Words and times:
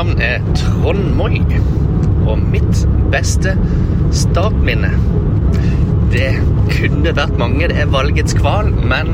navn 0.00 0.20
er 0.20 0.40
Trond 0.56 1.10
Moi. 1.16 1.42
Og 2.26 2.38
mitt 2.52 2.86
beste 3.12 3.52
startminne 4.16 4.94
Det 6.12 6.30
kunne 6.70 7.12
vært 7.16 7.36
mange. 7.38 7.68
Det 7.68 7.76
er 7.82 7.90
valgets 7.92 8.34
kval, 8.38 8.70
men 8.72 9.12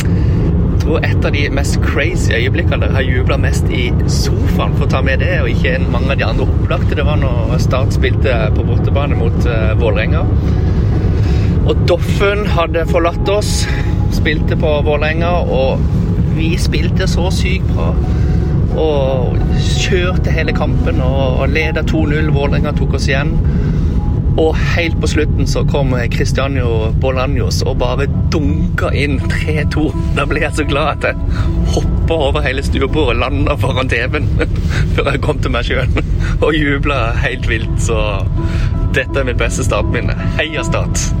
jeg 0.00 0.80
tror 0.80 1.04
et 1.04 1.26
av 1.28 1.34
de 1.34 1.42
mest 1.52 1.76
crazy 1.84 2.32
øyeblikkene 2.32 2.86
der 2.86 2.96
har 2.96 3.04
jubla 3.04 3.36
mest 3.38 3.68
i 3.68 3.90
sofaen, 4.08 4.72
for 4.78 4.86
å 4.86 4.90
ta 4.90 5.02
med 5.04 5.20
det, 5.20 5.34
og 5.42 5.50
ikke 5.52 5.76
mange 5.92 6.14
av 6.14 6.18
de 6.18 6.26
andre 6.26 6.46
opplagte, 6.48 6.96
det 6.96 7.04
var 7.06 7.20
når 7.20 7.52
Start 7.60 7.92
spilte 7.94 8.38
på 8.56 8.64
bortebane 8.66 9.18
mot 9.20 9.36
uh, 9.44 9.74
Vålerenga. 9.78 10.24
Og 11.68 11.84
Doffen 11.86 12.46
hadde 12.56 12.88
forlatt 12.88 13.28
oss, 13.30 13.52
spilte 14.16 14.56
på 14.58 14.72
Vålerenga, 14.88 15.36
og 15.44 15.84
vi 16.40 16.54
spilte 16.58 17.06
så 17.10 17.28
sykt 17.34 17.68
bra. 17.76 17.92
Og 18.78 19.36
kjørte 19.80 20.32
hele 20.34 20.54
kampen 20.56 21.00
og 21.02 21.46
leda 21.50 21.82
2-0. 21.86 22.30
Vålerenga 22.34 22.74
tok 22.78 22.98
oss 22.98 23.08
igjen. 23.10 23.34
Og 24.40 24.54
helt 24.76 24.96
på 25.00 25.08
slutten 25.10 25.48
så 25.50 25.64
kom 25.68 25.92
Cristiano 26.12 26.92
Bolanjos 27.02 27.60
og 27.66 27.80
bare 27.82 28.06
dunka 28.32 28.92
inn 28.96 29.18
3-2. 29.20 29.88
Da 30.16 30.26
ble 30.30 30.44
jeg 30.44 30.56
så 30.56 30.66
glad 30.70 30.92
at 30.94 31.10
jeg 31.10 31.48
hoppa 31.74 32.20
over 32.30 32.44
hele 32.46 32.64
stuebordet 32.64 33.16
og 33.16 33.22
landa 33.24 33.56
foran 33.60 33.90
TV-en 33.90 34.30
før 34.94 35.12
jeg 35.12 35.24
kom 35.26 35.42
til 35.42 35.54
meg 35.54 35.66
sjøl 35.68 36.02
og 36.40 36.54
jubla 36.56 37.10
helt 37.20 37.48
vilt. 37.50 37.74
Så 37.82 37.98
dette 38.96 39.20
er 39.20 39.28
mitt 39.28 39.40
beste 39.40 39.66
startminne. 39.66 40.16
Heia 40.38 40.64
Start! 40.66 41.19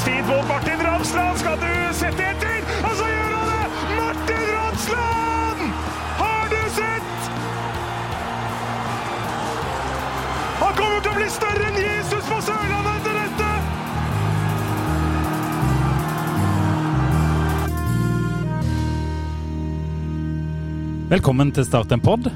Ja, 0.00 0.06
tid 0.06 0.24
på 0.24 0.48
Martin 0.48 0.86
Ramsland. 0.86 1.38
Skal 1.38 1.58
du 1.58 1.94
sette 1.94 2.22
etter? 2.22 2.60
Og 2.84 2.90
så 2.96 3.04
gjør 3.04 3.34
han 3.36 3.48
det! 3.50 3.66
Martin 3.96 4.46
Ramsland! 4.54 5.60
Har 6.18 6.48
du 6.48 6.70
sett? 6.76 7.30
Han 10.60 10.74
kommer 10.78 11.00
til 11.04 11.10
å 11.12 11.16
bli 11.18 11.28
større 11.36 11.68
enn 11.68 11.80
Jesus 11.84 12.24
på 12.30 12.40
Sørlandet 12.48 12.94
etter 12.96 13.14
dette! 13.20 13.50
Velkommen 21.10 21.52
til 21.52 21.64
Start 21.68 21.92
en 21.92 22.00
pod. 22.00 22.30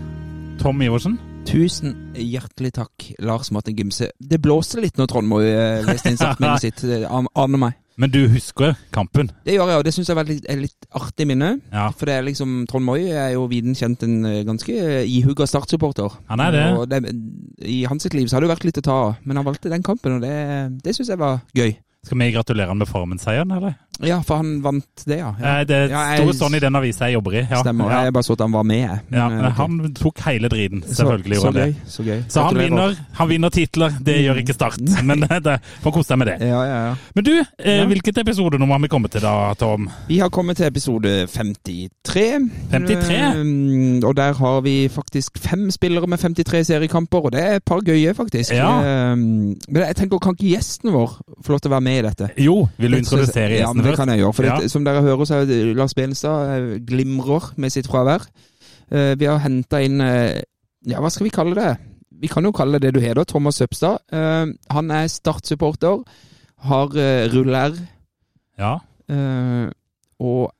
Tom 0.61 0.83
Iversen. 0.83 1.34
Tusen 1.55 1.93
hjertelig 2.19 2.73
takk, 2.75 3.05
Lars 3.23 3.53
Martin 3.55 3.77
Gimse. 3.79 4.09
Det 4.19 4.41
blåste 4.43 4.83
litt 4.83 4.97
når 4.99 5.07
Trond 5.13 5.29
Moi 5.31 5.45
eh, 5.47 5.85
leste 5.87 6.11
inn 6.11 6.19
startminnet 6.19 6.63
sitt. 6.67 6.83
Det 6.83 7.05
aner 7.07 7.61
meg. 7.63 7.77
Men 7.95 8.11
du 8.11 8.25
husker 8.27 8.73
kampen? 8.91 9.29
Det 9.47 9.55
gjør 9.55 9.71
jeg, 9.71 9.79
og 9.79 9.85
det 9.87 9.93
syns 9.95 10.11
jeg 10.11 10.19
er 10.19 10.33
er 10.51 10.59
litt 10.65 10.89
artig 10.99 11.29
minne. 11.31 11.53
Ja. 11.71 11.87
For 11.95 12.11
det 12.11 12.17
er 12.17 12.27
liksom, 12.27 12.65
Trond 12.67 12.89
Moi 12.89 13.05
er 13.07 13.37
jo 13.37 13.47
viden 13.53 13.79
kjent 13.79 14.03
en 14.03 14.17
eh, 14.27 14.43
ganske 14.49 14.75
ihugga 15.07 15.47
Start-supporter. 15.47 16.19
Han 16.33 16.43
er 16.43 16.57
det. 16.57 16.67
Og 16.75 16.91
det, 16.91 17.05
I 17.63 17.85
hans 17.87 18.11
liv 18.11 18.27
så 18.27 18.35
har 18.35 18.43
det 18.43 18.51
jo 18.51 18.55
vært 18.57 18.67
litt 18.67 18.83
å 18.83 18.87
ta 18.91 19.01
av, 19.05 19.17
men 19.23 19.39
han 19.39 19.47
valgte 19.47 19.71
den 19.71 19.87
kampen, 19.87 20.19
og 20.19 20.27
det, 20.27 20.35
det 20.83 20.97
syns 20.99 21.15
jeg 21.15 21.23
var 21.23 21.39
gøy. 21.55 21.77
Skal 22.05 22.19
vi 22.21 22.31
gratulere 22.35 22.69
han 22.69 22.79
med 22.79 22.89
Farmen-seieren, 22.89 23.53
eller? 23.57 23.75
Ja, 24.03 24.17
for 24.27 24.41
han 24.41 24.57
vant 24.65 25.05
det, 25.07 25.21
ja. 25.21 25.29
ja. 25.39 25.51
Eh, 25.61 25.65
Det 25.69 25.77
sto 25.87 26.25
jeg- 26.27 26.35
sånn 26.35 26.55
i 26.57 26.61
den 26.61 26.75
avisa 26.75 27.07
jeg 27.07 27.15
jobber 27.15 27.35
i. 27.39 27.43
Ja. 27.47 27.61
Stemmer. 27.63 27.91
Jeg 27.95 28.13
bare 28.13 28.27
så 28.27 28.33
at 28.35 28.41
han 28.41 28.51
var 28.53 28.65
med, 28.65 28.89
Men, 29.09 29.21
Ja, 29.21 29.29
Men, 29.29 29.45
eh, 29.45 29.53
han 29.53 29.95
tok 29.95 30.19
hele 30.27 30.49
driten, 30.51 30.83
selvfølgelig. 30.83 31.37
Så, 31.39 31.53
så 31.53 31.53
gøy. 31.53 31.75
Så 31.87 32.03
gøy. 32.05 32.25
Så 32.29 32.43
han 32.43 32.59
vinner, 32.59 32.97
han 33.15 33.29
vinner 33.29 33.51
titler, 33.55 33.95
det 34.03 34.17
gjør 34.25 34.41
ikke 34.43 34.55
Start. 34.55 34.79
Men 35.05 35.21
det, 35.21 35.39
det 35.45 35.61
får 35.83 35.93
kose 35.95 36.09
deg 36.09 36.19
med 36.19 36.27
det. 36.33 36.37
Ja, 36.49 36.63
ja, 36.67 36.81
ja. 36.89 36.95
Men 37.15 37.25
du, 37.25 37.33
eh, 37.59 37.85
hvilket 37.87 38.19
episodenummer 38.19 38.75
har 38.75 38.83
vi 38.83 38.89
kommet 38.89 39.11
til 39.15 39.23
da, 39.23 39.55
Tom? 39.55 39.89
Vi 40.09 40.19
har 40.19 40.29
kommet 40.29 40.57
til 40.57 40.67
episode 40.67 41.15
53. 41.31 42.51
53? 42.73 43.41
Um, 43.41 44.03
og 44.05 44.17
der 44.17 44.35
har 44.35 44.61
vi 44.67 44.89
faktisk 44.89 45.39
fem 45.39 45.71
spillere 45.71 46.07
med 46.07 46.19
53 46.19 46.67
seriekamper, 46.67 47.19
og 47.31 47.33
det 47.33 47.41
er 47.47 47.57
et 47.57 47.65
par 47.65 47.81
gøye, 47.81 48.15
faktisk. 48.15 48.53
Ja. 48.53 49.15
Men 49.15 49.57
jeg 49.71 49.97
tenker, 49.97 50.19
kan 50.19 50.35
ikke 50.35 50.51
gjesten 50.57 50.93
vår 50.93 51.15
få 51.45 51.55
lov 51.55 51.61
til 51.63 51.71
å 51.71 51.75
være 51.79 51.87
med 51.87 51.94
i 51.99 52.03
dette? 52.05 52.29
Jo, 52.41 52.69
vil 52.79 52.95
du 52.95 52.99
introdusere 52.99 53.59
Ja, 53.61 53.73
men 53.73 53.85
det 53.87 53.97
kan 53.97 54.09
jeg 54.09 54.21
gjøre. 54.23 54.35
For 54.35 54.47
Ja. 54.47 54.59
det, 54.61 54.71
som 54.71 54.85
dere 54.85 55.03
hører, 55.03 55.25
så 55.29 55.41
er 55.43 55.75
Lars 55.75 55.95
Benestad 55.95 56.51
eh, 56.55 56.79
glimrer 56.87 57.53
med 57.57 57.71
sitt 57.73 57.87
fravær. 57.91 58.27
Uh, 58.93 59.15
vi 59.19 59.25
har 59.25 59.39
henta 59.41 59.81
inn 59.81 60.01
uh, 60.01 60.41
Ja, 60.87 61.01
hva 61.01 61.09
skal 61.11 61.25
vi 61.25 61.33
kalle 61.33 61.55
det? 61.57 61.79
Vi 62.21 62.29
kan 62.29 62.45
jo 62.45 62.53
kalle 62.53 62.79
det 62.79 62.93
det 62.93 62.95
du 62.95 63.01
heter, 63.01 63.25
Thomas 63.25 63.57
Søpstad. 63.57 64.03
Uh, 64.13 64.53
han 64.71 64.91
er 64.91 65.09
Start-supporter, 65.09 66.03
har 66.69 66.93
rull-R. 67.33 67.75
Ja. 68.59 68.79
Og 70.21 70.53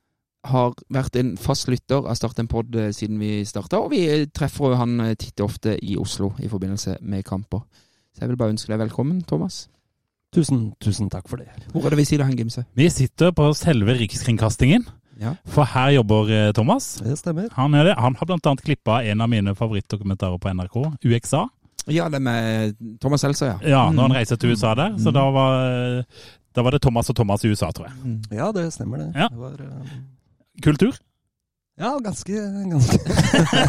har 0.45 0.75
vært 0.93 1.17
en 1.17 1.37
fast 1.41 1.69
lytter 1.69 2.05
av 2.05 2.17
Start 2.19 2.39
en 2.43 2.49
pod 2.49 2.75
siden 2.93 3.21
vi 3.21 3.45
starta. 3.49 3.79
Og 3.81 3.93
vi 3.95 4.27
treffer 4.35 4.75
han 4.77 4.99
titt 5.17 5.41
og 5.41 5.53
ofte 5.53 5.79
i 5.81 5.97
Oslo 5.97 6.35
i 6.43 6.49
forbindelse 6.49 6.99
med 7.01 7.25
kamper. 7.25 7.63
Så 8.13 8.21
jeg 8.25 8.29
vil 8.29 8.37
bare 8.37 8.53
ønske 8.53 8.73
deg 8.73 8.83
velkommen, 8.85 9.23
Thomas. 9.25 9.69
Tusen, 10.35 10.73
tusen 10.83 11.09
takk 11.13 11.29
for 11.31 11.39
det. 11.39 11.47
Hvor 11.73 11.87
er 11.87 11.95
det 11.95 11.99
vi 12.03 12.05
sier 12.09 12.25
hen, 12.27 12.37
Gimse? 12.37 12.65
Vi 12.75 12.89
sitter 12.91 13.31
på 13.37 13.53
selve 13.55 13.95
Rikskringkastingen, 14.01 14.87
Ja. 15.21 15.37
for 15.47 15.65
her 15.65 15.91
jobber 15.95 16.31
eh, 16.35 16.53
Thomas. 16.53 16.97
Det 16.99 17.15
stemmer. 17.21 17.49
Han, 17.55 17.75
er 17.79 17.85
det. 17.85 17.95
han 17.99 18.17
har 18.19 18.27
annet 18.35 18.63
klippa 18.67 18.97
en 19.07 19.21
av 19.21 19.29
mine 19.31 19.55
favorittdokumentarer 19.55 20.39
på 20.43 20.51
NRK, 20.51 20.81
UXA. 21.07 21.45
Ja, 21.87 22.09
det 22.09 22.19
med 22.23 22.75
Thomas 23.01 23.21
Seltzer, 23.21 23.47
ja. 23.47 23.59
Ja, 23.69 23.83
Mm. 23.91 23.95
når 23.97 24.03
han 24.09 24.17
reiser 24.17 24.37
til 24.37 24.51
USA 24.51 24.75
der. 24.75 24.97
Så 24.99 25.13
da 25.13 25.31
var, 25.31 26.05
da 26.55 26.63
var 26.63 26.71
det 26.73 26.83
Thomas 26.83 27.11
og 27.11 27.17
Thomas 27.17 27.45
i 27.45 27.49
USA, 27.53 27.71
tror 27.71 27.87
jeg. 27.87 27.95
Mm. 28.03 28.23
Ja, 28.33 28.51
det 28.53 28.73
stemmer 28.73 28.99
det. 28.99 29.13
Ja. 29.15 29.29
det 29.29 29.39
var, 29.39 29.53
eh, 29.61 29.91
Kultur. 30.63 30.93
Ja, 31.81 31.91
ganske 32.05 32.33
Ganske, 32.71 32.99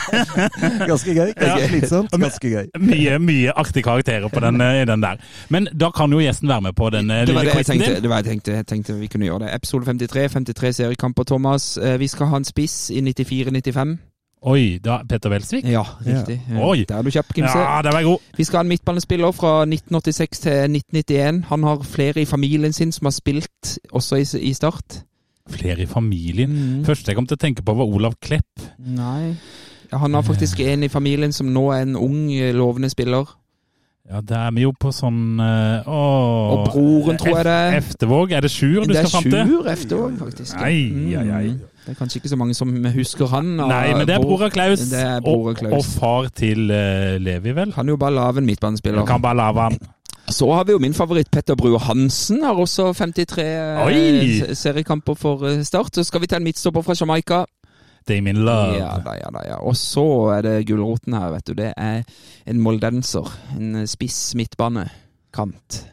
ganske 0.91 1.13
gøy. 1.13 1.31
Ganske 1.33 1.61
Ja. 1.61 1.67
slitsomt. 1.67 2.11
Ganske 2.11 2.49
gøy. 2.49 2.65
Mye 2.79 3.19
mye 3.19 3.51
artige 3.57 3.83
karakterer 3.83 4.27
på 4.29 4.39
den, 4.39 4.61
eh, 4.61 4.81
i 4.81 4.85
den 4.85 5.01
der. 5.01 5.15
Men 5.49 5.67
da 5.79 5.89
kan 5.91 6.11
jo 6.11 6.19
gjesten 6.19 6.47
være 6.49 6.61
med 6.61 6.73
på 6.75 6.89
den 6.89 7.09
eh, 7.11 7.19
Det 7.25 7.27
lille 7.35 7.51
quizen 7.51 7.79
din. 7.79 8.01
det 8.01 8.09
var 8.09 8.21
det 8.21 8.25
jeg 8.25 8.31
tenkte, 8.31 8.51
jeg 8.51 8.67
tenkte 8.67 8.93
vi 8.99 9.07
kunne 9.07 9.25
gjøre 9.25 9.39
det. 9.45 9.55
Episode 9.55 9.85
53, 9.85 10.31
53 10.31 10.75
seriekamper, 10.75 11.23
Thomas. 11.23 11.77
Eh, 11.77 11.99
Vi 11.99 12.07
skal 12.07 12.27
ha 12.27 12.37
en 12.37 12.43
spiss 12.45 12.89
i 12.91 13.01
94-95. 13.01 13.97
Oi, 14.47 14.77
da 14.85 14.99
Petter 15.09 15.29
Welsvik? 15.29 15.63
Ja, 15.65 15.81
riktig. 16.05 16.41
Ja. 16.53 16.67
Oi. 16.67 16.85
Der 16.89 16.95
er 16.97 17.01
du 17.01 17.09
kjapp, 17.11 17.33
Kimse. 17.33 17.57
Ja, 17.57 17.81
der 17.81 17.91
var 17.91 18.03
god. 18.03 18.19
Vi 18.37 18.43
skal 18.43 18.57
ha 18.57 18.61
en 18.61 18.67
midtbanespiller 18.67 19.31
fra 19.31 19.61
1986 19.65 20.39
til 20.39 20.51
1991. 20.51 21.43
Han 21.49 21.63
har 21.63 21.81
flere 21.83 22.21
i 22.21 22.25
familien 22.25 22.73
sin 22.73 22.91
som 22.91 23.05
har 23.05 23.11
spilt 23.11 23.79
også 23.91 24.15
i, 24.21 24.25
i 24.49 24.53
Start. 24.53 25.01
Flere 25.49 25.83
i 25.83 25.85
familien. 25.85 26.51
Mm. 26.51 26.83
Første 26.87 27.11
jeg 27.11 27.17
kom 27.17 27.27
til 27.29 27.37
å 27.37 27.41
tenke 27.41 27.61
på, 27.65 27.75
var 27.77 27.85
Olav 27.85 28.15
Klepp. 28.23 28.65
Nei. 28.81 29.35
Ja, 29.91 29.99
han 30.01 30.15
har 30.17 30.23
faktisk 30.25 30.59
en 30.65 30.83
i 30.83 30.89
familien 30.89 31.33
som 31.35 31.51
nå 31.53 31.67
er 31.75 31.83
en 31.85 31.95
ung, 31.95 32.31
eh, 32.33 32.53
lovende 32.55 32.89
spiller. 32.89 33.29
Ja, 34.05 34.19
det 34.21 34.37
er 34.37 34.51
vi 34.53 34.61
jo 34.61 34.71
på 34.77 34.91
sånn 34.93 35.39
eh, 35.41 35.87
Og 35.89 36.67
broren, 36.67 37.17
tror 37.17 37.39
jeg 37.39 37.45
det 37.47 37.53
er. 37.53 37.77
Eftevåg. 37.79 38.35
Er 38.37 38.45
det 38.45 38.51
Sjur 38.53 38.83
du 38.83 38.91
Det 38.93 38.99
er 39.01 39.07
skal 39.07 39.15
fram 39.15 39.31
til? 39.31 39.47
Sjur 39.49 39.69
Eftervåg, 39.71 40.19
faktisk. 40.19 40.53
ja. 40.53 40.65
Ai, 40.67 41.15
ai, 41.17 41.29
ai. 41.39 41.47
Mm. 41.55 41.63
Det 41.85 41.93
er 41.93 41.97
kanskje 41.97 42.19
ikke 42.21 42.29
så 42.29 42.37
mange 42.37 42.53
som 42.57 42.69
husker 42.95 43.29
han. 43.29 43.59
Og, 43.59 43.69
Nei, 43.69 43.93
men 43.93 44.07
det 44.09 44.15
er 44.15 44.21
bror 44.21 44.45
av 44.45 44.53
Klaus. 44.53 44.85
Det 44.89 45.01
er 45.01 45.25
Og, 45.29 45.49
og 45.69 45.83
far 45.85 46.29
til 46.33 46.69
uh, 46.73 47.17
Levi, 47.21 47.53
vel? 47.53 47.73
Han 47.77 47.89
er 47.89 47.93
jo 47.93 47.97
bare 48.01 48.13
lav 48.17 48.37
en 48.41 48.45
midtbanespiller. 48.45 49.01
Jeg 49.03 49.09
kan 49.09 49.21
bare 49.21 49.37
lave 49.37 49.67
han. 49.69 49.77
Så 50.27 50.51
har 50.53 50.65
vi 50.65 50.73
jo 50.73 50.79
min 50.81 50.93
favoritt 50.93 51.29
Petter 51.31 51.55
Brue 51.55 51.79
Hansen. 51.79 52.43
Har 52.43 52.57
også 52.57 52.91
53 52.93 53.43
eh, 53.43 53.85
Oi! 53.85 54.55
seriekamper 54.57 55.17
for 55.19 55.45
eh, 55.49 55.61
Start. 55.63 55.95
Så 55.95 56.03
skal 56.07 56.23
vi 56.23 56.29
ta 56.31 56.39
en 56.39 56.47
midtstopper 56.47 56.81
fra 56.81 56.95
Jamaica. 56.97 57.45
Damien 58.07 58.37
Love. 58.45 58.77
Ja 58.77 58.95
da, 59.05 59.17
ja 59.17 59.29
da. 59.33 59.41
ja. 59.45 59.57
Og 59.61 59.77
så 59.77 60.05
er 60.37 60.45
det 60.45 60.67
gulroten 60.69 61.13
her, 61.13 61.31
vet 61.33 61.47
du. 61.47 61.53
Det 61.57 61.73
er 61.77 62.05
en 62.45 62.61
moldenser. 62.61 63.29
En 63.57 63.83
eh, 63.83 63.89
spiss 63.89 64.33
midtbane. 64.37 64.87
Kant. 65.33 65.83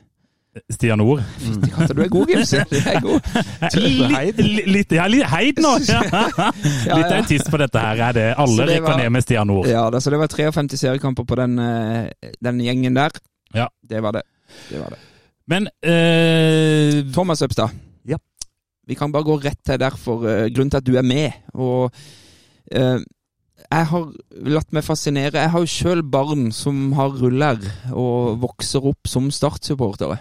Stian 0.69 1.00
Nord. 1.00 1.23
Fytti 1.40 1.70
katta, 1.73 1.94
du 1.96 2.02
er 2.05 2.11
god, 2.12 2.29
Gimse. 2.29 2.64
Du 2.69 2.76
er 2.76 2.99
god. 3.00 3.29
Litt, 3.81 4.43
litt, 4.69 4.93
ja, 4.93 5.06
litt 5.08 5.25
heid 5.32 5.61
nå! 5.64 5.79
Ja. 5.88 6.99
Litt 6.99 7.08
ja. 7.08 7.20
autist 7.20 7.49
på 7.52 7.61
dette 7.61 7.81
her. 7.81 8.00
Er 8.08 8.17
det 8.17 8.26
alle 8.37 8.67
det 8.69 8.79
rekker 8.79 9.00
ned 9.00 9.12
med 9.17 9.25
Stian 9.25 9.49
Nord. 9.49 9.69
Ja, 9.69 9.87
da, 9.93 10.00
så 10.00 10.12
det 10.12 10.20
var 10.20 10.32
53 10.32 10.81
seriekamper 10.81 11.29
på 11.29 11.40
den, 11.40 11.56
den 12.44 12.61
gjengen 12.64 12.96
der. 13.00 13.17
Ja. 13.55 13.69
Det 13.83 14.03
var 14.03 14.17
det. 14.19 14.23
Det 14.69 14.81
var 14.81 14.95
det. 14.95 15.01
Men 15.51 15.69
eh, 15.83 17.03
Thomas 17.13 17.43
Øpstad. 17.43 17.73
Ja. 18.09 18.19
Vi 18.87 18.97
kan 18.99 19.13
bare 19.13 19.27
gå 19.27 19.39
rett 19.43 19.61
til 19.65 19.81
derfor. 19.81 20.25
uh, 20.27 20.47
grunnen 20.51 20.71
til 20.71 20.81
at 20.81 20.87
du 20.87 20.97
er 20.97 21.07
med. 21.07 21.33
Og 21.55 21.93
uh, 22.75 23.01
jeg 23.63 23.87
har 23.93 24.11
latt 24.53 24.73
meg 24.75 24.85
fascinere. 24.85 25.39
Jeg 25.39 25.53
har 25.55 25.63
jo 25.63 25.71
sjøl 25.71 26.03
barn 26.03 26.51
som 26.53 26.93
har 26.99 27.15
ruller 27.21 27.63
og 27.93 28.41
vokser 28.43 28.85
opp 28.85 29.09
som 29.09 29.31
Start-supportere. 29.31 30.19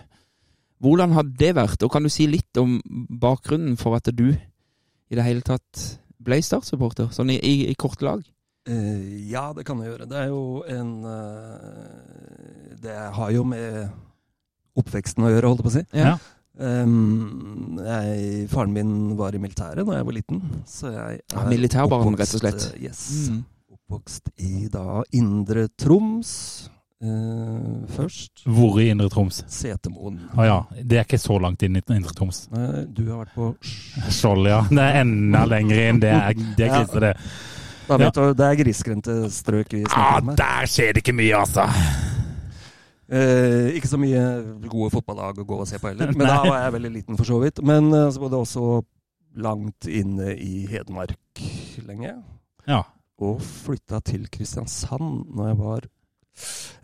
Hvordan 0.81 1.13
har 1.13 1.27
det 1.37 1.55
vært, 1.55 1.83
og 1.83 1.91
kan 1.93 2.03
du 2.03 2.09
si 2.09 2.25
litt 2.29 2.57
om 2.57 2.79
bakgrunnen 3.21 3.77
for 3.77 3.97
at 3.99 4.09
du 4.17 4.31
i 4.31 5.17
det 5.17 5.25
hele 5.25 5.45
tatt 5.45 5.83
ble 6.21 6.39
Start-supporter? 6.41 7.11
Sånn 7.13 7.33
i, 7.33 7.37
i, 7.37 7.55
i 7.69 7.75
kort 7.77 8.01
lag? 8.05 8.23
Eh, 8.69 9.29
ja, 9.31 9.47
det 9.57 9.65
kan 9.65 9.79
jeg 9.81 9.89
gjøre. 9.93 10.07
Det 10.09 10.19
er 10.21 10.27
jo 10.29 10.41
en 10.69 10.91
uh, 11.05 12.75
Det 12.81 12.97
har 13.15 13.31
jo 13.33 13.45
med 13.47 13.89
oppveksten 14.77 15.25
å 15.25 15.31
gjøre, 15.33 15.49
holdt 15.51 15.63
jeg 15.63 15.67
på 15.67 15.71
å 15.71 15.77
si. 15.79 15.85
Ja. 15.97 16.13
Um, 16.61 17.79
jeg, 17.81 18.45
faren 18.51 18.73
min 18.75 18.91
var 19.17 19.33
i 19.35 19.39
militæret 19.41 19.87
da 19.87 19.95
jeg 19.97 20.05
var 20.07 20.15
liten, 20.15 20.41
så 20.69 20.91
jeg 20.93 21.21
er 21.23 21.47
militærbarn, 21.49 22.17
rett 22.19 22.35
og 22.37 22.43
slett. 22.43 22.67
Uh, 22.75 22.83
Yes. 22.85 23.01
Mm. 23.31 23.41
Oppvokst 23.71 24.29
i 24.45 24.67
da 24.71 25.01
Indre 25.17 25.67
Troms 25.79 26.35
Uh, 27.01 27.81
først. 27.89 28.43
Hvor 28.45 28.75
i 28.77 28.91
Indre 28.93 29.07
Troms? 29.09 29.39
Setermoen. 29.49 30.19
Å 30.37 30.43
ja. 30.45 30.57
Det 30.85 30.99
er 30.99 31.07
ikke 31.07 31.17
så 31.17 31.39
langt 31.41 31.63
inn 31.65 31.79
i 31.79 31.81
Indre 31.95 32.13
Troms. 32.13 32.43
Uh, 32.53 32.83
du 32.85 33.07
har 33.07 33.23
vært 33.23 33.33
på 33.33 33.47
Skjold, 34.13 34.45
ja. 34.51 34.59
Det 34.69 34.83
er 34.85 34.99
enda 35.01 35.41
lenger 35.49 35.81
inn. 35.87 36.01
Det 36.03 36.11
er, 36.13 36.37
det 36.59 36.67
er 36.67 36.75
Ja. 36.75 37.01
det. 37.07 37.15
Da 37.87 37.97
vet 37.97 38.13
du, 38.15 38.33
Det 38.37 38.45
er 38.47 38.59
grisgrendte 38.63 39.15
strøk 39.33 39.73
vi 39.73 39.81
Ja, 39.83 39.89
snakker 39.91 40.21
om 40.21 40.29
her. 40.31 40.35
der 40.41 40.69
skjer 40.71 40.93
det 40.93 41.01
ikke 41.03 41.15
mye, 41.17 41.35
altså. 41.41 41.65
Eh, 43.11 43.73
ikke 43.75 43.89
så 43.91 43.97
mye 43.99 44.21
gode 44.71 44.91
fotballag 44.93 45.41
å 45.41 45.45
gå 45.47 45.57
og 45.59 45.67
se 45.67 45.79
på 45.81 45.89
heller, 45.91 46.13
men 46.17 46.27
da 46.29 46.37
var 46.47 46.61
jeg 46.63 46.75
veldig 46.77 46.91
liten 46.93 47.17
for 47.19 47.27
så 47.27 47.39
vidt. 47.43 47.59
Men 47.67 47.89
eh, 47.93 48.07
så 48.13 48.21
var 48.23 48.31
det 48.31 48.39
også 48.39 48.65
langt 49.41 49.87
inne 49.91 50.33
i 50.39 50.65
Hedmark 50.71 51.41
lenge. 51.87 52.13
Ja. 52.69 52.83
Og 53.21 53.41
flytta 53.43 53.99
til 54.07 54.27
Kristiansand 54.31 55.27
når 55.35 55.51
jeg 55.51 55.57
var 55.59 55.85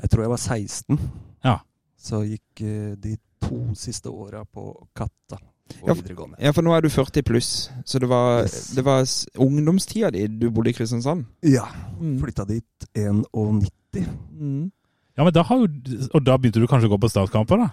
Jeg 0.04 0.10
tror 0.12 0.22
jeg 0.26 0.30
var 0.34 0.42
16. 0.44 1.00
Ja. 1.48 1.56
Så 1.98 2.20
gikk 2.28 2.62
eh, 2.66 2.94
de 3.00 3.16
to 3.42 3.62
siste 3.80 4.12
åra 4.12 4.44
på 4.44 4.68
Katta 4.98 5.40
på 5.74 5.88
Ja, 5.90 5.94
videregående. 5.98 6.38
Ja, 6.42 6.52
for 6.56 6.62
nå 6.66 6.74
er 6.78 6.82
du 6.86 6.90
40 6.90 7.24
pluss, 7.28 7.50
så 7.86 8.00
det 8.00 8.10
var, 8.10 8.44
Yes. 8.44 8.72
det 8.76 8.84
var 8.86 9.04
ungdomstida 9.44 10.12
di 10.12 10.28
du 10.28 10.50
bodde 10.52 10.70
i 10.72 10.74
Kristiansand? 10.78 11.26
Ja. 11.44 11.66
Mm. 12.00 12.18
Flytta 12.22 12.46
dit 12.48 12.88
91. 12.96 14.08
Mm. 14.40 14.72
Ja, 15.18 15.24
men 15.24 15.34
da 15.34 15.42
har 15.44 15.58
jo, 15.58 15.68
Og 16.14 16.24
da 16.26 16.38
begynte 16.38 16.62
du 16.62 16.68
kanskje 16.70 16.88
å 16.90 16.94
gå 16.96 17.00
på 17.02 17.10
statskamper, 17.10 17.58
da? 17.58 17.70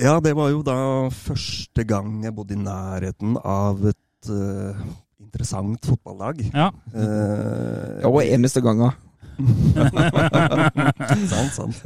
Ja, 0.00 0.18
det 0.20 0.34
var 0.36 0.50
jo 0.52 0.62
da 0.62 1.08
første 1.12 1.84
gang 1.88 2.22
jeg 2.24 2.34
bodde 2.36 2.52
i 2.56 2.60
nærheten 2.60 3.36
av 3.44 3.80
et 3.88 4.30
uh, 4.30 4.76
interessant 5.20 5.84
fotballag. 5.88 6.42
Ja. 6.52 6.70
Uh, 6.94 8.00
Ja, 8.02 8.08
og 8.10 8.20
eneste 8.24 8.60
ganger. 8.64 8.96
sant, 11.32 11.52
sant. 11.54 11.76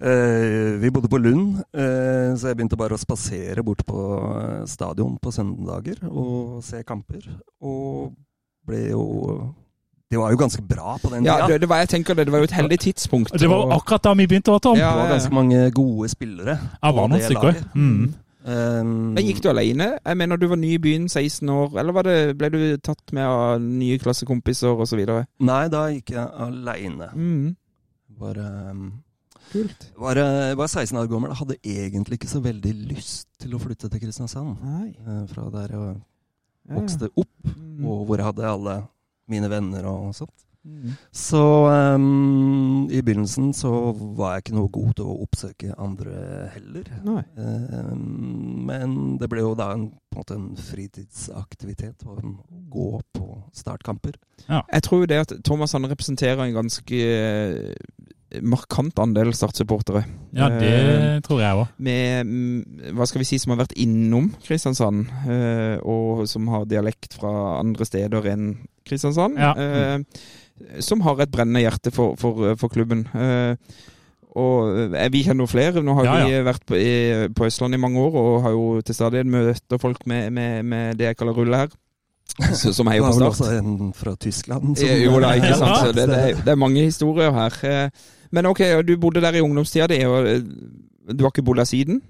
Eh, 0.00 0.76
vi 0.82 0.90
bodde 0.94 1.08
på 1.10 1.18
Lund, 1.20 1.60
eh, 1.74 2.32
så 2.38 2.50
jeg 2.50 2.58
begynte 2.58 2.78
bare 2.78 2.96
å 2.96 3.00
spasere 3.00 3.64
bort 3.66 3.82
på 3.88 4.00
eh, 4.40 4.64
stadion 4.70 5.16
på 5.22 5.32
søndager 5.34 6.02
og 6.10 6.58
se 6.66 6.82
kamper. 6.86 7.24
Og 7.64 8.12
ble 8.66 8.88
jo 8.90 9.02
Det 10.10 10.18
var 10.20 10.30
jo 10.30 10.38
ganske 10.38 10.62
bra 10.62 10.96
på 11.02 11.10
den 11.10 11.24
Ja, 11.26 11.36
tida. 11.40 11.46
det, 11.54 11.60
det, 11.64 11.68
var, 11.70 11.80
jeg 11.82 11.88
tenker 11.96 12.14
det, 12.14 12.26
det 12.28 12.32
var 12.34 12.38
jo 12.44 12.46
et 12.50 12.54
heldig 12.54 12.78
tidspunkt. 12.78 13.32
Det 13.38 13.48
var 13.50 13.64
og- 13.66 13.72
akkurat 13.80 14.02
da 14.06 14.12
vi 14.14 14.26
begynte, 14.30 14.54
Tom. 14.62 14.76
Ja, 14.78 14.92
Det 14.94 15.00
var 15.02 15.08
ganske 15.16 15.34
mange 15.34 15.70
gode 15.74 16.08
spillere. 16.12 16.58
Ja, 16.82 16.92
var 16.92 17.08
noen 17.10 17.22
stykker. 17.22 17.42
laget. 17.42 17.74
Mm. 17.74 18.14
Um, 18.46 19.14
Men 19.16 19.24
Gikk 19.26 19.40
du 19.42 19.48
alene? 19.50 19.88
Jeg 20.06 20.16
mener 20.20 20.38
du 20.38 20.46
var 20.46 20.56
ny 20.60 20.68
i 20.76 20.78
byen, 20.78 21.08
16 21.10 21.48
år, 21.50 21.72
eller 21.80 21.92
var 21.96 22.06
det, 22.06 22.36
ble 22.38 22.50
du 22.54 22.60
tatt 22.78 23.10
med 23.16 23.26
av 23.26 23.56
nye 23.60 23.98
klassekompiser 23.98 24.70
osv.? 24.84 25.02
Nei, 25.42 25.64
da 25.72 25.80
gikk 25.90 26.12
jeg 26.14 26.28
aleine. 26.46 27.08
Mm. 27.18 27.56
Var, 28.20 28.38
um, 28.70 28.84
Kult. 29.50 29.88
var, 29.98 30.20
var 30.62 30.70
16 30.70 30.94
år 31.02 31.10
gammel. 31.10 31.34
Hadde 31.34 31.58
egentlig 31.66 32.20
ikke 32.20 32.30
så 32.30 32.40
veldig 32.44 32.72
lyst 32.94 33.26
til 33.42 33.56
å 33.58 33.60
flytte 33.62 33.90
til 33.90 34.00
Kristiansand. 34.06 34.56
Nei. 34.62 34.94
eh, 34.94 35.24
Fra 35.34 35.48
der 35.50 35.74
jeg 35.74 35.96
vokste 36.78 37.10
opp, 37.16 37.32
Mm. 37.56 37.84
og 37.86 38.06
hvor 38.06 38.16
jeg 38.22 38.24
hadde 38.30 38.46
alle 38.48 38.76
mine 39.28 39.50
venner 39.50 39.84
og 39.90 40.14
sånt. 40.14 40.45
Mm. 40.66 40.96
Så 41.14 41.42
um, 41.96 42.88
i 42.90 43.00
begynnelsen 43.06 43.52
så 43.54 43.70
var 44.18 44.34
jeg 44.34 44.46
ikke 44.46 44.56
noe 44.58 44.72
god 44.74 44.96
til 44.98 45.06
å 45.06 45.18
oppsøke 45.24 45.76
andre 45.78 46.16
heller. 46.56 46.90
Nei. 47.06 47.22
Um, 47.38 48.66
men 48.66 48.96
det 49.20 49.30
ble 49.30 49.44
jo 49.46 49.54
da 49.58 49.70
en, 49.76 49.88
på 50.10 50.18
en 50.18 50.24
måte 50.24 50.38
en 50.38 50.50
fritidsaktivitet 50.58 52.02
å 52.06 52.18
gå 52.72 52.90
på 53.14 53.30
startkamper. 53.56 54.18
Jeg 54.48 54.82
tror 54.84 55.04
jo 55.04 55.10
det 55.10 55.22
at 55.22 55.38
Thomas 55.46 55.74
han 55.76 55.88
representerer 55.88 56.42
en 56.44 56.56
ganske 56.58 57.00
eh, 57.00 57.74
markant 58.42 58.98
andel 58.98 59.32
Start-supportere. 59.34 60.04
Ja, 60.36 60.50
Eh, 60.50 60.60
det 60.60 61.24
tror 61.24 61.40
jeg 61.40 61.56
òg. 61.56 61.66
med 61.78 62.26
mm, 62.26 62.92
hva 62.96 63.06
skal 63.06 63.22
vi 63.22 63.28
si, 63.28 63.38
som 63.38 63.54
har 63.54 63.62
vært 63.64 63.76
innom 63.78 64.32
Kristiansand, 64.44 65.06
eh, 65.30 65.78
og 65.82 66.26
som 66.28 66.48
har 66.48 66.66
dialekt 66.68 67.16
fra 67.16 67.60
andre 67.60 67.86
steder 67.86 68.26
enn 68.32 68.48
Kristiansand. 68.86 69.38
Ja. 69.38 69.54
Som 70.80 71.00
har 71.04 71.20
et 71.24 71.30
brennende 71.32 71.60
hjerte 71.64 71.92
for, 71.94 72.16
for, 72.20 72.54
for 72.60 72.72
klubben. 72.72 73.04
Eh, 73.14 73.56
og 74.36 74.92
eh, 74.94 75.08
vi 75.12 75.22
kjenner 75.24 75.46
jo 75.46 75.50
flere. 75.52 75.82
Nå 75.84 75.94
har 75.98 76.04
Ja, 76.08 76.14
vi 76.26 76.40
vært 76.46 76.64
på, 76.68 76.76
i, 76.76 77.28
på 77.36 77.46
Østlandet 77.48 77.78
i 77.78 77.82
mange 77.86 78.00
år 78.02 78.16
og 78.20 78.42
har 78.44 78.54
jo 78.56 78.80
til 78.84 78.94
stadighet 78.98 79.26
møter 79.32 79.80
folk 79.80 80.02
med, 80.06 80.30
med, 80.36 80.62
med 80.64 80.96
det 81.00 81.10
jeg 81.10 81.16
kaller 81.20 81.36
rulle 81.38 81.62
her. 81.64 81.72
Så, 82.58 82.72
som 82.74 82.88
er 82.90 82.98
jo 82.98 83.06
på 83.06 83.12
Start. 83.16 83.28
også 83.36 83.52
en 83.60 83.92
fra 83.96 84.16
Tyskland. 84.20 84.74
Som... 84.76 84.88
Jo 85.04 85.20
da, 85.22 85.32
ikke 85.38 85.54
sant. 85.56 85.78
Så 85.86 85.92
det, 85.96 86.08
det, 86.10 86.18
er, 86.32 86.40
det 86.44 86.52
er 86.52 86.58
mange 86.60 86.82
historier 86.88 87.32
her. 87.32 87.56
Eh, 87.64 88.12
Men 88.34 88.46
ok, 88.50 88.60
du 88.88 88.96
bodde 89.00 89.20
der 89.22 89.36
i 89.38 89.40
ungdomstida 89.40 89.86
di, 89.86 90.00
og 90.04 90.26
du 91.14 91.22
har 91.22 91.30
ikke 91.30 91.44
bodd 91.46 91.60
der 91.62 91.64
siden? 91.70 92.00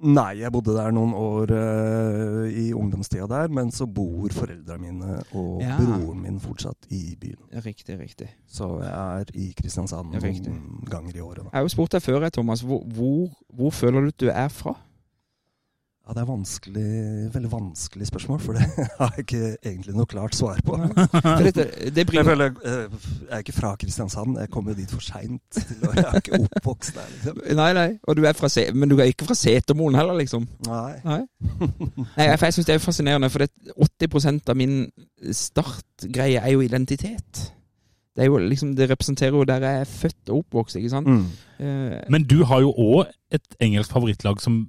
Nei, 0.00 0.38
jeg 0.40 0.48
bodde 0.52 0.72
der 0.72 0.90
noen 0.96 1.10
år 1.12 1.50
uh, 1.52 2.46
i 2.48 2.70
ungdomstida 2.72 3.26
der, 3.28 3.50
men 3.52 3.68
så 3.74 3.84
bor 3.86 4.32
foreldrene 4.32 4.80
mine 4.80 5.18
og 5.36 5.60
Ja. 5.60 5.76
broren 5.76 6.22
min 6.24 6.38
fortsatt 6.40 6.88
i 6.90 7.16
byen. 7.20 7.36
Riktig, 7.64 7.98
riktig. 8.00 8.28
Så 8.48 8.80
jeg 8.80 9.20
er 9.20 9.24
i 9.34 9.50
Kristiansand 9.58 10.14
riktig. 10.22 10.48
noen 10.54 10.86
ganger 10.88 11.16
i 11.16 11.20
året. 11.20 11.42
Da. 11.44 11.50
Jeg 11.52 11.58
har 11.60 11.66
jo 11.68 11.74
spurt 11.74 11.92
deg 11.92 12.02
før, 12.02 12.28
Thomas. 12.32 12.60
Hvor, 12.64 12.80
hvor, 12.84 13.28
hvor 13.52 13.70
føler 13.70 14.00
du 14.00 14.06
at 14.14 14.20
du 14.20 14.28
er 14.32 14.48
fra? 14.48 14.74
Ja, 16.10 16.14
det 16.14 16.22
er 16.24 16.26
vanskelig, 16.26 16.84
veldig 17.34 17.48
vanskelig 17.52 18.06
spørsmål, 18.08 18.38
for 18.42 18.56
det 18.58 18.64
har 18.98 19.12
jeg 19.14 19.22
ikke 19.28 19.50
egentlig 19.62 19.92
noe 19.94 20.08
klart 20.10 20.34
svar 20.34 20.56
på. 20.66 20.74
Dette, 21.38 21.66
det 21.94 22.04
Jeg 22.16 22.24
føler 22.26 22.56
eh, 22.66 22.96
jeg 23.28 23.36
er 23.36 23.44
ikke 23.44 23.54
fra 23.54 23.70
Kristiansand. 23.78 24.40
Jeg 24.40 24.50
kom 24.50 24.66
jo 24.66 24.74
dit 24.74 24.90
for 24.90 25.04
seint. 25.06 25.60
Jeg 25.60 26.02
er 26.02 26.18
ikke 26.18 26.40
oppvokst 26.40 26.98
der, 26.98 27.12
liksom. 27.12 27.38
nei, 27.60 27.68
nei. 27.78 27.86
Og 28.10 28.18
du 28.18 28.24
er 28.26 28.34
fra, 28.34 28.50
Se- 28.50 28.72
men 28.74 28.90
du 28.90 28.96
er 28.98 29.12
ikke 29.12 29.28
fra 29.28 29.36
Setermoen 29.38 29.94
heller, 29.94 30.18
liksom? 30.18 30.48
Nei. 30.66 30.96
Nei. 31.04 31.20
nei 32.16 32.26
for 32.34 32.48
jeg 32.48 32.58
syns 32.58 32.72
det 32.72 32.74
er 32.74 32.82
fascinerende, 32.82 33.30
for 33.30 33.46
det, 33.46 33.78
80 33.78 34.50
av 34.50 34.58
min 34.58 34.76
startgreie 35.30 36.42
er 36.42 36.56
jo 36.56 36.66
identitet. 36.66 37.44
Det, 38.16 38.26
er 38.26 38.32
jo 38.32 38.42
liksom, 38.50 38.74
det 38.74 38.90
representerer 38.90 39.38
jo 39.38 39.46
der 39.46 39.62
jeg 39.62 39.84
er 39.84 39.94
født 39.94 40.34
og 40.34 40.42
oppvokst, 40.42 40.82
ikke 40.82 40.90
sant? 40.90 41.06
Mm. 41.06 41.24
Uh, 41.62 41.96
Men 42.10 42.26
du 42.26 42.40
har 42.50 42.66
jo 42.66 42.74
òg 42.74 43.14
et 43.30 43.58
engelsk 43.62 43.94
favorittlag 43.94 44.42
som 44.42 44.64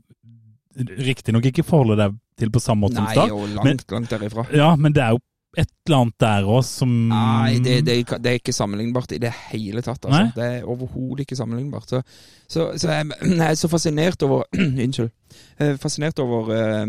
riktignok 0.76 1.46
ikke 1.52 1.64
forholder 1.68 2.00
deg 2.06 2.16
til 2.42 2.50
på 2.54 2.62
samme 2.64 2.86
måte 2.88 2.96
som 2.98 3.06
nei, 3.10 3.14
Start. 3.18 3.32
og 3.36 3.50
langt, 3.58 3.86
langt 3.92 4.10
derifra. 4.14 4.46
Ja, 4.56 4.72
men 4.80 4.94
det 4.96 5.04
er 5.04 5.12
jo 5.18 5.20
et 5.60 5.68
eller 5.86 5.98
annet 6.06 6.16
der 6.24 6.46
òg 6.48 6.62
som 6.64 6.92
Nei, 7.12 7.58
det, 7.60 7.74
det, 7.84 7.96
det 8.24 8.30
er 8.32 8.38
ikke 8.40 8.54
sammenlignbart 8.56 9.12
i 9.12 9.20
det 9.20 9.34
hele 9.50 9.82
tatt. 9.84 10.06
Altså. 10.08 10.14
Nei? 10.16 10.30
Det 10.38 10.46
er 10.48 10.70
overhodet 10.72 11.26
ikke 11.26 11.36
sammenlignbart. 11.36 11.90
Så, 11.92 12.00
så, 12.48 12.70
så 12.80 12.94
jeg, 12.94 13.10
jeg 13.42 13.50
er 13.50 13.58
så 13.60 13.68
fascinert 13.68 14.24
over 14.24 14.46
Unnskyld. 14.86 15.12
Er 15.60 15.76
fascinert 15.84 16.20
over 16.24 16.54
eh, 16.56 16.86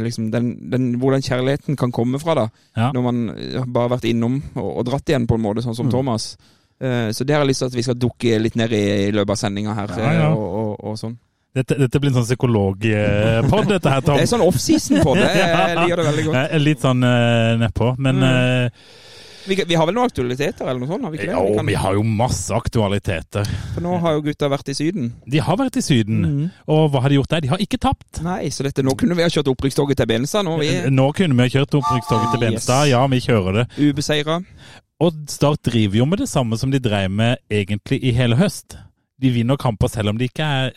liksom 0.00 0.30
den, 0.32 0.70
den, 0.72 0.94
hvordan 0.98 1.22
kjærligheten 1.22 1.76
kan 1.76 1.92
komme 1.92 2.18
fra, 2.22 2.34
da. 2.40 2.46
Ja. 2.76 2.88
Når 2.96 3.04
man 3.04 3.20
eh, 3.36 3.64
bare 3.68 3.88
har 3.90 3.94
vært 3.98 4.08
innom 4.10 4.40
og, 4.56 4.70
og 4.80 4.86
dratt 4.88 5.12
igjen 5.12 5.28
på 5.28 5.36
en 5.38 5.44
måte, 5.44 5.62
sånn 5.64 5.76
som 5.76 5.86
Mm. 5.90 5.92
Thomas. 5.92 6.30
Eh, 6.82 7.10
så 7.14 7.24
det 7.28 7.34
har 7.36 7.44
jeg 7.44 7.52
lyst 7.52 7.62
til 7.62 7.68
at 7.70 7.76
vi 7.76 7.84
skal 7.86 8.00
dukke 8.00 8.38
litt 8.40 8.56
ned 8.58 8.72
i 8.74 8.82
i 9.10 9.12
løpet 9.14 9.36
av 9.36 9.42
sendinga 9.44 9.74
her. 9.76 9.92
Ja, 10.00 10.12
ja. 10.16 10.24
eh, 10.30 10.40
Og, 10.40 10.48
og, 10.62 10.72
og 10.92 10.96
sånn. 10.98 11.18
Dette, 11.54 11.76
dette 11.76 12.00
blir 12.00 12.08
en 12.08 12.16
sånn 12.22 12.28
psykologpod, 12.30 13.66
dette 13.68 13.90
her, 13.92 14.00
Tom. 14.00 14.16
Det 14.16 14.24
er 14.24 14.30
sånn 14.30 14.44
offseason-pod. 14.46 15.18
det. 15.20 15.30
Jeg 15.36 15.76
liker 15.82 16.00
det 16.00 16.06
veldig 16.08 16.26
godt. 16.30 16.54
Litt 16.64 16.84
sånn 16.86 17.04
uh, 17.04 17.56
nedpå, 17.60 17.94
men 18.00 18.22
Mm. 18.22 18.28
uh, 18.30 19.00
Vi, 19.42 19.56
vi 19.66 19.74
har 19.74 19.88
vel 19.88 19.96
noen 19.96 20.06
aktualiteter 20.06 20.68
eller 20.70 20.78
noe 20.78 20.86
sånt? 20.86 21.02
Har 21.02 21.10
vi 21.10 21.18
ikke 21.18 21.26
det? 21.32 21.34
Jo, 21.34 21.54
kan- 21.56 21.66
vi 21.66 21.74
har 21.74 21.96
jo 21.98 22.02
masse 22.06 22.54
aktualiteter. 22.54 23.48
For 23.74 23.82
nå 23.82 23.96
har 24.04 24.12
jo 24.14 24.20
gutta 24.28 24.46
vært 24.52 24.68
i 24.70 24.74
Syden. 24.78 25.08
De 25.26 25.40
har 25.42 25.56
vært 25.58 25.76
i 25.80 25.82
Syden, 25.82 26.20
Mm. 26.22 26.44
og 26.70 26.92
hva 26.92 27.00
har 27.02 27.08
de 27.10 27.16
gjort 27.18 27.28
der? 27.34 27.40
De 27.42 27.48
har 27.50 27.58
ikke 27.58 27.80
tapt. 27.82 28.22
Nei, 28.22 28.46
så 28.54 28.62
dette, 28.62 28.84
nå 28.86 28.94
kunne 28.96 29.16
vi 29.18 29.22
ha 29.26 29.28
kjørt 29.28 29.50
opprykkstoget 29.50 29.96
til 29.98 30.06
Benestad. 30.06 30.44
Nå 30.46 30.54
vi... 30.60 30.70
Nå 30.94 31.08
kunne 31.18 31.34
vi 31.34 31.42
ha 31.42 31.48
kjørt 31.58 31.74
opprykkstoget 31.74 32.38
til 32.38 32.52
Yes. 32.52 32.68
Ja, 32.92 33.02
vi 33.10 33.18
kjører 33.20 33.52
det. 33.60 33.66
vi 33.76 33.90
ubeseira. 33.90 34.38
Og 35.02 35.12
Start 35.26 35.58
driver 35.66 35.96
jo 35.98 36.06
med 36.06 36.18
det 36.22 36.28
samme 36.30 36.56
som 36.56 36.70
de 36.70 36.78
drev 36.78 37.10
med 37.10 37.36
egentlig 37.50 37.98
i 38.04 38.12
hele 38.14 38.36
høst. 38.38 38.78
De 39.22 39.30
vinner 39.30 39.58
kamper 39.60 39.90
selv 39.92 40.10
om 40.12 40.18
de 40.18 40.26
ikke 40.30 40.42
er 40.42 40.72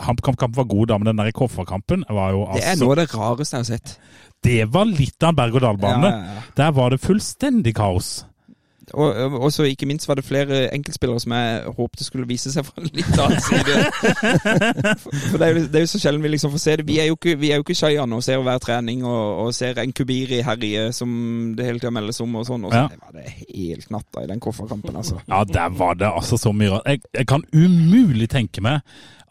HamKam-kampen 0.00 0.56
var 0.56 0.68
god, 0.70 0.86
da, 0.88 0.98
men 0.98 1.10
den 1.10 1.20
der 1.20 1.28
i 1.28 1.36
Koffa-kampen 1.36 2.06
var 2.08 2.32
jo 2.32 2.46
Det 2.54 2.62
er 2.64 2.72
altså 2.72 2.86
noe 2.86 2.94
av 2.96 3.00
det 3.02 3.08
rareste 3.12 3.56
jeg 3.56 3.66
har 3.66 3.68
sett. 3.68 3.94
Det 4.40 4.60
var 4.72 4.88
litt 4.88 5.20
av 5.20 5.34
en 5.34 5.38
berg-og-dal-bane. 5.42 6.10
Ja, 6.10 6.20
ja, 6.24 6.38
ja. 6.38 6.44
Der 6.56 6.72
var 6.78 6.94
det 6.94 7.02
fullstendig 7.04 7.74
kaos. 7.76 8.10
Og, 8.94 9.36
og 9.40 9.52
så 9.52 9.62
ikke 9.68 9.86
minst 9.86 10.08
var 10.08 10.18
det 10.18 10.24
flere 10.26 10.62
enkeltspillere 10.74 11.20
som 11.22 11.32
jeg 11.36 11.74
håpte 11.76 12.04
skulle 12.06 12.26
vise 12.28 12.50
seg 12.52 12.64
fra 12.66 12.82
en 12.82 12.88
litt 12.96 13.18
annen 13.18 13.40
side. 13.40 13.76
For, 15.00 15.10
for 15.30 15.38
det, 15.38 15.46
er 15.46 15.52
jo, 15.54 15.62
det 15.70 15.78
er 15.80 15.84
jo 15.84 15.90
så 15.92 16.00
sjelden 16.02 16.22
vi 16.24 16.28
liksom 16.32 16.50
får 16.54 16.62
se 16.62 16.74
det. 16.80 16.86
Vi 16.88 16.98
er 17.02 17.06
jo 17.10 17.16
ikke, 17.18 17.36
vi 17.40 17.50
er 17.52 17.60
jo 17.60 17.64
ikke 17.64 17.76
Shayan 17.78 18.12
og 18.16 18.22
ser 18.26 18.42
hver 18.44 18.58
trening 18.62 19.04
og, 19.06 19.44
og 19.46 19.54
ser 19.56 19.78
en 19.82 19.92
Kubiri 19.96 20.40
herje 20.46 20.88
som 20.96 21.10
det 21.58 21.66
hele 21.68 21.80
tida 21.82 21.92
meldes 21.94 22.20
om 22.24 22.34
og 22.40 22.46
sånn. 22.48 22.66
Og 22.68 22.74
så 22.74 22.80
Ja. 22.80 22.88
var 23.04 23.14
det 23.20 23.30
helt 23.38 23.90
natta 23.94 24.24
i 24.24 24.28
den 24.30 24.40
kofferkampen, 24.42 24.96
altså. 24.96 25.20
Ja, 25.28 25.44
der 25.44 25.68
var 25.76 25.94
det 26.00 26.08
altså 26.10 26.38
så 26.40 26.52
mye 26.56 26.70
rart. 26.76 26.86
Jeg, 26.90 27.02
jeg 27.14 27.26
kan 27.30 27.44
umulig 27.54 28.28
tenke 28.32 28.62
meg 28.64 28.80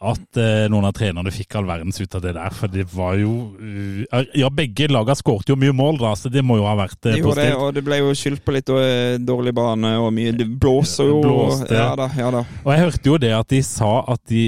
at 0.00 0.38
eh, 0.40 0.64
noen 0.72 0.86
av 0.88 0.94
trenerne 0.96 1.28
fikk 1.34 1.58
all 1.58 1.66
verdens 1.68 1.98
ut 2.00 2.14
av 2.16 2.22
det 2.24 2.32
der, 2.32 2.54
for 2.56 2.72
det 2.72 2.86
var 2.88 3.18
jo 3.20 3.32
uh, 3.60 4.22
Ja, 4.38 4.48
begge 4.48 4.86
lagene 4.88 5.16
skåret 5.18 5.50
jo 5.50 5.58
mye 5.60 5.74
mål, 5.76 5.98
da, 6.00 6.14
så 6.16 6.30
det 6.32 6.40
må 6.46 6.56
jo 6.56 6.64
ha 6.64 6.72
vært 6.78 7.10
eh, 7.10 7.18
positivt. 7.20 7.40
det, 7.42 7.48
og 7.60 7.74
det 7.76 7.82
ble 7.84 7.98
jo 7.98 8.14
skyldt 8.16 8.44
på 8.46 8.54
litt 8.56 8.72
eh, 8.72 9.18
dårlig 9.20 9.52
bane 9.56 9.90
og 10.00 10.08
mye 10.16 10.32
Det 10.38 10.46
blåser 10.62 11.10
jo. 11.10 11.18
Blåste. 11.20 11.76
Ja 11.76 11.90
da, 12.00 12.06
ja 12.16 12.30
da. 12.32 12.40
Og 12.62 12.70
jeg 12.72 12.84
hørte 12.86 13.12
jo 13.12 13.18
det 13.20 13.32
at 13.36 13.52
de 13.52 13.60
sa 13.66 13.90
at 14.14 14.22
de 14.32 14.46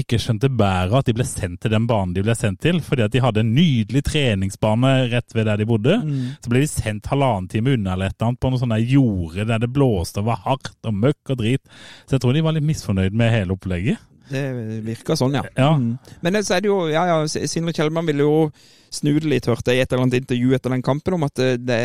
ikke 0.00 0.20
skjønte 0.22 0.48
bæret 0.48 0.96
at 1.02 1.10
de 1.10 1.16
ble 1.18 1.28
sendt 1.28 1.60
til 1.66 1.74
den 1.74 1.90
banen 1.90 2.16
de 2.16 2.24
ble 2.24 2.38
sendt 2.38 2.62
til, 2.64 2.80
fordi 2.84 3.04
at 3.04 3.12
de 3.12 3.22
hadde 3.26 3.44
en 3.44 3.52
nydelig 3.58 4.06
treningsbane 4.08 4.94
rett 5.12 5.36
ved 5.36 5.50
der 5.50 5.60
de 5.60 5.68
bodde. 5.68 5.98
Så 6.40 6.48
ble 6.48 6.64
de 6.64 6.70
sendt 6.70 7.12
halvannen 7.12 7.50
time 7.52 7.76
unna 7.76 7.92
eller 7.92 8.08
et 8.08 8.16
eller 8.16 8.32
annet 8.32 8.40
på 8.40 8.54
noe 8.54 8.62
sånn 8.62 8.72
der 8.72 8.88
jorde 8.94 9.48
der 9.52 9.60
det 9.66 9.72
blåste 9.74 10.24
og 10.24 10.30
var 10.32 10.42
hardt 10.48 10.88
og 10.88 10.96
møkk 11.04 11.36
og 11.36 11.40
drit. 11.44 11.76
Så 12.08 12.16
jeg 12.16 12.24
tror 12.24 12.32
de 12.32 12.44
var 12.48 12.56
litt 12.56 12.68
misfornøyd 12.72 13.20
med 13.20 13.32
hele 13.34 13.56
opplegget. 13.58 14.00
Det 14.30 14.42
virker 14.86 15.18
sånn, 15.18 15.34
ja. 15.36 15.42
Ja. 15.56 15.72
Mm. 15.76 15.98
Men 16.24 16.38
så 16.42 16.56
er 16.56 16.64
det 16.64 16.70
jo 16.70 16.78
Ja, 16.88 17.04
ja, 17.10 17.16
Sindre 17.28 17.74
Kjellmann 17.76 18.06
ville 18.08 18.24
jo 18.24 18.50
snu 18.94 19.12
det 19.18 19.26
litt, 19.28 19.46
hørte 19.50 19.72
jeg 19.74 19.80
i 19.80 19.82
et 19.82 19.92
eller 19.92 20.04
annet 20.06 20.20
intervju 20.22 20.54
etter 20.54 20.70
den 20.70 20.82
kampen, 20.86 21.16
om 21.16 21.24
at 21.26 21.34
det, 21.34 21.48
det, 21.66 21.78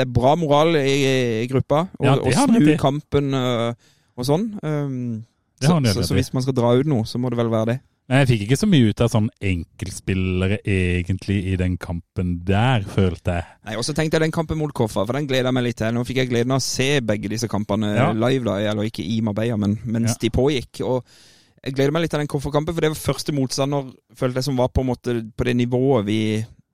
er, 0.00 0.08
bra 0.08 0.32
moral 0.40 0.74
i, 0.80 0.94
i 1.44 1.48
gruppa. 1.50 1.84
Og, 2.00 2.06
Ja, 2.06 2.14
og 2.16 2.32
snu 2.32 2.60
det. 2.64 2.78
kampen 2.80 3.34
øh, 3.36 3.74
og 4.16 4.24
sånn. 4.24 4.46
Um, 4.64 5.24
så, 5.60 5.76
så, 5.92 6.06
så 6.08 6.16
hvis 6.16 6.32
man 6.32 6.42
skal 6.42 6.56
dra 6.56 6.72
ut 6.78 6.88
noe, 6.88 7.04
så 7.04 7.20
må 7.20 7.28
det 7.30 7.36
vel 7.38 7.52
være 7.52 7.74
det. 7.74 7.76
Men 8.08 8.20
jeg 8.20 8.28
fikk 8.34 8.42
ikke 8.46 8.56
så 8.60 8.66
mye 8.68 8.88
ut 8.92 9.00
av 9.00 9.08
sånn 9.12 9.28
enkeltspillere 9.40 10.58
egentlig 10.68 11.38
i 11.52 11.54
den 11.60 11.76
kampen 11.80 12.34
der, 12.44 12.84
følte 12.84 13.38
jeg. 13.38 13.46
Nei, 13.64 13.76
Og 13.80 13.84
så 13.86 13.94
tenkte 13.96 14.18
jeg 14.18 14.26
den 14.26 14.34
kampen 14.34 14.58
mot 14.60 14.72
Koffa, 14.76 15.06
for 15.06 15.16
den 15.16 15.28
gleder 15.28 15.48
jeg 15.50 15.56
meg 15.56 15.64
litt 15.68 15.78
til. 15.80 15.94
Nå 15.96 16.04
fikk 16.04 16.20
jeg 16.22 16.30
gleden 16.32 16.52
av 16.52 16.60
å 16.60 16.64
se 16.64 16.88
begge 17.04 17.30
disse 17.32 17.48
kampene 17.48 17.94
Ja. 17.96 18.10
live, 18.12 18.44
da, 18.44 18.58
eller 18.72 18.90
ikke 18.90 19.04
i 19.04 19.20
Marbella, 19.24 19.56
men 19.56 19.78
mens 19.84 20.16
Ja. 20.16 20.20
de 20.20 20.30
pågikk. 20.30 20.82
Og 20.84 21.04
jeg 21.64 21.74
gleder 21.74 21.92
meg 21.96 22.02
litt 22.04 22.10
til 22.12 22.20
den 22.20 22.28
Koffa-kampen, 22.28 22.74
for 22.74 22.80
det 22.84 22.90
var 22.92 23.00
første 23.00 23.32
motstander, 23.32 23.92
følte 24.16 24.40
jeg, 24.40 24.44
som 24.44 24.56
var 24.58 24.68
på 24.68 24.82
en 24.84 24.90
måte 24.90 25.14
på 25.36 25.44
det 25.48 25.56
nivået 25.56 26.06
vi, 26.06 26.20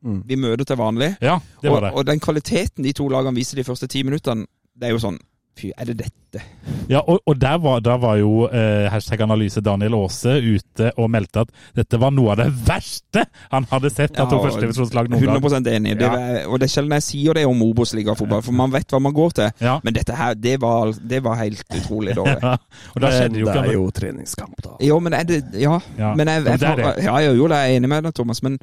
Mm. 0.02 0.22
vi 0.24 0.36
møter 0.40 0.64
til 0.64 0.76
vanlig. 0.80 1.10
Ja, 1.20 1.34
det 1.60 1.68
var 1.70 1.76
og, 1.76 1.82
det. 1.82 1.90
og 1.92 2.06
den 2.08 2.20
kvaliteten 2.24 2.84
de 2.84 2.92
to 2.96 3.04
lagene 3.12 3.36
viser 3.36 3.56
de 3.60 3.64
første 3.64 3.86
ti 3.86 4.00
minuttene, 4.02 4.46
det 4.74 4.88
er 4.88 4.94
jo 4.94 4.98
sånn 5.02 5.18
Fy, 5.58 5.72
er 5.76 5.90
det 5.90 5.96
dette? 6.04 6.40
Ja, 6.88 7.00
og, 7.10 7.18
og 7.26 7.34
der 7.42 7.56
var, 7.58 7.80
da 7.82 7.96
var 7.98 8.14
jo 8.20 8.44
eh, 8.46 8.86
hashtag 8.92 9.24
analyse 9.24 9.58
Daniel 9.66 9.96
Aase 9.98 10.36
ute 10.38 10.92
og 10.94 11.08
meldte 11.10 11.42
at 11.42 11.50
dette 11.74 11.98
var 11.98 12.12
noe 12.14 12.30
av 12.32 12.38
det 12.38 12.46
verste 12.68 13.24
han 13.50 13.66
hadde 13.72 13.90
sett 13.90 14.14
av 14.22 14.30
to 14.30 14.38
Ja, 14.38 14.44
førstedivisjonslag 14.46 15.10
noen 15.10 15.24
gang. 15.26 15.40
100 15.42 15.74
enig. 15.74 15.96
Det, 15.98 16.06
Ja. 16.06 16.44
Og 16.46 16.60
det 16.62 16.68
er 16.68 16.72
sjelden 16.76 16.94
jeg 17.00 17.06
sier 17.08 17.34
det 17.34 17.44
om 17.50 17.64
Obos-ligafotball, 17.66 18.44
for 18.46 18.56
man 18.56 18.70
vet 18.72 18.94
hva 18.94 19.00
man 19.02 19.16
går 19.16 19.34
til. 19.40 19.50
Ja. 19.60 19.74
Men 19.82 19.96
dette 19.98 20.14
her, 20.16 20.38
det 20.38 20.54
var, 20.62 20.94
det 21.14 21.20
var 21.26 21.40
helt 21.42 21.66
utrolig 21.80 22.14
dårlig. 22.18 22.38
Ja, 22.50 22.54
og 22.94 23.02
da 23.02 23.10
skjedde 23.12 23.42
jo 23.42 23.50
det 23.50 23.58
er 23.60 23.72
jo 23.74 23.88
treningskamp, 23.94 24.54
da. 24.64 24.76
Jo, 24.86 25.00
men 25.02 25.18
er 25.18 25.26
det 25.28 25.42
Ja. 25.58 25.80
Ja. 25.98 26.14
Men 26.14 26.30
jeg, 26.30 26.46
jeg, 26.46 26.60
jeg, 26.62 27.04
jeg, 27.10 27.36
jo, 27.36 27.50
det 27.50 27.58
er 27.58 27.66
jeg 27.68 27.82
enig 27.82 27.90
med 27.90 28.06
deg, 28.06 28.14
Thomas. 28.16 28.42
Men 28.46 28.56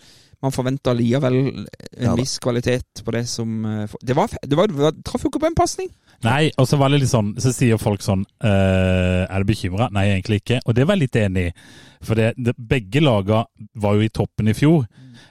man 0.44 0.54
forventer 0.54 0.94
likevel 0.98 1.38
en 1.42 1.66
Ja 2.04 2.14
viss 2.18 2.38
kvalitet 2.44 3.02
på 3.04 3.14
det 3.16 3.24
som 3.30 3.66
eh, 3.66 3.96
Det 4.02 4.14
var, 4.18 4.30
det 4.42 4.60
var, 4.60 4.70
det 4.70 4.78
var 4.78 5.00
traff 5.06 5.26
jo 5.26 5.32
ikke 5.32 5.42
på 5.42 5.50
en 5.50 5.58
pasning! 5.58 5.90
Nei, 6.26 6.50
og 6.58 6.66
så 6.66 6.80
var 6.82 6.90
det 6.90 7.04
litt 7.04 7.12
sånn, 7.12 7.36
så 7.42 7.52
sier 7.54 7.78
folk 7.82 8.02
sånn 8.02 8.24
eh, 8.42 9.24
Er 9.26 9.44
du 9.44 9.50
bekymra? 9.50 9.92
Nei, 9.94 10.08
egentlig 10.16 10.42
ikke. 10.42 10.62
Og 10.66 10.78
det 10.78 10.88
var 10.88 10.98
jeg 10.98 11.06
litt 11.06 11.20
enig 11.22 11.44
i. 11.50 11.52
For 12.06 12.18
det, 12.18 12.32
det, 12.42 12.56
begge 12.58 13.04
laga 13.04 13.44
var 13.78 13.98
jo 13.98 14.06
i 14.06 14.14
toppen 14.14 14.50
i 14.50 14.56
fjor. 14.58 14.88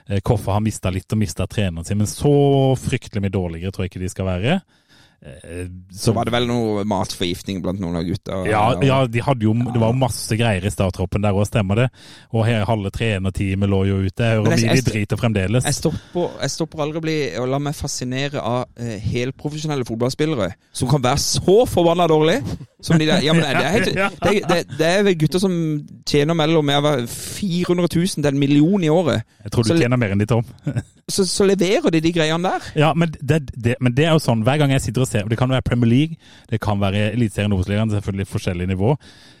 Eh, 0.07 0.21
Koffa 0.23 0.55
har 0.55 0.63
mista 0.63 0.91
litt 0.93 1.11
og 1.11 1.19
mista 1.19 1.47
treneren 1.47 1.87
sin, 1.87 1.99
men 1.99 2.07
så 2.07 2.31
fryktelig 2.79 3.23
mye 3.23 3.35
dårligere 3.35 3.75
tror 3.75 3.87
jeg 3.87 3.93
ikke 3.93 4.03
de 4.05 4.13
skal 4.13 4.29
være. 4.29 4.59
Eh, 5.25 5.65
Så 5.91 6.13
var 6.13 6.27
det 6.27 6.33
vel 6.35 6.45
noe 6.45 6.83
matforgiftning 6.87 7.61
blant 7.63 7.81
noen 7.81 7.97
av 7.97 8.05
gutta. 8.05 8.43
Ja, 8.47 8.61
ja 8.85 8.99
de 9.09 9.23
jo, 9.41 9.53
det 9.73 9.81
var 9.81 9.95
masse 9.97 10.37
greier 10.37 10.65
i 10.67 10.71
starttroppen 10.71 11.25
der 11.25 11.35
òg, 11.35 11.47
stemmer 11.49 11.81
det. 11.83 11.87
Og 12.31 12.45
halve 12.45 12.91
trenerteamet 12.93 13.71
lå 13.71 13.81
jo 13.89 13.99
ute. 14.05 14.23
Jeg 14.23 14.41
hører 14.41 14.61
mye 14.61 14.77
de 14.77 14.85
driter 14.85 15.19
fremdeles. 15.19 15.65
Jeg 15.65 15.79
stopper, 15.79 16.29
jeg 16.43 16.53
stopper 16.53 16.85
aldri 16.85 17.01
å 17.01 17.05
bli, 17.07 17.17
og 17.41 17.49
la 17.49 17.61
meg 17.63 17.77
fascinere 17.77 18.43
av 18.43 18.65
eh, 18.77 18.97
helprofesjonelle 19.01 19.87
fotballspillere 19.87 20.51
som 20.71 20.91
kan 20.91 21.03
være 21.03 21.23
så 21.23 21.59
forbanna 21.69 22.07
dårlige 22.09 22.43
som 22.81 22.99
de 22.99 23.07
der. 23.07 23.23
Ja, 23.25 23.33
men 23.33 23.41
det, 23.41 23.49
er 23.65 23.71
helt, 23.73 23.85
det, 24.25 24.41
det, 24.49 24.77
det 24.77 24.87
er 24.87 25.13
gutter 25.17 25.41
som 25.41 25.53
tjener 26.05 26.37
mellom 26.37 26.69
400 27.09 27.89
000 27.95 28.07
til 28.07 28.29
en 28.29 28.39
million 28.39 28.83
i 28.83 28.89
året. 28.93 29.23
Jeg 29.43 29.51
tror 29.51 29.63
du 29.65 29.71
så- 29.71 29.79
tjener 29.81 29.97
mer 29.97 30.13
enn 30.13 30.21
de, 30.21 30.29
Tom. 30.29 30.45
Så, 31.07 31.23
så 31.23 31.45
leverer 31.47 31.87
de 31.87 32.01
de 32.03 32.09
greiene 32.11 32.43
der. 32.43 32.63
Ja, 32.75 32.89
men 32.93 33.13
det, 33.23 33.37
det, 33.55 33.77
men 33.79 33.93
det 33.95 34.03
er 34.03 34.17
jo 34.17 34.19
sånn, 34.19 34.41
hver 34.43 34.57
gang 34.59 34.73
jeg 34.73 34.81
sitter 34.83 35.05
og 35.05 35.07
ser, 35.07 35.29
det 35.31 35.37
kan 35.39 35.47
være 35.47 35.63
Premier 35.63 35.87
League, 35.87 36.17
det 36.51 36.59
kan 36.59 36.81
være 36.81 37.13
Eliteserien 37.13 37.53
Obos-ligaen, 37.55 37.93
selvfølgelig 37.93 38.27
forskjellig 38.27 38.67
nivå, 38.73 38.89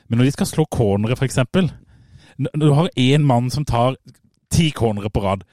men 0.07 0.21
når 0.21 0.29
de 0.29 0.31
skal 0.37 0.47
slå 0.47 0.63
cornere 0.71 1.17
eksempel, 1.27 1.67
når 2.39 2.63
du 2.63 2.71
har 2.77 2.87
en 2.95 3.27
mann 3.27 3.51
som 3.51 3.67
tar 3.67 3.97
ti 4.47 4.69
cornere 4.71 5.11
på 5.11 5.25
rad, 5.25 5.43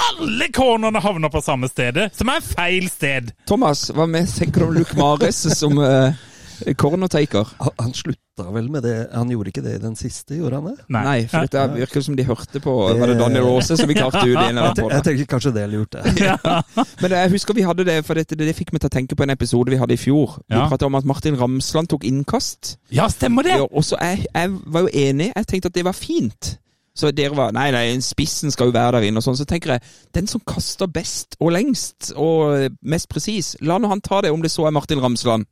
alle 0.00 0.48
cornerne 0.48 1.00
havner 1.04 1.28
på 1.28 1.44
samme 1.44 1.68
stedet, 1.68 2.08
som 2.16 2.32
er 2.32 2.40
feil 2.40 2.88
sted! 2.88 3.34
Thomas, 3.44 3.90
hva 3.92 4.08
med, 4.08 4.32
tenker 4.32 4.64
du 4.64 4.68
om 4.70 4.78
Luke 4.80 4.96
Mares 4.96 5.42
som 5.58 5.76
uh, 5.76 6.16
cornertaker? 6.78 7.48
Han, 7.60 7.72
han 7.78 7.92
slutta 7.96 8.46
vel 8.54 8.70
med 8.72 8.82
det 8.86 8.94
Han 9.12 9.28
gjorde 9.32 9.50
ikke 9.52 9.62
det 9.64 9.74
i 9.76 9.80
den 9.82 9.96
siste, 9.98 10.36
gjorde 10.38 10.60
han 10.60 10.68
det? 10.70 10.84
Nei, 10.94 11.16
for 11.28 11.48
det 11.50 11.64
virker 11.76 12.04
som 12.06 12.16
de 12.16 12.24
hørte 12.24 12.60
på 12.64 12.74
det... 12.88 13.00
Var 13.02 13.12
det 13.12 13.18
Daniel 13.20 13.48
Aase 13.50 13.76
som 13.76 13.88
vi 13.90 13.96
klarte 13.98 14.22
ut 14.24 14.30
i 14.32 14.36
en 14.38 14.56
eller 14.58 14.70
annen 14.70 14.94
Jeg 14.94 15.04
tenker 15.08 15.28
kanskje 15.34 15.52
det 15.56 15.66
lurte. 15.72 16.04
ja. 16.20 16.36
Men 17.02 17.16
jeg 17.16 17.34
husker 17.34 17.54
vi 17.58 17.66
hadde 17.68 17.84
det, 17.88 17.98
for 18.08 18.14
dette, 18.20 18.38
det 18.38 18.54
fikk 18.56 18.72
meg 18.76 18.84
til 18.84 18.90
å 18.92 18.96
tenke 18.96 19.18
på 19.18 19.26
en 19.26 19.34
episode 19.36 19.70
vi 19.74 19.80
hadde 19.80 19.96
i 19.96 20.00
fjor. 20.00 20.38
Vi 20.48 20.56
Ja. 20.56 20.64
pratet 20.70 20.86
om 20.88 20.96
at 21.00 21.04
Martin 21.08 21.36
Ramsland 21.40 21.88
tok 21.92 22.04
innkast. 22.08 22.76
Ja, 22.90 23.08
stemmer 23.12 23.44
det! 23.46 23.58
Ja, 23.60 23.68
og 23.70 23.84
så 23.84 23.98
jeg, 24.00 24.26
jeg 24.34 24.56
var 24.66 24.86
jo 24.88 24.92
enig. 24.92 25.30
Jeg 25.36 25.46
tenkte 25.52 25.68
at 25.72 25.76
det 25.76 25.84
var 25.84 25.96
fint. 25.96 26.56
Så 27.00 27.12
dere 27.14 27.36
var 27.38 27.52
Nei, 27.54 27.68
nei, 27.72 27.84
spissen 28.02 28.50
skal 28.52 28.68
jo 28.68 28.74
være 28.74 28.98
der 28.98 29.06
inne 29.08 29.20
og 29.22 29.24
sånn. 29.24 29.36
Så 29.38 29.46
tenker 29.48 29.76
jeg, 29.76 29.84
den 30.16 30.26
som 30.28 30.42
kaster 30.44 30.88
best 30.90 31.36
og 31.40 31.52
lengst 31.54 32.10
og 32.18 32.74
mest 32.82 33.08
presis, 33.08 33.54
la 33.64 33.78
nå 33.80 33.88
han 33.88 34.02
ta 34.04 34.18
det, 34.26 34.32
om 34.34 34.42
det 34.42 34.50
så 34.52 34.66
er 34.68 34.74
Martin 34.74 35.00
Ramsland. 35.00 35.46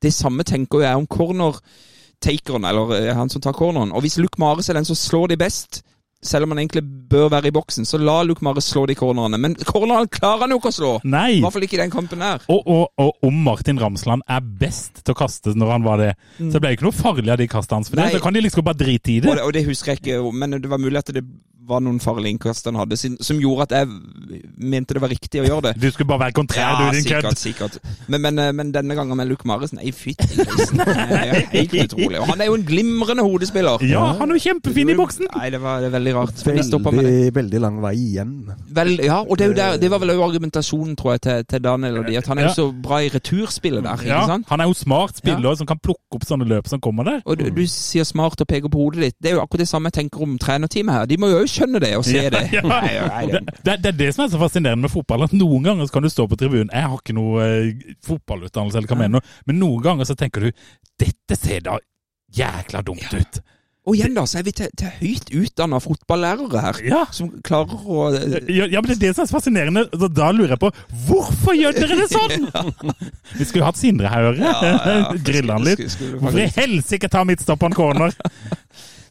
Det 0.00 0.12
samme 0.16 0.44
tenker 0.48 0.80
jeg 0.86 0.96
om 0.96 1.06
corner-takeren, 1.10 2.64
eller 2.64 2.96
eh, 2.98 3.14
han 3.16 3.30
som 3.32 3.42
tar 3.44 3.52
corneren. 3.56 3.92
Og 3.92 4.04
hvis 4.04 4.18
Luke 4.20 4.40
Mares 4.40 4.68
er 4.70 4.78
den 4.80 4.88
som 4.88 4.96
slår 4.98 5.32
de 5.34 5.40
best, 5.40 5.82
selv 6.20 6.44
om 6.44 6.50
han 6.52 6.58
egentlig 6.60 6.82
bør 7.08 7.30
være 7.32 7.48
i 7.48 7.52
boksen, 7.56 7.86
så 7.88 7.96
la 7.96 8.18
Luke 8.28 8.44
Mares 8.44 8.66
slå 8.68 8.82
de 8.90 8.94
cornerne. 8.98 9.38
Men 9.40 9.54
corneren 9.64 10.08
klarer 10.12 10.44
han 10.44 10.52
jo 10.52 10.58
ikke 10.60 10.72
å 10.72 10.76
slå! 10.76 10.90
Nei! 11.08 11.38
I 11.38 11.40
hvert 11.40 11.54
fall 11.54 11.64
ikke 11.64 11.78
i 11.78 11.80
den 11.80 11.92
kampen 11.94 12.20
her. 12.24 12.42
Og, 12.52 12.60
og, 12.68 12.90
og 13.00 13.24
om 13.24 13.38
Martin 13.46 13.80
Ramsland 13.80 14.24
er 14.28 14.44
best 14.60 15.00
til 15.00 15.14
å 15.16 15.18
kaste 15.22 15.54
når 15.56 15.72
han 15.78 15.86
var 15.86 16.02
det, 16.02 16.10
så 16.36 16.60
ble 16.60 16.68
det 16.68 16.76
ikke 16.76 16.88
noe 16.90 16.98
farlig 16.98 17.32
av 17.32 17.40
de 17.40 17.48
kastene 17.48 17.80
hans. 17.80 17.88
For 17.92 18.00
det, 18.02 18.10
så 18.12 18.20
kan 18.24 18.36
de 18.36 18.44
liksom 18.44 18.66
bare 18.68 18.80
drite 18.82 19.14
i 19.14 19.18
Og 19.22 19.30
det. 19.30 19.36
det, 19.38 19.46
og 19.48 19.54
det 19.56 19.64
husker 19.70 19.94
jeg 19.94 20.02
ikke, 20.02 20.20
men 20.44 20.58
det 20.60 20.72
var 20.72 20.82
mulig 20.84 21.00
at 21.00 21.14
det 21.16 21.24
var 21.68 21.80
noen 21.84 22.00
farlige 22.02 22.34
innkast 22.34 22.64
han 22.66 22.76
hadde, 22.80 22.96
som 22.98 23.38
gjorde 23.40 23.66
at 23.68 23.72
jeg 23.80 23.88
mente 24.70 24.94
det 24.96 25.02
var 25.02 25.10
riktig 25.12 25.42
å 25.42 25.46
gjøre 25.46 25.62
det. 25.68 25.72
Du 25.82 25.86
skulle 25.92 26.08
bare 26.10 26.24
være 26.26 26.34
kontrær, 26.38 26.78
du, 26.80 26.96
din 26.96 27.04
kødd. 27.06 27.36
sikkert, 27.36 27.78
sikkert. 27.78 28.06
Men, 28.10 28.20
men, 28.24 28.38
eh, 28.42 28.52
men 28.56 28.72
denne 28.74 28.96
gangen 28.98 29.16
med 29.18 29.28
Luke 29.30 29.46
Marius 29.48 29.74
nei, 29.76 29.92
fytti 29.94 30.26
grisen. 30.38 30.80
Helt 31.54 31.74
utrolig. 31.84 32.18
Og 32.20 32.26
han 32.32 32.40
er 32.42 32.50
jo 32.50 32.56
en 32.58 32.64
glimrende 32.66 33.24
hodespiller. 33.26 33.84
Ja, 33.86 34.02
han 34.18 34.30
er 34.32 34.38
jo 34.40 34.44
kjempefin 34.48 34.90
i 34.90 34.96
boksen! 34.98 35.28
Nei, 35.36 35.50
det 35.54 35.60
var 35.62 35.84
det 35.84 35.92
veldig 35.94 36.14
rart. 36.16 36.42
Veldig, 36.46 37.34
veldig 37.36 37.60
lang 37.62 37.78
vei 37.84 37.94
igjen. 37.98 38.32
Vel, 38.74 38.94
ja, 39.04 39.20
og 39.22 39.38
det, 39.38 39.46
er 39.46 39.52
jo 39.52 39.58
der, 39.60 39.76
det 39.82 39.90
var 39.92 40.02
vel 40.02 40.14
også 40.16 40.26
argumentasjonen, 40.30 40.96
tror 40.98 41.14
jeg, 41.16 41.24
til, 41.28 41.44
til 41.54 41.64
Daniel 41.64 42.00
og 42.02 42.08
de, 42.08 42.16
at 42.18 42.26
han 42.30 42.38
er 42.40 42.48
jo 42.48 42.50
Ja. 42.50 42.54
så 42.56 42.66
bra 42.82 42.98
i 43.04 43.10
returspillet 43.12 43.84
der, 43.84 44.00
ikke 44.00 44.08
Ja, 44.10 44.38
han 44.48 44.60
er 44.64 44.66
jo 44.70 44.74
smart 44.74 45.20
spiller 45.20 45.54
som 45.60 45.68
kan 45.68 45.78
plukke 45.82 46.16
opp 46.18 46.24
sånne 46.26 46.48
løp 46.50 46.66
som 46.70 46.80
kommer 46.82 47.06
der. 47.06 47.20
Og 47.28 47.38
du, 47.38 47.46
du 47.54 47.62
sier 47.70 48.04
smart 48.08 48.40
og 48.42 48.48
peker 48.50 48.72
på 48.72 48.80
hodet 48.82 49.04
ditt. 49.04 49.16
Det 49.22 49.30
er 49.30 49.36
jo 49.38 49.42
akkurat 49.44 49.62
det 49.62 49.68
samme 49.70 49.90
jeg 49.92 49.98
tenker 50.00 50.24
om 50.26 50.34
trenerteamet 50.40 50.94
her. 50.96 51.06
De 51.10 51.18
må 51.20 51.30
jo 51.30 51.44
skjønne 51.60 51.82
det 51.84 51.92
og 52.00 52.06
se 52.08 52.24
det. 52.34 52.42
Ja, 52.56 52.64
Nei, 52.66 52.90
nei, 52.96 53.22
det, 53.36 53.42
det, 53.68 53.76
det 53.84 53.92
er 53.92 53.98
det 54.00 54.10
som 54.16 54.24
er 54.26 54.32
så 54.34 54.40
fascinerende 54.42 54.88
med 54.88 54.94
fotball. 54.94 55.28
At 55.28 55.36
Noen 55.36 55.68
ganger 55.68 55.86
så 55.86 55.96
kan 55.98 56.08
du 56.08 56.10
stå 56.12 56.26
på 56.32 56.40
tribunen 56.40 56.72
Jeg 56.74 56.88
har 56.90 56.98
ikke 56.98 57.16
noe 57.16 57.46
eh, 57.46 57.94
fotballutdannelse, 58.08 58.80
eller 58.80 58.90
hva 58.90 58.98
jeg 58.98 59.04
mener, 59.06 59.30
men 59.46 59.60
noen 59.62 59.84
ganger 59.86 60.08
så 60.10 60.18
tenker 60.18 60.48
du 60.48 60.66
Dette 61.00 61.38
ser 61.38 61.62
da 61.68 61.78
jækla 62.36 62.82
dumt 62.86 63.14
ut. 63.16 63.40
Og 63.88 63.96
igjen 63.96 64.12
da, 64.14 64.22
så 64.28 64.38
er 64.38 64.44
vi 64.44 64.52
til, 64.54 64.68
til 64.76 64.90
høyt 65.00 65.30
utdanna 65.34 65.78
fotballærere 65.80 66.60
her. 66.62 66.80
Ja. 66.84 66.98
Som 67.16 67.30
klarer 67.42 67.80
å 67.80 68.10
Ja, 68.12 68.66
ja, 68.68 68.82
men 68.82 68.90
det 68.90 68.98
er 68.98 69.00
det 69.06 69.12
som 69.16 69.24
er 69.24 69.30
så 69.30 69.38
fascinerende. 69.38 69.86
Så 69.96 70.10
da 70.12 70.28
lurer 70.36 70.52
jeg 70.52 70.60
på 70.62 70.68
Hvorfor 71.08 71.56
gjør 71.56 71.78
dere 71.78 71.96
det 72.02 72.06
sånn?! 72.12 72.44
Vi 73.40 73.46
skulle 73.48 73.64
hatt 73.66 73.80
Sindre 73.80 74.12
her, 74.12 74.28
høre. 74.28 75.16
Grille 75.26 75.56
han 75.56 75.64
litt. 75.64 75.80
Skulle- 75.80 75.94
skulle 75.96 76.20
Hvorfor 76.26 76.42
i 76.44 76.50
helsike 76.60 77.10
ta 77.10 77.24
midtstopperen 77.26 77.74
corner? 77.74 78.14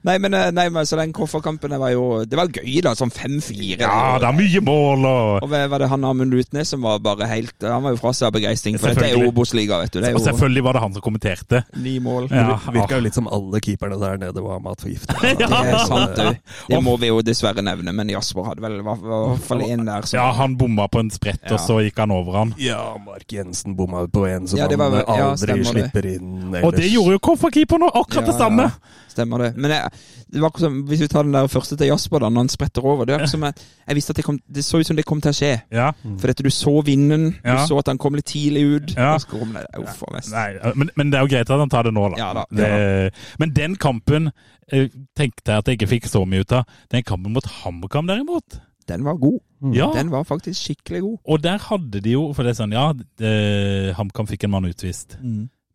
Nei, 0.08 0.14
men, 0.18 0.34
eh, 0.34 0.50
nei, 0.56 0.70
men 0.72 0.86
så 0.88 0.96
den 0.96 1.12
Koffa-kampen 1.12 1.74
var 1.80 1.90
jo 1.92 2.24
Det 2.24 2.38
var 2.40 2.48
gøy, 2.48 2.78
da. 2.86 2.94
Sånn 2.96 3.12
5-4. 3.12 3.82
Ja, 3.82 4.18
det 4.22 4.30
er 4.30 4.36
mye 4.38 4.62
mål 4.64 5.06
og 5.10 5.44
Og 5.44 5.50
var 5.52 5.78
det 5.84 5.90
han 5.92 6.06
Amund 6.08 6.32
Lutnes 6.32 6.70
som 6.72 6.86
var 6.88 7.00
bare 7.04 7.28
helt 7.28 7.52
Han 7.68 7.84
var 7.84 7.92
jo 7.92 8.00
fra 8.00 8.14
seg 8.16 8.30
av 8.30 8.36
begeistring, 8.38 8.78
for 8.80 8.94
dette 8.96 9.10
er. 9.10 9.28
Obos-liga, 9.28 9.80
vet 9.84 9.92
du. 9.92 10.00
Det 10.00 10.12
er 10.14 10.16
Og 10.16 10.24
selvfølgelig 10.24 10.64
var 10.64 10.78
det 10.78 10.82
han 10.86 10.94
som 10.96 11.02
kommenterte. 11.04 11.64
ni 11.76 11.98
mål. 12.00 12.30
Ja, 12.32 12.56
Det 12.64 12.74
virka 12.78 12.96
jo 12.96 13.02
litt 13.10 13.14
som 13.20 13.28
alle 13.28 13.60
keeperne 13.60 14.00
der 14.00 14.18
nede 14.24 14.42
var 14.46 14.60
matforgifta. 14.64 15.18
Det 15.40 15.50
er 15.50 15.78
sant, 15.86 16.16
du. 16.16 16.40
Det 16.70 16.82
må 16.84 16.96
vi 17.00 17.08
jo 17.12 17.20
dessverre 17.22 17.62
nevne, 17.66 17.92
men 17.94 18.08
Jasper 18.10 18.48
hadde 18.48 18.64
vel 18.64 18.80
i 18.80 18.86
hvert 18.88 19.44
fall 19.50 19.66
én 19.68 19.84
der 19.86 20.08
som 20.08 20.18
Ja, 20.20 20.32
han 20.40 20.56
bomma 20.60 20.88
på 20.88 21.00
en 21.04 21.12
sprett, 21.12 21.44
Ja. 21.44 21.58
og 21.58 21.60
så 21.60 21.82
gikk 21.84 22.00
han 22.00 22.12
over 22.16 22.38
han. 22.40 22.54
Ja, 22.58 22.96
Mark 23.06 23.28
Jensen 23.36 23.76
bomma 23.76 24.06
på 24.08 24.24
en 24.30 24.48
som 24.48 24.60
Ja, 24.60 24.68
var 24.72 25.04
han 25.06 25.20
ja, 25.20 25.30
aldri 25.34 25.60
det. 25.60 25.68
slipper 25.68 26.06
inn. 26.16 26.56
Og 26.64 26.72
det 26.76 26.88
gjorde 26.92 27.18
jo 27.18 27.20
kofferkeeperen 27.20 27.90
òg, 27.90 28.00
akkurat 28.06 28.26
det 28.32 28.36
Ja, 28.36 28.40
samme! 28.48 28.72
Stemmer 29.10 29.42
det. 29.42 29.48
Men 29.58 29.72
jeg, 29.74 29.90
det 30.34 30.42
var 30.44 30.52
som, 30.62 30.76
hvis 30.88 31.02
vi 31.02 31.08
tar 31.12 31.24
den 31.26 31.34
der 31.34 31.48
første 31.50 31.76
til 31.80 31.90
Jasper, 31.90 32.20
da, 32.24 32.30
når 32.30 32.46
han 32.46 32.52
spretter 32.54 32.86
over 32.86 33.06
Det 33.10 33.16
var 33.20 33.26
som 33.32 33.42
jeg, 33.48 33.54
jeg 33.88 33.98
visste 33.98 34.14
at 34.14 34.20
det, 34.22 34.26
kom, 34.28 34.40
det 34.48 34.64
så 34.66 34.80
ut 34.80 34.86
som 34.88 34.96
det 35.00 35.06
kom 35.10 35.22
til 35.26 35.32
å 35.34 35.38
skje. 35.40 35.52
Ja. 35.74 35.88
For 36.06 36.30
dette, 36.32 36.46
du 36.46 36.52
så 36.54 36.76
vinden, 36.86 37.32
du 37.42 37.50
Ja. 37.50 37.66
så 37.66 37.80
at 37.82 37.88
han 37.90 37.98
kom 37.98 38.16
litt 38.20 38.30
tidlig 38.30 38.64
ut. 38.76 38.94
Ja. 38.96 39.18
Kom 39.30 39.54
det, 39.58 39.66
uff. 39.82 40.04
Nei, 40.32 40.48
men, 40.76 40.92
men 40.96 41.10
det 41.12 41.18
er 41.20 41.26
jo 41.28 41.34
greit 41.34 41.50
at 41.50 41.60
han 41.66 41.70
tar 41.74 41.90
det 41.90 41.94
nå, 41.98 42.08
da. 42.14 42.22
Ja 42.22 42.30
da, 42.38 42.46
Det, 42.52 43.14
men 43.42 43.54
den 43.58 43.76
kampen 43.82 44.32
eh, 44.72 44.90
tenkte 45.18 45.52
jeg 45.52 45.58
at 45.64 45.68
jeg 45.68 45.80
ikke 45.80 45.92
fikk 45.98 46.08
så 46.12 46.26
mye 46.30 46.46
ut 46.46 46.54
av. 46.62 46.66
Den 46.94 47.04
kampen 47.04 47.34
mot 47.34 47.46
HamKam, 47.64 48.08
derimot. 48.08 48.62
Den 48.90 49.04
var 49.06 49.18
god. 49.22 49.40
Ja, 49.76 49.92
Den 49.94 50.10
var 50.10 50.24
faktisk 50.26 50.62
skikkelig 50.64 51.02
god. 51.04 51.18
og 51.26 51.42
der 51.44 51.58
hadde 51.60 52.00
de 52.02 52.14
jo 52.14 52.22
For 52.34 52.48
det 52.48 52.54
er 52.56 52.64
sånn, 52.64 52.72
ja, 52.74 52.94
det- 53.20 53.94
HamKam 53.98 54.26
fikk 54.26 54.46
en 54.48 54.52
mann 54.54 54.66
utvist. 54.70 55.18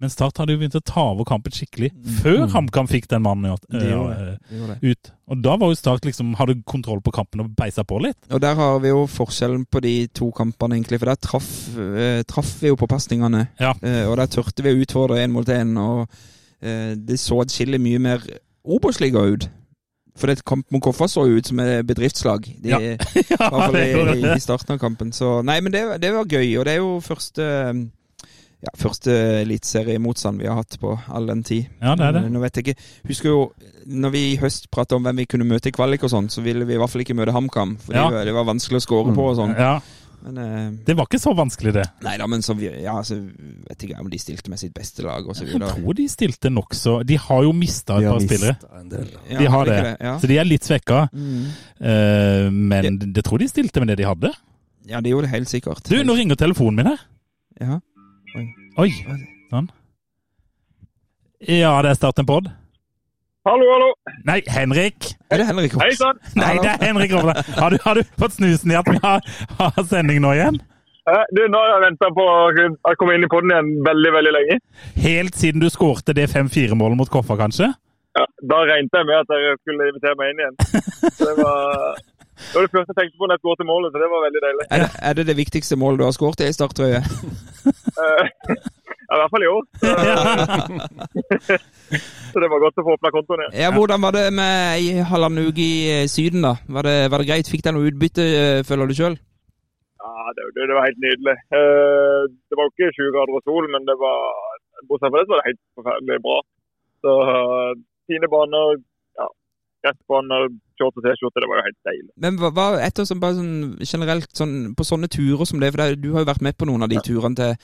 Men 0.02 0.10
Start 0.10 0.40
hadde 0.40 0.56
jo 0.56 0.58
begynt 0.60 0.74
å 0.76 0.82
ta 0.84 1.04
over 1.12 1.26
kampen 1.28 1.54
skikkelig 1.54 1.92
før 2.18 2.48
HamKam 2.52 2.88
fikk 2.90 3.06
den 3.12 3.22
mannen 3.24 3.52
ja, 3.52 3.56
De 3.70 3.92
eh, 3.94 4.56
det. 4.72 4.78
ut. 4.82 5.10
Og 5.30 5.42
da 5.44 5.54
var 5.60 5.70
jo 5.70 5.78
Start 5.78 6.04
liksom 6.08 6.34
hadde 6.40 6.56
kontroll 6.68 7.00
på 7.04 7.12
kampen 7.14 7.44
og 7.44 7.52
beisa 7.56 7.86
på 7.86 8.00
litt. 8.02 8.18
Og 8.34 8.42
der 8.42 8.58
har 8.58 8.80
vi 8.82 8.90
jo 8.90 9.04
forskjellen 9.08 9.64
på 9.70 9.80
de 9.84 9.94
to 10.12 10.32
kampene, 10.34 10.76
egentlig. 10.80 10.98
For 11.00 11.12
der 11.12 11.20
traff, 11.22 11.50
eh, 11.78 12.22
traff 12.28 12.56
vi 12.60 12.72
jo 12.72 12.78
på 12.80 12.90
pasningene. 12.90 13.46
Ja. 13.62 13.72
Eh, 13.80 14.02
og 14.10 14.18
der 14.20 14.32
turte 14.34 14.66
vi 14.66 14.74
å 14.74 14.80
utfordre 14.82 15.22
én 15.22 15.32
mot 15.34 15.48
én. 15.48 15.76
Og 15.78 16.08
det 16.64 17.18
så 17.20 17.42
atskillig 17.42 17.76
mye 17.82 18.00
mer 18.00 18.22
Obos-liga 18.64 19.20
ut. 19.28 19.48
For 20.16 20.30
det 20.30 20.44
kamp 20.46 20.70
mot 20.72 20.82
Koffa 20.82 21.08
så 21.10 21.24
ut 21.26 21.48
som 21.50 21.58
et 21.60 21.82
bedriftslag. 21.86 22.46
De, 22.62 22.70
Ja. 22.70 22.78
Fall 23.38 23.74
det 23.74 23.88
i, 23.90 24.22
i 24.30 24.40
starten 24.40 24.76
av 24.76 24.80
kampen. 24.80 25.10
Så 25.12 25.42
nei, 25.44 25.58
men 25.60 25.74
det, 25.74 25.82
det 26.02 26.12
var 26.14 26.24
gøy. 26.30 26.54
Og 26.60 26.64
det 26.64 26.76
er 26.76 26.80
jo 26.80 26.96
første 27.04 27.48
ja, 28.64 28.72
første 28.80 29.14
eliteseriemotstand 29.44 30.40
vi 30.40 30.48
har 30.48 30.56
hatt 30.62 30.76
på 30.80 30.94
all 31.12 31.26
den 31.30 31.42
tid. 31.46 31.66
Ja, 31.82 31.94
det 32.00 32.06
er 32.08 32.16
det. 32.18 32.22
Eh, 32.26 32.30
Nå 32.34 32.40
vet 32.44 32.56
jeg 32.60 32.64
ikke 32.68 32.80
Husker 33.10 33.28
jo 33.30 33.40
når 33.84 34.14
vi 34.14 34.22
i 34.32 34.36
høst 34.40 34.70
pratet 34.72 34.96
om 34.96 35.04
hvem 35.04 35.18
vi 35.20 35.26
kunne 35.28 35.44
møte 35.44 35.68
i 35.68 35.74
kvalik 35.76 36.06
og 36.06 36.10
sånn, 36.14 36.30
så 36.32 36.40
ville 36.44 36.64
vi 36.64 36.72
i 36.74 36.78
hvert 36.80 36.88
fall 36.88 37.02
ikke 37.04 37.16
møte 37.18 37.34
HamKam. 37.36 37.76
For 37.84 37.92
Ja. 37.92 38.06
det 38.24 38.32
var 38.32 38.46
vanskelig 38.48 38.80
å 38.80 38.84
score 38.86 39.12
på 39.14 39.26
og 39.28 39.36
sånn. 39.36 39.52
Ja, 39.60 39.74
Men 40.24 40.38
eh, 40.40 40.70
Det 40.86 40.94
var 40.96 41.04
ikke 41.04 41.20
så 41.20 41.34
vanskelig, 41.36 41.74
det. 41.76 41.82
Nei 42.00 42.14
da, 42.16 42.24
men 42.26 42.40
så 42.40 42.54
vi, 42.56 42.70
ja, 42.80 42.94
så 43.04 43.18
vet 43.20 43.76
jeg 43.82 43.90
ikke 43.90 44.00
om 44.00 44.08
de 44.08 44.18
stilte 44.22 44.48
med 44.48 44.58
sitt 44.62 44.72
beste 44.72 45.04
lag 45.04 45.26
og 45.28 45.36
så 45.36 45.44
Jeg 45.44 45.60
tror 45.60 45.92
de 45.98 46.06
stilte 46.08 46.48
nokså 46.48 46.94
De 47.04 47.18
har 47.20 47.42
jo 47.44 47.52
mista 47.52 47.98
et 48.00 48.08
par 48.08 48.24
spillere. 48.24 48.56
En 48.80 48.88
del. 48.88 49.10
Ja, 49.28 49.38
De 49.42 49.50
har 49.52 49.64
det, 49.68 49.76
det. 49.84 49.96
Ja. 50.00 50.14
Så 50.22 50.30
de 50.32 50.38
er 50.40 50.48
litt 50.48 50.64
svekka. 50.64 51.02
Mm. 51.12 51.44
Uh, 51.76 52.48
men 52.50 52.98
det 53.12 53.24
tror 53.26 53.38
de 53.44 53.48
stilte 53.52 53.84
med 53.84 53.92
det 53.92 53.98
de 54.00 54.08
hadde. 54.08 54.32
ja, 54.88 55.00
de 55.04 55.10
gjorde 55.12 55.28
det 55.28 55.34
helt 55.36 55.48
sikkert. 55.52 55.84
Du, 55.92 55.98
nå 56.04 56.16
ringer 56.16 56.36
telefonen 56.40 56.76
min 56.80 56.86
her. 56.94 57.04
Ja. 57.60 57.80
Oi. 58.80 58.90
Sånn. 59.52 59.68
Ja, 61.44 61.74
det 61.84 61.92
er 61.92 61.98
Start 61.98 62.18
en 62.22 62.26
pod. 62.28 62.48
Hallo, 63.44 63.66
hallo. 63.68 63.90
Nei, 64.24 64.38
Henrik! 64.48 65.10
Er 65.28 65.42
det 65.42 65.46
Henrik 65.50 65.74
Hei 65.76 65.90
sann. 65.98 66.16
Nei, 66.40 66.54
det 66.64 66.70
er 66.72 66.86
Henrik 66.88 67.12
Rovland. 67.12 67.42
Har, 67.58 67.74
du- 67.74 67.82
har 67.84 67.98
du 68.00 68.02
fått 68.20 68.38
snusen 68.38 68.72
i 68.72 68.78
at 68.78 68.88
vi 68.88 68.96
har, 69.04 69.20
har 69.58 69.82
sending 69.90 70.22
nå 70.24 70.32
igjen? 70.38 70.56
Eh, 71.04 71.24
Du, 71.36 71.42
nå 71.52 71.60
har 71.60 71.74
jeg 71.74 71.82
venta 71.84 72.08
på 72.16 72.24
å 72.24 72.94
komme 72.96 73.18
inn 73.18 73.26
i 73.26 73.30
podden 73.30 73.52
igjen 73.52 73.68
veldig, 73.84 74.12
veldig 74.16 74.32
lenge. 74.38 74.56
Helt 75.04 75.36
siden 75.36 75.60
du 75.60 75.68
skårte 75.70 76.16
det 76.16 76.30
5-4-målet 76.32 76.96
mot 77.02 77.12
Koffa, 77.12 77.36
kanskje? 77.42 77.68
Ja, 78.16 78.24
da 78.48 78.62
regnet 78.64 78.94
jeg 78.96 79.06
med 79.10 79.20
at 79.20 79.28
dere 79.28 79.54
skulle 79.60 79.90
invitere 79.92 80.16
meg 80.22 80.32
inn 80.32 80.42
igjen. 80.46 80.56
Så 81.18 81.28
det 81.28 81.36
var 81.44 82.00
det 82.34 82.54
var 82.54 82.66
det 82.66 82.74
første 82.76 82.94
jeg 82.94 82.98
tenkte 83.00 83.18
på 83.20 83.28
når 83.28 83.36
jeg 83.36 83.44
skåret 83.44 83.66
målet, 83.68 83.92
så 83.94 84.02
det 84.02 84.12
var 84.12 84.24
veldig 84.26 84.42
deilig. 84.46 84.68
Er 84.70 84.84
det, 84.84 84.90
er 85.08 85.18
det 85.18 85.26
det 85.30 85.36
viktigste 85.40 85.80
målet 85.80 86.00
du 86.00 86.06
har 86.08 86.16
skåret 86.16 86.44
i 86.44 86.54
starttrøye? 86.54 87.02
Eh, 87.94 88.24
Ja, 89.04 89.16
I 89.16 89.20
hvert 89.20 89.32
fall 89.34 89.44
i 89.44 89.52
år. 89.52 89.64
Så, 89.78 91.56
så 92.32 92.42
det 92.42 92.48
var 92.50 92.62
godt 92.62 92.80
å 92.80 92.84
få 92.86 92.94
åpna 92.96 93.12
kontoen 93.14 93.42
igjen. 93.44 93.56
Ja, 93.60 93.68
Hvordan 93.74 94.02
var 94.04 94.16
det 94.16 94.24
med 94.34 94.54
ei 94.78 95.04
halvannen 95.10 95.50
uke 95.50 95.60
i 95.60 95.74
eh, 95.92 96.08
Syden, 96.10 96.46
da? 96.46 96.54
Var 96.76 96.88
det, 96.88 96.96
var 97.12 97.22
det 97.22 97.28
greit? 97.28 97.50
Fikk 97.52 97.64
deg 97.66 97.76
noe 97.76 97.90
utbytte, 97.90 98.24
eh, 98.24 98.62
føler 98.66 98.88
du 98.88 98.96
sjøl? 98.96 99.18
Ja, 100.04 100.32
det, 100.36 100.48
det, 100.56 100.72
var 100.72 100.88
helt 100.88 101.04
nydelig. 101.04 101.36
Det 101.52 102.58
var 102.58 102.66
jo 102.66 102.72
ikke 102.72 102.96
20 102.96 103.14
grader 103.14 103.38
og 103.38 103.44
sol, 103.46 103.68
men 103.72 103.86
det 103.88 103.96
var 104.00 104.18
bortsett 104.88 105.12
fra 105.12 105.20
det 105.20 105.28
så 105.28 105.34
var 105.34 105.40
det 105.40 105.50
helt 105.50 105.62
forferdelig 105.78 106.18
bra. 106.24 106.38
Så 107.04 107.14
fine 108.10 108.28
baner, 108.32 108.82
gressbaner, 109.84 110.48
shorts 110.80 111.00
og 111.00 111.04
T-skjorte, 111.06 111.42
det 111.42 111.50
var 111.50 111.60
jo 111.60 111.66
helt 111.68 111.80
deilig. 111.88 112.12
Men 112.24 112.38
hva, 112.40 112.50
hva 112.56 112.68
etter 112.84 113.08
som 113.08 113.20
bare 113.22 113.38
sånn 113.38 113.76
generelt 113.84 114.30
sånn, 114.36 114.56
på 114.76 114.86
sånne 114.88 115.10
turer 115.12 115.44
som 115.48 115.60
det, 115.62 115.70
for 115.74 115.84
det, 115.84 116.00
du 116.02 116.10
har 116.14 116.24
jo 116.24 116.32
vært 116.32 116.46
med 116.46 116.56
på 116.58 116.68
noen 116.70 116.86
av 116.86 116.92
de 116.92 117.02
turene 117.04 117.38
til 117.38 117.54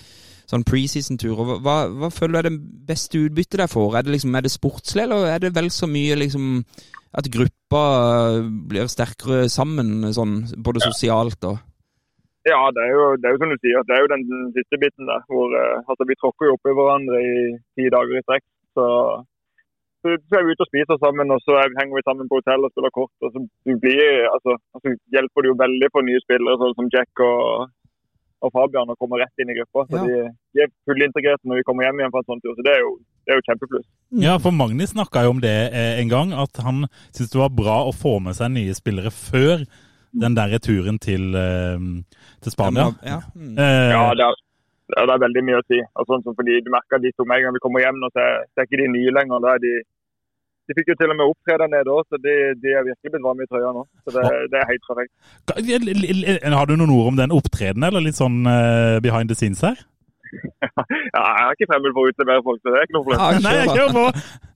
sånn 0.51 0.67
preseason-turer. 0.67 1.59
Hva, 1.65 1.77
hva, 1.95 2.11
føler 2.13 2.35
du 2.35 2.41
er 2.41 2.49
det 2.49 2.87
beste 2.89 3.21
utbyttet 3.23 3.61
der 3.63 3.71
får? 3.71 3.99
Er 3.99 4.07
det 4.07 4.17
liksom, 4.17 4.35
er 4.35 4.47
det 4.47 4.55
sportslig, 4.55 5.05
eller 5.07 5.29
er 5.31 5.43
det 5.43 5.55
vel 5.57 5.71
så 5.75 5.89
mye 5.91 6.19
liksom 6.19 6.65
at 7.19 7.27
gruppa 7.33 7.83
eh, 8.37 8.47
blir 8.71 8.91
sterkere 8.91 9.49
sammen, 9.51 10.11
sånn 10.15 10.45
både 10.63 10.83
sosialt 10.85 11.43
og 11.49 11.59
Ja, 12.49 12.61
det 12.73 12.85
er, 12.87 12.93
jo, 12.97 13.09
det 13.21 13.29
er 13.29 13.35
jo 13.35 13.41
som 13.43 13.51
du 13.53 13.59
sier, 13.61 13.83
det 13.85 13.97
er 13.97 14.05
jo 14.05 14.13
den, 14.15 14.23
den 14.31 14.47
siste 14.57 14.79
biten 14.81 15.11
der. 15.11 15.21
hvor 15.29 15.53
eh, 15.59 15.83
altså, 15.85 16.07
Vi 16.09 16.17
tråkker 16.19 16.49
jo 16.49 16.55
oppi 16.57 16.73
hverandre 16.77 17.19
i 17.21 17.35
ti 17.77 17.91
dager 17.93 18.17
i 18.17 18.23
strekk. 18.25 18.47
Så, 18.79 18.87
så, 20.03 20.15
så 20.29 20.39
er 20.39 20.45
vi 20.47 20.55
ute 20.55 20.65
og 20.65 20.71
spiser 20.71 20.99
sammen, 21.03 21.31
og 21.35 21.41
så 21.45 21.59
er, 21.61 21.73
henger 21.81 21.99
vi 21.99 22.05
sammen 22.07 22.29
på 22.31 22.39
hotell 22.41 22.65
og 22.65 22.73
spiller 22.73 22.93
kort. 22.95 23.13
og 23.21 23.33
så 23.35 23.43
blir, 23.83 24.25
altså, 24.35 24.57
altså 24.77 24.95
hjelper 25.17 25.45
det 25.45 25.51
jo 25.53 25.59
veldig 25.61 25.91
for 25.93 26.07
nye 26.07 26.23
spillere 26.25 26.57
sånn 26.63 26.77
som 26.79 26.89
Jack 26.95 27.23
og, 27.27 27.69
og 28.41 28.53
Fabian 28.57 28.89
å 28.93 28.97
komme 28.97 29.21
rett 29.21 29.43
inn 29.45 29.53
i 29.53 29.59
gruppa. 29.59 29.85
Så 29.91 30.01
Ja. 30.01 30.07
de, 30.09 30.33
de 30.57 30.65
er 30.65 30.73
fullintegrerte 30.89 31.45
når 31.45 31.61
vi 31.61 31.67
kommer 31.69 31.85
hjem 31.85 32.01
igjen 32.01 32.15
fra 32.15 32.23
en 32.25 32.31
sånn 32.33 32.41
tur. 32.45 32.57
Så 32.57 32.65
det 32.65 32.73
er 32.79 32.81
jo, 32.87 32.95
det 33.29 33.35
er 33.35 33.41
jo 33.43 33.47
kjempepluss. 33.51 33.87
Ja, 34.25 34.39
for 34.41 34.57
Magni 34.57 34.89
snakka 34.89 35.27
jo 35.27 35.37
om 35.37 35.43
det 35.45 35.57
eh, 35.77 36.01
en 36.01 36.09
gang, 36.13 36.33
at 36.33 36.57
han 36.65 36.87
syntes 37.13 37.33
det 37.37 37.43
var 37.45 37.53
bra 37.61 37.79
å 37.85 37.93
få 37.95 38.17
med 38.25 38.39
seg 38.41 38.55
nye 38.57 38.75
spillere 38.79 39.13
før 39.13 39.67
den 40.21 40.35
der 40.35 40.57
turen 40.59 40.97
til, 40.99 41.29
eh, 41.39 41.77
til 42.43 42.51
Spania. 42.57 42.89
Ja. 43.07 43.21
Mm. 43.37 43.53
Eh, 43.61 43.91
Ja, 43.93 44.07
det 44.17 44.25
er, 44.27 44.41
ja, 44.97 45.05
det 45.07 45.13
er 45.15 45.23
veldig 45.23 45.43
mye 45.47 45.61
å 45.61 45.67
si. 45.71 45.79
Og 46.01 46.09
sånn 46.09 46.25
fordi 46.35 46.57
Du 46.67 46.71
merker 46.75 46.99
de 46.99 47.13
to 47.15 47.23
med 47.29 47.39
en 47.39 47.45
gang 47.45 47.55
vi 47.55 47.63
kommer 47.63 47.85
hjem, 47.85 48.01
nå, 48.03 48.09
så 48.11 48.19
er, 48.25 48.41
så 48.51 48.59
er 48.65 48.67
ikke 48.67 48.81
de 48.83 48.89
nye 48.97 49.13
lenger. 49.15 49.45
Da 49.45 49.53
er 49.55 49.61
de, 49.63 49.75
de 50.71 50.77
fikk 50.79 50.93
jo 50.93 50.99
til 51.01 51.11
og 51.11 51.17
med 51.19 51.27
opptre 51.33 51.57
der 51.59 51.71
nede 51.71 51.91
òg, 51.91 52.05
så 52.07 52.19
de, 52.23 52.35
de 52.63 52.75
er 52.79 52.85
virkelig 52.87 53.13
blitt 53.15 53.25
varme 53.25 53.47
i 53.47 53.49
trøya 53.51 53.73
nå. 53.75 53.83
Så 54.05 54.15
det, 54.15 54.27
det 54.53 54.61
er 54.61 54.69
helt 54.69 54.85
perfekt. 54.87 56.45
Har 56.55 56.71
du 56.71 56.77
noen 56.79 56.93
ord 56.95 57.09
om 57.11 57.19
den 57.19 57.35
opptredenen, 57.35 57.89
eller 57.89 58.05
litt 58.05 58.19
sånn 58.21 58.45
uh, 58.47 59.01
behind 59.03 59.33
the 59.33 59.39
scenes 59.39 59.65
her? 59.67 59.81
Ja, 61.11 61.23
jeg 61.27 61.43
er 61.43 61.57
ikke 61.57 61.67
fremmed 61.73 61.95
for 61.97 62.07
å 62.07 62.13
utlevere 62.13 62.45
folk, 62.47 62.61
så 62.63 62.71
det 62.71 62.79
er 62.79 62.87
ikke 62.87 62.97
noe 62.97 63.07
problem. 63.09 63.43
Nei, 63.43 63.55
jeg 63.57 63.73
kjører 63.75 63.91
kjør 63.91 63.99
på! 63.99 64.49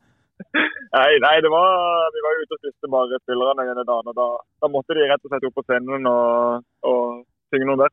Nei, 0.95 1.11
nei 1.23 1.35
det 1.43 1.51
var, 1.51 1.71
vi 2.15 2.21
var 2.23 2.35
jo 2.35 2.45
ute 2.45 2.55
og 2.55 2.61
spiste 2.61 2.91
bare 2.91 3.19
spillerne 3.23 3.65
ene 3.67 3.83
dagen, 3.87 4.11
og 4.13 4.15
da, 4.15 4.27
da 4.63 4.71
måtte 4.71 4.95
de 4.95 5.07
rett 5.11 5.27
og 5.27 5.33
slett 5.33 5.47
opp 5.49 5.57
på 5.59 5.65
scenen 5.67 6.07
og, 6.11 6.63
og 6.87 7.01
synge 7.51 7.67
noen 7.67 7.83
der. 7.83 7.93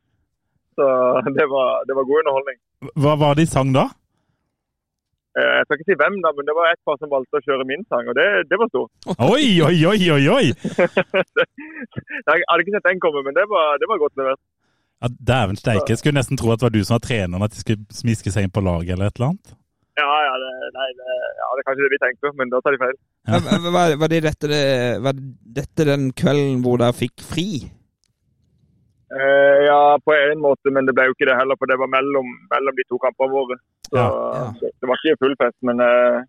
Så 0.78 0.86
det 1.38 1.46
var, 1.50 1.82
det 1.88 1.96
var 1.98 2.06
god 2.06 2.22
underholdning. 2.22 2.60
Hva 3.02 3.16
var 3.18 3.34
det 3.34 3.46
de 3.46 3.50
sang 3.50 3.74
da? 3.74 3.88
Eh, 5.32 5.52
Jeg 5.58 5.64
skal 5.64 5.78
ikke 5.78 5.88
si 5.88 5.96
hvem, 6.02 6.16
da, 6.24 6.32
men 6.36 6.48
det 6.48 6.54
var 6.58 6.68
et 6.68 6.82
par 6.84 6.98
som 7.00 7.12
valgte 7.12 7.40
å 7.40 7.44
kjøre 7.46 7.64
min 7.68 7.84
sang, 7.88 8.04
og 8.10 8.16
det, 8.18 8.26
det 8.50 8.58
var 8.60 8.68
stort. 8.72 8.92
Oi, 9.32 9.46
oi, 9.64 9.78
oi, 9.88 10.00
oi! 10.16 10.24
oi! 10.28 10.46
Jeg 12.28 12.44
hadde 12.48 12.60
ikke 12.64 12.76
sett 12.76 12.88
den 12.90 13.00
komme, 13.02 13.24
men 13.24 13.36
det 13.38 13.46
var, 13.48 13.78
det 13.80 13.88
var 13.88 14.02
godt 14.02 14.20
levert. 14.20 14.42
Ja, 15.02 15.08
Dæven 15.32 15.58
steike, 15.58 15.96
skulle 15.98 16.18
nesten 16.20 16.38
tro 16.38 16.52
at 16.52 16.60
det 16.60 16.68
var 16.68 16.74
du 16.76 16.84
som 16.84 16.94
var 16.98 17.02
treneren, 17.08 17.42
at 17.42 17.56
de 17.56 17.62
skulle 17.64 17.96
smiske 17.96 18.30
seg 18.30 18.46
inn 18.46 18.54
på 18.54 18.62
laget 18.62 18.94
eller 18.94 19.10
et 19.10 19.16
eller 19.18 19.32
annet. 19.32 19.56
Ja, 19.98 20.08
ja, 20.24 20.34
det, 20.40 20.52
nei, 20.72 20.86
det, 20.96 21.16
ja, 21.36 21.48
det 21.52 21.60
er 21.60 21.66
kanskje 21.66 21.84
det 21.84 21.92
vi 21.92 22.00
tenker, 22.00 22.32
men 22.38 22.52
da 22.52 22.60
tar 22.64 22.76
de 22.76 22.80
feil. 22.80 22.94
Ja. 23.28 23.40
Var, 23.74 23.96
var, 24.00 24.12
det 24.12 24.20
dette, 24.24 24.60
var 25.04 25.18
dette 25.58 25.88
den 25.88 26.06
kvelden 26.16 26.62
hvor 26.64 26.80
dere 26.80 26.96
fikk 26.96 27.24
fri? 27.24 27.48
Eh, 29.12 29.58
ja, 29.68 29.98
på 30.04 30.12
en 30.16 30.40
måte, 30.40 30.72
men 30.72 30.86
det 30.88 30.94
ble 30.96 31.08
jo 31.08 31.16
ikke 31.16 31.28
det 31.28 31.38
heller, 31.38 31.58
for 31.60 31.68
det 31.68 31.76
var 31.80 31.90
mellom, 31.92 32.28
mellom 32.52 32.76
de 32.78 32.84
to 32.88 33.00
kampene 33.02 33.34
våre. 33.34 33.58
Så 33.88 33.98
Ja, 33.98 34.06
ja. 34.08 34.46
Det, 34.60 34.70
det 34.80 34.88
var 34.88 35.00
ikke 35.00 35.20
full 35.24 35.34
fest, 35.42 35.58
men, 35.68 35.82
eh, 35.84 36.22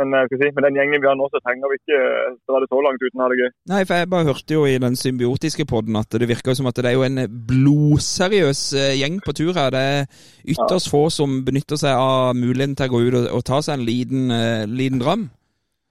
men 0.00 0.16
skal 0.26 0.40
si, 0.40 0.48
med 0.56 0.66
den 0.66 0.78
gjengen 0.80 1.02
vi 1.04 1.06
har 1.06 1.18
nå, 1.20 1.28
så 1.30 1.38
trenger 1.44 1.70
vi 1.70 1.78
ikke 1.78 2.00
eh, 2.00 2.34
dra 2.50 2.62
det 2.62 2.70
så 2.72 2.82
langt 2.82 3.04
uten 3.04 3.20
å 3.20 3.24
ha 3.24 3.30
det 3.30 3.38
gøy. 3.42 3.50
Nei, 3.70 3.82
for 3.86 4.00
jeg 4.00 4.10
bare 4.10 4.28
hørte 4.30 4.56
jo 4.56 4.66
i 4.66 4.80
den 4.82 4.98
symbiotiske 4.98 5.68
podden 5.70 6.00
at 6.00 6.18
det 6.18 6.30
virker 6.32 6.58
som 6.58 6.70
at 6.70 6.82
det 6.82 6.90
er 6.90 6.98
jo 6.98 7.06
en 7.06 7.22
blodseriøs 7.52 8.62
eh, 8.80 8.96
gjeng 8.98 9.22
på 9.26 9.36
tur 9.38 9.52
her. 9.54 9.70
Det 9.76 9.84
er 9.94 10.00
ytterst 10.56 10.90
få 10.90 11.06
som 11.14 11.44
benytter 11.46 11.78
seg 11.78 11.94
av 11.94 12.34
muligheten 12.38 12.74
til 12.80 12.90
å 12.90 12.94
gå 12.96 13.04
ut 13.06 13.18
og, 13.20 13.28
og 13.38 13.46
ta 13.46 13.62
seg 13.62 13.78
en 13.78 13.86
liten, 13.86 14.34
uh, 14.34 14.66
liten 14.66 14.98
dram. 15.02 15.28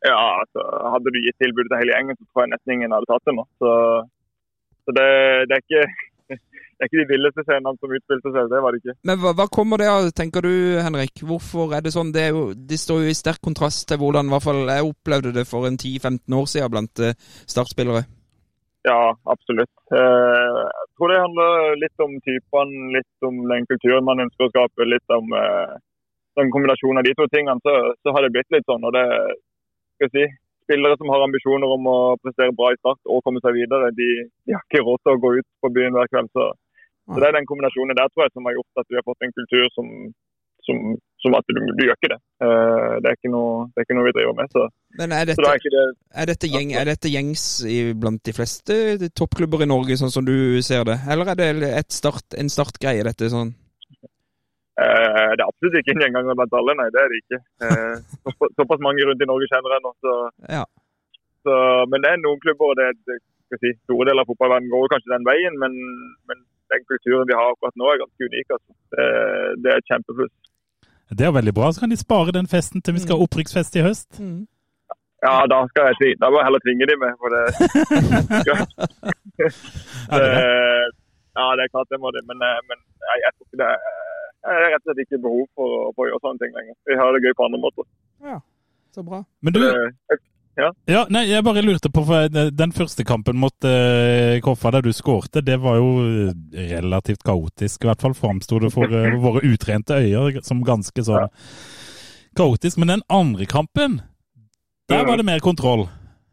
Ja, 0.03 0.19
altså, 0.41 0.63
Hadde 0.93 1.12
du 1.12 1.19
gitt 1.23 1.36
tilbudet 1.43 1.71
til 1.71 1.82
hele 1.82 1.95
gjengen, 1.95 2.19
så 2.19 2.27
tror 2.27 2.45
jeg 2.45 2.53
nesten 2.53 2.75
ingen 2.75 2.95
hadde 2.95 3.10
tatt 3.10 3.25
det 3.27 3.36
nå. 3.36 3.43
Så, 3.60 3.71
så 4.88 4.95
det, 4.95 5.10
det, 5.49 5.58
er 5.58 5.63
ikke, 5.65 6.08
det 6.29 6.85
er 6.85 6.89
ikke 6.89 7.01
de 7.01 7.09
villeste 7.09 7.43
scenene 7.45 7.75
som 7.75 7.95
utspilte 7.97 8.33
seg. 8.35 8.51
Det 8.51 8.61
var 8.63 8.75
det 8.75 8.81
ikke. 8.83 8.95
Men 9.09 9.19
hva, 9.23 9.33
hva 9.35 9.47
kommer 9.51 9.81
det 9.81 9.89
av, 9.91 10.11
tenker 10.15 10.45
du 10.45 10.53
Henrik? 10.79 11.23
Hvorfor 11.25 11.73
er 11.75 11.83
det 11.85 11.95
sånn? 11.95 12.13
Det, 12.15 12.27
er 12.27 12.37
jo, 12.37 12.45
de 12.53 12.79
står 12.79 13.03
jo 13.03 13.11
i 13.11 13.17
sterk 13.17 13.41
kontrast 13.45 13.87
til 13.89 13.99
hvordan 14.01 14.29
i 14.29 14.35
hvert 14.35 14.45
fall 14.45 14.63
jeg 14.69 14.87
opplevde 14.87 15.35
det 15.35 15.45
for 15.49 15.67
en 15.67 15.79
10-15 15.79 16.39
år 16.39 16.47
siden 16.53 16.73
blant 16.75 17.03
uh, 17.03 17.11
startspillere. 17.49 18.05
Ja, 18.87 19.11
absolutt. 19.27 19.71
Eh, 19.91 20.59
jeg 20.63 20.87
tror 20.95 21.11
det 21.11 21.19
handler 21.19 21.79
litt 21.81 22.03
om 22.05 22.13
typene, 22.23 22.91
litt 22.95 23.27
om 23.27 23.41
den 23.51 23.67
kulturen 23.67 24.05
man 24.07 24.23
ønsker 24.23 24.47
å 24.47 24.51
skape. 24.53 24.87
Litt 24.87 25.15
om 25.15 25.33
eh, 25.35 25.73
en 26.39 26.53
kombinasjon 26.53 27.01
av 27.01 27.03
de 27.03 27.13
to 27.17 27.27
tingene, 27.33 27.59
så, 27.65 27.73
så 27.99 28.13
har 28.15 28.23
det 28.23 28.31
blitt 28.37 28.55
litt 28.55 28.67
sånn. 28.69 28.85
og 28.87 28.95
det 28.95 29.03
skal 29.99 30.07
jeg 30.07 30.13
si, 30.15 30.25
Spillere 30.69 30.99
som 31.01 31.10
har 31.10 31.25
ambisjoner 31.25 31.71
om 31.73 31.88
å 31.89 31.99
prestere 32.21 32.53
bra 32.53 32.69
i 32.69 32.77
start 32.77 32.99
og 33.10 33.23
komme 33.25 33.41
seg 33.41 33.55
videre, 33.58 33.89
de, 33.97 34.10
de 34.45 34.53
har 34.53 34.62
ikke 34.67 34.86
råd 34.86 35.01
til 35.01 35.15
å 35.15 35.21
gå 35.23 35.32
ut 35.39 35.47
på 35.65 35.71
byen 35.73 35.95
hver 35.97 36.10
kveld. 36.13 36.29
Så, 36.38 36.51
så 37.10 37.17
det 37.17 37.29
er 37.32 37.39
den 37.39 37.49
kombinasjonen 37.49 37.97
der 37.97 38.12
tror 38.13 38.27
jeg 38.27 38.36
som 38.36 38.45
har 38.45 38.53
gjort 38.60 38.84
at 38.84 38.91
vi 38.91 38.99
har 38.99 39.08
fått 39.08 39.25
en 39.25 39.34
kultur 39.34 39.65
som, 39.73 39.88
som, 40.67 40.84
som 41.25 41.38
at 41.39 41.49
du, 41.49 41.58
du, 41.58 41.82
gjør 41.88 41.97
ikke 41.97 42.12
det. 42.13 42.19
Uh, 42.38 43.01
det, 43.01 43.10
er 43.10 43.17
ikke 43.17 43.34
noe, 43.34 43.55
det 43.73 43.82
er 43.82 43.88
ikke 43.88 43.97
noe 43.97 44.10
vi 44.12 44.13
driver 44.19 44.38
med. 44.38 44.53
Så, 44.53 44.67
Men 45.01 45.15
er 45.17 45.32
dette, 45.32 45.47
er 45.49 45.65
det, 45.65 45.86
er, 46.13 46.29
dette 46.29 46.51
gjeng, 46.53 46.75
er 46.77 46.91
dette, 46.91 47.13
gjengs 47.15 47.47
i, 47.65 47.79
blant 47.97 48.21
de 48.29 48.36
fleste 48.38 49.10
toppklubber 49.17 49.65
i 49.65 49.69
Norge, 49.73 49.97
sånn 49.97 50.13
som 50.13 50.27
du 50.27 50.62
ser 50.65 50.86
det? 50.89 50.99
Eller 51.10 51.34
er 51.34 51.41
det 51.41 51.88
start, 51.97 52.38
en 52.38 52.53
startgreie, 52.53 53.08
dette? 53.10 53.32
sånn? 53.34 53.55
Uh, 54.79 55.31
det 55.35 55.41
er 55.43 55.49
absolutt 55.49 55.79
ikke 55.79 55.95
en 55.95 56.03
gjenganger 56.05 56.37
blant 56.39 56.53
alle, 56.59 56.75
nei. 56.79 56.89
Det 56.95 57.01
er 57.01 57.09
det 57.11 57.19
ikke. 57.23 57.39
Uh, 57.63 57.95
såpass 58.59 58.85
mange 58.85 59.07
rundt 59.07 59.25
i 59.25 59.29
Norge 59.29 59.49
kjenner 59.51 59.75
jeg 59.75 59.85
nå. 59.85 59.91
Så, 60.05 60.13
ja. 60.57 60.63
så, 61.47 61.55
men 61.91 62.05
det 62.05 62.13
er 62.13 62.21
noen 62.21 62.39
klubber, 62.43 62.71
og 62.71 62.79
det, 62.79 62.93
det 63.09 63.19
skal 63.49 63.61
si, 63.63 63.73
store 63.83 64.07
deler 64.09 64.23
av 64.23 64.29
fotballverdenen 64.29 64.71
går 64.73 64.93
kanskje 64.93 65.13
den 65.15 65.27
veien. 65.27 65.57
Men, 65.63 65.75
men, 66.29 66.45
den 66.69 66.83
kulturen 66.85 67.25
vi 67.25 67.33
har 67.33 67.47
akkurat 67.49 67.79
nå, 67.81 67.85
er 67.89 67.97
ganske 68.03 68.29
unik. 68.29 68.47
Altså. 68.55 68.71
Det, 68.93 69.05
det 69.65 69.69
er 69.73 69.81
et 69.81 69.89
kjempepluss. 69.89 70.35
Det 71.17 71.25
er 71.25 71.31
veldig 71.33 71.53
bra. 71.57 71.71
Så 71.73 71.81
kan 71.81 71.89
de 71.89 71.97
spare 71.97 72.35
den 72.35 72.47
festen 72.51 72.83
til 72.85 72.93
vi 72.93 73.01
skal 73.01 73.17
ha 73.17 73.25
opprykksfest 73.25 73.79
i 73.79 73.85
høst. 73.87 74.19
Mm. 74.21 74.43
Ja, 75.25 75.33
da 75.51 75.57
skal 75.71 75.89
jeg 75.89 75.97
si 75.99 76.09
Da 76.21 76.29
må 76.31 76.39
jeg 76.39 76.47
heller 76.47 76.61
tvinge 76.63 76.85
de 76.87 76.95
med. 77.01 77.11
For 77.19 77.33
det, 77.33 77.43
det, 78.45 78.53
ja, 81.39 81.45
det 81.57 81.63
er 81.65 81.73
klart 81.73 81.89
det 81.91 81.99
må 82.03 82.13
det. 82.15 82.23
Men, 82.29 82.37
eh, 82.45 82.61
men 82.69 82.77
jeg, 83.09 83.17
jeg 83.25 83.31
tror 83.33 83.49
ikke 83.49 83.61
det 83.63 83.71
er 83.73 83.81
det 84.49 84.65
har 84.65 84.73
rett 84.73 84.81
og 84.83 84.89
slett 84.89 85.05
ikke 85.05 85.21
behov 85.21 85.45
for, 85.57 85.93
for, 85.93 86.05
å 86.05 86.09
gjøre 86.09 86.23
sånne 86.25 86.43
ting 86.43 86.57
lenger. 86.57 86.75
Vi 86.89 86.97
har 86.99 87.13
det 87.13 87.21
gøy 87.25 87.35
på 87.38 87.45
andre 87.45 87.62
måter. 87.62 87.88
Ja, 88.25 88.39
så 88.95 89.05
bra. 89.05 89.21
Men 89.45 89.55
du, 89.55 89.62
ja. 90.59 90.69
ja 90.89 91.03
nei, 91.13 91.23
jeg 91.29 91.45
bare 91.45 91.63
lurte 91.63 91.91
på, 91.93 92.03
for 92.07 92.31
Den 92.33 92.73
første 92.75 93.05
kampen 93.07 93.39
mot 93.39 93.67
uh, 93.67 94.39
Koffa 94.43 94.73
der 94.75 94.88
du 94.88 94.91
skårte, 94.95 95.43
det 95.45 95.59
var 95.63 95.79
jo 95.79 96.31
relativt 96.53 97.23
kaotisk. 97.27 97.85
I 97.85 97.91
hvert 97.91 98.03
fall 98.07 98.17
framsto 98.17 98.59
det 98.63 98.73
for 98.75 98.89
uh, 98.89 99.19
våre 99.27 99.45
utrente 99.47 100.01
øyer 100.01 100.41
som 100.45 100.65
ganske 100.65 101.05
sånn 101.05 101.27
ja. 101.27 101.31
kaotisk. 102.39 102.81
Men 102.81 102.97
den 102.97 103.05
andre 103.07 103.47
kampen, 103.49 104.01
der 104.89 105.05
var 105.07 105.21
det 105.21 105.27
mer 105.29 105.45
kontroll. 105.45 105.88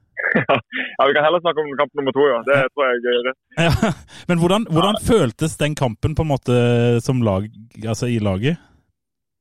ja, 0.48 0.61
Vi 0.96 1.14
kan 1.14 1.26
heller 1.26 1.42
snakke 1.44 1.61
om 1.61 1.72
kamp 1.76 1.92
nummer 1.98 2.14
to, 2.16 2.24
ja. 2.30 2.38
Det 2.46 2.59
tror 2.72 2.87
jeg 2.87 2.96
er 2.96 3.04
gøyere. 3.06 3.32
Ja, 3.66 3.92
men 4.28 4.40
hvordan, 4.40 4.64
hvordan 4.72 4.96
ja. 4.96 5.04
føltes 5.11 5.59
den 5.61 5.76
kampen 5.76 6.16
på 6.16 6.24
en 6.24 6.32
måte 6.32 6.56
som 7.04 7.20
lag, 7.26 7.48
altså 7.85 8.09
i 8.09 8.16
laget? 8.28 8.56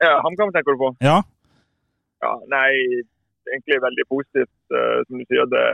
Ja, 0.03 0.19
HamKam 0.25 0.51
tenker 0.51 0.75
du 0.75 0.81
på? 0.83 0.89
Ja. 1.07 1.17
ja 2.25 2.33
nei, 2.51 2.69
egentlig 3.47 3.81
veldig 3.87 4.05
positivt, 4.11 4.55
uh, 4.75 4.99
som 5.07 5.19
du 5.19 5.25
sier. 5.29 5.47
Det, 5.51 5.65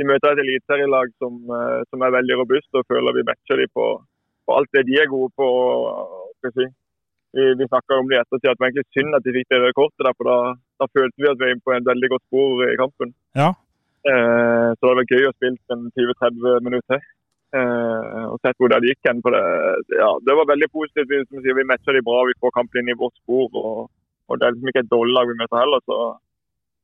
de 0.00 0.08
møter 0.08 0.32
et 0.32 0.42
eliteserielag 0.44 1.12
som, 1.20 1.36
uh, 1.52 1.80
som 1.90 2.04
er 2.06 2.16
veldig 2.16 2.40
robust, 2.40 2.70
og 2.72 2.88
føler 2.88 3.18
vi 3.18 3.26
matcher 3.28 3.60
dem 3.60 3.72
på, 3.76 3.88
på, 4.46 4.56
alt 4.56 4.72
det 4.76 4.86
de 4.88 5.00
er 5.02 5.10
gode 5.12 5.32
på. 5.36 5.48
skal 6.40 6.56
si. 6.56 6.70
Vi, 7.36 7.42
vi 7.60 7.66
om 7.70 8.08
det 8.10 8.16
i 8.16 8.20
ettertid, 8.24 8.48
at 8.50 8.56
det 8.56 8.62
var 8.62 8.70
egentlig 8.70 8.90
synd 8.96 9.14
at 9.14 9.22
de 9.22 9.34
fikk 9.36 9.50
det 9.52 9.58
røde 9.62 9.76
kortet. 9.76 10.02
der, 10.06 10.14
for 10.18 10.26
da, 10.26 10.38
da, 10.80 10.86
følte 10.96 11.20
vi 11.20 11.28
at 11.30 11.36
vi 11.38 11.44
var 11.44 11.52
inne 11.52 11.66
på 11.66 11.74
en 11.76 11.90
veldig 11.90 12.08
godt 12.10 12.24
spor 12.26 12.64
i 12.66 12.78
kampen. 12.80 13.12
Ja. 13.38 13.50
Eh, 14.00 14.68
så 14.76 14.82
det 14.88 14.96
var 14.98 15.12
gøy 15.12 15.26
å 15.28 15.34
spille 15.36 15.74
en 15.74 15.88
20-30 15.92 16.64
minutter 16.64 17.00
eh, 17.52 18.22
og 18.30 18.38
sett 18.40 18.56
hvor 18.56 18.72
det 18.72 18.80
gikk 18.88 19.08
hen. 19.08 19.20
Det, 19.24 19.42
ja, 19.98 20.10
det 20.26 20.36
var 20.38 20.48
veldig 20.48 20.70
positivt. 20.72 21.10
Vi, 21.10 21.40
sier, 21.42 21.56
vi 21.58 21.66
matcher 21.68 21.96
de 21.96 22.04
bra, 22.06 22.22
vi 22.28 22.38
får 22.40 22.54
kampen 22.56 22.82
inn 22.82 22.94
i 22.94 22.98
vårt 23.00 23.16
spor. 23.20 23.50
Og, 23.52 23.90
og 24.30 24.40
det 24.40 24.46
er 24.46 24.56
liksom 24.56 24.72
ikke 24.72 24.84
et 24.86 24.94
dårlig 24.94 25.16
lag 25.16 25.28
vi 25.28 25.38
møter 25.42 25.60
heller. 25.60 25.84
Så, 25.84 25.98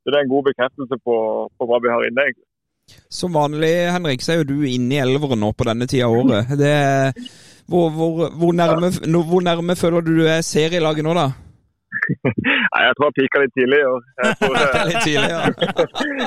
så, 0.02 0.12
det 0.12 0.20
er 0.20 0.26
en 0.26 0.35
god 0.35 0.50
bekreftelse 0.50 1.00
på, 1.09 1.16
på 1.57 1.70
hva 1.70 1.81
vi 1.85 1.94
har 1.94 2.09
inne. 2.09 2.29
egentlig. 2.29 2.48
Som 3.11 3.35
vanlig 3.35 3.74
Henrik, 3.90 4.22
så 4.22 4.35
er 4.35 4.42
jo 4.42 4.50
du 4.52 4.59
inne 4.68 4.94
i 4.94 5.02
elveren 5.02 5.40
nå 5.42 5.50
på 5.57 5.66
denne 5.66 5.88
tida 5.90 6.07
av 6.07 6.20
året. 6.20 6.52
Det, 6.61 6.74
hvor, 7.66 7.88
hvor, 7.90 8.29
hvor, 8.31 8.52
nærme, 8.55 8.92
hvor 9.26 9.42
nærme 9.42 9.74
føler 9.79 10.05
du 10.07 10.12
du 10.20 10.29
er 10.31 10.44
serielaget 10.46 11.07
nå, 11.07 11.16
da? 11.16 11.31
Nei, 12.72 12.81
Jeg 12.87 12.94
tror 12.96 13.09
jeg 13.09 13.16
pika 13.18 13.42
litt 13.42 13.55
tidlig 13.57 13.79
i 13.81 13.87
år. 13.88 14.01
litt 14.90 15.05
tidlig, 15.07 15.31
ja. 15.33 15.42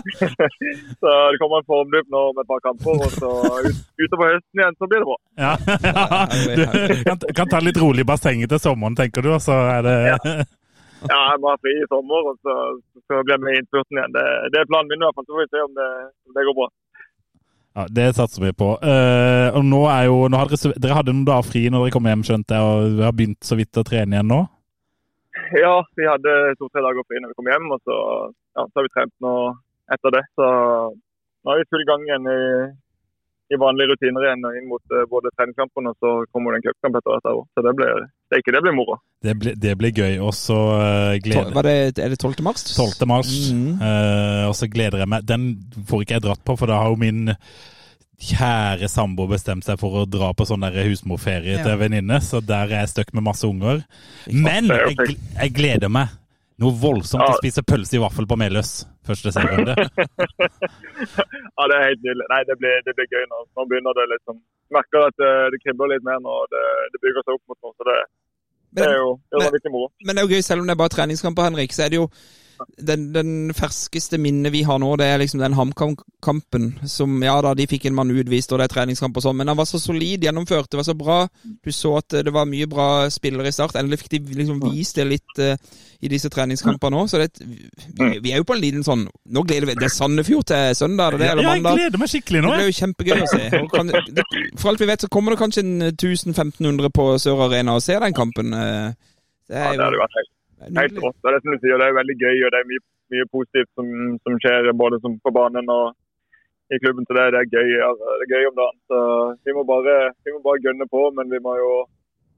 så 1.02 1.16
det 1.32 1.40
kommer 1.42 1.62
en 1.62 1.68
formdupp 1.70 2.14
nå 2.14 2.24
med 2.36 2.44
et 2.44 2.52
par 2.52 2.64
kamper, 2.66 3.04
og 3.06 3.16
så 3.16 3.32
ut, 3.68 3.82
utover 4.02 4.34
høsten 4.34 4.64
igjen 4.64 4.78
så 4.80 4.90
blir 4.90 5.04
det 5.04 5.10
bra. 5.10 5.20
Ja, 5.40 5.54
Du 6.56 6.64
kan, 7.06 7.24
kan, 7.42 7.52
ta 7.52 7.64
litt 7.64 7.80
rolig 7.82 8.06
i 8.06 8.10
bassenget 8.12 8.52
til 8.54 8.64
sommeren, 8.64 8.98
tenker 9.00 9.26
du, 9.26 9.32
og 9.36 9.42
så 9.44 9.58
er 9.78 9.86
det 9.86 9.96
ja. 10.10 10.20
ja, 10.26 11.22
jeg 11.32 11.40
må 11.44 11.54
ha 11.54 11.58
fri 11.64 11.74
i 11.78 11.88
sommer, 11.92 12.30
og 12.34 12.38
så, 12.44 12.60
så 13.06 13.24
blir 13.24 13.36
jeg 13.38 13.46
med 13.46 13.56
i 13.56 13.64
innspurten 13.64 14.00
igjen. 14.00 14.14
Det, 14.16 14.28
det, 14.54 14.62
er 14.62 14.70
planen 14.72 14.92
min 14.92 15.02
i 15.02 15.08
hvert 15.08 15.20
fall, 15.20 15.28
så 15.28 15.36
får 15.36 15.44
vi 15.46 15.52
se 15.56 15.66
om 15.66 15.74
det, 15.80 15.90
om 16.30 16.38
det 16.38 16.48
går 16.50 16.62
bra. 16.62 16.70
Ja, 17.80 17.84
Det 17.96 18.08
satser 18.18 18.44
vi 18.44 18.54
på. 18.58 18.70
Uh, 18.84 19.50
og 19.56 19.66
nå 19.66 19.84
er 19.92 20.08
jo, 20.10 20.24
nå 20.32 20.40
hadde, 20.42 20.58
Dere 20.82 20.98
hadde 20.98 21.14
noen 21.14 21.28
dager 21.28 21.46
fri 21.48 21.68
når 21.70 21.86
dere 21.86 21.96
kom 21.96 22.10
hjem, 22.10 22.24
skjønte 22.28 22.58
jeg, 22.58 22.72
og 22.72 23.04
har 23.06 23.14
begynt 23.16 23.46
så 23.46 23.60
vidt 23.60 23.80
å 23.80 23.86
trene 23.88 24.18
igjen 24.18 24.34
nå? 24.34 24.42
Ja, 25.64 25.76
vi 25.98 26.06
hadde 26.08 26.36
to-tre 26.60 26.84
dager 26.86 27.06
fri 27.08 27.22
når 27.22 27.32
vi 27.32 27.40
kom 27.40 27.50
hjem, 27.50 27.72
og 27.76 27.82
så, 27.88 27.98
ja, 28.58 28.66
så 28.66 28.80
har 28.80 28.86
vi 28.86 28.94
trent 28.94 29.16
nå 29.26 29.34
etter 29.96 30.14
det. 30.16 30.24
Så 30.38 30.46
nå 30.94 31.54
er 31.54 31.62
vi 31.62 31.72
full 31.74 31.86
gang 31.90 32.06
igjen 32.06 32.30
i, 32.30 32.44
i 33.56 33.60
vanlige 33.62 33.94
rutiner 33.94 34.28
igjen 34.28 34.46
inn 34.60 34.68
mot 34.70 34.94
uh, 34.94 35.06
både 35.10 35.32
treningskampene 35.34 35.94
og 35.94 36.04
så 36.04 36.12
kommer 36.34 36.54
det 36.54 36.62
en 36.62 36.68
cupkamp 36.68 37.00
etter 37.00 37.16
hvert. 37.16 37.50
Så 37.56 37.66
det 37.66 37.74
blir, 37.80 38.06
det, 38.30 38.42
ikke, 38.44 38.54
det 38.56 38.64
blir 38.66 38.78
moro. 38.78 39.00
Det 39.26 39.36
blir, 39.42 39.58
det 39.58 39.74
blir 39.80 39.96
gøy. 39.96 40.20
Og 40.26 40.36
så 40.38 40.60
uh, 40.76 41.18
gleder 41.24 41.56
Var 41.58 41.70
det, 41.70 41.80
Er 41.98 42.14
det 42.14 42.22
12. 42.22 42.44
mars? 42.46 42.68
12. 42.76 43.10
mars. 43.10 43.34
Mm. 43.50 43.82
Uh, 43.82 44.46
og 44.52 44.56
så 44.60 44.70
gleder 44.70 45.02
jeg 45.02 45.12
meg 45.12 45.28
Den 45.28 45.52
får 45.90 46.06
ikke 46.06 46.20
jeg 46.20 46.28
dratt 46.28 46.46
på, 46.46 46.58
for 46.60 46.70
da 46.70 46.84
har 46.84 46.94
jo 46.94 47.02
min 47.02 47.34
kjære 48.20 48.90
samboer 48.92 49.32
bestemt 49.32 49.66
seg 49.66 49.80
for 49.80 50.02
å 50.02 50.06
dra 50.10 50.34
på 50.36 50.48
sånn 50.48 50.66
husmorferie 50.76 51.58
ja. 51.58 51.64
til 51.66 51.78
venninne, 51.80 52.20
så 52.24 52.42
der 52.44 52.68
er 52.68 52.84
jeg 52.84 52.94
stuck 52.94 53.14
med 53.16 53.26
masse 53.30 53.48
unger. 53.48 53.86
Men 54.28 54.68
jeg, 54.68 55.16
jeg 55.38 55.56
gleder 55.56 55.92
meg 55.92 56.12
noe 56.60 56.76
voldsomt 56.76 57.24
til 57.24 57.36
å 57.38 57.40
spise 57.40 57.64
pølse 57.64 57.96
i 57.96 58.02
vaffel 58.04 58.28
på 58.28 58.36
Meløs 58.40 58.82
første 59.08 59.32
serierunde. 59.32 59.76
ja, 61.58 61.68
det 61.72 61.76
er 61.78 61.86
helt 61.88 62.02
nydelig. 62.04 62.26
Nei, 62.32 62.42
det 62.50 62.58
blir, 62.60 62.82
det 62.86 62.96
blir 62.98 63.08
gøy 63.14 63.24
nå. 63.32 63.44
Nå 63.56 63.68
begynner 63.72 63.96
det 63.98 64.10
liksom 64.16 64.42
Merker 64.70 65.08
at 65.08 65.16
det, 65.18 65.30
det 65.56 65.62
kribler 65.64 65.96
litt 65.96 66.04
mer 66.06 66.20
nå. 66.22 66.34
Det, 66.52 66.66
det 66.94 67.00
bygger 67.02 67.24
seg 67.26 67.40
opp 67.40 67.54
mot 67.54 67.58
noe. 67.66 67.74
Så 67.80 67.88
det, 67.88 67.96
det 68.78 68.86
er 68.86 69.00
jo 69.00 69.16
det 69.32 69.48
er 69.48 69.72
men. 69.72 69.88
Men 70.04 70.12
det 70.12 70.22
er 70.22 70.28
jo 70.28 70.36
gøy, 70.36 70.44
selv 70.46 70.62
om 70.62 70.68
det 70.70 70.76
er 70.76 70.82
bare 70.84 70.94
treningskamper, 70.94 71.48
Henrik, 71.48 71.74
så 71.74 71.88
er 71.88 71.94
det 71.94 72.02
jo 72.02 72.10
den, 72.78 73.10
den, 73.14 73.54
ferskeste 73.56 74.18
minnet 74.22 74.54
vi 74.54 74.62
har 74.68 74.80
nå, 74.82 74.92
det 75.00 75.08
er 75.08 75.22
liksom 75.22 75.42
den 75.42 75.56
HamKam-kampen. 75.58 76.72
Som 76.90 77.22
Ja 77.24 77.38
da, 77.44 77.54
de 77.58 77.68
fikk 77.70 77.88
en 77.90 77.96
mann 77.98 78.12
utvist, 78.12 78.52
og 78.52 78.60
det 78.60 78.70
er 78.70 78.74
treningskamp 78.74 79.18
og 79.18 79.26
sånn, 79.26 79.38
men 79.40 79.52
han 79.52 79.60
var 79.60 79.68
så 79.70 79.80
solid 79.82 80.24
gjennomført. 80.26 80.70
Det 80.72 80.80
var 80.80 80.88
så 80.88 80.96
bra. 80.98 81.20
Du 81.44 81.72
så 81.76 81.96
at 82.00 82.20
det 82.26 82.34
var 82.36 82.50
mye 82.50 82.68
bra 82.72 82.90
spillere 83.14 83.52
i 83.52 83.56
start. 83.56 83.78
Endelig 83.80 84.02
fikk 84.04 84.16
de 84.16 84.40
liksom 84.42 84.62
vist 84.70 85.00
det 85.00 85.08
litt 85.10 85.44
uh, 85.44 85.54
i 86.00 86.12
disse 86.12 86.32
treningskampene 86.32 87.04
òg. 87.04 87.12
Så 87.12 87.22
det, 87.22 87.30
vi, 87.44 88.10
vi, 88.20 88.34
er 88.34 88.42
jo 88.42 88.48
på 88.48 88.58
en 88.58 88.64
liten 88.64 88.86
sånn 88.86 89.06
Nå 89.30 89.44
gleder 89.48 89.68
vi 89.70 89.76
Det 89.80 89.88
er 89.90 89.94
Sandefjord 89.94 90.48
til 90.50 90.74
søndag, 90.78 91.20
det, 91.20 91.30
eller 91.34 91.48
mandag. 91.48 91.76
Ja, 91.76 91.86
jeg 91.86 91.92
gleder 91.92 92.04
meg 92.04 92.14
skikkelig 92.14 92.44
nå. 92.44 92.50
Det 92.54 92.60
blir 92.60 92.72
jo 92.72 92.80
kjempegøy 92.80 93.24
å 93.24 93.30
se. 93.34 93.44
Kan, 93.76 93.94
det, 93.94 94.26
for 94.58 94.72
alt 94.72 94.82
vi 94.82 94.90
vet, 94.90 95.06
så 95.06 95.12
kommer 95.12 95.36
det 95.36 95.42
kanskje 95.44 95.66
1000-1500 95.94 96.92
på 96.96 97.12
Sør 97.22 97.46
Arena 97.48 97.78
og 97.78 97.86
ser 97.86 98.04
den 98.04 98.18
kampen. 98.18 98.56
Uh, 98.56 98.92
det 99.50 99.58
er 99.58 99.74
jo, 99.74 99.78
ja, 99.78 99.80
det 99.80 99.88
hadde 99.88 100.04
vært 100.04 100.20
helt 100.20 100.36
helt 100.68 101.00
rått. 101.04 101.18
Det 101.22 101.30
er 101.30 101.36
det 101.36 101.42
som 101.44 101.54
du 101.54 101.60
sier, 101.62 101.80
det 101.80 101.88
er 101.88 102.00
veldig 102.00 102.18
gøy 102.20 102.38
og 102.46 102.52
det 102.54 102.60
er 102.60 102.70
mye, 102.72 102.84
mye 103.16 103.28
positivt 103.36 103.72
som, 103.78 103.88
som, 104.24 104.38
skjer 104.44 104.72
både 104.82 105.00
på 105.04 105.34
banen 105.36 105.72
og 105.74 105.96
i 106.74 106.82
klubben 106.84 107.08
til 107.08 107.18
det. 107.18 107.30
Det 107.34 107.40
er 107.42 107.54
gøy, 107.56 107.70
altså, 107.90 108.18
det 108.20 108.26
er 108.28 108.34
gøy 108.36 108.50
om 108.50 108.60
dagen. 108.60 108.78
Så 108.90 108.98
vi 109.46 109.56
må, 109.58 109.64
bare, 109.72 109.96
vi 110.26 110.36
må 110.36 110.44
bare 110.46 110.64
gønne 110.66 110.86
på, 110.92 111.02
men 111.18 111.32
vi 111.34 111.40
må 111.46 111.56
jo, 111.58 111.72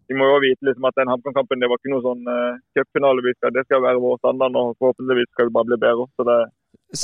vi 0.08 0.18
må 0.20 0.30
jo 0.32 0.38
vite 0.46 0.68
liksom 0.68 0.88
at 0.88 0.98
den 1.00 1.12
HamKam-kampen 1.12 1.62
det 1.62 1.70
var 1.72 1.82
ikke 1.82 1.94
noe 1.96 2.06
sånn 2.06 2.24
uh, 2.30 2.62
cupfinale. 2.78 3.36
Det 3.58 3.66
skal 3.68 3.84
være 3.84 4.04
vår 4.06 4.22
standard 4.24 4.58
og 4.62 4.74
forhåpentligvis 4.80 5.32
skal 5.34 5.50
vi 5.50 5.56
bare 5.58 5.70
bli 5.72 5.82
bedre. 5.84 6.08
Så 6.16 6.28
det, 6.30 6.40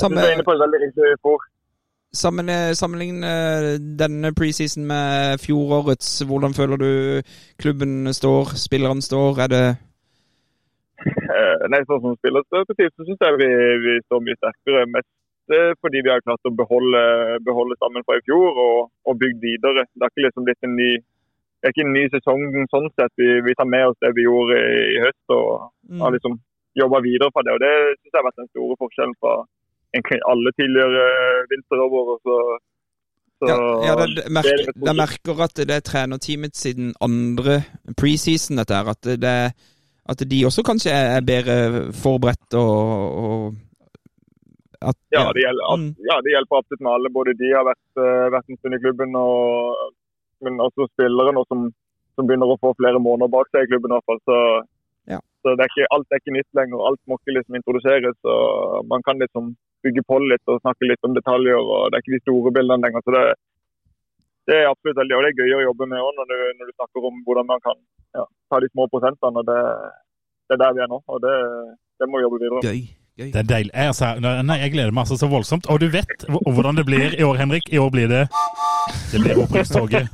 Samme... 0.00 0.24
er 0.24 0.36
inne 0.36 0.46
på 0.48 0.56
et 0.56 0.64
veldig 0.64 0.82
riktig 0.86 1.14
spor. 1.20 1.44
Sammen, 2.16 2.48
Sammenligne 2.72 3.30
denne 4.00 4.30
preseason 4.32 4.86
med 4.88 5.42
fjorårets. 5.42 6.22
Hvordan 6.24 6.56
føler 6.56 6.80
du 6.80 6.92
klubben 7.60 8.08
står, 8.16 8.56
spillerne 8.56 9.04
står? 9.04 9.42
Er 9.44 9.52
det 9.52 9.66
Eh, 9.68 9.87
nei, 11.72 11.82
sånn 11.86 12.02
som 12.02 12.16
spillerperspektiv 12.18 12.90
så 12.94 13.06
syns 13.06 13.24
jeg 13.24 13.38
vi, 13.42 13.50
vi, 13.84 13.94
står 14.06 14.24
mye 14.24 14.38
sterkere. 14.38 14.86
Mest 14.94 15.54
eh, 15.54 15.70
fordi 15.82 16.02
vi 16.04 16.12
har 16.12 16.24
klart 16.24 16.48
å 16.48 16.54
beholde, 16.58 17.04
beholde 17.46 17.78
stammen 17.78 18.06
fra 18.06 18.18
i 18.18 18.24
fjor 18.26 18.58
og, 18.64 18.90
og 19.08 19.20
bygd 19.20 19.40
videre. 19.44 19.86
Det 19.94 20.06
er 20.06 20.12
ikke 20.12 20.26
liksom 20.26 20.48
blitt 20.48 20.68
en 20.68 20.76
ny, 20.78 20.90
det 20.98 21.70
er 21.70 21.74
ikke 21.74 21.86
en 21.86 21.96
ny 21.96 22.04
sesong 22.14 22.44
sånn 22.74 22.90
sett. 22.94 23.14
Vi, 23.20 23.30
vi 23.46 23.56
tar 23.58 23.70
med 23.70 23.90
oss 23.90 24.00
det 24.04 24.14
vi 24.18 24.26
gjorde 24.26 24.58
i, 24.58 24.82
i 24.96 25.02
høst 25.06 25.36
og 25.38 25.68
Mm. 25.88 26.02
har 26.04 26.10
liksom 26.12 26.34
jobba 26.76 26.98
videre 27.00 27.30
fra 27.32 27.42
det. 27.46 27.52
Og 27.56 27.62
det 27.64 27.74
syns 27.96 28.12
jeg 28.12 28.18
har 28.20 28.26
vært 28.26 28.40
den 28.42 28.50
store 28.52 28.74
forskjellen 28.82 29.14
fra 29.22 29.34
egentlig 29.96 30.18
alle 30.32 30.52
tidligere 30.58 31.06
vinterover. 31.52 32.18
Så, 32.26 32.36
så 33.38 33.48
Ja, 33.48 33.56
ja 33.86 33.94
det, 34.00 34.08
det, 34.08 34.16
det 34.16 34.26
er 34.28 34.36
merker, 34.38 34.72
det 34.84 34.96
merker 35.00 35.42
at 35.46 35.56
det 35.70 35.76
er 35.78 35.86
trenerteamet 35.90 36.60
siden 36.60 36.92
andre 37.00 37.62
preseason, 37.96 38.60
dette 38.60 38.76
her. 38.76 38.92
At, 38.94 39.10
det, 39.24 39.34
at 40.08 40.22
de 40.30 40.38
også 40.48 40.62
kanskje 40.64 40.92
er 40.94 41.20
bedre 41.26 41.56
forberedt 41.92 42.54
og, 42.56 43.18
og 43.22 43.56
at, 44.80 44.96
Ja, 45.12 45.24
det 45.34 45.42
gjelder, 45.42 45.64
Mm. 45.74 45.88
ja, 46.06 46.16
det 46.22 46.30
hjelper 46.34 46.58
absolutt 46.60 46.80
med 46.86 46.92
alle. 46.94 47.10
Både 47.10 47.34
de 47.34 47.48
har 47.52 47.64
vært, 47.66 47.88
eh, 47.98 48.28
vært 48.34 48.48
en 48.48 48.58
stund 48.60 48.74
i 48.76 48.82
klubben, 48.84 49.10
og, 49.18 49.92
men 50.44 50.60
også 50.62 50.86
spillere 50.92 51.32
nå 51.34 51.42
som, 51.50 51.64
som 52.14 52.26
begynner 52.28 52.52
å 52.54 52.60
få 52.62 52.70
flere 52.78 53.00
måneder 53.02 53.28
bak 53.32 53.50
seg 53.50 53.66
i 53.66 53.70
klubben. 53.72 53.90
i 53.90 53.96
hvert 53.98 54.06
fall. 54.10 54.20
Så, 54.28 54.36
Ja. 55.10 55.18
så 55.42 55.56
det 55.56 55.64
er 55.66 55.70
ikke, 55.72 55.88
alt 55.90 56.06
er 56.14 56.20
ikke 56.22 56.36
nytt 56.38 56.52
lenger. 56.54 56.78
Alt 56.86 57.00
må 57.10 57.18
ikke 57.18 57.34
liksom 57.36 57.58
introduseres. 57.58 58.16
og 58.24 58.86
Man 58.86 59.02
kan 59.02 59.18
liksom 59.18 59.56
bygge 59.82 60.02
på 60.06 60.16
litt 60.30 60.46
og 60.46 60.60
snakke 60.62 60.86
litt 60.90 61.02
om 61.02 61.14
detaljer. 61.14 61.58
og 61.58 61.90
Det 61.90 61.96
er 61.98 62.02
ikke 62.06 62.16
de 62.18 62.24
store 62.26 62.52
bildene 62.54 62.82
lenger. 62.86 63.02
så 63.02 63.10
det, 63.18 63.24
det 64.46 64.56
er 64.62 64.70
absolutt 64.70 64.96
veldig, 65.02 65.14
og 65.16 65.22
det 65.26 65.30
er 65.34 65.40
gøy 65.42 65.52
å 65.58 65.66
jobbe 65.68 65.84
med 65.90 65.98
òg, 66.06 66.12
når 66.16 66.26
når 66.58 66.64
du 66.70 66.72
snakker 66.78 67.00
om 67.04 67.14
hvordan 67.26 67.46
man 67.50 67.60
kan 67.66 67.76
ja, 68.16 68.24
ta 68.50 68.60
de 68.62 68.68
små 68.72 68.86
prosentene. 68.92 69.42
og 69.42 69.44
Det, 69.50 69.58
det 70.48 70.56
er 70.56 70.62
der 70.64 70.76
vi 70.76 70.84
er 70.84 70.90
nå, 70.92 71.02
og 71.06 71.20
det, 71.24 71.34
det 72.00 72.08
må 72.08 72.20
vi 72.20 72.24
jobbe 72.26 72.40
videre 72.40 72.54
med. 72.56 72.68
Gøy. 72.68 72.80
gøy. 73.20 73.28
Det 73.34 73.40
er 73.42 73.48
deilig. 73.52 73.72
Jeg, 73.74 73.92
altså, 73.92 74.06
nei, 74.48 74.58
jeg 74.62 74.72
gleder 74.76 74.94
meg 74.94 75.04
altså 75.04 75.18
så 75.20 75.28
voldsomt. 75.30 75.68
Og 75.72 75.80
du 75.82 75.88
vet 75.92 76.26
hvordan 76.28 76.78
det 76.78 76.86
blir 76.88 77.18
i 77.18 77.24
år, 77.26 77.36
Henrik. 77.42 77.72
I 77.74 77.78
år 77.82 77.90
blir 77.94 78.08
det 78.12 78.24
Det 79.12 79.20
blir 79.24 79.42
opprykkstoget. 79.44 80.08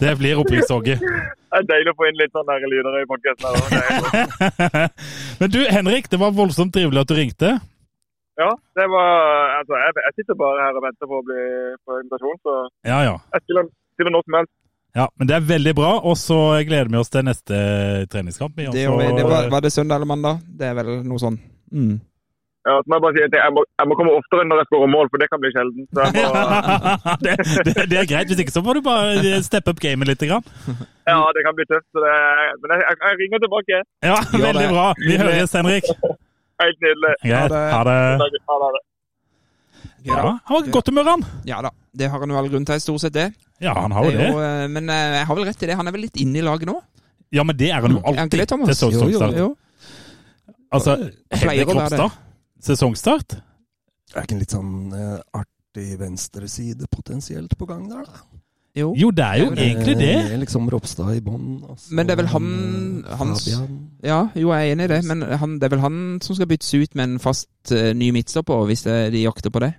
Det 0.00 0.12
blir 0.18 0.38
opprykkstoget. 0.40 0.98
Det 1.02 1.58
er 1.58 1.66
deilig 1.68 1.92
å 1.92 1.98
få 1.98 2.06
inn 2.08 2.16
litt 2.20 2.32
sånne 2.32 2.54
nære 2.54 2.68
lyder 2.72 2.94
i 3.02 3.08
podkasten. 3.10 3.50
Men 5.40 5.52
du, 5.52 5.60
Henrik, 5.76 6.08
det 6.12 6.20
var 6.22 6.32
voldsomt 6.36 6.72
trivelig 6.74 7.02
at 7.02 7.10
du 7.10 7.14
ringte. 7.18 7.50
Ja, 8.40 8.48
det 8.78 8.86
var 8.88 9.10
Altså, 9.58 9.76
jeg, 9.76 9.92
jeg 10.06 10.12
sitter 10.16 10.38
bare 10.40 10.64
her 10.64 10.78
og 10.78 10.84
venter 10.86 11.10
på 11.10 11.18
å 11.20 11.26
bli 11.26 11.42
på 11.84 11.98
invitasjon, 12.00 12.38
så 12.46 12.54
Ja, 12.88 13.02
ja. 13.04 13.18
jeg 13.36 13.44
stiller, 13.44 13.68
stiller 13.94 14.14
når 14.14 14.24
som 14.26 14.38
helst. 14.40 14.54
Ja, 14.92 15.08
Men 15.16 15.28
det 15.28 15.34
er 15.38 15.44
veldig 15.48 15.72
bra, 15.76 15.90
og 16.04 16.16
så 16.20 16.38
gleder 16.68 16.90
vi 16.92 17.00
oss 17.00 17.08
til 17.12 17.24
neste 17.24 17.58
treningskamp. 18.12 18.56
vi, 18.56 18.66
Det, 18.68 18.86
det 19.16 19.24
var, 19.24 19.48
var 19.52 19.64
det 19.64 19.72
søndag 19.72 19.96
eller 20.00 20.10
mandag? 20.10 20.42
Det 20.44 20.68
er 20.68 20.74
vel 20.76 20.98
noe 21.08 21.20
sånn. 21.22 21.38
Mm. 21.72 21.94
Ja, 22.62 22.76
så 22.78 22.86
må 22.86 22.98
jeg 22.98 23.02
bare 23.02 23.16
si 23.16 23.22
at 23.26 23.32
jeg 23.34 23.52
må, 23.56 23.62
jeg 23.80 23.88
må 23.90 23.96
komme 23.98 24.12
oftere 24.14 24.44
når 24.46 24.60
jeg 24.60 24.68
skårer 24.68 24.90
mål, 24.92 25.08
for 25.10 25.22
det 25.22 25.28
kan 25.32 25.40
bli 25.42 25.50
sjelden. 25.54 25.88
Så 25.90 26.04
jeg 26.04 26.12
må, 26.14 26.44
det, 27.24 27.32
det, 27.66 27.74
det 27.90 27.98
er 27.98 28.06
greit. 28.12 28.28
Hvis 28.30 28.42
ikke 28.44 28.54
så 28.54 28.62
må 28.62 28.76
du 28.76 28.82
bare 28.86 29.40
steppe 29.42 29.72
opp 29.72 29.80
gamet 29.82 30.12
litt. 30.12 30.22
Grann. 30.28 30.46
ja, 31.10 31.18
det 31.34 31.42
kan 31.48 31.56
bli 31.58 31.66
tøft. 31.72 31.88
Så 31.90 32.04
det, 32.04 32.14
men 32.62 32.76
jeg, 32.76 32.84
jeg, 32.86 33.00
jeg 33.08 33.20
ringer 33.24 33.42
tilbake. 33.46 33.82
Ja, 34.06 34.20
veldig 34.46 34.68
bra. 34.76 34.86
Vi 35.00 35.18
høres, 35.24 35.56
Henrik. 35.58 35.90
Helt 36.62 36.78
nydelig. 36.84 37.14
Greit. 37.26 37.50
det. 37.50 37.64
Ha 37.74 37.82
det. 37.88 37.98
Ha 38.52 38.60
det. 38.76 38.82
Ja, 40.04 40.38
han 40.44 40.54
var 40.56 40.66
i 40.68 40.70
godt 40.74 40.88
humør, 40.90 41.04
han. 41.10 41.24
Ja 41.46 41.60
da. 41.62 41.70
Det 41.94 42.08
har 42.10 42.18
han 42.20 42.30
jo 42.32 42.36
all 42.40 42.48
grunn 42.48 42.64
til, 42.66 42.80
stort 42.80 43.00
sett 43.04 43.12
det. 43.14 43.28
Ja, 43.60 43.74
han 43.74 43.92
har 43.92 44.04
jo 44.04 44.10
Det 44.10 44.18
er 44.18 44.22
det. 44.24 44.30
jo, 44.32 44.40
eh, 44.40 44.68
men 44.68 44.88
eh, 44.90 45.18
jeg 45.18 45.26
har 45.26 45.34
vel 45.38 45.44
rett 45.46 45.62
i 45.62 45.66
det. 45.66 45.76
Han 45.76 45.86
er 45.88 45.92
vel 45.92 46.00
litt 46.08 46.16
inne 46.16 46.38
i 46.40 46.42
laget 46.42 46.66
nå? 46.66 46.80
Ja, 47.32 47.42
men 47.44 47.56
det 47.56 47.70
er 47.70 47.80
han 47.80 47.90
jo 47.92 47.98
Er 47.98 48.12
ikke 48.12 48.20
alltid 48.26 48.40
det, 48.40 48.48
Thomas? 48.48 48.68
til 48.68 48.76
sesongstart. 48.92 49.36
Jo, 49.36 49.38
jo, 49.38 49.48
jo. 49.48 50.54
Altså, 50.72 50.96
Henrik 51.32 51.66
det. 51.66 51.74
Ropstad, 51.74 52.10
sesongstart? 52.62 53.36
Er 54.14 54.24
ikke 54.26 54.36
en 54.36 54.42
litt 54.42 54.52
sånn 54.54 54.72
uh, 54.92 55.18
artig 55.36 55.94
venstreside 56.00 56.88
potensielt 56.92 57.54
på 57.58 57.68
gang 57.68 57.86
der, 57.90 58.04
da? 58.08 58.22
jo. 58.76 58.94
Jo, 58.96 59.10
det 59.12 59.24
er 59.24 59.36
jo 59.42 59.48
Det 59.52 59.58
er 59.60 59.66
egentlig 59.68 59.94
det. 60.00 60.12
det. 60.30 60.38
Liksom 60.46 60.68
Ropstad 60.72 61.10
i 61.16 61.20
bånn. 61.24 61.62
og 61.68 61.78
Men 61.92 62.06
det 62.08 62.14
er 62.14 62.20
vel 62.22 62.30
han- 62.32 63.04
hans- 63.20 63.48
Ja, 64.02 64.28
jo, 64.34 64.48
jeg 64.52 64.68
er 64.70 64.72
enig 64.72 64.84
i 64.84 64.92
det. 64.94 65.04
Men 65.04 65.22
han, 65.22 65.58
det 65.58 65.64
er 65.68 65.76
vel 65.76 65.80
han 65.84 66.18
som 66.22 66.34
skal 66.36 66.46
byttes 66.48 66.72
ut 66.74 66.94
med 66.94 67.04
en 67.04 67.18
fast 67.18 67.48
uh, 67.72 67.92
ny 67.92 68.10
midtstopper, 68.12 68.64
hvis 68.66 68.84
det, 68.84 69.12
de 69.12 69.22
jakter 69.26 69.50
på 69.52 69.60
det? 69.60 69.74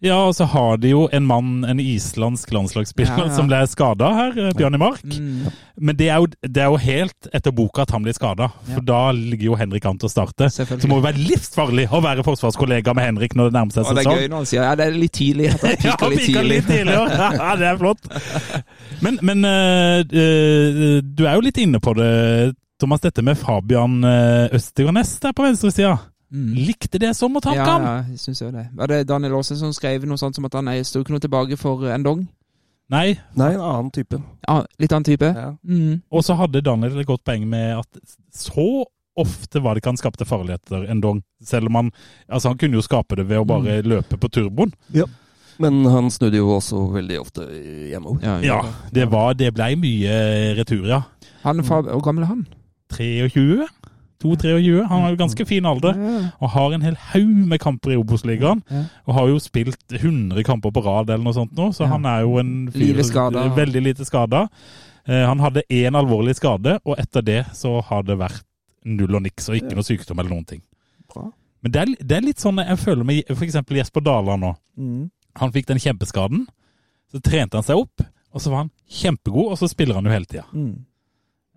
Ja, 0.00 0.14
og 0.28 0.34
så 0.38 0.46
har 0.46 0.76
de 0.78 0.92
jo 0.92 1.00
en 1.10 1.24
mann, 1.26 1.64
en 1.66 1.80
islandsk 1.82 2.52
landslagsspiller, 2.54 3.16
Ja, 3.18 3.24
ja. 3.26 3.34
som 3.34 3.48
ble 3.50 3.58
skada 3.66 4.10
her, 4.14 4.36
eh, 4.38 4.52
Bjørn 4.54 4.76
Mark. 4.78 5.02
Mm. 5.02 5.48
Men 5.74 5.96
det 5.98 6.06
er, 6.06 6.20
jo, 6.22 6.28
det 6.46 6.62
er 6.62 6.68
jo 6.70 6.76
helt 6.78 7.26
etter 7.34 7.50
boka 7.50 7.82
at 7.82 7.90
han 7.90 8.04
blir 8.06 8.14
skada, 8.14 8.46
for 8.68 8.84
da 8.86 9.00
ligger 9.10 9.48
jo 9.48 9.56
Henrik 9.58 9.88
an 9.90 9.98
til 9.98 10.06
å 10.06 10.12
starte. 10.12 10.46
Så 10.54 10.68
det 10.70 10.86
må 10.90 11.00
jo 11.00 11.04
være 11.08 11.18
livsfarlig 11.18 11.88
å 11.90 11.98
være 12.04 12.22
forsvarskollega 12.26 12.94
med 12.94 13.08
Henrik 13.08 13.34
når 13.34 13.50
det 13.50 13.56
nærmer 13.58 13.74
seg 13.74 13.90
Og 13.90 13.98
det 13.98 14.04
er 14.04 14.20
gøy 14.20 14.28
når 14.30 14.36
han 14.38 14.48
sier 14.52 14.62
ja, 14.68 14.76
det 14.78 14.86
er 14.86 14.98
litt 15.02 15.16
tidlig. 15.18 15.48
At 15.56 15.66
han 15.66 15.74
Ja, 15.88 15.96
piker 15.96 16.12
litt 16.14 16.26
tidlig. 16.28 16.52
litt 16.52 16.70
tidlig 16.70 16.94
Ja, 17.42 17.56
det 17.58 17.66
er 17.72 17.80
flott. 17.82 18.06
Men, 19.02 19.18
men 19.22 19.42
øh, 19.50 20.04
øh, 20.14 21.00
du 21.02 21.24
er 21.26 21.34
jo 21.34 21.42
litt 21.48 21.58
inne 21.58 21.82
på 21.82 21.96
det, 21.98 22.54
Thomas, 22.78 23.02
dette 23.02 23.26
med 23.26 23.34
Fabian 23.38 23.98
Østergaard 24.54 25.02
der 25.24 25.34
på 25.34 25.42
venstresida. 25.48 25.96
Mm. 26.28 26.50
Likte 26.68 26.98
det 27.00 27.14
som 27.16 27.32
å 27.36 27.40
Ja, 27.44 27.64
ham! 27.64 27.82
ja, 27.82 27.94
jeg 28.10 28.18
syns 28.20 28.42
jo 28.42 28.50
det. 28.52 28.66
Var 28.76 28.90
det 28.90 29.06
Daniel 29.08 29.38
Aase 29.38 29.56
som 29.56 29.72
skrev 29.72 30.04
noe 30.04 30.20
sånt 30.20 30.36
som 30.36 30.44
at 30.44 30.52
han 30.58 30.68
sto 30.84 31.00
ikke 31.00 31.14
noe 31.14 31.24
tilbake 31.24 31.56
for 31.56 31.88
en 31.88 32.04
dong? 32.04 32.26
Nei. 32.88 33.18
Nei, 33.36 33.52
en 33.54 33.60
annen 33.64 33.90
type. 33.92 34.16
Ja, 34.46 34.62
litt 34.80 34.92
annen 34.92 35.04
type? 35.08 35.28
Ja. 35.36 35.50
Mm. 35.64 36.00
Og 36.12 36.24
så 36.24 36.36
hadde 36.38 36.62
Daniel 36.64 37.00
et 37.00 37.08
godt 37.08 37.24
poeng 37.24 37.44
med 37.48 37.78
at 37.80 38.00
så 38.32 38.84
ofte 39.18 39.60
var 39.60 39.74
det 39.74 39.82
ikke 39.82 39.92
han 39.92 40.00
skapte 40.00 40.26
farligheter 40.28 40.84
en 40.88 41.00
dong. 41.02 41.22
Selv 41.44 41.68
om 41.68 41.74
han 41.80 41.88
Altså, 42.28 42.52
han 42.52 42.58
kunne 42.60 42.78
jo 42.78 42.84
skape 42.84 43.16
det 43.18 43.26
ved 43.28 43.42
å 43.42 43.48
bare 43.48 43.80
løpe 43.82 44.16
på 44.20 44.30
turboen. 44.32 44.72
Ja. 44.94 45.04
Men 45.58 45.82
han 45.90 46.10
snudde 46.10 46.38
jo 46.38 46.52
også 46.54 46.84
veldig 46.94 47.18
ofte 47.20 47.48
hjemover. 47.90 48.22
Ja, 48.22 48.36
Ja, 48.46 48.60
det 48.94 49.08
var 49.10 49.34
Det 49.34 49.52
blei 49.54 49.74
mye 49.76 50.54
retur, 50.56 50.86
ja. 50.86 51.02
Han, 51.42 51.60
hvor 51.66 52.00
gammel 52.04 52.24
er 52.24 52.32
han? 52.32 52.46
23? 52.94 53.66
2-23. 54.22 54.82
Han 54.90 55.04
har 55.04 55.14
jo 55.14 55.20
ganske 55.20 55.46
fin 55.48 55.66
alder. 55.68 55.96
Og 56.40 56.52
har 56.54 56.74
en 56.74 56.84
hel 56.86 56.98
haug 57.12 57.36
med 57.52 57.60
kamper 57.62 57.94
i 57.94 57.98
Obos-ligaen. 58.00 58.62
Og 59.06 59.14
har 59.14 59.30
jo 59.30 59.38
spilt 59.42 59.80
100 59.94 60.42
kamper 60.46 60.74
på 60.74 60.82
rad 60.86 61.10
eller 61.10 61.24
noe 61.24 61.36
sånt 61.36 61.54
nå, 61.58 61.70
så 61.76 61.88
han 61.90 62.06
er 62.08 62.26
jo 62.26 62.38
en 62.42 62.52
fyr. 62.74 62.98
Veldig 63.56 63.82
lite 63.82 64.08
skada. 64.08 64.48
han 65.08 65.40
hadde 65.40 65.62
én 65.72 65.96
alvorlig 65.96 66.34
skade, 66.36 66.78
og 66.84 66.98
etter 67.00 67.22
det 67.24 67.40
så 67.56 67.78
har 67.80 68.02
det 68.04 68.18
vært 68.20 68.44
null 68.84 69.14
og 69.16 69.22
niks, 69.24 69.48
og 69.48 69.56
ikke 69.58 69.76
noe 69.76 69.86
sykdom 69.86 70.18
eller 70.20 70.34
noen 70.34 70.48
ting. 70.48 70.62
Bra. 71.12 71.28
Men 71.64 71.74
det 71.74 71.80
er, 71.80 71.94
det 72.00 72.18
er 72.18 72.26
litt 72.26 72.42
sånn 72.42 72.60
jeg 72.62 72.78
føler 72.80 73.06
med 73.06 73.32
f.eks. 73.34 73.58
Jesper 73.78 74.04
Dala 74.04 74.36
nå. 74.38 74.52
Mm. 74.78 75.08
Han 75.42 75.54
fikk 75.54 75.68
den 75.70 75.80
kjempeskaden. 75.82 76.46
Så 77.12 77.20
trente 77.24 77.56
han 77.56 77.64
seg 77.66 77.80
opp, 77.80 78.04
og 78.34 78.42
så 78.42 78.52
var 78.52 78.64
han 78.66 78.72
kjempegod, 79.00 79.54
og 79.54 79.58
så 79.60 79.68
spiller 79.70 79.96
han 79.98 80.06
jo 80.06 80.12
hele 80.12 80.28
tida. 80.28 80.44
Mm. 80.52 80.74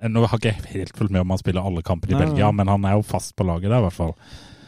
Nå 0.10 0.24
har 0.26 0.40
jeg 0.42 0.56
ikke 0.58 0.74
helt 0.74 0.96
fulgt 0.98 1.14
med 1.14 1.22
om 1.22 1.34
han 1.36 1.42
spiller 1.42 1.68
alle 1.68 1.84
kamper 1.86 2.10
i 2.10 2.16
Nei, 2.16 2.24
Belgia, 2.26 2.50
men 2.56 2.72
han 2.72 2.86
er 2.90 2.98
jo 2.98 3.04
fast 3.06 3.36
på 3.38 3.46
laget 3.46 3.70
der, 3.70 3.78
i 3.78 3.86
hvert 3.86 3.98
fall. 3.98 4.16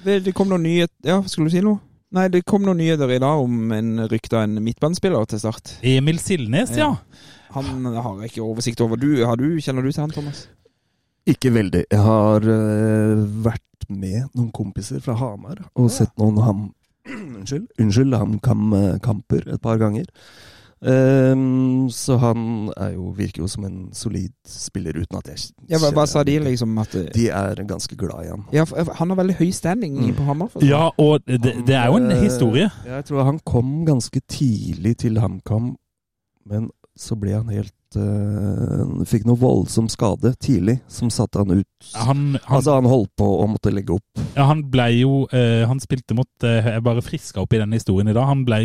Det, 0.03 0.19
det 0.25 0.33
kom 0.35 0.49
noen 0.51 0.65
nyheter 0.67 1.09
Ja, 1.09 1.21
skulle 1.25 1.49
du 1.49 1.55
si 1.55 1.63
noe? 1.63 1.79
Nei, 2.13 2.27
det 2.29 2.43
kom 2.45 2.61
noen 2.61 2.77
nyheter 2.77 3.09
i 3.09 3.21
dag 3.23 3.41
om 3.41 3.71
en 3.73 4.03
rykta 4.11 4.43
en 4.45 4.59
midtbanespiller 4.61 5.25
til 5.31 5.41
start. 5.41 5.77
Emil 5.81 6.19
Silnes, 6.21 6.75
ja. 6.77 6.91
Ja. 6.91 7.39
Han 7.55 7.85
har 7.85 8.21
jeg 8.21 8.33
ikke 8.33 8.45
oversikt 8.45 8.81
over. 8.85 8.99
Du, 9.01 9.09
har 9.25 9.37
du, 9.37 9.47
Kjenner 9.61 9.85
du 9.85 9.89
til 9.89 10.03
han, 10.03 10.13
Thomas? 10.13 10.45
Ikke 11.29 11.53
veldig. 11.55 11.85
Jeg 11.89 12.03
har 12.03 12.45
uh, 12.45 13.25
vært 13.45 13.87
med 13.89 14.29
noen 14.33 14.51
kompiser 14.55 15.01
fra 15.03 15.15
Hamar 15.19 15.65
og 15.73 15.91
sett 15.93 16.13
noen 16.21 16.41
ham... 16.43 16.63
Unnskyld. 17.13 17.65
Unnskyld, 17.81 18.15
HamKam-kamper 18.15 19.49
et 19.55 19.61
par 19.63 19.81
ganger. 19.81 20.05
Ehm, 20.83 21.89
så 21.89 22.17
han 22.19 22.69
er 22.77 22.93
jo, 22.95 23.09
virker 23.17 23.43
jo 23.43 23.47
som 23.47 23.65
en 23.65 23.77
solid 23.95 24.31
spiller, 24.47 24.97
uten 24.99 25.17
at 25.17 25.27
jeg 25.31 25.39
Ja, 25.69 25.77
hva, 25.79 25.91
hva 25.95 26.05
sa 26.09 26.23
de, 26.23 26.39
liksom? 26.39 26.77
At 26.81 26.91
det- 26.91 27.13
De 27.13 27.29
er 27.29 27.55
ganske 27.63 27.95
glad 27.97 28.25
i 28.25 28.29
han. 28.29 28.43
Ja, 28.51 28.65
for 28.65 28.83
han 28.93 29.09
har 29.09 29.15
veldig 29.17 29.35
høy 29.39 29.51
standing 29.53 29.95
Mm. 29.97 30.15
på 30.15 30.23
Hamar. 30.25 30.49
for 30.49 30.59
Ja, 30.63 30.89
og 30.97 31.21
det, 31.25 31.41
det 31.65 31.69
er 31.75 31.85
jo 31.87 31.95
en 31.95 32.09
Han, 32.09 32.17
eh, 32.17 32.23
historie. 32.23 32.69
Jeg 32.85 33.05
tror 33.05 33.23
han 33.23 33.39
kom 33.45 33.85
ganske 33.85 34.19
tidlig 34.27 34.97
til 34.97 35.17
HamKam, 35.19 35.75
men 36.45 36.69
så 36.97 37.15
ble 37.19 37.31
han 37.33 37.47
helt 37.49 37.73
eh, 37.99 39.03
Fikk 39.09 39.25
noe 39.29 39.39
voldsom 39.39 39.89
skade 39.91 40.33
tidlig, 40.41 40.79
som 40.91 41.11
satte 41.13 41.43
han 41.43 41.59
ut. 41.61 41.89
Han, 41.93 42.23
han, 42.37 42.57
altså, 42.59 42.77
han 42.79 42.89
holdt 42.89 43.11
på 43.19 43.27
å 43.43 43.47
måtte 43.51 43.73
legge 43.73 43.97
opp. 43.97 44.23
ja, 44.35 44.47
han 44.49 44.63
ble 44.71 44.87
jo 45.01 45.23
eh, 45.35 45.63
Han 45.67 45.81
spilte 45.83 46.15
mot 46.15 46.47
eh, 46.47 46.73
Jeg 46.75 46.83
bare 46.85 47.03
friska 47.03 47.43
opp 47.43 47.53
i 47.53 47.59
den 47.61 47.75
historien 47.75 48.07
i 48.09 48.15
dag. 48.15 48.29
Han 48.29 48.45
ble 48.47 48.61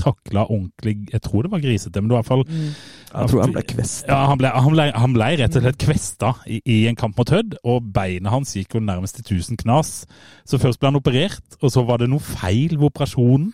trakla 0.00 0.46
ordentlig 0.48 1.10
Jeg 1.12 1.20
tror 1.26 1.44
det 1.44 1.52
var 1.52 1.60
grisete, 1.62 2.00
men 2.00 2.08
det 2.10 2.16
var 2.16 2.22
i 2.22 2.24
hvert 2.24 2.34
fall 2.34 2.46
Mm. 2.50 2.72
Jeg 3.10 3.26
tror 3.32 3.40
han 3.42 3.52
ble 3.56 3.62
kvesta. 3.66 4.06
Ja, 4.06 4.18
han 4.30 4.38
ble, 4.38 4.50
han, 4.54 4.70
ble, 4.70 4.84
han 5.02 5.14
ble 5.16 5.26
rett 5.40 5.56
og 5.58 5.64
slett 5.64 5.78
kvesta 5.82 6.28
i, 6.46 6.60
i 6.62 6.76
en 6.86 6.94
kamp 6.98 7.18
mot 7.18 7.32
Hødd, 7.34 7.56
og 7.66 7.88
beina 7.94 8.30
hans 8.30 8.52
gikk 8.54 8.76
jo 8.76 8.82
nærmest 8.86 9.18
til 9.18 9.26
tusen 9.32 9.58
knas. 9.58 10.04
Så 10.46 10.60
først 10.62 10.78
ble 10.78 10.92
han 10.92 10.98
operert, 11.00 11.56
og 11.58 11.72
så 11.74 11.82
var 11.88 11.98
det 11.98 12.06
noe 12.12 12.22
feil 12.22 12.76
ved 12.76 12.86
operasjonen. 12.86 13.48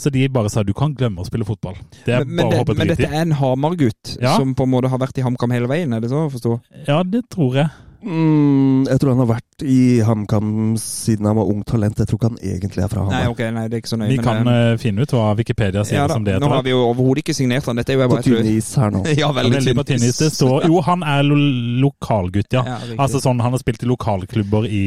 Så 0.00 0.08
de 0.14 0.24
bare 0.32 0.48
sa 0.48 0.64
du 0.64 0.72
kan 0.76 0.96
glemme 0.96 1.20
å 1.20 1.28
spille 1.28 1.44
fotball. 1.44 1.76
Det 2.06 2.16
er 2.16 2.24
Men, 2.24 2.48
men, 2.48 2.64
det, 2.64 2.78
men 2.80 2.92
dette 2.94 3.10
er 3.10 3.20
en 3.26 3.36
Hamar-gutt 3.42 4.14
Ja. 4.24 4.33
Som 4.36 4.54
på 4.58 4.66
en 4.66 4.74
måte 4.74 4.90
har 4.92 4.98
vært 5.02 5.18
i 5.18 5.24
HamKam 5.26 5.54
hele 5.56 5.70
veien, 5.70 5.92
er 5.96 6.00
det 6.04 6.10
så 6.12 6.26
å 6.26 6.30
forstå? 6.32 6.60
Ja, 6.88 7.02
det 7.02 7.26
tror 7.32 7.60
jeg. 7.62 7.70
Mm, 8.04 8.84
jeg 8.84 9.00
tror 9.00 9.14
han 9.14 9.20
har 9.22 9.28
vært 9.30 9.62
i 9.64 9.76
HamKam 10.04 10.48
siden 10.76 11.24
han 11.24 11.38
var 11.38 11.48
ung 11.48 11.62
talent. 11.64 11.96
Jeg 12.02 12.10
tror 12.10 12.18
ikke 12.18 12.28
han 12.34 12.40
egentlig 12.44 12.82
er 12.84 12.90
fra 12.92 13.04
Nei, 13.06 13.22
Hamar. 13.22 13.30
ok, 13.32 13.40
nei, 13.56 13.62
det 13.72 13.78
er 13.78 13.80
ikke 13.80 13.92
så 13.94 13.98
nøye. 14.00 14.10
Vi 14.10 14.18
kan 14.20 14.50
eh, 14.50 14.58
eh, 14.74 14.76
finne 14.82 15.06
ut 15.06 15.14
hva 15.16 15.30
Wikipedia 15.38 15.84
sier 15.88 16.02
ja, 16.02 16.04
da, 16.10 16.18
som 16.18 16.26
det. 16.26 16.34
Nå 16.42 16.50
har 16.52 16.66
vi 16.66 16.74
jo 16.74 16.82
overhodet 16.90 17.22
ikke 17.24 17.36
signert 17.38 17.64
han. 17.70 17.80
Dette 17.80 17.94
er 17.94 17.96
jo 17.96 18.08
bare 18.12 18.20
et 18.20 18.28
tynn 18.28 18.50
is 18.50 18.68
her 18.76 18.92
nå. 18.92 19.00
Ja, 19.22 19.30
veldig, 19.32 19.54
Veldig 19.56 19.76
på 19.80 19.86
tynn 19.88 20.04
is. 20.04 20.20
Det 20.20 20.28
står 20.36 20.68
Jo, 20.68 20.82
han 20.84 21.06
er 21.14 21.24
lo 21.24 21.38
lokalgutt, 21.86 22.52
ja. 22.52 22.64
Ja, 22.74 22.76
altså 23.06 23.22
sånn, 23.24 23.40
Han 23.40 23.56
har 23.56 23.62
spilt 23.62 23.82
i 23.86 23.88
lokalklubber 23.88 24.68
i, 24.68 24.84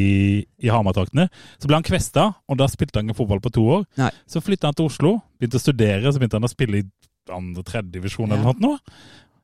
i 0.62 0.70
Hamar-traktene. 0.70 1.26
Så 1.58 1.66
ble 1.66 1.80
han 1.80 1.86
kvesta, 1.90 2.30
og 2.46 2.62
da 2.62 2.70
spilte 2.70 3.02
han 3.02 3.10
ikke 3.10 3.18
fotball 3.24 3.42
på 3.42 3.54
to 3.58 3.66
år. 3.80 3.86
Nei. 3.98 4.12
Så 4.30 4.44
flytta 4.44 4.70
han 4.70 4.78
til 4.78 4.86
Oslo, 4.92 5.16
begynte 5.42 5.58
å 5.58 5.66
studere, 5.66 6.06
så 6.14 6.22
begynte 6.22 6.38
han 6.38 6.46
å 6.46 6.54
spille 6.54 6.84
i 6.84 6.88
andre-tredje 7.34 7.90
divisjon 7.98 8.30
eller 8.30 8.46
Ja. 8.54 8.60
noe. 8.62 8.78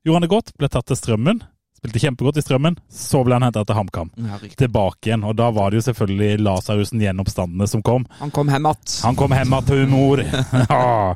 Gjorde 0.04 0.16
han 0.20 0.22
det 0.28 0.32
godt, 0.34 0.54
ble 0.60 0.68
tatt 0.68 0.86
til 0.90 0.96
Strømmen. 1.00 1.42
Spilte 1.80 2.00
kjempegodt 2.00 2.38
i 2.40 2.42
Strømmen. 2.44 2.76
Så 2.92 3.20
ble 3.24 3.36
han 3.38 3.44
henta 3.44 3.64
til 3.68 3.76
HamKam. 3.76 4.10
Ja. 4.20 4.38
Tilbake 4.56 5.08
igjen. 5.10 5.24
Og 5.28 5.34
da 5.36 5.50
var 5.52 5.70
det 5.72 5.80
jo 5.82 5.86
selvfølgelig 5.90 6.38
Lasarusen 6.44 7.00
gjennoppstandene 7.02 7.66
som 7.68 7.82
kom. 7.84 8.06
Han 8.20 8.30
kom 8.32 8.48
hjem 8.52 8.66
att. 8.66 9.00
Han 9.04 9.16
kom 9.16 9.32
hjem 9.36 9.56
til 9.66 9.84
humor. 9.84 10.22
Ja. 10.70 11.14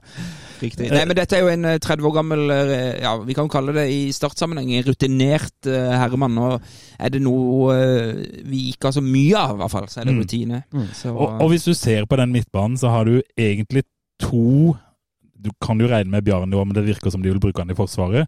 Riktig. 0.59 0.89
Nei, 0.91 1.05
men 1.07 1.15
dette 1.15 1.37
er 1.39 1.45
jo 1.45 1.51
en 1.53 1.65
eh, 1.71 1.77
30 1.79 2.03
år 2.09 2.15
gammel, 2.17 2.41
eh, 2.51 2.97
ja, 3.05 3.13
vi 3.23 3.35
kan 3.37 3.47
jo 3.47 3.53
kalle 3.53 3.71
det 3.77 3.85
i 3.95 4.09
startsammenheng, 4.11 4.73
en 4.75 4.89
rutinert 4.89 5.69
eh, 5.71 5.93
herremann. 6.01 6.35
Og 6.43 6.65
er 6.99 7.13
det 7.15 7.21
noe 7.23 7.77
eh, 7.77 8.43
vi 8.43 8.65
ikke 8.73 8.89
har 8.91 8.97
så 8.97 9.05
mye 9.05 9.39
av, 9.39 9.53
i 9.55 9.61
hvert 9.63 9.71
fall, 9.77 9.87
så 9.93 10.01
er 10.03 10.09
det 10.11 10.17
Mm. 10.17 10.19
rutine. 10.25 10.59
Så, 10.99 11.13
Og, 11.15 11.37
og 11.45 11.53
hvis 11.53 11.69
du 11.69 11.75
ser 11.79 12.09
på 12.11 12.19
den 12.19 12.33
midtbanen, 12.35 12.75
så 12.77 12.91
har 12.91 13.05
du 13.07 13.21
egentlig 13.39 13.85
to 14.19 14.75
Du 15.39 15.51
kan 15.63 15.79
jo 15.81 15.87
regne 15.91 16.11
med 16.11 16.25
Bjarne 16.27 16.57
òg, 16.59 16.67
men 16.67 16.75
det 16.75 16.87
virker 16.89 17.13
som 17.15 17.23
de 17.23 17.31
vil 17.31 17.39
bruke 17.43 17.63
han 17.63 17.71
i 17.71 17.77
Forsvaret. 17.79 18.27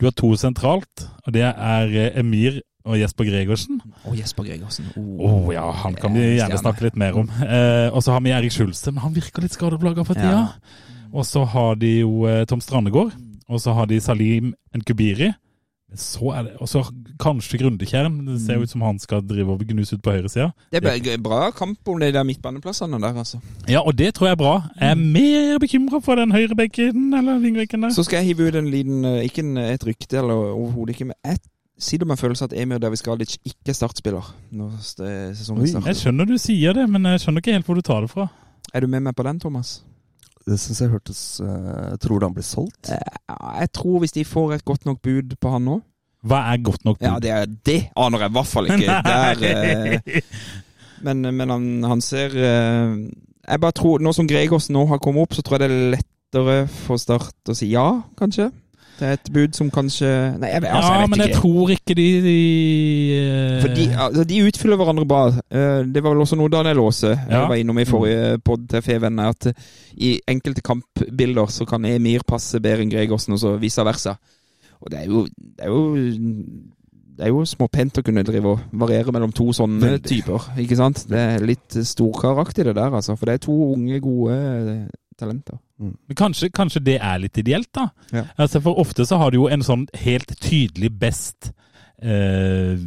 Du 0.00 0.06
har 0.08 0.14
to 0.18 0.32
sentralt, 0.40 1.04
og 1.26 1.32
det 1.36 1.44
er 1.46 1.86
eh, 1.92 2.18
Emir 2.18 2.60
og 2.88 2.96
Jesper 2.98 3.28
Gregersen. 3.28 3.80
Å, 4.08 4.14
Jesper 4.16 4.46
Gregersen. 4.48 4.86
Å 4.96 5.02
Oh. 5.28 5.50
ja, 5.52 5.66
han 5.84 5.94
kan 5.98 6.14
vi 6.14 6.22
er 6.24 6.30
gjerne 6.38 6.56
stjerne. 6.56 6.62
snakke 6.64 6.86
litt 6.88 6.96
mer 6.98 7.18
om. 7.20 7.28
Eh, 7.44 7.88
og 7.92 8.00
så 8.02 8.14
har 8.16 8.22
vi 8.24 8.32
Erik 8.32 8.54
Skjulse, 8.54 8.90
men 8.94 9.02
han 9.04 9.14
virker 9.16 9.44
litt 9.44 9.52
skadeplaga 9.56 10.04
for 10.08 10.16
tida. 10.18 10.44
Ja. 10.48 10.86
Og 11.12 11.24
så 11.28 11.44
har 11.48 11.76
de 11.80 11.98
jo 12.00 12.24
eh, 12.28 12.44
Tom 12.48 12.60
Strandegård, 12.64 13.12
og 13.48 13.60
så 13.62 13.72
har 13.76 13.86
de 13.90 14.00
Salim 14.00 14.54
Nkubiri. 14.76 15.30
Så 15.96 16.28
er 16.36 16.42
det, 16.42 16.52
Og 16.60 16.68
så 16.68 16.82
kanskje 17.20 17.58
Grundekjern. 17.62 18.26
Det 18.26 18.40
ser 18.42 18.58
jo 18.58 18.66
ut 18.66 18.70
som 18.70 18.82
han 18.84 18.98
skal 19.00 19.22
drive 19.24 19.54
og 19.54 19.62
gnuse 19.64 19.96
ut 19.96 20.02
på 20.04 20.12
høyresida. 20.12 20.50
Det 20.72 20.82
er 20.84 21.22
bra 21.22 21.50
kamp 21.50 21.88
om 21.88 22.00
de 22.00 22.10
der 22.12 22.26
midtbaneplassene 22.28 23.00
der, 23.00 23.16
altså. 23.16 23.40
Ja, 23.68 23.80
og 23.80 23.96
det 23.98 24.14
tror 24.14 24.28
jeg 24.28 24.36
er 24.36 24.42
bra. 24.42 24.54
Jeg 24.80 24.90
er 24.90 25.00
mer 25.00 25.58
bekymra 25.58 26.00
for 26.04 26.20
den 26.20 26.32
høyrebekken 26.32 27.14
eller 27.14 27.38
vingbekken 27.38 27.82
der. 27.82 27.90
Så 27.96 28.04
skal 28.04 28.20
jeg 28.20 28.34
hive 28.34 28.48
ut 28.48 28.54
en 28.60 28.68
liten, 28.70 29.04
eh, 29.04 29.24
ikke 29.24 29.40
en, 29.46 29.56
et 29.56 29.86
rykte, 29.86 30.18
eller 30.18 30.34
overhodet 30.34 30.94
ikke, 30.94 31.04
men 31.04 31.16
jeg 31.24 31.38
sitter 31.78 32.06
med 32.06 32.18
en 32.18 32.20
følelse 32.20 32.44
at 32.44 32.52
Emir 32.52 32.78
David 32.78 32.96
Skalic 32.96 33.36
ikke 33.46 33.70
er 33.72 33.72
startspiller 33.72 34.34
når 34.50 34.70
sesongen 34.82 35.68
starter. 35.68 35.86
Jeg 35.86 35.96
skjønner 35.96 36.26
du 36.26 36.36
sier 36.38 36.72
det, 36.76 36.88
men 36.90 37.06
jeg 37.06 37.20
skjønner 37.20 37.44
ikke 37.44 37.52
helt 37.52 37.66
hvor 37.66 37.78
du 37.78 37.80
tar 37.86 38.04
det 38.04 38.10
fra. 38.10 38.28
Er 38.74 38.80
du 38.84 38.86
med 38.86 39.00
meg 39.06 39.16
på 39.16 39.22
den, 39.22 39.40
Thomas? 39.40 39.78
Det 40.48 40.56
syns 40.60 40.80
jeg 40.80 40.92
hørtes 40.92 41.20
uh, 41.44 41.94
Tror 42.00 42.20
du 42.20 42.26
han 42.28 42.34
blir 42.36 42.46
solgt? 42.46 42.90
Eh, 42.94 43.18
Jeg 43.60 43.70
tror 43.76 43.98
hvis 44.02 44.14
de 44.16 44.24
får 44.24 44.54
et 44.58 44.64
godt 44.64 44.86
nok 44.88 45.02
bud 45.04 45.36
på 45.40 45.52
han 45.52 45.66
nå 45.68 45.78
Hva 46.28 46.40
er 46.52 46.62
godt 46.64 46.86
nok 46.88 47.02
Ja, 47.04 47.16
det, 47.22 47.30
er, 47.34 47.46
det 47.68 47.78
aner 47.96 48.24
jeg 48.24 48.32
i 48.32 48.36
hvert 48.38 48.52
fall 48.52 48.70
ikke. 48.72 49.00
Der, 49.12 49.42
uh, 49.44 50.22
men 51.06 51.26
men 51.36 51.52
han, 51.54 51.66
han 51.92 52.00
ser 52.02 52.32
uh, 52.34 52.96
Jeg 53.46 53.60
bare 53.62 53.76
tror 53.76 54.02
Nå 54.02 54.14
som 54.16 54.28
Gregersen 54.30 54.74
nå 54.78 54.86
har 54.90 55.02
kommet 55.02 55.28
opp, 55.28 55.36
så 55.36 55.44
tror 55.44 55.58
jeg 55.58 55.66
det 55.66 55.70
er 55.76 55.92
lettere 55.98 56.56
for 56.86 57.00
Start 57.00 57.52
å 57.52 57.56
si 57.56 57.70
ja, 57.72 57.86
kanskje. 58.18 58.50
Det 58.98 59.06
er 59.06 59.12
et 59.14 59.28
bud 59.32 59.54
som 59.54 59.68
kanskje 59.70 60.08
Nei, 60.42 60.48
jeg, 60.50 60.62
altså, 60.66 60.88
ja, 60.90 60.94
jeg 60.98 61.02
vet 61.04 61.10
men 61.12 61.20
jeg 61.22 61.28
ikke. 61.30 61.40
tror 61.40 61.70
ikke 61.74 61.94
de, 61.94 62.06
de 62.24 62.38
eh, 63.18 63.60
For 63.62 63.74
de, 63.76 63.84
altså, 64.06 64.24
de 64.26 64.40
utfyller 64.48 64.76
hverandre 64.80 65.06
bra. 65.06 65.20
Eh, 65.50 65.82
Det 65.94 66.02
var 66.02 66.14
vel 66.16 66.24
også 66.24 66.38
noe 66.40 66.50
Daniel 66.50 66.80
Aase 66.82 67.12
Ja. 67.30 67.44
var 67.48 67.54
innom 67.60 67.78
i 67.78 67.84
forrige 67.86 68.38
pod 68.42 68.66
til 68.72 68.82
Fevenner, 68.82 69.30
at 69.30 69.52
i 69.96 70.16
enkelte 70.28 70.62
kampbilder 70.66 71.46
så 71.54 71.64
kan 71.66 71.84
Emir 71.86 72.26
passe 72.26 72.58
bedre 72.60 72.82
enn 72.82 72.90
Gregersen, 72.90 73.32
og 73.34 73.38
så 73.42 73.54
vice 73.58 73.84
versa. 73.86 74.16
Og 74.82 74.90
det 74.90 75.00
er 75.00 75.06
jo 75.06 75.24
Det 75.26 75.64
er 75.64 75.68
jo, 75.72 75.80
det 77.18 77.24
er 77.26 77.32
jo 77.34 77.40
småpent 77.50 77.98
å 77.98 78.02
kunne 78.06 78.22
drive 78.22 78.46
og 78.46 78.60
variere 78.78 79.10
mellom 79.14 79.32
to 79.34 79.48
sånne 79.52 79.80
Veldig. 79.96 80.04
typer. 80.06 80.44
Ikke 80.62 80.76
sant? 80.78 81.04
Det 81.10 81.18
er 81.18 81.46
litt 81.46 81.74
storkaraktig 81.86 82.64
det 82.68 82.74
der, 82.78 82.90
altså. 82.94 83.16
For 83.18 83.26
det 83.26 83.34
er 83.34 83.46
to 83.46 83.56
unge, 83.72 83.98
gode 84.00 84.36
talenter. 85.18 85.58
Men 85.78 86.18
kanskje, 86.18 86.50
kanskje 86.54 86.84
det 86.86 86.96
er 86.98 87.20
litt 87.22 87.38
ideelt, 87.38 87.70
da. 87.76 87.88
Ja. 88.14 88.24
Altså, 88.36 88.62
for 88.64 88.78
ofte 88.80 89.06
så 89.06 89.18
har 89.20 89.30
du 89.34 89.40
jo 89.42 89.50
en 89.52 89.64
sånn 89.66 89.86
helt 90.02 90.32
tydelig 90.42 90.90
best 90.98 91.52
eh, 92.02 92.78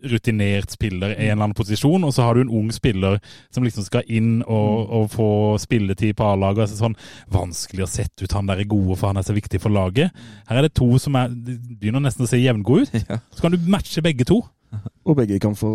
rutinert 0.00 0.72
spiller 0.72 1.12
i 1.12 1.26
en 1.28 1.34
eller 1.34 1.44
annen 1.44 1.56
posisjon, 1.58 2.04
og 2.06 2.14
så 2.14 2.24
har 2.24 2.36
du 2.36 2.44
en 2.44 2.52
ung 2.60 2.70
spiller 2.72 3.18
som 3.52 3.66
liksom 3.66 3.84
skal 3.86 4.06
inn 4.08 4.38
og, 4.42 4.86
og 4.96 5.10
få 5.12 5.30
spilletid 5.60 6.16
på 6.18 6.28
A-laget. 6.30 6.64
Altså, 6.66 6.78
sånn 6.80 6.96
vanskelig 7.32 7.84
å 7.84 7.90
sette 7.90 8.24
ut 8.24 8.36
han 8.36 8.48
der 8.48 8.62
er 8.62 8.70
gode, 8.70 8.96
for 8.96 9.10
han 9.10 9.20
er 9.20 9.26
så 9.26 9.36
viktig 9.36 9.60
for 9.62 9.74
laget. 9.74 10.14
Her 10.48 10.60
er 10.60 10.68
det 10.68 10.74
to 10.78 10.88
som 11.02 11.18
er, 11.20 11.28
de 11.30 11.58
begynner 11.74 12.04
nesten 12.06 12.26
å 12.26 12.30
se 12.30 12.40
jevngode 12.40 12.88
ut. 12.88 12.96
Ja. 13.10 13.16
Så 13.34 13.42
kan 13.42 13.54
du 13.54 13.70
matche 13.70 14.02
begge 14.04 14.26
to. 14.28 14.36
Og 15.04 15.16
begge 15.18 15.40
kan 15.42 15.56
få 15.58 15.70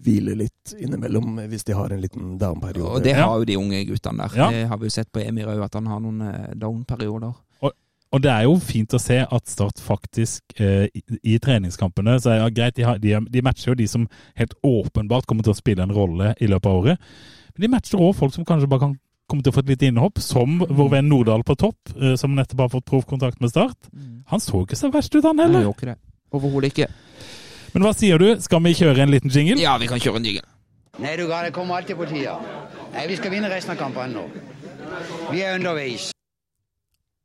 hvile 0.00 0.32
litt 0.38 0.72
innimellom 0.78 1.42
hvis 1.50 1.66
de 1.68 1.74
har 1.76 1.92
en 1.92 2.00
liten 2.00 2.38
down-periode. 2.40 2.94
Og 2.96 3.04
det 3.04 3.12
har 3.18 3.34
jo 3.36 3.44
de 3.48 3.58
unge 3.60 3.82
guttene 3.90 4.24
der. 4.24 4.38
Ja. 4.38 4.48
Det 4.54 4.62
har 4.70 4.80
vi 4.80 4.88
jo 4.88 4.94
sett 4.94 5.10
på 5.12 5.20
Emir 5.20 5.50
òg, 5.52 5.60
at 5.66 5.76
han 5.76 5.90
har 5.90 6.00
noen 6.00 6.22
eh, 6.24 6.52
down-perioder. 6.56 7.34
Og 8.10 8.22
det 8.24 8.30
er 8.32 8.46
jo 8.48 8.56
fint 8.58 8.94
å 8.96 8.98
se 8.98 9.20
at 9.22 9.50
Start 9.50 9.78
faktisk 9.82 10.56
eh, 10.58 10.88
i, 10.90 11.02
i 11.34 11.36
treningskampene 11.42 12.16
så 12.22 12.32
er 12.32 12.40
det 12.42 12.56
greit, 12.56 12.74
de, 12.78 12.86
har, 12.86 12.98
de, 12.98 13.12
de 13.30 13.42
matcher 13.46 13.70
jo 13.70 13.76
de 13.78 13.86
som 13.90 14.08
helt 14.40 14.56
åpenbart 14.66 15.28
kommer 15.30 15.46
til 15.46 15.54
å 15.54 15.58
spille 15.58 15.84
en 15.86 15.94
rolle 15.94 16.32
i 16.42 16.48
løpet 16.50 16.66
av 16.66 16.80
året. 16.80 17.12
Men 17.54 17.66
de 17.66 17.70
matcher 17.76 18.02
òg 18.02 18.16
folk 18.18 18.34
som 18.34 18.46
kanskje 18.48 18.70
bare 18.70 18.88
kan 18.88 18.96
komme 19.30 19.46
til 19.46 19.52
å 19.52 19.54
få 19.54 19.62
et 19.62 19.70
lite 19.70 19.86
innhopp, 19.86 20.18
som 20.24 20.58
vår 20.66 20.90
venn 20.96 21.06
Nordahl 21.10 21.46
på 21.46 21.54
topp, 21.60 21.92
eh, 21.94 22.16
som 22.18 22.34
nettopp 22.34 22.64
har 22.64 22.72
fått 22.72 22.88
proffkontakt 22.90 23.38
med 23.42 23.52
Start. 23.52 23.78
Han 24.32 24.42
så 24.42 24.64
ikke 24.64 24.78
så 24.80 24.90
verst 24.90 25.14
ut, 25.14 25.22
han 25.22 25.38
heller. 25.38 25.68
gjør 25.68 25.76
ikke 25.76 25.92
det. 25.92 25.98
Overhodet 26.34 26.72
ikke. 26.74 26.90
Men 27.74 27.86
hva 27.86 27.92
sier 27.96 28.20
du, 28.20 28.28
skal 28.42 28.62
vi 28.64 28.74
kjøre 28.76 29.04
en 29.04 29.12
liten 29.12 29.32
jingle? 29.32 29.60
Ja, 29.62 29.76
vi 29.80 29.88
kan 29.90 30.02
kjøre 30.02 30.20
en 30.20 30.26
jingle. 30.26 30.46
Nei, 31.00 31.16
du 31.16 31.26
gal, 31.30 31.46
det 31.46 31.54
kommer 31.56 31.80
alltid 31.80 31.96
på 31.96 32.08
tida. 32.10 32.36
Nei, 32.92 33.06
vi 33.08 33.18
skal 33.18 33.32
vinne 33.32 33.50
resten 33.52 33.76
av 33.76 33.80
kampene 33.80 34.12
nå. 34.12 34.24
Vi 35.30 35.44
er 35.44 35.56
underveis. 35.56 36.10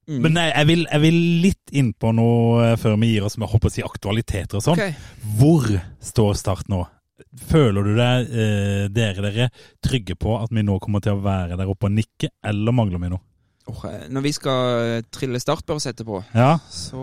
Men 0.06 0.36
nei, 0.38 0.50
jeg 0.52 0.70
vil, 0.70 0.84
jeg 0.86 1.02
vil 1.02 1.16
litt 1.42 1.72
innpå 1.82 2.12
noe 2.14 2.66
eh, 2.68 2.76
før 2.78 2.94
vi 3.02 3.10
gir 3.10 3.26
oss 3.26 3.40
med 3.42 3.50
håper 3.50 3.72
å 3.72 3.74
si, 3.74 3.82
aktualiteter 3.86 4.60
og 4.60 4.66
sånn. 4.68 4.78
Okay. 4.78 4.94
Hvor 5.40 5.66
står 6.06 6.38
Start 6.38 6.70
nå? 6.70 6.84
Føler 7.50 7.88
du 7.88 7.96
deg, 7.98 8.30
eh, 8.30 8.84
dere 8.94 9.26
dere, 9.26 9.48
trygge 9.84 10.14
på 10.20 10.38
at 10.38 10.54
vi 10.54 10.62
nå 10.68 10.78
kommer 10.84 11.02
til 11.02 11.18
å 11.18 11.24
være 11.26 11.58
der 11.58 11.72
oppe 11.72 11.90
og 11.90 11.96
nikke, 11.96 12.30
eller 12.46 12.76
mangler 12.76 13.02
vi 13.02 13.12
noe? 13.16 13.24
Eh, 13.66 14.04
når 14.14 14.22
vi 14.22 14.32
skal 14.32 14.82
eh, 14.98 15.04
trille 15.12 15.40
startbørs 15.42 15.88
etterpå, 15.90 16.20
Ja, 16.36 16.58
så, 16.70 17.02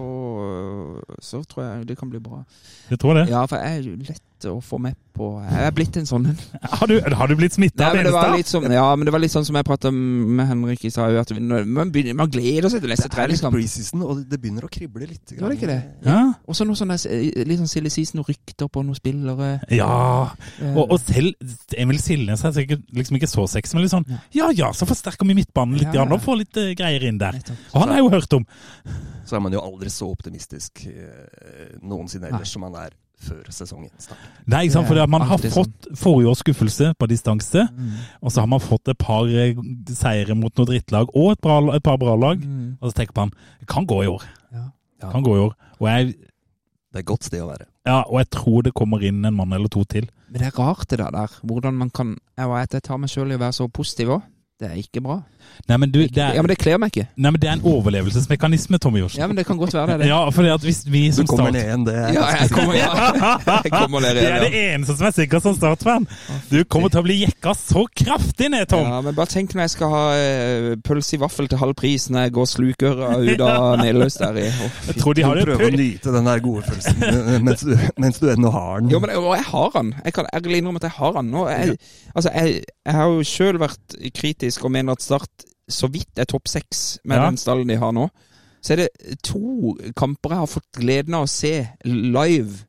så 1.20 1.42
tror 1.50 1.64
jeg 1.64 1.88
det 1.88 1.96
kan 1.98 2.10
bli 2.10 2.20
bra. 2.22 2.44
jeg 2.90 2.98
tror 3.02 3.14
det. 3.18 3.28
Ja, 3.30 3.44
for 3.50 3.56
jeg 3.56 3.78
er 3.78 3.82
jo 3.82 3.96
lett 4.42 4.50
å 4.50 4.60
få 4.64 4.78
med 4.82 4.96
på 5.12 5.26
Jeg 5.44 5.66
er 5.68 5.72
blitt 5.76 5.96
en 6.00 6.06
sånn 6.08 6.24
en. 6.30 6.36
Har, 6.78 6.88
du, 6.88 6.94
har 7.14 7.28
du 7.28 7.34
blitt 7.36 7.52
smitta 7.52 7.90
av 7.90 7.96
det 7.98 8.04
eneste? 8.08 8.48
Som, 8.48 8.64
ja, 8.72 8.84
men 8.96 9.04
det 9.04 9.12
var 9.12 9.20
litt 9.20 9.32
sånn 9.34 9.44
som 9.44 9.56
jeg 9.58 9.66
prata 9.68 9.90
med 9.92 10.46
Henrik 10.48 10.86
i 10.88 10.90
stad, 10.90 11.12
òg, 11.20 11.32
man, 11.68 11.90
begynner- 11.92 12.16
man 12.16 12.30
gleder 12.32 12.70
seg 12.72 12.80
til 12.80 12.92
neste 12.94 13.10
Det 13.12 13.20
er 13.20 13.28
litt 13.34 13.44
preseason, 13.52 14.04
og 14.06 14.22
det 14.30 14.38
begynner 14.40 14.64
å 14.64 14.70
krible 14.72 15.04
litt. 15.10 15.34
Gjør 15.36 15.52
det 15.52 15.58
ikke 15.58 15.68
det? 15.68 15.76
Ja. 16.08 16.16
Og 16.48 16.56
så 16.56 16.64
noe 16.64 16.78
sånn 16.80 16.94
litt 16.96 17.60
sånn 17.60 17.68
silly 17.70 17.92
Sisen, 17.92 18.18
noen 18.22 18.30
rykter 18.32 18.70
på 18.72 18.84
noen 18.86 18.96
spillere. 18.96 19.50
ja. 19.68 19.90
Eh, 20.62 20.72
Og, 20.72 20.94
og 20.96 20.98
selv 21.04 21.76
Emil 21.76 22.00
Silnes 22.00 22.42
er 22.48 22.56
sikkert 22.56 22.88
liksom 22.96 23.20
ikke 23.20 23.28
så 23.30 23.44
sexy, 23.52 23.76
men 23.76 23.84
litt 23.84 23.92
sånn 23.92 24.08
Ja 24.32 24.48
ja, 24.56 24.72
så 24.72 24.88
forsterker 24.88 25.28
vi 25.28 25.36
midtbanen 25.42 25.76
litt, 25.76 25.90
Ja, 25.92 26.02
ja, 26.02 26.08
ja. 26.08 26.16
og 26.16 26.24
får 26.24 26.40
litt 26.40 26.56
uh, 26.56 26.72
greier 26.78 27.04
inn 27.10 27.20
der. 27.20 27.36
Og 27.74 27.82
han 27.82 27.92
har 27.92 28.00
jeg 28.00 28.06
jo 28.06 28.14
hørt 28.16 28.38
om. 28.40 28.48
Så 29.28 29.36
er 29.36 29.44
man 29.44 29.52
jo 29.54 29.60
aldri 29.62 29.92
så 29.92 30.08
optimistisk 30.10 30.86
eh, 30.88 31.76
noensinne 31.84 32.32
ellers 32.32 32.50
som 32.56 32.64
man 32.64 32.74
er 32.80 32.96
før 33.20 33.42
sesongen 33.50 33.90
starter. 33.98 34.28
Nei, 34.46 34.64
ikke 34.66 34.72
sant, 34.72 34.88
Det 34.88 34.96
for 34.98 35.06
man 35.06 35.20
har 35.28 35.38
sånn. 35.38 35.50
fått 35.52 35.88
forrige 35.98 36.28
års 36.30 36.38
skuffelse 36.42 36.94
på 36.98 37.06
distanse, 37.08 37.68
Mm. 37.70 37.92
og 38.22 38.30
så 38.32 38.40
har 38.40 38.46
man 38.46 38.60
fått 38.60 38.88
et 38.88 38.98
par 38.98 39.24
eh, 39.26 39.54
seire 39.88 40.34
mot 40.34 40.52
noe 40.58 40.66
drittlag 40.66 41.08
og 41.14 41.32
et, 41.32 41.40
bra, 41.40 41.60
et 41.74 41.82
par 41.82 41.96
bra 41.98 42.14
lag. 42.16 42.38
Mm. 42.40 42.78
Og 42.80 42.90
så 42.90 42.94
tenker 42.94 43.12
man 43.16 43.30
det 43.60 43.68
kan 43.68 43.86
gå 43.86 44.02
i 44.04 44.06
år. 44.08 44.22
Ja. 44.52 45.10
Kan 45.10 45.22
gå 45.22 45.36
i 45.36 45.40
år. 45.40 45.54
Og 45.80 45.88
jeg, 45.88 46.06
Det 46.92 46.98
er 46.98 46.98
et 47.00 47.06
godt 47.06 47.24
sted 47.24 47.40
å 47.40 47.48
være. 47.48 47.66
ja, 47.86 48.02
og 48.02 48.18
jeg 48.20 48.30
tror 48.30 48.62
det 48.62 48.74
kommer 48.74 49.02
inn 49.02 49.24
en 49.24 49.34
mann 49.34 49.52
eller 49.52 49.68
to 49.68 49.82
til. 49.84 50.08
Men 50.30 50.40
det 50.42 50.46
er 50.54 50.58
rart 50.58 50.88
det 50.88 50.98
der, 50.98 51.10
der. 51.10 51.28
Hvordan 51.44 51.74
man 51.74 51.90
kan 51.90 52.16
Jeg, 52.38 52.48
vet, 52.48 52.70
jeg 52.72 52.82
tar 52.82 52.96
meg 52.98 53.08
sjøl 53.10 53.30
i 53.32 53.36
å 53.36 53.38
være 53.38 53.52
så 53.52 53.68
positiv 53.70 54.08
òg. 54.08 54.22
Det 54.62 54.68
er 54.70 54.78
ikke 54.78 55.00
bra. 55.02 55.16
Nei, 55.68 55.76
men 55.82 55.90
du, 55.90 55.98
det 56.06 56.20
er, 56.22 56.36
Ja, 56.36 56.42
men 56.42 56.48
det 56.48 56.56
kler 56.62 56.78
meg 56.80 56.92
ikke. 56.94 57.08
nei, 57.18 57.30
men 57.34 57.40
det 57.42 57.48
er 57.50 57.56
en 57.58 57.64
overlevelsesmekanisme, 57.66 58.78
Tommy 58.80 59.00
Jorsen. 59.02 59.18
Ja, 59.20 59.26
men 59.26 59.36
det 59.36 59.42
kan 59.46 59.58
godt 59.58 59.74
være 59.74 59.86
det. 59.92 59.96
det. 60.04 60.06
Ja, 60.08 60.20
for 60.32 60.46
at 60.48 60.62
hvis 60.64 60.80
vi 60.90 61.02
som 61.12 61.26
Du 61.26 61.32
kommer 61.32 61.50
ned 61.52 61.64
igjen, 61.66 61.82
det 61.86 61.94
er 61.98 62.12
Ja, 62.14 62.26
jeg 62.40 62.50
kommer, 62.54 62.74
ja. 62.78 62.92
jeg 63.66 63.72
kommer 63.74 64.00
ned 64.04 64.14
Det 64.16 64.24
er 64.30 64.44
det 64.46 64.52
eneste 64.74 64.96
som 64.96 65.06
er 65.10 65.16
sikkert 65.16 65.42
som 65.44 65.56
startfan. 65.58 66.06
Du 66.50 66.62
kommer 66.70 66.92
til 66.94 67.02
å 67.02 67.04
bli 67.06 67.16
jekka 67.24 67.54
så 67.58 67.84
kraftig 67.90 68.48
ned, 68.54 68.68
Tom. 68.70 68.86
ja, 68.86 69.00
men 69.04 69.16
bare 69.18 69.32
tenk 69.34 69.52
når 69.58 69.66
jeg 69.66 69.74
skal 69.74 69.92
ha 69.96 70.02
eh, 70.16 70.68
pølse 70.86 71.16
i 71.18 71.20
vaffel 71.24 71.50
til 71.50 71.60
halv 71.60 71.74
pris 71.82 72.06
når 72.10 72.28
jeg 72.28 72.34
går 72.38 72.48
slukøra 72.52 73.10
ut 73.26 73.44
av 73.48 73.66
Neløs 73.82 74.18
der 74.22 74.40
i. 74.44 74.46
oh. 74.48 74.78
Jeg 74.92 74.98
tror 75.02 75.18
de 75.18 75.22
Du 75.22 75.28
har 75.28 75.40
det 75.42 75.46
prøver 75.50 75.68
å 75.68 75.80
nyte 75.82 76.14
den 76.16 76.30
der 76.30 76.44
gode 76.46 76.64
følelsen 76.70 77.02
eh, 77.10 77.32
mens 77.42 77.66
du, 77.66 77.74
mens 78.06 78.22
du 78.22 78.28
ennå 78.32 78.54
har 78.54 78.80
den. 78.80 78.94
Jo, 78.94 79.02
men 79.02 79.10
og 79.18 79.34
jeg 79.36 79.46
har 79.50 79.70
den. 79.76 79.92
Jeg 80.06 80.16
kan 80.20 80.30
ærlig 80.32 80.62
innrømme 80.62 80.80
at 80.82 80.88
jeg 80.88 80.96
har 81.00 81.18
den 81.18 81.30
Nå, 81.32 81.44
jeg, 81.50 81.76
altså, 82.14 82.30
jeg, 82.36 82.62
jeg 82.86 82.94
har 82.94 83.10
jo 83.10 83.22
sjøl 83.26 83.58
vært 83.62 83.96
kritisk 84.16 84.51
og 84.60 84.70
mener 84.74 84.92
at 84.92 85.02
Start 85.02 85.46
så 85.72 85.88
vidt 85.88 86.18
er 86.20 86.24
topp 86.28 86.48
seks 86.48 86.98
med 87.04 87.16
Ja. 87.16 87.26
den 87.30 87.36
stallen 87.40 87.68
de 87.68 87.76
har 87.80 87.92
nå. 87.92 88.08
Så 88.62 88.72
er 88.74 88.76
det 88.76 88.88
to 89.24 89.76
kamper 89.96 90.30
jeg 90.30 90.38
har 90.38 90.46
fått 90.46 90.72
gleden 90.78 91.14
av 91.14 91.24
å 91.24 91.28
se 91.28 91.68
live. 91.84 92.64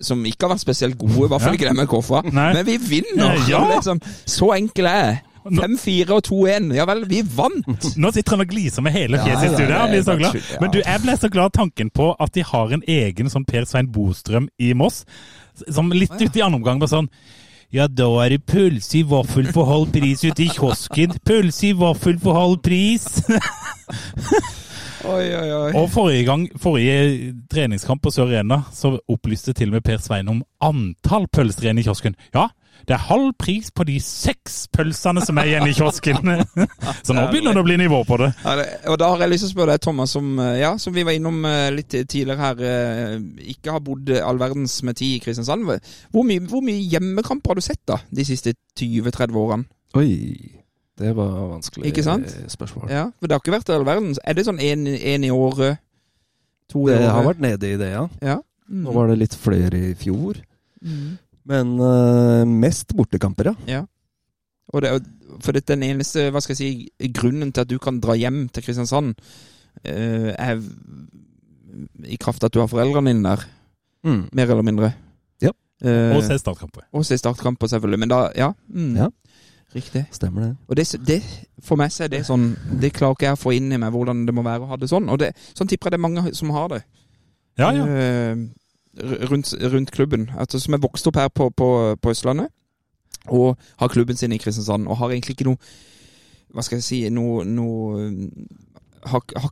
Som 0.00 0.22
ikke 0.24 0.46
har 0.46 0.54
vært 0.54 0.62
spesielt 0.62 0.98
gode, 0.98 1.24
i 1.26 1.28
hvert 1.28 1.40
fall 1.42 1.52
Ja. 1.54 1.58
ikke 1.58 1.68
det 1.68 1.76
med 1.76 1.88
Koffa. 1.88 2.22
Nei. 2.32 2.52
Men 2.54 2.66
vi 2.66 2.76
vinner! 2.78 3.34
Ja. 3.48 3.64
Liksom, 3.74 4.00
så 4.26 4.52
enkel 4.54 4.86
er 4.86 5.04
jeg. 5.04 5.22
5-4 5.48 6.10
og 6.12 6.22
2-1. 6.28 6.74
Ja 6.76 6.84
vel, 6.84 7.04
vi 7.08 7.22
vant! 7.22 7.66
Nå 8.02 8.10
sitter 8.12 8.36
han 8.36 8.40
og 8.44 8.48
gliser 8.50 8.82
med 8.84 8.92
hele 8.92 9.18
fjeset 9.18 9.42
Ja, 9.42 9.50
i 9.50 9.54
studio. 9.56 9.72
ja, 9.74 9.78
Han 9.80 9.90
blir 9.90 10.02
så 10.04 10.16
glad. 10.18 10.38
Men 10.60 10.70
du, 10.70 10.78
jeg 10.84 11.00
ble 11.02 11.16
så 11.16 11.28
glad 11.32 11.44
av 11.44 11.50
tanken 11.64 11.90
på 11.90 12.10
at 12.20 12.32
de 12.34 12.42
har 12.44 12.72
en 12.76 12.82
egen 12.86 13.30
sånn 13.32 13.46
Per 13.48 13.64
Svein 13.64 13.88
Bostrøm 13.90 14.48
i 14.60 14.72
Moss. 14.74 15.04
Som 15.68 15.90
litt 15.90 16.12
ute 16.20 16.38
i 16.38 16.42
andre 16.44 16.60
omgang 16.60 16.78
var 16.80 16.88
sånn 16.92 17.08
ja, 17.74 17.88
da 17.88 18.08
er 18.24 18.36
det 18.36 18.44
pølse 18.48 19.00
i 19.00 19.04
vaffel 19.08 19.50
for 19.52 19.68
halv 19.68 19.90
pris 19.92 20.24
ute 20.24 20.44
i 20.46 20.50
kiosken. 20.52 21.16
Pølse 21.26 21.70
i 21.70 21.74
vaffel 21.76 22.18
for 22.22 22.38
halv 22.38 22.60
pris. 22.64 23.08
Oi, 25.08 25.24
oi, 25.30 25.50
oi. 25.54 25.68
Og 25.78 25.86
forrige 25.92 26.24
gang, 26.26 26.48
forrige 26.58 27.34
treningskamp 27.48 28.02
på 28.02 28.10
Sør 28.12 28.32
Arena, 28.32 28.64
så 28.74 28.96
opplyste 29.08 29.54
til 29.56 29.70
og 29.70 29.78
med 29.78 29.84
Per 29.86 30.00
Svein 30.02 30.28
om 30.28 30.42
antall 30.64 31.28
pølser 31.32 31.68
igjen 31.68 31.80
i 31.80 31.84
kiosken. 31.86 32.18
Ja, 32.34 32.48
det 32.86 32.94
er 32.94 33.02
halv 33.08 33.32
pris 33.40 33.70
på 33.74 33.84
de 33.88 33.96
seks 34.00 34.66
pølsene 34.72 35.20
som 35.26 35.38
er 35.42 35.50
igjen 35.50 35.66
i 35.68 35.74
kiosken. 35.76 36.30
så 37.06 37.16
nå 37.16 37.24
begynner 37.32 37.56
det 37.56 37.62
å 37.62 37.66
bli 37.66 37.76
nivå 37.80 37.98
på 38.08 38.16
det. 38.22 38.28
Ja, 38.44 38.54
det, 38.60 38.66
og 38.88 38.98
da 39.02 39.08
har 39.12 39.24
jeg 39.24 39.32
lyst 39.34 39.44
til 39.44 39.50
å 39.50 39.54
spørre 39.56 39.74
deg, 39.74 39.82
Thomas, 39.84 40.14
som, 40.16 40.30
eh, 40.44 40.54
ja, 40.62 40.70
som 40.80 40.94
vi 40.96 41.04
var 41.08 41.16
innom 41.18 41.42
eh, 41.48 41.66
litt 41.74 41.90
tidligere 41.92 42.38
her, 42.40 42.62
eh, 42.68 43.16
ikke 43.56 43.74
har 43.74 43.82
bodd 43.84 44.12
all 44.22 44.40
verdens 44.40 44.78
med 44.86 44.96
tid 45.00 45.16
i 45.18 45.24
Kristiansand. 45.26 45.66
Hvor 46.14 46.24
mye, 46.28 46.44
hvor 46.48 46.64
mye 46.64 46.80
hjemmekamper 46.94 47.52
har 47.56 47.60
du 47.60 47.66
sett 47.66 47.82
da, 47.88 47.98
de 48.14 48.24
siste 48.28 48.54
20-30 48.78 49.36
årene? 49.42 49.68
Oi, 49.98 50.08
det 50.98 51.12
var 51.16 51.34
vanskelig 51.52 51.92
Ikke 51.92 52.02
sant? 52.04 52.32
spørsmål. 52.50 52.88
Ja, 52.92 53.04
for 53.18 53.28
det 53.30 53.36
har 53.36 53.44
ikke 53.44 53.54
vært 53.58 53.70
all 53.76 53.84
verdens. 53.86 54.18
Er 54.26 54.34
det 54.38 54.44
sånn 54.48 54.58
en, 54.64 54.86
en 54.88 55.24
i 55.28 55.30
året? 55.32 55.78
To 56.72 56.82
i 56.88 56.90
Det 56.92 56.98
året? 56.98 57.12
har 57.14 57.24
vært 57.30 57.40
nede 57.40 57.70
i 57.72 57.76
det, 57.80 57.92
ja. 57.94 58.02
Ja. 58.20 58.38
Nå 58.68 58.92
var 58.92 59.08
det 59.08 59.20
litt 59.22 59.36
flere 59.40 59.78
i 59.92 59.94
fjor. 59.96 60.40
Mm. 60.84 61.16
Men 61.48 61.74
uh, 61.80 62.44
mest 62.48 62.92
bortekamper, 62.96 63.52
ja. 63.52 63.54
Ja. 63.78 63.84
Og 64.74 64.82
det, 64.84 64.90
for 65.40 65.56
det, 65.56 65.64
den 65.70 65.82
eneste, 65.86 66.26
hva 66.34 66.42
skal 66.44 66.52
jeg 66.58 66.60
si, 66.60 67.08
grunnen 67.16 67.52
til 67.56 67.64
at 67.64 67.70
du 67.70 67.78
kan 67.80 68.00
dra 68.04 68.16
hjem 68.20 68.46
til 68.52 68.66
Kristiansand, 68.66 69.14
uh, 69.88 70.32
er 70.36 70.60
i 72.04 72.18
kraft 72.20 72.42
av 72.44 72.50
at 72.50 72.56
du 72.56 72.60
har 72.62 72.70
foreldrene 72.72 73.14
dine 73.14 73.30
der, 73.36 73.46
Mm. 74.06 74.28
mer 74.32 74.50
eller 74.52 74.62
mindre. 74.62 74.92
Ja. 75.42 75.50
Uh, 75.84 76.14
Og 76.16 76.22
se 76.22 76.36
startkamper. 76.38 76.84
Og 76.94 77.02
se 77.04 77.16
startkamper, 77.18 77.66
selvfølgelig. 77.66 77.98
Men 77.98 78.08
da, 78.12 78.18
ja. 78.36 78.52
Mm. 78.68 78.92
Ja. 78.96 79.08
Riktig. 79.74 80.04
Stemmer 80.14 80.40
det. 80.44 80.56
Og 80.68 80.76
det, 80.78 80.84
det, 81.06 81.18
for 81.66 81.76
meg 81.76 81.90
så 81.92 82.04
er 82.06 82.08
det 82.12 82.22
sånn 82.24 82.46
Det 82.80 82.92
klarer 82.96 83.18
ikke 83.18 83.26
jeg 83.26 83.36
å 83.36 83.40
få 83.42 83.52
inn 83.56 83.72
i 83.74 83.76
meg 83.76 83.92
hvordan 83.92 84.22
det 84.24 84.32
må 84.32 84.44
være 84.46 84.64
å 84.64 84.68
ha 84.70 84.78
det 84.80 84.88
sånn. 84.88 85.10
Og 85.12 85.18
det, 85.20 85.32
sånn 85.52 85.68
tipper 85.68 85.90
jeg 85.90 85.96
det 85.96 85.98
er 85.98 86.04
mange 86.06 86.32
som 86.38 86.54
har 86.54 86.70
det. 86.72 86.78
Ja, 87.58 87.72
ja. 87.74 87.84
Eh, 87.90 88.46
rundt, 89.30 89.52
rundt 89.72 89.90
klubben. 89.94 90.28
Altså, 90.38 90.60
som 90.60 90.74
er 90.74 90.82
vokst 90.82 91.06
opp 91.10 91.16
her 91.20 91.28
på, 91.28 91.50
på, 91.50 91.68
på 92.00 92.10
Østlandet. 92.14 92.50
Og 93.28 93.56
har 93.80 93.88
klubben 93.92 94.16
sin 94.16 94.32
i 94.32 94.38
Kristiansand. 94.40 94.88
Og 94.88 94.96
har 94.96 95.10
egentlig 95.12 95.36
ikke 95.36 95.48
noe 95.50 95.58
Hva 96.54 96.62
skal 96.64 96.78
jeg 96.80 96.84
si 96.86 96.98
Noe, 97.12 97.42
noe 97.44 98.06
har, 99.04 99.20
har, 99.36 99.50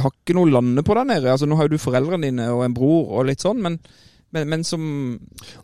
har 0.00 0.12
ikke 0.14 0.36
noe 0.36 0.48
lande 0.50 0.82
på 0.84 0.94
der 0.96 1.04
nede. 1.10 1.28
Altså, 1.32 1.46
nå 1.46 1.56
har 1.58 1.68
jo 1.68 1.74
du 1.76 1.82
foreldrene 1.82 2.24
dine 2.30 2.46
og 2.54 2.64
en 2.64 2.74
bror 2.76 3.10
og 3.18 3.26
litt 3.28 3.44
sånn, 3.44 3.60
men, 3.62 3.76
men, 4.34 4.48
men 4.48 4.64
som 4.64 4.82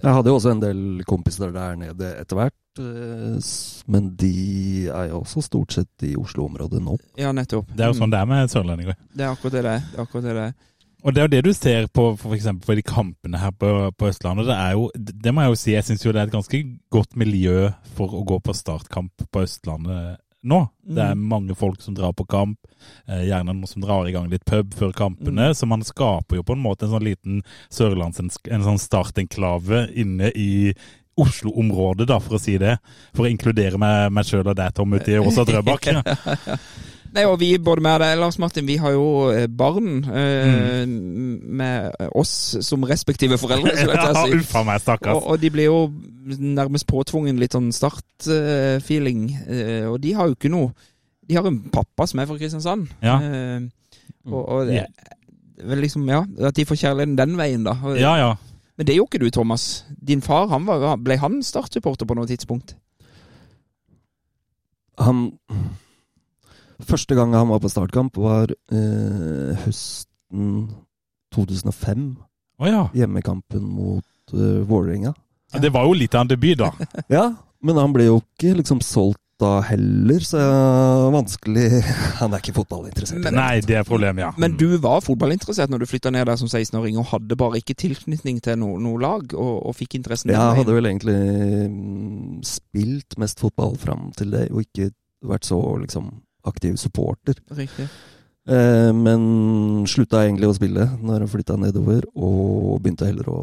Jeg 0.03 0.13
hadde 0.13 0.29
jo 0.31 0.37
også 0.37 0.53
en 0.53 0.61
del 0.63 0.83
kompiser 1.09 1.55
der 1.57 1.81
nede 1.81 2.13
etter 2.21 2.37
hvert. 2.39 2.61
eh, 2.85 3.41
Men 3.97 4.13
de 4.21 4.33
er 4.93 5.09
jo 5.11 5.23
også 5.25 5.43
stort 5.49 5.73
sett 5.77 6.07
i 6.07 6.15
Oslo-området 6.21 6.83
nå. 6.85 6.99
Ja, 7.21 7.33
nettopp. 7.37 7.73
Det 7.73 7.85
er 7.87 7.93
jo 7.93 7.99
sånn 8.03 8.13
det 8.13 8.21
er 8.21 8.29
med 8.31 8.53
sørlendinger. 8.53 8.97
Mm. 9.01 9.11
Det 9.17 9.25
er 9.27 9.33
akkurat 9.33 10.29
det 10.29 10.37
det 10.37 10.45
er. 10.45 10.55
Og 11.05 11.13
det 11.13 11.21
er 11.21 11.27
jo 11.27 11.33
det 11.35 11.45
du 11.45 11.53
ser 11.53 11.87
på 11.93 12.07
eksempel 12.33 12.65
på 12.65 12.77
de 12.79 12.85
kampene 12.89 13.41
her 13.41 13.53
på, 13.53 13.71
på 13.93 14.09
Østlandet. 14.09 14.49
Det 14.49 14.57
er 14.57 14.73
jo, 14.73 14.87
det 14.97 15.35
må 15.35 15.45
jeg 15.45 15.53
jo 15.53 15.59
si, 15.61 15.73
jeg 15.75 15.85
syns 15.85 16.05
jo 16.07 16.15
det 16.15 16.23
er 16.23 16.31
et 16.31 16.37
ganske 16.37 16.61
godt 16.95 17.19
miljø 17.21 17.69
for 17.97 18.17
å 18.17 18.23
gå 18.25 18.39
på 18.41 18.57
startkamp 18.57 19.27
på 19.29 19.43
Østlandet 19.45 20.17
nå. 20.45 20.61
Det 20.85 21.01
er 21.01 21.17
mange 21.17 21.57
folk 21.57 21.81
som 21.81 21.97
drar 21.97 22.13
på 22.17 22.27
kamp, 22.29 22.59
eh, 23.09 23.27
gjerne 23.29 23.53
noen 23.53 23.69
som 23.69 23.85
drar 23.85 24.09
i 24.09 24.13
gang 24.13 24.29
litt 24.33 24.45
pub 24.49 24.75
før 24.77 24.93
kampene. 24.97 25.51
Så 25.57 25.69
man 25.69 25.85
skaper 25.85 26.41
jo 26.41 26.45
på 26.45 26.57
en 26.57 26.65
måte 26.65 26.87
en 26.87 26.95
sånn 26.97 27.07
liten 27.07 27.43
sørlands... 27.73 28.21
En, 28.21 28.65
sånn 28.65 28.81
startenklave 28.81 29.87
inne 29.97 30.33
i 30.37 30.75
Oslo-området, 31.21 32.09
da, 32.11 32.19
for 32.21 32.37
å 32.37 32.43
si 32.43 32.59
det. 32.61 32.77
For 33.15 33.25
å 33.25 33.31
inkludere 33.31 33.81
meg, 33.81 34.11
meg 34.13 34.29
sjøl 34.29 34.45
og 34.45 34.57
deg, 34.59 34.75
Tom, 34.77 34.97
ute 34.97 35.15
i 35.15 35.21
Åsa 35.23 35.47
Drøbak. 35.49 35.89
Nei, 37.15 37.23
og 37.31 37.37
vi, 37.39 37.53
både 37.63 37.83
med 37.85 38.01
deg, 38.03 38.17
Lars 38.19 38.39
Martin, 38.43 38.67
vi 38.67 38.75
har 38.83 38.91
jo 38.97 39.05
eh, 39.31 39.45
barn 39.47 40.01
eh, 40.11 40.83
med 40.87 41.93
oss 42.19 42.33
som 42.67 42.83
respektive 42.91 43.39
foreldre, 43.39 43.71
skulle 43.77 43.95
jeg 43.95 44.03
å 44.11 44.17
Ja, 44.17 44.25
si. 44.27 44.41
Uff 44.41 44.55
meg, 44.67 44.81
stakkars. 44.83 45.15
Og, 45.21 45.29
og 45.31 45.39
de 45.45 45.51
blir 45.55 45.69
jo 45.69 45.79
nærmest 46.43 46.89
påtvungen 46.91 47.39
litt 47.39 47.55
sånn 47.55 47.71
start-feeling. 47.77 49.29
eh, 49.47 49.87
og 49.91 50.01
de 50.03 50.15
har 50.19 50.27
jo 50.33 50.35
ikke 50.39 50.51
noe 50.51 50.73
De 51.25 51.37
har 51.39 51.47
en 51.49 51.61
pappa 51.73 52.05
som 52.11 52.19
er 52.21 52.27
fra 52.29 52.37
Kristiansand. 52.37 52.91
Ja. 53.01 53.15
Eh, 53.23 53.61
og, 54.29 54.41
og 54.43 54.67
det 54.73 54.83
vel 55.65 55.79
liksom, 55.87 56.03
ja, 56.11 56.25
at 56.45 56.57
de 56.59 56.65
får 56.67 56.77
kjærligheten 56.83 57.15
den 57.17 57.37
veien, 57.39 57.63
da. 57.65 57.77
Ja, 57.97 58.17
ja. 58.19 58.33
Men 58.77 58.89
det 58.89 58.97
gjorde 58.99 59.15
ikke 59.15 59.23
du, 59.23 59.31
Thomas. 59.33 59.85
Din 60.03 60.21
far, 60.21 60.49
han 60.51 60.67
var, 60.67 60.97
ble 60.99 61.15
han 61.23 61.39
startsupporter 61.47 62.09
på 62.11 62.17
noe 62.19 62.27
tidspunkt? 62.29 62.75
Han 64.99 65.29
Første 66.89 67.17
gang 67.19 67.35
han 67.37 67.51
var 67.51 67.63
på 67.63 67.71
startkamp, 67.73 68.17
var 68.21 68.53
eh, 68.73 69.65
høsten 69.65 70.69
2005. 71.35 72.07
Oh, 72.63 72.69
ja. 72.71 72.87
Hjemmekampen 72.95 73.65
mot 73.67 74.35
eh, 74.35 74.63
Vålerenga. 74.69 75.15
Ja, 75.53 75.61
Det 75.63 75.73
var 75.75 75.87
jo 75.89 75.99
litt 75.99 76.15
av 76.15 76.27
en 76.27 76.33
debut, 76.35 76.59
da. 76.59 76.73
Ja, 77.17 77.29
men 77.65 77.79
han 77.81 77.95
ble 77.95 78.09
jo 78.11 78.23
ikke 78.23 78.57
liksom 78.61 78.83
solgt 78.85 79.21
da 79.43 79.57
heller, 79.67 80.23
så 80.23 80.39
er 80.39 81.09
vanskelig 81.11 81.65
Han 82.21 82.35
er 82.37 82.43
ikke 82.43 82.55
fotballinteressert. 82.61 83.19
Men. 83.25 83.35
Nei, 83.35 83.59
det 83.67 83.81
er 83.81 83.87
problemet, 83.89 84.23
ja. 84.23 84.29
Men 84.39 84.55
du 84.61 84.77
var 84.83 85.03
fotballinteressert 85.03 85.73
når 85.73 85.83
du 85.83 85.89
flytta 85.91 86.13
ned 86.15 86.29
der 86.31 86.39
som 86.39 86.51
16-åring, 86.51 86.99
og 87.03 87.09
hadde 87.11 87.39
bare 87.41 87.59
ikke 87.59 87.75
tilknytning 87.79 88.39
til 88.45 88.61
noe, 88.63 88.79
noe 88.83 89.01
lag, 89.03 89.27
og, 89.35 89.57
og 89.67 89.75
fikk 89.79 89.99
interessen 89.99 90.31
Ja, 90.31 90.53
Jeg 90.53 90.63
hadde 90.63 90.77
vel 90.77 90.91
egentlig 90.93 91.17
mm, 91.73 92.45
spilt 92.47 93.19
mest 93.19 93.43
fotball 93.43 93.75
fram 93.81 94.13
til 94.15 94.31
det, 94.37 94.47
og 94.53 94.63
ikke 94.69 94.93
vært 95.25 95.51
så 95.51 95.59
liksom 95.83 96.13
aktiv 96.49 96.77
supporter. 96.81 97.39
Riktig. 97.55 97.89
Eh, 98.45 98.93
men 98.93 99.85
slutta 99.89 100.25
egentlig 100.25 100.51
å 100.51 100.57
spille 100.57 100.89
når 101.01 101.25
jeg 101.25 101.33
flytta 101.33 101.59
nedover, 101.61 102.05
og 102.15 102.81
begynte 102.85 103.09
heller 103.09 103.31
å 103.33 103.43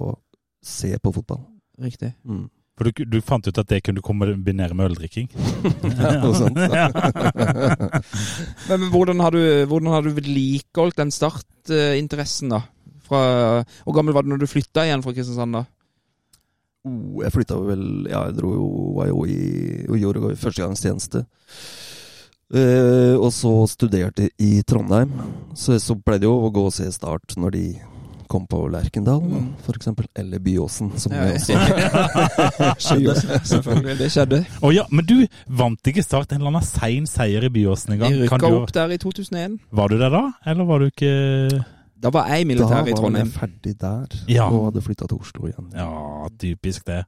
se 0.62 0.94
på 1.02 1.14
fotball. 1.16 1.42
Riktig. 1.82 2.14
Mm. 2.28 2.46
For 2.78 2.90
du, 2.90 3.04
du 3.06 3.18
fant 3.22 3.46
ut 3.46 3.58
at 3.62 3.70
det 3.70 3.82
kunne 3.86 4.02
kombinere 4.06 4.78
med 4.78 4.92
øldrikking? 4.92 5.28
Ja, 6.02 6.16
noe 6.22 6.34
sånt. 6.38 6.58
Men, 8.70 8.80
men 8.80 8.88
hvordan 8.94 9.20
har 9.22 9.36
du, 9.36 9.42
hvordan 9.70 9.92
har 9.94 10.06
du 10.06 10.14
vedlikeholdt 10.16 10.98
den 10.98 11.12
startinteressen, 11.14 12.54
da? 12.54 12.64
Fra, 13.06 13.22
hvor 13.84 13.96
gammel 13.98 14.16
var 14.16 14.26
du 14.26 14.32
når 14.32 14.42
du 14.42 14.50
flytta 14.50 14.86
igjen 14.88 15.04
fra 15.04 15.14
Kristiansand, 15.14 15.60
da? 15.60 15.64
Oh, 16.88 17.22
jeg 17.22 17.34
flytta 17.36 17.60
vel 17.62 17.84
Ja, 18.10 18.24
jeg 18.30 18.38
dro 18.40 18.56
jo, 18.56 18.68
var 18.98 19.12
jo 19.12 19.26
i 19.30 19.38
og 19.86 20.00
gjorde 20.02 20.32
førstegangstjeneste. 20.42 21.26
Eh, 22.54 23.16
og 23.16 23.30
så 23.32 23.52
studerte 23.72 24.30
i 24.44 24.62
Trondheim. 24.68 25.12
Så, 25.56 25.78
så 25.80 25.96
ble 25.96 26.18
det 26.20 26.28
jo 26.28 26.34
å 26.48 26.52
gå 26.52 26.66
og 26.68 26.74
se 26.76 26.90
Start 26.92 27.38
når 27.40 27.52
de 27.56 27.64
kom 28.32 28.46
på 28.48 28.62
Lerkendal, 28.72 29.20
Mm. 29.28 29.48
eksempel. 29.76 30.06
Eller 30.16 30.40
Byåsen, 30.40 30.92
som 31.00 31.12
Ja, 31.12 31.26
også 31.34 31.52
skjedde. 32.86 33.16
Selvfølgelig, 33.44 33.98
det 34.00 34.08
skjedde. 34.14 34.40
Oh, 34.64 34.72
ja, 34.76 34.86
men 34.92 35.06
du, 35.06 35.28
vant 35.48 35.88
ikke 35.92 36.04
Start 36.04 36.32
en 36.32 36.40
eller 36.42 36.54
annen 36.54 36.68
sein 36.68 37.08
seier 37.08 37.44
i 37.44 37.52
Byåsen 37.52 37.94
en 37.96 38.00
gang? 38.06 38.16
De 38.16 38.28
Kan 38.32 38.40
rykka 38.40 38.54
opp 38.62 38.72
der 38.76 38.94
i 38.96 38.98
2001. 39.02 39.60
Var 39.72 39.92
du 39.92 39.98
der 40.00 40.10
da, 40.16 40.24
eller 40.48 40.68
var 40.70 40.80
du 40.80 40.88
ikke 40.92 41.12
Da 42.02 42.10
var 42.10 42.28
jeg 42.32 42.42
i 42.42 42.44
Da 42.44 42.48
militæret 42.54 42.86
var 42.86 42.88
i 42.90 42.94
Trondheim. 42.98 43.28
jeg 43.28 43.40
ferdig 43.40 43.76
der, 43.82 44.06
Ja. 44.28 44.48
og 44.50 44.66
hadde 44.72 44.82
flytta 44.82 45.08
til 45.08 45.18
Oslo 45.22 45.48
igjen. 45.48 45.72
Ja, 45.76 46.28
typisk 46.40 46.86
det. 46.88 47.04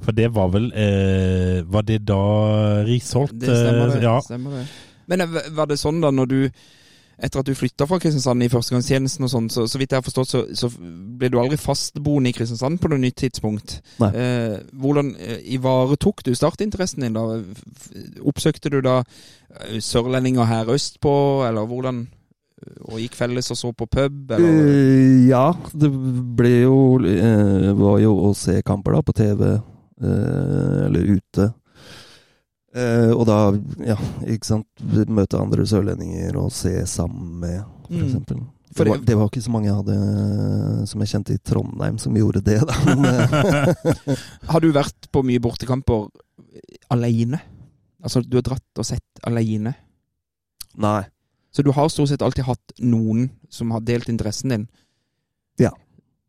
For 0.00 0.12
det 0.12 0.28
var 0.34 0.48
vel 0.52 0.72
eh, 0.76 1.62
Var 1.72 1.82
det 1.82 2.02
da 2.04 2.84
Risholt? 2.84 3.32
Det 3.40 3.48
stemmer, 3.48 3.86
det. 3.88 3.96
eh, 3.96 4.02
Ja. 4.02 4.20
stemmer 4.20 4.50
det. 4.58 4.66
Men 5.08 5.20
eh, 5.20 5.26
var 5.56 5.66
det 5.66 5.78
sånn 5.78 6.00
da, 6.02 6.10
når 6.10 6.26
du 6.28 6.50
etter 7.18 7.40
at 7.40 7.46
du 7.46 7.54
flytta 7.56 7.86
fra 7.88 7.96
Kristiansand 7.98 8.42
i 8.44 8.48
førstegangstjenesten 8.52 9.24
og 9.24 9.30
sånn, 9.32 9.46
så, 9.48 9.62
så 9.66 9.78
vidt 9.80 9.90
jeg 9.94 10.02
har 10.02 10.04
forstått, 10.04 10.28
så, 10.28 10.42
så 10.52 10.68
ble 11.16 11.30
du 11.32 11.38
aldri 11.40 11.56
fastboende 11.56 12.28
i 12.28 12.32
Kristiansand 12.36 12.76
på 12.78 12.90
noe 12.92 12.98
nytt 13.00 13.16
tidspunkt. 13.16 13.78
Nei. 14.02 14.10
Eh, 14.12 14.58
hvordan 14.76 15.14
eh, 15.16 15.38
ivaretok 15.56 16.20
du 16.26 16.34
startinteressen 16.36 17.00
din 17.06 17.14
da? 17.16 17.24
Oppsøkte 18.20 18.68
du 18.68 18.82
da 18.84 18.98
sørlendinger 19.80 20.44
her 20.44 20.68
østpå, 20.76 21.14
eller 21.48 21.64
hvordan? 21.66 22.06
Og 22.88 22.96
gikk 23.02 23.14
felles 23.18 23.50
og 23.52 23.58
så 23.60 23.70
på 23.76 23.84
pub, 23.90 24.30
eller? 24.32 24.60
Eh, 24.64 25.26
ja, 25.28 25.50
det 25.76 25.90
ble 26.38 26.52
jo 26.62 26.76
uh, 27.04 27.72
Var 27.76 27.98
jo 28.00 28.14
å 28.30 28.34
se 28.38 28.54
kamper 28.64 28.96
da, 28.96 29.02
på 29.04 29.12
TV, 29.18 29.42
uh, 29.60 30.86
eller 30.86 31.10
ute. 31.18 31.50
Eh, 32.76 33.10
og 33.12 33.22
da, 33.28 33.36
ja, 33.88 33.96
ikke 34.28 34.44
sant 34.50 34.82
Møte 35.08 35.38
andre 35.40 35.64
sørlendinger 35.68 36.36
og 36.36 36.50
se 36.52 36.74
sammen 36.88 37.38
med, 37.44 37.62
for 37.86 37.96
Mm. 37.96 38.04
eksempel. 38.08 38.40
For 38.76 38.84
Det 38.84 38.90
var, 38.90 38.98
det 39.08 39.14
var 39.16 39.28
ikke 39.30 39.40
så 39.44 39.52
mange 39.54 39.68
jeg 39.70 39.76
hadde 39.78 40.86
som 40.90 41.00
jeg 41.00 41.08
kjente 41.12 41.32
i 41.36 41.38
Trondheim 41.48 41.96
som 42.02 42.16
gjorde 42.18 42.42
det, 42.44 42.58
da. 42.68 42.74
Eh, 42.76 44.16
Har 44.50 44.60
du 44.60 44.68
vært 44.74 45.08
på 45.14 45.22
mye 45.24 45.40
bortekamper 45.40 46.08
alene? 46.92 47.40
Altså, 48.04 48.20
du 48.20 48.36
har 48.36 48.44
dratt 48.48 48.80
og 48.82 48.88
sett 48.88 49.22
alene? 49.24 49.72
nei. 50.76 51.04
Så 51.56 51.64
du 51.64 51.70
har 51.72 51.88
stort 51.88 52.10
sett 52.12 52.20
alltid 52.22 52.44
hatt 52.44 52.72
noen 52.84 53.30
som 53.48 53.70
har 53.72 53.80
delt 53.88 54.10
interessen 54.12 54.52
din? 54.52 54.66
Ja. 55.62 55.70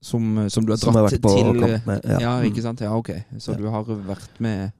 Som, 0.02 0.46
som 0.50 0.64
du 0.66 0.72
har 0.72 0.78
Som 0.80 0.96
har 0.96 1.08
vært 1.10 1.20
på 1.24 1.34
til 1.36 1.58
kamp 1.60 1.88
med, 1.90 2.06
ja. 2.06 2.20
Ja, 2.22 2.34
Mm. 2.40 2.46
ikke 2.52 2.62
sant? 2.64 2.80
Ja, 2.86 2.94
ok. 2.96 3.10
Så 3.44 3.52
Ja. 3.52 3.58
du 3.58 3.66
har 3.74 3.84
vært 3.84 4.40
med 4.40 4.72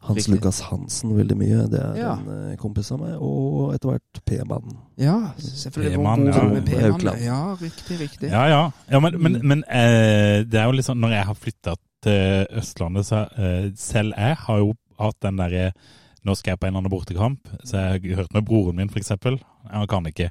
Hans 0.00 0.16
Riktig. 0.18 0.34
Lukas 0.34 0.60
Hansen 0.62 1.10
veldig 1.16 1.36
mye. 1.36 1.68
Det 1.70 1.78
er 1.80 1.94
Ja. 1.98 2.12
en 2.14 2.50
eh, 2.52 2.56
kompis 2.56 2.90
av 2.92 3.00
meg. 3.00 3.16
Og 3.20 3.74
etter 3.74 3.90
hvert 3.90 4.20
P-mannen. 4.24 4.76
Ja, 4.96 5.32
selvfølgelig. 5.38 5.96
P-mann, 5.96 6.26
ja. 6.26 6.42
med 6.48 6.66
P-mann. 6.66 7.22
Ja, 7.22 7.56
riktig, 7.60 7.98
riktig. 8.00 8.30
Ja, 8.30 8.46
ja. 8.48 8.70
ja 8.90 9.00
men 9.00 9.20
men, 9.20 9.32
Mm. 9.34 9.46
men 9.48 9.64
eh, 9.68 10.42
det 10.44 10.54
er 10.54 10.64
jo 10.66 10.72
liksom 10.72 10.98
Når 10.98 11.10
jeg 11.10 11.24
har 11.24 11.34
flytta 11.34 11.74
til 12.02 12.46
Østlandet, 12.58 13.06
så 13.06 13.26
eh, 13.38 13.70
selv 13.76 14.12
jeg 14.16 14.36
har 14.36 14.58
jo 14.58 14.74
hatt 14.98 15.20
den 15.22 15.36
derre 15.36 15.72
Nå 16.24 16.34
skal 16.36 16.50
jeg 16.52 16.60
på 16.60 16.66
en 16.66 16.74
eller 16.74 16.78
annen 16.82 16.90
bortekamp, 16.90 17.48
så 17.64 17.76
jeg 17.78 18.14
har 18.14 18.22
hørt 18.22 18.34
med 18.34 18.44
broren 18.44 18.76
min, 18.76 18.88
for 18.90 18.98
Han 19.72 19.88
kan 19.90 20.06
ikke. 20.10 20.30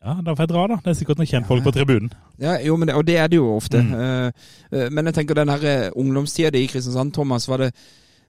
Ja, 0.00 0.14
da 0.24 0.32
får 0.32 0.46
jeg 0.46 0.52
dra, 0.54 0.66
da. 0.70 0.76
Det 0.80 0.92
er 0.94 0.96
sikkert 0.96 1.18
noen 1.20 1.28
kjentfolk 1.28 1.64
på 1.66 1.72
tribunen. 1.76 2.12
Ja, 2.40 2.54
jo, 2.64 2.76
men 2.80 2.88
det, 2.88 2.96
og 2.96 3.04
det 3.04 3.18
er 3.20 3.28
det 3.28 3.36
jo 3.36 3.50
ofte. 3.52 3.82
Mm. 3.84 3.90
Eh, 4.00 4.52
eh, 4.72 4.86
men 4.88 5.10
jeg 5.10 5.18
tenker 5.18 5.36
den 5.36 5.52
her 5.52 5.66
eh, 5.68 5.90
ungdomstida 5.92 6.54
di 6.54 6.64
i 6.64 6.70
Kristiansand, 6.70 7.12
Thomas, 7.12 7.48
var 7.50 7.66
det 7.66 7.74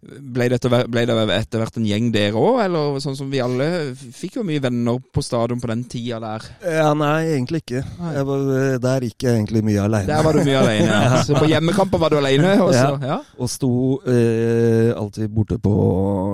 ble 0.01 0.47
det, 0.49 0.57
etter, 0.57 0.73
ble 0.89 1.03
det 1.05 1.15
etter 1.35 1.61
hvert 1.61 1.75
en 1.77 1.85
gjeng 1.85 2.07
dere 2.13 2.39
òg, 2.39 2.57
eller 2.63 2.95
sånn 3.03 3.15
som 3.19 3.29
vi 3.29 3.41
alle 3.43 3.67
fikk 3.93 4.39
jo 4.39 4.45
mye 4.47 4.61
venner 4.63 4.97
på 5.13 5.21
stadion 5.21 5.61
på 5.61 5.69
den 5.69 5.83
tida 5.91 6.17
der? 6.23 6.47
Ja, 6.65 6.87
nei, 6.97 7.35
egentlig 7.35 7.61
ikke. 7.61 7.83
Jeg 7.85 8.25
var, 8.31 8.47
der 8.81 9.05
gikk 9.05 9.27
jeg 9.27 9.37
egentlig 9.37 9.61
mye 9.67 9.85
aleine. 9.85 10.09
Der 10.09 10.25
var 10.25 10.35
du 10.35 10.41
mye 10.47 10.63
alene. 10.63 10.89
Ja. 10.89 11.21
Så 11.27 11.37
på 11.37 11.49
hjemmekamper 11.51 12.01
var 12.01 12.13
du 12.13 12.17
alene 12.17 12.55
også? 12.65 12.87
Ja. 13.05 13.19
Og 13.37 13.53
sto 13.53 13.73
eh, 14.09 14.89
alltid 14.97 15.29
borte 15.31 15.61
på 15.61 15.75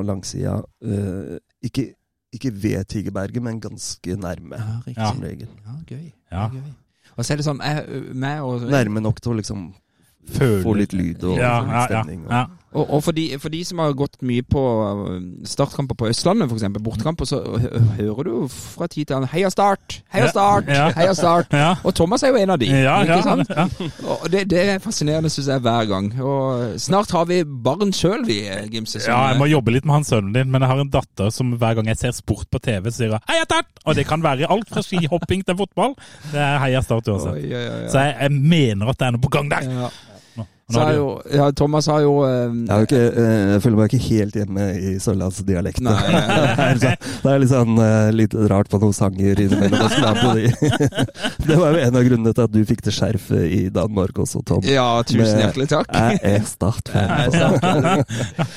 langsida. 0.07 0.61
Eh, 0.87 1.35
ikke, 1.67 1.89
ikke 2.33 2.51
ved 2.63 2.83
Tigerberget, 2.85 3.41
men 3.43 3.59
ganske 3.59 4.15
nærme, 4.19 4.55
Ja, 4.59 4.77
riktig. 4.87 4.97
Ja. 4.97 5.11
som 5.13 5.21
regel. 5.21 5.47
Ja, 5.65 5.95
gøy. 5.95 6.11
Ja. 6.31 6.47
gøy. 6.49 6.73
Og 7.17 7.25
så 7.25 7.33
er 7.33 7.37
det 7.37 7.45
sånn, 7.45 7.61
jeg, 7.63 8.13
meg 8.13 8.41
og 8.43 8.61
Nærme 8.69 9.01
nok 9.01 9.21
til 9.21 9.31
å 9.31 9.35
liksom 9.39 9.73
Føler. 10.27 10.61
få 10.63 10.73
litt 10.77 10.93
lyd 10.93 11.23
og 11.23 11.37
ja, 11.37 11.61
få 11.61 11.67
ja, 11.67 11.73
ja, 11.73 11.85
stemning. 11.87 12.25
og- 12.25 12.31
ja. 12.31 12.45
Og, 12.75 12.83
og 12.93 13.03
for, 13.03 13.15
de, 13.15 13.29
for 13.39 13.49
de 13.53 13.61
som 13.65 13.79
har 13.79 13.93
gått 13.95 14.17
mye 14.27 14.43
på 14.43 14.61
uh, 14.61 15.11
startkamper 15.47 15.95
på 15.95 16.09
Østlandet, 16.11 16.51
f.eks., 16.51 16.65
bortekamper, 16.83 17.29
så 17.29 17.39
hører 17.95 18.27
du 18.27 18.33
fra 18.51 18.89
tid 18.91 19.07
til 19.07 19.15
annen 19.15 19.29
'Heia 19.31 19.49
Start! 19.49 20.01
Heia 20.11 20.27
Start! 20.27 20.67
ja. 20.67 20.89
Heia 20.97 21.13
Start!' 21.15 21.53
Ja. 21.55 21.69
Og 21.87 21.95
Thomas 21.95 22.23
er 22.23 22.35
jo 22.35 22.41
en 22.41 22.51
av 22.51 22.59
de. 22.59 22.67
Ja, 22.67 22.97
ikke 23.05 23.21
sant? 23.23 23.53
Og 24.03 24.27
det, 24.31 24.49
det 24.51 24.59
er 24.65 24.83
fascinerende, 24.83 25.31
syns 25.31 25.47
jeg, 25.47 25.63
hver 25.63 25.87
gang. 25.87 26.11
Og 26.19 26.75
snart 26.81 27.11
har 27.15 27.29
vi 27.31 27.39
barn 27.47 27.93
sjøl, 27.95 28.25
vi, 28.27 28.41
Gimse. 28.73 28.99
Ja, 29.07 29.29
jeg 29.31 29.39
må 29.39 29.47
jobbe 29.47 29.71
litt 29.71 29.87
med 29.87 30.01
han 30.01 30.07
sønnen 30.07 30.35
din, 30.35 30.51
men 30.51 30.61
jeg 30.61 30.71
har 30.73 30.83
en 30.83 30.91
datter 30.91 31.31
som 31.33 31.55
hver 31.55 31.79
gang 31.79 31.87
jeg 31.87 32.01
ser 32.03 32.17
sport 32.19 32.51
på 32.51 32.59
TV, 32.59 32.91
sier 32.91 33.15
hun 33.15 33.23
'Heia 33.31 33.47
Start!' 33.47 33.71
Og 33.87 33.95
det 33.95 34.07
kan 34.11 34.23
være 34.23 34.51
alt 34.51 34.67
fra 34.69 34.83
skihopping 34.83 35.45
til 35.47 35.55
fotball. 35.57 35.95
Det 36.33 36.43
er 36.43 36.59
Heia 36.65 36.83
Start 36.83 37.07
uansett. 37.07 37.39
Oi, 37.39 37.47
oi, 37.47 37.65
oi. 37.79 37.89
Så 37.89 38.03
jeg, 38.03 38.15
jeg 38.21 38.31
mener 38.31 38.91
at 38.91 38.99
det 38.99 39.07
er 39.07 39.15
noe 39.15 39.23
på 39.23 39.31
gang 39.31 39.51
der. 39.55 39.71
Ja. 39.71 39.89
Jo, 40.67 41.21
ja, 41.31 41.45
Thomas 41.55 41.87
har 41.87 42.01
jo 42.03 42.25
eh, 42.27 42.51
Jeg, 42.51 42.75
er 42.75 42.81
ikke, 42.87 42.99
eh, 42.99 43.43
jeg 43.53 43.61
føler 43.63 43.77
meg 43.79 43.93
ikke 43.93 44.07
helt 44.09 44.35
hjemme 44.35 44.65
i 44.75 44.95
sørlandsdialekten. 44.99 45.87
Det 46.81 46.91
det 47.23 47.31
er 47.31 47.39
litt 47.39 47.51
sånn 47.51 47.79
eh, 47.79 48.09
litt 48.15 48.35
rart 48.51 48.67
på 48.71 48.79
noen 48.81 48.95
sanger 48.95 49.39
innimellom. 49.45 49.87
sånn 49.93 50.35
de. 50.35 50.51
Det 51.47 51.55
var 51.55 51.71
jo 51.71 51.85
en 51.85 51.99
av 51.99 52.03
grunnene 52.09 52.33
til 52.35 52.43
at 52.43 52.53
du 52.53 52.59
fikk 52.67 52.83
det 52.83 52.93
skjerfet 52.97 53.45
i 53.47 53.61
Danmark 53.73 54.19
også, 54.19 54.43
Tom. 54.47 54.63
Ja, 54.67 54.89
tusen 55.07 55.23
Med- 55.23 55.43
hjertelig 55.45 55.69
takk. 55.71 55.87
Jeg 55.95 56.19
er 56.35 56.47
Start-fan. 56.47 58.03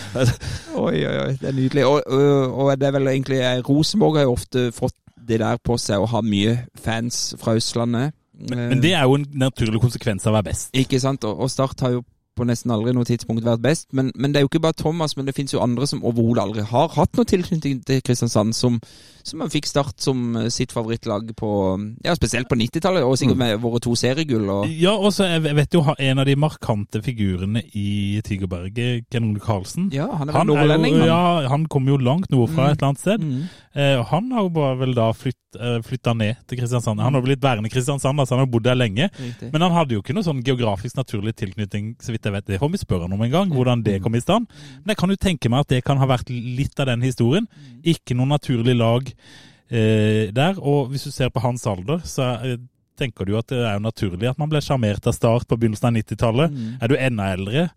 Oi, 0.81 0.99
oi, 1.07 1.17
oi. 1.29 1.33
Det 1.39 1.47
er 1.51 1.55
nydelig. 1.55 1.87
Og, 1.87 2.03
og, 2.11 2.73
det 2.81 2.89
er 2.89 2.97
vel 2.99 3.11
egentlig 3.13 3.41
eh, 3.45 3.63
Rosenborg 3.67 4.19
har 4.19 4.27
jo 4.27 4.35
ofte 4.35 4.71
fått 4.75 4.97
det 5.31 5.39
der 5.43 5.61
på 5.63 5.77
seg 5.79 6.03
å 6.03 6.09
ha 6.11 6.23
mye 6.27 6.57
fans 6.81 7.37
fra 7.39 7.55
Østlandet. 7.59 8.17
Men, 8.41 8.63
men 8.73 8.81
det 8.83 8.95
er 8.97 9.05
jo 9.05 9.19
en 9.19 9.27
naturlig 9.43 9.83
konsekvens 9.83 10.25
av 10.25 10.33
å 10.33 10.39
være 10.39 10.49
best. 10.49 10.71
Ikke 10.77 11.01
sant? 11.03 11.27
Og, 11.29 11.45
og 11.45 11.53
Start 11.53 11.85
har 11.85 11.99
jo 11.99 12.05
på 12.39 12.47
nesten 12.49 12.71
aldri 12.73 12.93
noe 12.97 13.05
tidspunkt 13.05 13.45
vært 13.45 13.61
best. 13.61 13.89
Men, 13.93 14.13
men 14.17 14.33
det 14.33 14.41
er 14.41 14.45
jo 14.47 14.49
ikke 14.49 14.63
bare 14.65 14.77
Thomas, 14.79 15.17
men 15.17 15.27
det 15.27 15.35
finnes 15.37 15.53
jo 15.53 15.61
andre 15.61 15.87
som 15.91 16.03
overhodet 16.07 16.43
aldri 16.45 16.63
har 16.71 16.89
hatt 16.95 17.17
noe 17.19 17.25
tilknytning 17.29 17.83
til 17.85 18.01
Kristiansand, 18.07 18.55
som, 18.57 18.79
som 19.27 19.43
fikk 19.53 19.67
Start 19.69 20.01
som 20.01 20.37
eh, 20.37 20.47
sitt 20.49 20.73
favorittlag 20.73 21.35
på 21.37 21.51
Ja, 22.07 22.15
spesielt 22.17 22.49
på 22.49 22.57
90-tallet, 22.57 23.05
og 23.05 23.19
sikkert 23.21 23.37
med 23.43 23.59
våre 23.61 23.81
to 23.85 23.93
seriegull. 23.99 24.47
Og, 24.49 24.71
Ja, 24.81 24.95
og 24.97 25.13
så 25.13 25.27
jeg 25.29 25.55
vet 25.59 25.75
jo 25.77 25.83
en 25.99 26.23
av 26.23 26.27
de 26.31 26.37
markante 26.41 27.03
figurene 27.05 27.63
i 27.77 28.21
Tigerberget, 28.25 29.05
Ken 29.11 29.29
Ole 29.31 29.41
Karlsen. 29.45 29.91
ja, 29.93 30.07
han 30.09 30.29
er 30.29 30.33
vel 30.33 30.39
Han, 30.41 30.47
nordlending, 30.55 30.99
han. 31.03 31.09
ja, 31.11 31.49
han 31.53 31.67
kom 31.67 31.89
jo 31.91 31.99
langt 32.01 32.31
nordfra 32.33 32.71
Mm. 32.71 32.71
et 32.73 32.79
eller 32.79 32.89
annet 32.89 33.01
sted. 33.05 33.21
Mm. 33.21 33.43
Eh, 33.75 34.05
han 34.11 34.33
har 34.33 34.43
jo 34.43 34.49
bare 34.55 34.79
vel 34.81 34.95
da 34.97 35.11
flytt, 35.13 35.37
eh, 35.61 35.79
flytta 35.87 36.15
ned 36.17 36.37
til 36.49 36.59
Kristiansand. 36.59 37.01
Han 37.01 37.15
har 37.15 37.23
blitt 37.23 37.43
værende 37.43 37.67
i 37.69 37.71
Kristiansand, 37.75 38.19
altså 38.19 38.35
han 38.39 38.47
har 38.47 38.51
bodd 38.51 38.65
der 38.65 38.75
lenge. 38.79 39.11
Riktig. 39.19 39.53
Men 39.53 39.63
han 39.63 39.73
hadde 39.77 39.95
jo 39.95 40.01
ikke 40.03 40.15
noe 40.17 40.27
sånn 40.27 40.43
geografisk 40.47 40.97
naturlig 40.97 41.35
tilknytning, 41.37 41.97
så 42.01 42.13
vidt 42.15 42.25
jeg 42.25 42.30
vet. 42.35 42.47
Det 42.49 42.61
får 42.63 42.73
vi 42.73 42.81
spørre 42.83 43.07
han 43.07 43.15
om 43.17 43.23
en 43.27 43.33
gang, 43.33 43.53
hvordan 43.55 43.85
det 43.87 44.01
kom 44.05 44.17
i 44.17 44.23
stand. 44.23 44.49
Men 44.83 44.95
jeg 44.95 45.01
kan 45.03 45.15
jo 45.15 45.21
tenke 45.21 45.53
meg 45.53 45.65
at 45.65 45.75
det 45.75 45.85
kan 45.87 46.01
ha 46.01 46.09
vært 46.11 46.33
litt 46.33 46.81
av 46.83 46.91
den 46.91 47.07
historien. 47.07 47.49
Ikke 47.83 48.17
noe 48.19 48.31
naturlig 48.31 48.77
lag 48.79 49.09
eh, 49.11 50.29
der. 50.35 50.59
Og 50.59 50.91
hvis 50.93 51.09
du 51.09 51.15
ser 51.15 51.33
på 51.33 51.43
hans 51.45 51.67
alder, 51.71 52.03
så 52.09 52.35
eh, 52.47 52.59
tenker 53.01 53.29
du 53.29 53.37
at 53.39 53.49
det 53.53 53.63
er 53.63 53.79
jo 53.79 53.87
naturlig 53.87 54.31
at 54.31 54.41
man 54.41 54.51
ble 54.53 54.61
sjarmert 54.65 55.07
av 55.09 55.17
Start 55.17 55.49
på 55.49 55.59
begynnelsen 55.61 55.91
av 55.91 55.97
90-tallet. 55.99 56.53
Mm. 56.53 56.77
Er 56.81 56.93
du 56.93 56.99
enda 56.99 57.31
eldre, 57.37 57.69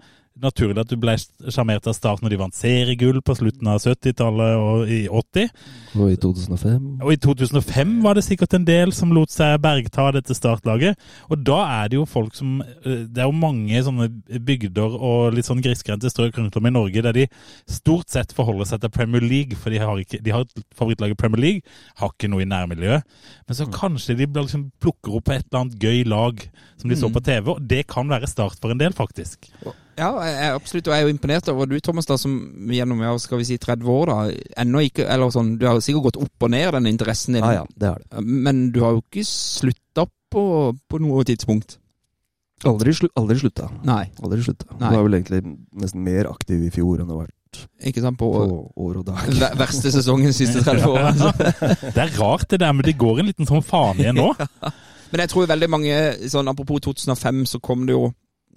naturlig 0.42 0.82
at 0.82 0.90
du 0.90 0.96
ble 1.00 1.14
sjarmert 1.52 1.86
av 1.90 1.96
Start 1.96 2.24
når 2.24 2.34
de 2.34 2.40
vant 2.42 2.56
seriegull 2.58 3.20
på 3.26 3.36
slutten 3.38 3.70
av 3.70 3.82
70-tallet 3.84 4.54
og 4.58 4.90
i 4.92 5.00
80. 5.06 5.52
Og 5.94 6.10
i 6.10 6.18
2005 6.18 6.88
Og 7.06 7.12
i 7.14 7.20
2005 7.22 7.92
var 8.04 8.18
det 8.18 8.26
sikkert 8.26 8.56
en 8.58 8.66
del 8.68 8.94
som 8.96 9.14
lot 9.14 9.34
seg 9.34 9.60
bergta 9.64 10.08
dette 10.16 10.36
startlaget. 10.38 10.98
Og 11.30 11.44
da 11.46 11.60
er 11.82 11.92
det 11.92 12.00
jo 12.00 12.08
folk 12.10 12.34
som 12.38 12.64
eh, 12.64 13.06
Det 13.06 13.22
er 13.22 13.30
jo 13.30 13.38
mange 13.38 13.84
sånne 13.86 14.10
bygder 14.48 14.98
og 14.98 15.38
litt 15.38 15.48
sånn 15.48 15.62
grisgrendte 15.64 16.12
strøk 16.12 16.40
rundt 16.40 16.58
om 16.58 16.70
i 16.70 16.74
Norge 16.74 17.06
der 17.06 17.16
de 17.16 17.28
stort 17.70 18.10
sett 18.14 18.34
forholder 18.36 18.70
seg 18.70 18.84
til 18.84 18.94
Premier 18.94 19.24
League, 19.24 19.58
for 19.60 19.74
de 19.74 19.82
har, 19.82 20.02
ikke, 20.02 20.22
de 20.24 20.34
har 20.34 20.48
et 20.48 20.66
favorittlag 20.78 21.14
i 21.14 21.20
Premier 21.20 21.44
League, 21.44 21.78
har 22.02 22.14
ikke 22.14 22.32
noe 22.32 22.44
i 22.44 22.50
nærmiljøet. 22.50 23.06
Men 23.48 23.58
så 23.58 23.70
kanskje 23.74 24.18
de 24.20 24.28
liksom 24.34 24.70
plukker 24.82 25.20
opp 25.20 25.30
et 25.34 25.46
eller 25.46 25.64
annet 25.64 25.80
gøy 25.84 26.04
lag 26.10 26.44
som 26.82 26.92
de 26.92 27.00
så 27.00 27.10
på 27.14 27.24
TV, 27.24 27.54
og 27.54 27.64
det 27.70 27.86
kan 27.92 28.10
være 28.10 28.30
start 28.30 28.60
for 28.62 28.74
en 28.74 28.82
del, 28.82 28.96
faktisk. 28.98 29.52
Ja, 29.98 30.10
jeg 30.26 30.38
er 30.48 30.56
absolutt, 30.58 30.88
og 30.90 30.96
jeg 30.96 31.04
er 31.04 31.08
jo 31.08 31.14
imponert 31.14 31.50
over 31.52 31.70
du, 31.70 31.76
Thomas, 31.84 32.08
da, 32.10 32.18
som 32.18 32.34
gjennom 32.74 33.04
ja, 33.06 33.12
skal 33.22 33.42
vi 33.42 33.46
si 33.52 33.60
30 33.62 33.92
år, 33.94 34.10
da, 34.10 34.18
ennå 34.64 34.82
ikke 34.88 35.06
Eller 35.06 35.30
sånn, 35.34 35.54
du 35.62 35.68
har 35.70 35.78
sikkert 35.86 36.08
gått 36.10 36.20
opp 36.26 36.48
og 36.48 36.54
ned, 36.54 36.72
den 36.78 36.90
interessen 36.90 37.38
din. 37.38 37.46
Ja, 37.46 37.62
ja, 37.62 37.68
det 37.78 37.92
er 37.92 38.02
det. 38.02 38.26
Men 38.26 38.66
du 38.74 38.82
har 38.86 38.96
jo 38.98 39.04
ikke 39.04 39.26
slutta 39.30 40.08
på, 40.34 40.44
på 40.90 41.02
noe 41.04 41.26
tidspunkt. 41.30 41.78
Aldri, 42.66 42.94
slu, 42.96 43.10
aldri 43.20 43.38
slutta. 43.42 43.68
Nei, 43.86 44.06
Aldri 44.24 44.44
slutta. 44.46 44.70
Nei. 44.80 44.90
Du 44.90 44.98
var 44.98 45.08
vel 45.08 45.18
egentlig 45.20 45.42
nesten 45.84 46.04
mer 46.06 46.30
aktiv 46.32 46.64
i 46.64 46.72
fjor 46.74 47.02
enn 47.04 47.10
du 47.10 47.16
har 47.18 47.26
vært 47.26 47.40
ikke 47.86 48.02
sant? 48.02 48.18
På, 48.18 48.32
på 48.34 48.86
år 48.88 48.96
og 49.02 49.06
dag. 49.12 49.28
verste 49.60 49.92
sesongen 49.94 50.34
siste 50.34 50.64
30 50.66 50.88
årene. 50.94 51.12
Altså. 51.12 51.84
Det 51.94 52.02
er 52.02 52.16
rart 52.18 52.48
det 52.50 52.60
der, 52.64 52.74
men 52.74 52.86
det 52.88 52.96
går 52.98 53.22
en 53.22 53.30
liten 53.30 53.50
sånn 53.50 53.62
faen 53.66 54.02
igjen 54.02 54.18
nå. 54.18 54.32
Men 55.14 55.22
jeg 55.22 55.30
tror 55.30 55.46
veldig 55.46 55.68
mange, 55.70 55.98
sånn 56.26 56.48
apropos 56.50 56.82
2005, 56.82 57.44
så 57.46 57.60
kom 57.62 57.84
det 57.86 57.94
jo 57.94 58.08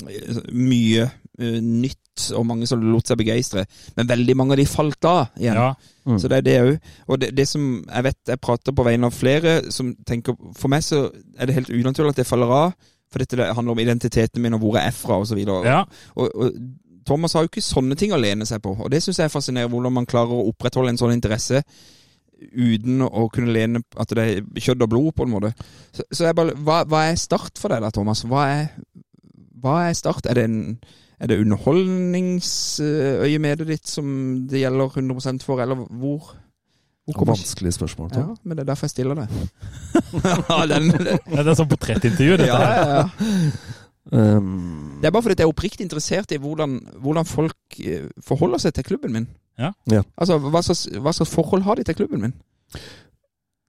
eh, 0.08 0.38
mye 0.56 1.02
eh, 1.38 1.60
nytt, 1.60 2.30
og 2.36 2.46
mange 2.48 2.68
som 2.68 2.82
lot 2.82 3.08
seg 3.08 3.20
begeistre. 3.20 3.66
Men 3.96 4.08
veldig 4.08 4.36
mange 4.38 4.56
av 4.56 4.60
de 4.60 4.66
falt 4.70 5.08
av 5.08 5.38
igjen. 5.40 5.58
Ja. 5.60 5.70
Mm. 6.06 6.18
Så 6.22 6.30
det 6.30 6.38
er 6.38 6.46
det 6.46 6.56
òg. 6.62 6.90
Og 7.10 7.20
det, 7.20 7.32
det 7.36 7.48
som 7.50 7.66
jeg 7.82 8.06
vet 8.06 8.32
jeg 8.32 8.42
prater 8.42 8.76
på 8.76 8.86
vegne 8.86 9.10
av 9.10 9.14
flere, 9.14 9.58
som 9.74 9.92
tenker 10.06 10.36
For 10.56 10.70
meg 10.72 10.84
så 10.86 11.08
er 11.36 11.48
det 11.48 11.58
helt 11.58 11.72
unaturlig 11.74 12.14
at 12.14 12.22
det 12.22 12.28
faller 12.28 12.56
av. 12.62 12.74
For 13.12 13.22
dette 13.22 13.38
det 13.38 13.52
handler 13.54 13.76
om 13.76 13.84
identiteten 13.84 14.42
min 14.42 14.56
og 14.56 14.64
hvor 14.64 14.78
jeg 14.78 14.90
er 14.90 14.96
fra 14.96 15.20
osv. 15.22 15.38
ja. 15.66 15.84
Og, 16.16 16.30
og 16.34 16.58
Thomas 17.06 17.36
har 17.36 17.44
jo 17.44 17.50
ikke 17.52 17.62
sånne 17.62 17.94
ting 17.98 18.10
å 18.10 18.18
lene 18.18 18.46
seg 18.48 18.58
på. 18.64 18.72
Og 18.82 18.90
det 18.90 18.98
syns 19.04 19.20
jeg 19.20 19.28
er 19.28 19.32
fascinerende, 19.32 19.70
hvordan 19.70 19.94
man 19.94 20.08
klarer 20.10 20.34
å 20.34 20.48
opprettholde 20.50 20.90
en 20.90 20.98
sånn 20.98 21.14
interesse 21.14 21.62
uten 22.36 23.00
å 23.06 23.28
kunne 23.32 23.54
lene 23.54 23.80
at 23.96 24.12
det 24.16 24.24
er 24.24 24.60
kjøtt 24.60 24.84
og 24.84 24.90
blod, 24.92 25.12
på 25.16 25.24
en 25.24 25.32
måte. 25.32 25.52
Så, 25.94 26.04
så 26.10 26.26
jeg 26.28 26.36
bare, 26.36 26.56
hva, 26.66 26.82
hva 26.88 27.06
er 27.08 27.20
start 27.20 27.60
for 27.60 27.72
deg 27.72 27.84
da, 27.84 27.92
Thomas? 27.94 28.24
Hva 28.28 28.42
er, 28.52 28.66
hva 29.62 29.78
er 29.86 29.96
start? 29.96 30.28
Er 30.28 30.38
det, 30.38 30.44
en, 30.50 30.58
er 31.20 31.26
det 31.30 31.38
underholdningsøyemedet 31.40 33.66
ditt 33.70 33.86
som 33.88 34.06
det 34.50 34.60
gjelder 34.60 34.86
100% 35.00 35.42
for, 35.46 35.56
eller 35.64 35.76
hvor? 35.86 36.22
hvor 37.06 37.24
Vanskelig 37.30 37.72
spørsmål. 37.76 38.08
Ja, 38.18 38.26
men 38.42 38.52
det 38.56 38.62
er 38.64 38.70
derfor 38.72 38.84
jeg 38.88 38.94
stiller 38.96 39.14
det. 39.14 39.26
ja, 40.50 40.58
den, 40.66 40.84
Ja, 40.90 41.42
Det 41.42 41.50
er 41.52 41.60
sånn 41.60 41.72
portrettintervju, 41.72 42.34
dette 42.42 42.52
her. 42.52 42.58
ja, 42.76 42.86
ja. 43.00 43.06
Um, 44.06 45.00
Det 45.00 45.06
er 45.08 45.10
bare 45.10 45.24
fordi 45.24 45.34
jeg 45.40 45.46
er 45.48 45.50
oppriktig 45.50 45.82
interessert 45.82 46.30
i 46.30 46.38
hvordan, 46.38 46.78
hvordan 47.02 47.26
folk 47.26 47.58
eh, 47.82 48.06
forholder 48.22 48.58
seg 48.62 48.70
til 48.76 48.86
klubben 48.86 49.10
min. 49.12 49.26
Ja. 49.58 49.72
Ja. 49.90 50.02
Altså, 50.14 50.38
hva 50.38 50.62
slags, 50.62 50.86
hva 51.00 51.12
slags 51.16 51.32
forhold 51.32 51.62
har 51.66 51.74
de 51.74 51.82
til 51.86 51.94
klubben 51.98 52.20
min? 52.22 52.34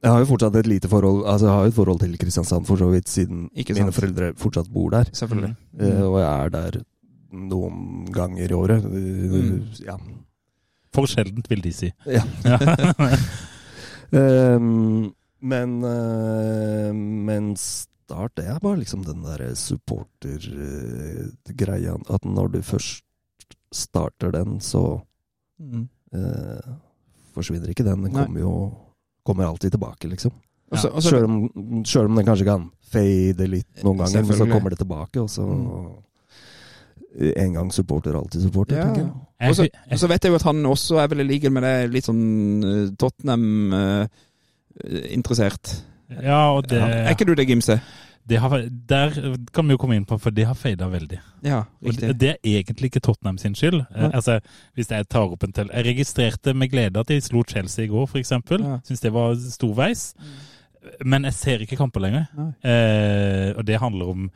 jeg 0.03 0.11
har 0.11 0.19
jo 0.21 0.27
fortsatt 0.29 0.55
et 0.59 0.67
lite 0.67 0.87
forhold 0.89 1.25
Altså 1.25 1.47
jeg 1.47 1.53
har 1.55 1.61
jo 1.61 1.67
et 1.71 1.73
forhold 1.73 1.99
til 1.99 2.17
Kristiansand 2.21 2.65
for 2.65 2.77
så 2.77 2.89
vidt, 2.91 3.09
siden 3.09 3.49
mine 3.53 3.91
foreldre 3.91 4.33
fortsatt 4.37 4.69
bor 4.73 4.89
der. 4.93 5.03
Selvfølgelig. 5.13 5.55
Mm. 5.73 6.01
og 6.01 6.19
jeg 6.19 6.45
er 6.45 6.49
der 6.49 6.71
noen 7.31 8.05
ganger 8.13 8.51
i 8.51 8.55
året. 8.55 8.83
Mm. 8.83 9.63
Ja. 9.85 9.97
For 10.93 11.05
sjeldent, 11.09 11.47
vil 11.51 11.61
de 11.61 11.71
si. 11.75 11.91
ja. 12.05 12.23
Ja. 12.45 12.57
Um, 14.11 15.13
men 15.51 15.83
uh, 15.83 16.93
Men 16.95 17.55
Start, 17.59 18.35
det 18.39 18.45
er 18.47 18.59
bare 18.63 18.77
liksom 18.79 19.01
den 19.03 19.19
derre 19.25 19.49
supportergreia. 19.59 21.97
at 22.09 22.23
når 22.25 22.47
du 22.53 22.61
først 22.63 23.03
starter 23.73 24.31
den, 24.31 24.59
så 24.63 25.01
Mm. 25.59 25.89
uh, 26.13 26.59
forsvinner 27.33 27.67
ikke 27.69 27.83
den. 27.83 28.03
Den 28.03 28.13
kommer 28.13 28.39
jo 28.39 28.71
kommer 29.25 29.43
alltid 29.45 29.71
tilbake, 29.71 30.07
liksom. 30.07 30.31
Så- 30.75 31.01
Sjøl 31.01 31.23
om, 31.25 31.49
om 31.55 31.83
den 32.15 32.25
kanskje 32.25 32.45
kan 32.45 32.71
fade 32.91 33.47
litt 33.49 33.83
noen 33.83 33.97
ganger, 33.97 34.23
men 34.23 34.37
så 34.37 34.45
kommer 34.51 34.69
det 34.69 34.77
tilbake. 34.79 35.19
Og 35.19 35.29
så 35.29 35.43
En 37.17 37.53
gang 37.53 37.71
supporter, 37.73 38.13
alltid 38.19 38.41
supporter, 38.45 38.75
Ja, 38.77 38.83
tenker 38.85 39.01
jeg. 39.01 39.11
Også, 39.49 39.63
Og 39.91 39.99
så, 39.99 40.05
og 40.05 40.09
vet 40.11 40.23
jeg 40.23 40.29
jo 40.31 40.35
at 40.35 40.43
han 40.45 40.65
også 40.65 40.95
er 41.01 41.07
veldig 41.07 41.25
like 41.27 41.49
med 41.49 41.61
det 41.65 41.89
litt 41.93 42.05
sånn 42.05 42.63
eh, 42.63 42.89
Tottenham-interessert. 42.97 45.83
ja, 46.23 46.51
og 46.55 46.67
det, 46.69 46.77
Er 46.81 47.09
ikke 47.15 47.25
du 47.25 47.33
det, 47.35 47.47
Gimse? 47.47 47.79
det 48.29 48.37
har, 48.39 48.49
Der 48.87 49.09
kan 49.53 49.67
vi 49.67 49.71
jo 49.73 49.77
komme 49.77 49.95
inn 49.95 50.05
på, 50.05 50.17
for 50.19 50.29
det 50.31 50.45
har 50.45 50.53
fada 50.53 50.87
veldig. 50.91 51.19
Ja, 51.43 51.57
Og 51.81 51.87
riktig. 51.93 52.07
det, 52.09 52.19
det 52.19 52.29
er 52.29 52.35
egentlig 52.59 52.85
ikke 52.91 52.99
Tottenham 52.99 53.37
sin 53.37 53.55
skyld. 53.55 53.85
Ja. 53.95 54.09
Altså, 54.13 54.39
hvis 54.75 54.89
Jeg 54.91 55.07
tar 55.09 55.19
opp 55.31 55.43
en 55.43 55.51
tel 55.53 55.69
Jeg 55.73 55.85
registrerte 55.85 56.53
med 56.53 56.69
glede 56.71 56.99
at 56.99 57.07
de 57.07 57.21
slo 57.21 57.43
Chelsea 57.47 57.85
i 57.85 57.87
går, 57.87 58.05
f.eks. 58.07 58.31
Ja. 58.31 58.79
Syns 58.83 58.99
det 59.01 59.13
var 59.13 59.35
storveis. 59.35 60.13
Men 61.05 61.23
jeg 61.23 61.33
ser 61.33 61.57
ikke 61.59 61.75
kamper 61.77 61.99
lenger. 61.99 62.25
Eh, 62.63 63.53
og 63.57 63.65
det 63.67 63.79
handler 63.79 64.05
om, 64.09 64.29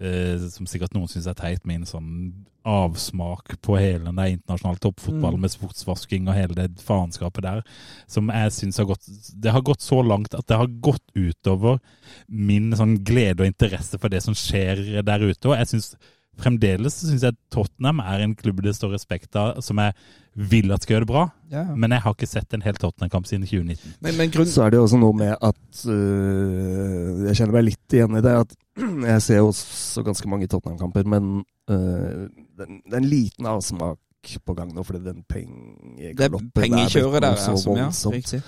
eh, 0.00 0.38
som 0.52 0.66
sikkert 0.66 0.94
noen 0.94 1.10
syns 1.10 1.26
er 1.26 1.36
teit, 1.38 1.66
min 1.68 1.84
sånn 1.88 2.32
avsmak 2.62 3.56
på 3.60 3.74
hele 3.74 4.04
den 4.06 4.20
der 4.20 4.30
internasjonale 4.36 4.78
toppfotballen 4.78 5.40
Mm. 5.40 5.40
med 5.42 5.50
sportsvasking 5.50 6.28
og 6.28 6.34
hele 6.36 6.54
det 6.54 6.80
faenskapet 6.80 7.42
der, 7.42 7.62
som 8.06 8.28
jeg 8.30 8.52
syns 8.52 8.78
har 8.78 8.86
gått 8.86 9.08
Det 9.40 9.50
har 9.50 9.62
gått 9.62 9.82
så 9.82 9.98
langt 10.06 10.34
at 10.34 10.46
det 10.46 10.56
har 10.56 10.68
gått 10.68 11.02
utover 11.16 11.80
min 12.28 12.70
sånn 12.72 13.02
glede 13.04 13.40
og 13.42 13.50
interesse 13.50 13.98
for 13.98 14.08
det 14.08 14.22
som 14.22 14.34
skjer 14.34 15.02
der 15.02 15.18
ute. 15.18 15.48
Og 15.48 15.56
jeg 15.58 15.66
synes 15.66 15.96
Fremdeles 16.40 16.94
syns 16.96 17.22
jeg 17.26 17.36
Tottenham 17.52 18.00
er 18.00 18.22
en 18.24 18.34
klubb 18.34 18.62
det 18.64 18.72
står 18.74 18.94
respekt 18.94 19.36
av, 19.36 19.60
som 19.60 19.76
jeg 19.76 19.92
vil 20.32 20.72
at 20.72 20.80
skal 20.82 20.94
gjøre 20.94 21.04
det 21.04 21.10
bra. 21.12 21.24
Ja. 21.52 21.64
Men 21.76 21.92
jeg 21.92 22.00
har 22.00 22.14
ikke 22.14 22.26
sett 22.30 22.54
en 22.56 22.62
hel 22.64 22.78
Tottenham-kamp 22.80 23.26
siden 23.28 23.44
2019. 23.44 23.98
Men, 24.00 24.16
men 24.16 24.30
grunnen... 24.32 24.48
Så 24.48 24.62
er 24.64 24.72
det 24.72 24.80
jo 24.80 24.86
også 24.86 25.00
noe 25.02 25.12
med 25.12 25.34
at 25.36 25.82
øh, 25.92 27.26
Jeg 27.26 27.36
kjenner 27.36 27.52
meg 27.58 27.66
litt 27.68 27.96
igjen 27.98 28.16
i 28.16 28.22
det. 28.24 28.32
At 28.46 28.56
jeg 29.12 29.22
ser 29.22 29.42
jo 29.42 29.50
også 29.50 30.02
ganske 30.06 30.28
mange 30.28 30.46
Tottenham-kamper, 30.46 31.04
men 31.04 31.44
øh, 31.70 32.28
det 32.58 32.92
er 32.92 32.96
en 32.96 33.08
liten 33.08 33.46
avsmak 33.46 33.98
på 34.46 34.54
gang 34.54 34.74
nå, 34.74 34.82
fordi 34.86 34.98
den 34.98 35.04
Det 35.04 35.16
er 35.18 35.34
pengegaloppen 35.34 36.50
pengekjøret 36.54 37.22
der, 37.22 37.34
så 37.34 37.50
altså. 37.50 37.74
Ja, 37.76 37.84
voldsomt. 37.84 38.14
riktig. 38.14 38.42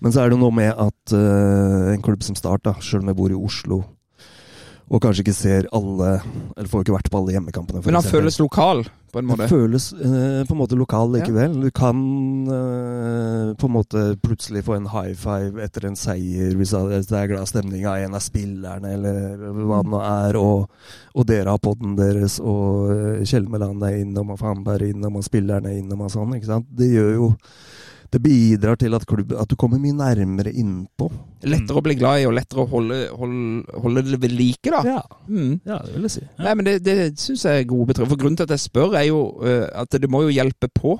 Men 0.00 0.12
så 0.12 0.20
er 0.20 0.28
det 0.28 0.36
jo 0.36 0.40
noe 0.40 0.54
med 0.54 0.72
at 0.72 1.14
øh, 1.14 1.94
en 1.94 2.02
klubb 2.02 2.22
som 2.22 2.36
Start, 2.38 2.64
da, 2.64 2.72
selv 2.80 3.02
om 3.02 3.08
jeg 3.08 3.16
bor 3.16 3.28
i 3.28 3.34
Oslo, 3.34 3.82
og 4.88 5.02
kanskje 5.04 5.24
ikke 5.26 5.36
ser 5.36 5.66
alle 5.76 6.14
Eller 6.56 6.68
får 6.70 6.84
ikke 6.84 6.94
vært 6.96 7.10
på 7.12 7.20
alle 7.20 7.34
hjemmekampene. 7.36 7.82
Men 7.84 7.98
han 7.98 8.00
eksempel. 8.00 8.22
føles 8.22 8.38
lokal, 8.40 8.80
på 9.12 9.20
en 9.20 9.28
måte. 9.28 9.44
Han 9.44 9.52
føles 9.52 9.86
eh, 9.92 10.40
på 10.48 10.54
en 10.54 10.60
måte 10.60 10.78
lokal 10.78 11.12
likevel. 11.14 11.58
Du 11.62 11.68
kan 11.76 12.00
eh, 12.56 13.52
på 13.60 13.68
en 13.68 13.74
måte 13.74 14.04
plutselig 14.24 14.64
få 14.66 14.78
en 14.78 14.88
high 14.92 15.14
five 15.16 15.62
etter 15.64 15.88
en 15.88 15.96
seier 15.98 16.56
hvis 16.58 16.72
det 16.72 17.20
er 17.20 17.30
glad 17.30 17.48
stemning 17.50 17.86
av 17.88 18.00
en 18.02 18.16
av 18.16 18.24
spillerne, 18.24 18.94
eller 18.96 19.48
hva 19.60 19.82
det 19.84 19.92
nå 19.92 20.02
er. 20.02 20.40
Og, 20.40 20.68
og 21.14 21.28
dere 21.28 21.54
har 21.54 21.62
podden 21.62 21.96
deres, 21.98 22.38
og 22.40 23.24
Kjell 23.28 23.48
Meland 23.52 23.84
er 23.84 24.00
innom, 24.02 24.34
og 24.34 24.40
Fanberg 24.40 24.88
er 24.88 24.94
innom, 24.94 25.20
og 25.20 25.26
spillerne 25.26 25.72
er 25.72 25.82
innom, 25.82 26.06
og 26.06 26.14
sånn. 26.14 26.36
ikke 26.38 26.52
sant? 26.52 26.72
Det 26.78 26.90
gjør 26.92 27.12
jo 27.16 27.32
Det 28.08 28.22
bidrar 28.24 28.78
til 28.80 28.94
at, 28.96 29.04
klubb, 29.06 29.34
at 29.36 29.50
du 29.50 29.56
kommer 29.60 29.80
mye 29.82 29.92
nærmere 29.92 30.48
innpå. 30.56 31.10
Lettere 31.44 31.76
å 31.76 31.84
bli 31.84 31.96
glad 32.00 32.22
i, 32.22 32.26
og 32.28 32.32
lettere 32.38 32.62
å 32.64 32.70
holde, 32.70 33.02
holde, 33.12 33.76
holde 33.84 34.04
det 34.08 34.20
ved 34.22 34.32
like, 34.32 34.72
da. 34.72 34.80
Ja, 34.86 35.02
Mm. 35.28 35.60
ja 35.68 35.76
det 35.84 35.92
vil 35.94 36.06
jeg 36.08 36.14
si. 36.16 36.24
Nei, 36.40 36.54
men 36.56 36.64
det, 36.64 36.78
det 36.86 36.96
syns 37.20 37.44
jeg 37.44 37.60
er 37.60 37.68
gode 37.68 37.90
betryggende. 37.90 38.14
For 38.14 38.22
grunnen 38.22 38.40
til 38.40 38.48
at 38.48 38.54
jeg 38.56 38.64
spør, 38.64 38.96
er 38.96 39.06
jo 39.10 39.20
uh, 39.44 39.68
at 39.82 39.92
det 40.00 40.08
må 40.10 40.22
jo 40.24 40.32
hjelpe 40.32 40.70
på 40.72 40.96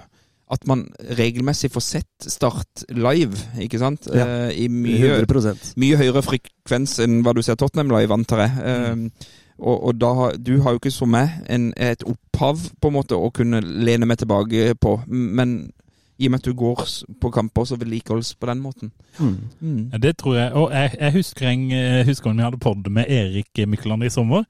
at 0.52 0.62
man 0.68 0.86
regelmessig 1.16 1.68
får 1.72 1.84
sett 1.84 2.28
Start 2.28 2.84
live, 2.92 3.36
ikke 3.60 3.80
sant? 3.80 4.08
Ja. 4.12 4.48
uh, 4.48 4.52
I 4.52 4.68
mye, 4.68 5.16
100 5.24 5.74
mye 5.80 5.96
høyere 6.00 6.22
frekvens 6.24 6.98
enn 7.04 7.22
hva 7.24 7.32
du 7.36 7.40
ser 7.44 7.56
Tottenham 7.60 7.92
live, 7.92 8.12
antar 8.12 8.44
jeg. 8.44 8.52
Eh, 8.68 9.32
og, 9.58 9.74
og 9.90 9.98
da 9.98 10.12
har, 10.14 10.36
du 10.38 10.60
har 10.62 10.76
jo 10.76 10.78
ikke 10.80 10.92
som 10.94 11.10
meg 11.10 11.40
en, 11.50 11.72
et 11.76 12.04
opphav 12.06 12.60
på 12.80 12.90
en 12.92 12.94
måte 13.00 13.16
å 13.18 13.32
kunne 13.34 13.58
lene 13.64 14.06
meg 14.06 14.20
tilbake 14.20 14.74
på, 14.78 14.92
men 15.08 15.72
i 16.18 16.26
og 16.26 16.32
med 16.34 16.40
at 16.42 16.48
du 16.50 16.54
går 16.58 16.82
på 17.22 17.30
kamper, 17.30 17.64
så 17.68 17.78
vedlikeholdes 17.78 18.34
på 18.34 18.48
den 18.50 18.60
måten. 18.62 18.90
Mm. 19.18 19.36
Mm. 19.60 19.80
Ja, 19.92 19.98
Det 20.02 20.16
tror 20.18 20.36
jeg. 20.36 20.52
Og 20.58 20.72
jeg, 20.74 20.96
jeg 20.98 21.14
husker 21.14 21.48
en, 21.52 21.64
husker 22.08 22.34
vi 22.34 22.42
hadde 22.42 22.58
podd 22.62 22.90
med 22.90 23.06
Erik 23.08 23.62
Mykland 23.70 24.04
i 24.04 24.10
sommer. 24.10 24.44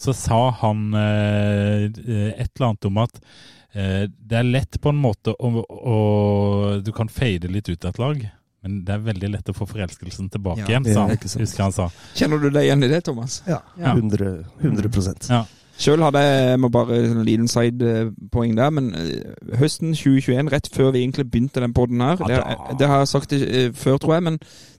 Så 0.00 0.14
sa 0.16 0.50
han 0.62 0.94
eh, 0.98 1.84
et 1.84 2.50
eller 2.56 2.68
annet 2.70 2.88
om 2.88 2.96
at 3.04 3.18
eh, 3.76 4.06
det 4.08 4.38
er 4.40 4.48
lett 4.48 4.80
på 4.82 4.90
en 4.90 4.98
måte 4.98 5.34
å, 5.36 5.50
å 5.70 5.98
Du 6.82 6.90
kan 6.96 7.12
fade 7.12 7.50
litt 7.52 7.68
ut 7.68 7.84
av 7.84 7.92
et 7.92 8.00
lag. 8.02 8.24
Men 8.62 8.84
det 8.86 8.94
er 8.94 9.02
veldig 9.02 9.30
lett 9.34 9.48
å 9.50 9.54
få 9.56 9.66
forelskelsen 9.66 10.28
tilbake 10.30 10.62
Ja, 10.62 10.68
igjen, 10.70 10.86
sa 10.86 11.08
han. 11.08 11.18
Husker 11.18 11.64
han 11.64 11.74
sa. 11.74 11.88
Kjenner 12.14 12.38
du 12.38 12.46
deg 12.50 12.68
igjen 12.68 12.86
i 12.86 12.90
det, 12.92 13.00
Thomas? 13.08 13.40
Ja. 13.46 13.58
Ja. 13.74 13.96
100, 13.96 14.44
100 14.62 15.14
Ja. 15.28 15.42
Sjøl 15.78 16.02
hadde 16.04 16.20
jeg 16.20 16.58
må 16.60 16.68
bare 16.68 16.98
en 17.08 17.22
liten 17.24 17.48
sidepoeng 17.48 18.52
der, 18.58 18.70
men 18.70 18.90
eh, 18.94 19.56
høsten 19.58 19.94
2021, 19.96 20.50
rett 20.52 20.68
før 20.74 20.90
vi 20.92 21.00
egentlig 21.02 21.24
begynte 21.30 21.60
den 21.64 21.72
podden 21.74 22.00
her, 22.04 22.16
det, 22.28 22.40
det 22.78 22.88
har 22.90 22.98
jeg 23.02 23.08
sagt 23.08 23.32
eh, 23.32 23.70
før, 23.74 23.96
tror 23.98 24.14
jeg, 24.18 24.22
men 24.28 24.38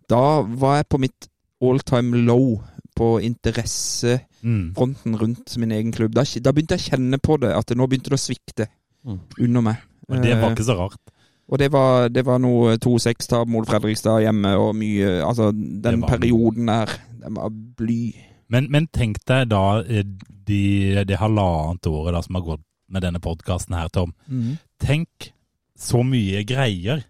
da 0.09 0.41
var 0.45 0.75
jeg 0.81 0.87
på 0.93 0.97
mitt 1.01 1.27
all 1.63 1.79
time 1.79 2.17
low 2.27 2.59
på 2.95 3.17
interessefronten 4.13 5.15
rundt 5.19 5.57
min 5.57 5.71
egen 5.71 5.91
klubb. 5.95 6.13
Da, 6.15 6.23
da 6.45 6.51
begynte 6.53 6.77
jeg 6.77 6.83
å 6.85 6.89
kjenne 6.93 7.19
på 7.23 7.37
det, 7.41 7.53
at 7.55 7.67
det 7.71 7.77
nå 7.79 7.87
begynte 7.89 8.13
det 8.13 8.19
å 8.19 8.25
svikte 8.27 8.69
Mm. 9.03 9.17
under 9.43 9.61
meg. 9.61 9.75
Men 10.07 10.21
det 10.23 10.37
var 10.39 10.45
Eh, 10.47 10.53
ikke 10.55 10.63
så 10.63 10.77
rart. 10.79 10.95
og 11.51 11.59
det 11.59 11.67
var, 11.73 12.07
det 12.07 12.21
var 12.25 12.37
noe 12.39 12.77
2-6-tap 12.77 13.47
mot 13.51 13.67
Fredrikstad 13.67 14.21
hjemme, 14.23 14.53
og 14.55 14.75
mye 14.75 15.21
Altså, 15.27 15.51
den 15.51 16.01
perioden 16.07 16.67
der, 16.67 16.85
den 17.21 17.35
var 17.35 17.49
bly. 17.51 18.13
Men, 18.53 18.69
men 18.73 18.87
tenk 18.93 19.19
deg 19.29 19.49
da 19.51 19.81
det 19.83 20.03
de, 21.09 21.17
halvannet 21.17 21.89
året 21.89 22.13
da 22.13 22.21
som 22.25 22.37
har 22.37 22.45
gått 22.51 22.65
med 22.93 23.01
denne 23.05 23.21
podkasten 23.23 23.73
her, 23.73 23.89
Tom. 23.89 24.13
Tenk 24.83 25.31
så 25.79 26.03
mye 26.05 26.43
greier 26.45 27.01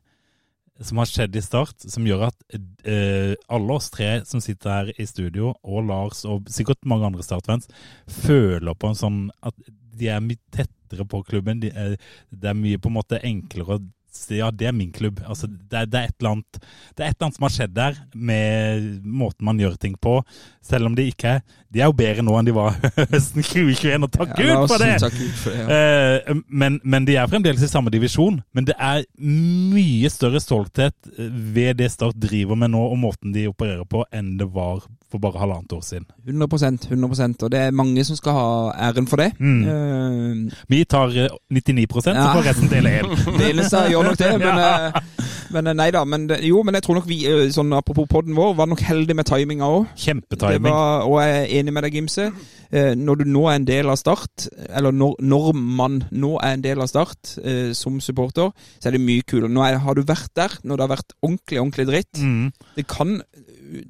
som 0.84 0.98
har 0.98 1.08
skjedd 1.10 1.36
i 1.38 1.41
Start, 1.44 1.76
som 1.78 2.06
gjør 2.08 2.28
at 2.32 2.56
eh, 2.89 3.34
alle 3.52 3.76
oss 3.76 3.91
tre 3.94 4.24
som 4.26 4.41
sitter 4.44 4.72
her 4.72 4.91
i 5.00 5.06
studio, 5.08 5.54
og 5.64 5.86
Lars 5.88 6.24
og 6.26 6.50
sikkert 6.52 6.88
mange 6.89 7.08
andre 7.08 7.24
Start-fans, 7.26 7.70
føler 8.10 8.74
på 8.74 8.89
en 8.89 8.98
sånn 8.98 9.20
at 9.46 9.56
de 9.94 10.10
er 10.10 10.24
mye 10.24 10.41
tettere 10.54 11.06
på 11.06 11.22
klubben. 11.28 11.62
De 11.62 11.70
er, 11.70 11.98
det 12.32 12.50
er 12.50 12.58
mye 12.58 12.82
på 12.82 12.89
en 12.89 12.98
måte 12.98 13.22
enklere 13.22 13.78
å 13.78 13.84
ja, 14.30 14.51
det 14.51 14.68
er 14.70 14.76
min 14.76 14.91
klubb. 14.93 15.22
Altså, 15.26 15.47
det, 15.47 15.86
det, 15.91 15.99
er 15.99 16.30
annet, 16.30 16.59
det 16.95 17.03
er 17.03 17.11
et 17.11 17.18
eller 17.18 17.28
annet 17.28 17.39
som 17.39 17.47
har 17.47 17.55
skjedd 17.55 17.76
der 17.78 17.99
med 18.14 18.88
måten 19.03 19.47
man 19.47 19.61
gjør 19.61 19.78
ting 19.82 19.97
på. 19.97 20.20
Selv 20.64 20.89
om 20.89 20.97
det 20.97 21.09
ikke 21.11 21.38
er 21.38 21.43
De 21.74 21.82
er 21.82 21.89
jo 21.89 21.95
bedre 21.97 22.21
nå 22.26 22.36
enn 22.38 22.45
de 22.45 22.53
var 22.55 22.76
høsten 23.13 23.41
2021, 23.41 24.05
og 24.05 24.11
takk 24.13 24.34
Ja, 24.38 24.59
Gud 24.61 24.69
for 24.69 24.84
det! 24.84 24.91
Gud 25.15 25.38
for 25.41 25.55
det, 25.55 25.63
ja. 25.63 25.78
Eh, 26.30 26.41
men, 26.49 26.80
men 26.84 27.07
de 27.09 27.15
er 27.17 27.30
fremdeles 27.32 27.63
i 27.65 27.71
samme 27.71 27.89
divisjon. 27.93 28.41
Men 28.53 28.67
det 28.69 28.76
er 28.78 29.03
mye 29.19 30.11
større 30.13 30.41
stolthet 30.43 30.93
eh, 31.17 31.30
ved 31.55 31.80
det 31.82 31.89
Start 31.93 32.17
driver 32.21 32.55
med 32.59 32.74
nå, 32.76 32.82
og 32.93 32.99
måten 33.01 33.34
de 33.36 33.47
opererer 33.49 33.86
på, 33.89 34.05
enn 34.13 34.36
det 34.39 34.47
var 34.53 34.84
for 35.13 35.21
bare 35.21 35.38
halvannet 35.43 35.74
år 35.76 35.82
siden. 35.86 36.05
100% 36.26 36.88
100% 36.89 37.43
og 37.45 37.51
det 37.53 37.59
er 37.67 37.76
mange 37.76 38.01
som 38.07 38.17
skal 38.17 38.34
ha 38.34 38.45
æren 38.89 39.05
for 39.09 39.21
det. 39.21 39.32
Mm. 39.38 39.59
Uh, 39.67 40.63
Vi 40.71 40.80
tar 40.89 41.13
eh, 41.13 41.30
99 41.53 42.01
så 42.01 42.13
Ja. 42.15 42.32
får 42.34 42.47
resten 42.49 42.69
dele 42.71 42.95
én. 43.01 43.11
Eneste 43.49 43.84
gjør 43.91 44.07
nok 44.09 44.17
det, 44.17 44.32
men, 44.45 44.57
eh, 44.57 45.01
men 45.54 45.68
eh, 45.72 45.74
nei 45.78 45.89
da. 45.95 46.01
Men, 46.06 46.28
det- 46.28 46.41
jo, 46.43 46.64
men 46.64 46.74
jeg 46.76 46.84
tror 46.84 46.95
nok 46.99 47.08
vi, 47.08 47.22
eh, 47.30 47.47
sånn 47.54 47.72
apropos 47.78 48.08
podden 48.12 48.36
vår, 48.36 48.56
var 48.58 48.68
nok 48.72 48.82
heldige 48.84 49.16
med 49.16 49.26
timinga 49.30 49.70
òg. 49.70 49.88
Kjempetiming. 49.95 50.74
Og 51.08 51.18
jeg 51.22 51.38
er 51.38 51.54
enig 51.60 51.74
med 51.74 51.84
deg, 51.88 51.93
Gimse. 51.99 52.28
Eh, 52.74 52.95
Når 52.97 53.16
du 53.20 53.24
nå 53.30 53.43
er 53.51 53.56
en 53.60 53.66
del 53.66 53.89
av 53.89 53.97
Start, 54.01 54.47
eller 54.70 54.91
når, 54.91 55.16
når 55.22 55.54
man 55.54 55.99
nå 56.12 56.34
er 56.41 56.54
en 56.58 56.62
del 56.66 56.82
av 56.82 56.88
Start 56.89 57.36
som 57.78 57.99
supporter, 58.01 58.49
så 58.82 58.88
er 58.89 58.91
det 58.97 59.01
mye 59.01 59.22
kulere. 59.22 59.49
Nå 59.54 59.62
er, 59.64 59.78
har 59.78 59.93
du 59.93 60.01
vært 60.04 60.32
der 60.36 60.49
når 60.64 60.78
det 60.78 60.88
har 60.88 60.95
vært 60.95 61.14
ordentlig, 61.22 61.60
ordentlig 61.62 61.86
dritt. 61.88 62.18
Mm. 62.24 62.51
Det 62.76 62.88
kan, 62.88 63.22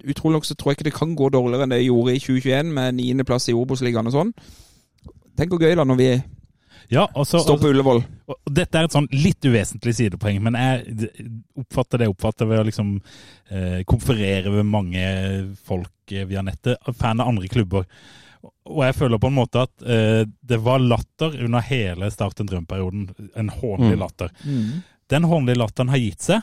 utrolig 0.03 0.33
nok 0.35 0.45
så 0.45 0.55
tror 0.55 0.71
jeg 0.73 0.77
ikke 0.81 0.89
det 0.89 0.97
kan 0.99 1.15
gå 1.15 1.29
dårligere 1.31 1.63
enn 1.63 1.69
det 1.75 1.81
gjorde 1.85 2.15
i 2.17 2.19
2021, 2.19 2.73
med 2.75 2.93
niendeplass 2.99 3.47
i 3.49 3.55
Obos-ligaen 3.55 4.07
og 4.11 4.13
sånn. 4.17 4.33
Tenk 5.37 5.49
hvor 5.49 5.63
gøy 5.63 5.73
da 5.79 5.83
når 5.87 5.97
vi 5.97 6.09
Ja, 6.93 7.07
og 7.17 7.25
så, 7.27 7.39
står 7.41 7.57
på 7.61 7.71
Ullevål. 7.73 8.01
og 8.29 8.51
dette 8.53 8.77
er 8.79 8.87
et 8.87 8.93
sånn 8.95 9.07
litt 9.11 9.41
uvesentlig 9.49 9.95
sidepoeng, 9.97 10.39
men 10.45 10.57
jeg 10.59 11.09
oppfatter 11.63 11.99
det 12.01 12.07
jeg 12.07 12.13
oppfatter 12.15 12.49
ved 12.49 12.61
å 12.61 12.67
liksom 12.67 12.91
eh, 13.49 13.79
konferere 13.89 14.51
med 14.53 14.69
mange 14.69 15.05
folk 15.65 16.13
eh, 16.13 16.27
via 16.29 16.43
nettet, 16.45 16.77
fan 16.99 17.19
av 17.23 17.31
andre 17.33 17.49
klubber. 17.51 17.87
Og 18.67 18.81
jeg 18.83 18.95
føler 18.97 19.19
på 19.23 19.29
en 19.31 19.37
måte 19.37 19.61
at 19.65 19.85
eh, 19.87 20.23
det 20.43 20.59
var 20.63 20.81
latter 20.83 21.37
under 21.45 21.63
hele 21.63 22.09
Start 22.11 22.41
en 22.43 22.49
drøm-perioden. 22.49 23.07
En 23.39 23.49
hånlig 23.49 23.93
Mm. 23.95 23.99
latter. 24.03 24.29
Den 25.11 25.23
hånlige 25.27 25.59
latteren 25.59 25.89
har 25.91 25.99
gitt 25.99 26.21
seg, 26.23 26.41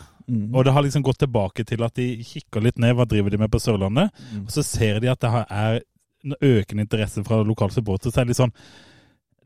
og 0.54 0.64
det 0.64 0.72
har 0.76 0.84
liksom 0.84 1.02
gått 1.02 1.18
tilbake 1.24 1.64
til 1.66 1.82
at 1.82 1.94
de 1.98 2.08
kikker 2.22 2.62
litt 2.62 2.78
ned 2.78 2.94
hva 2.94 3.06
driver 3.08 3.32
de 3.32 3.38
med 3.40 3.50
på 3.50 3.58
Sørlandet, 3.60 4.12
og 4.44 4.52
så 4.52 4.62
ser 4.64 5.00
de 5.00 5.08
at 5.10 5.20
det 5.24 5.30
er 5.32 5.80
en 6.24 6.34
økende 6.44 6.84
interesse 6.84 7.24
fra 7.24 7.40
lokale 7.42 7.72
supportere. 7.74 8.12
Så 8.12 8.20
er 8.20 8.28
det 8.28 8.34
litt 8.34 8.42
sånn 8.42 8.52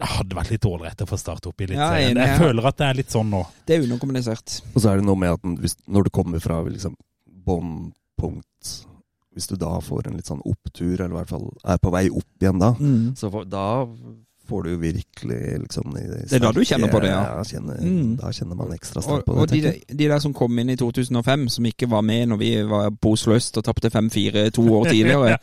hadde 0.06 0.36
vært 0.36 0.50
litt 0.54 0.64
ålreit 0.68 1.02
å 1.04 1.06
få 1.08 1.18
starte 1.20 1.48
opp 1.50 1.60
i 1.60 1.66
litt 1.70 1.78
Ja, 1.78 1.88
serien. 1.94 2.16
Jeg 2.16 2.28
ja. 2.32 2.38
føler 2.38 2.66
at 2.70 2.76
det 2.80 2.86
er 2.88 2.94
litt 3.00 3.10
sånn 3.14 3.30
nå. 3.30 3.42
Det 3.66 3.76
er 3.76 3.84
underkommunisert. 3.86 4.60
Og 4.74 4.80
så 4.82 4.90
er 4.92 4.96
det 5.00 5.06
noe 5.08 5.16
med 5.20 5.32
at 5.36 5.40
hvis, 5.62 5.76
når 5.88 6.04
du 6.04 6.10
kommer 6.10 6.40
fra 6.44 6.62
liksom 6.66 6.96
bunnpunkt 7.46 8.72
Hvis 9.34 9.48
du 9.50 9.56
da 9.58 9.80
får 9.82 10.06
en 10.08 10.14
litt 10.20 10.28
sånn 10.30 10.42
opptur, 10.46 10.94
eller 11.00 11.10
i 11.10 11.16
hvert 11.18 11.30
fall 11.32 11.48
er 11.66 11.78
på 11.82 11.90
vei 11.90 12.04
opp 12.10 12.38
igjen 12.44 12.60
da, 12.62 12.68
Mm. 12.78 13.16
så 13.18 13.30
får, 13.32 13.48
da 13.50 13.64
får 14.48 14.62
du 14.64 14.70
jo 14.70 14.76
virkelig 14.82 15.38
liksom 15.62 15.94
Det 15.94 16.32
er 16.36 16.42
da 16.44 16.50
du 16.52 16.60
kjenner 16.64 16.90
på 16.92 17.00
det, 17.00 17.08
ja. 17.08 17.20
ja 17.38 17.44
kjenner, 17.48 17.78
Mm. 17.84 18.16
Da 18.20 18.30
kjenner 18.32 18.56
man 18.58 18.72
ekstra 18.74 18.98
Og, 19.00 19.04
sterkt 19.04 19.24
på 19.26 19.32
og 19.32 19.48
det. 19.48 19.54
de, 19.54 19.60
tenker 19.62 19.78
jeg. 19.88 19.98
de 19.98 20.08
der 20.08 20.18
som 20.20 20.34
kom 20.36 20.58
inn 20.58 20.70
i 20.70 20.76
2005, 20.76 21.48
som 21.48 21.64
ikke 21.66 21.88
var 21.90 22.02
med 22.04 22.26
når 22.28 22.36
vi 22.42 22.50
var 22.68 22.90
på 22.90 23.12
Oslo 23.16 23.34
øst 23.34 23.56
og 23.56 23.64
tapte 23.64 23.88
5-4 23.90 24.50
to 24.50 24.64
år 24.76 24.84
tidligere 24.92 25.38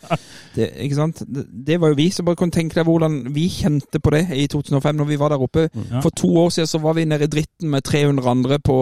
det, 0.56 0.70
ikke 0.86 0.96
sant? 0.96 1.24
Det, 1.28 1.46
det 1.68 1.80
var 1.82 1.88
jo 1.94 1.96
vi 2.00 2.10
som 2.14 2.26
bare 2.26 2.36
kunne 2.40 2.52
tenke 2.56 2.76
deg 2.80 2.86
hvordan 2.86 3.20
vi 3.34 3.48
kjente 3.50 4.00
på 4.00 4.10
det 4.14 4.28
i 4.38 4.48
2005 4.48 4.96
når 5.02 5.06
vi 5.10 5.20
var 5.20 5.30
der 5.34 5.42
oppe. 5.42 5.68
Ja. 5.92 6.02
For 6.02 6.10
to 6.10 6.30
år 6.46 6.50
siden 6.50 6.68
så 6.68 6.78
var 6.84 6.94
vi 6.94 7.06
nede 7.06 7.24
i 7.24 7.28
dritten 7.28 7.70
med 7.70 7.84
300 7.84 8.30
andre 8.30 8.60
på, 8.60 8.78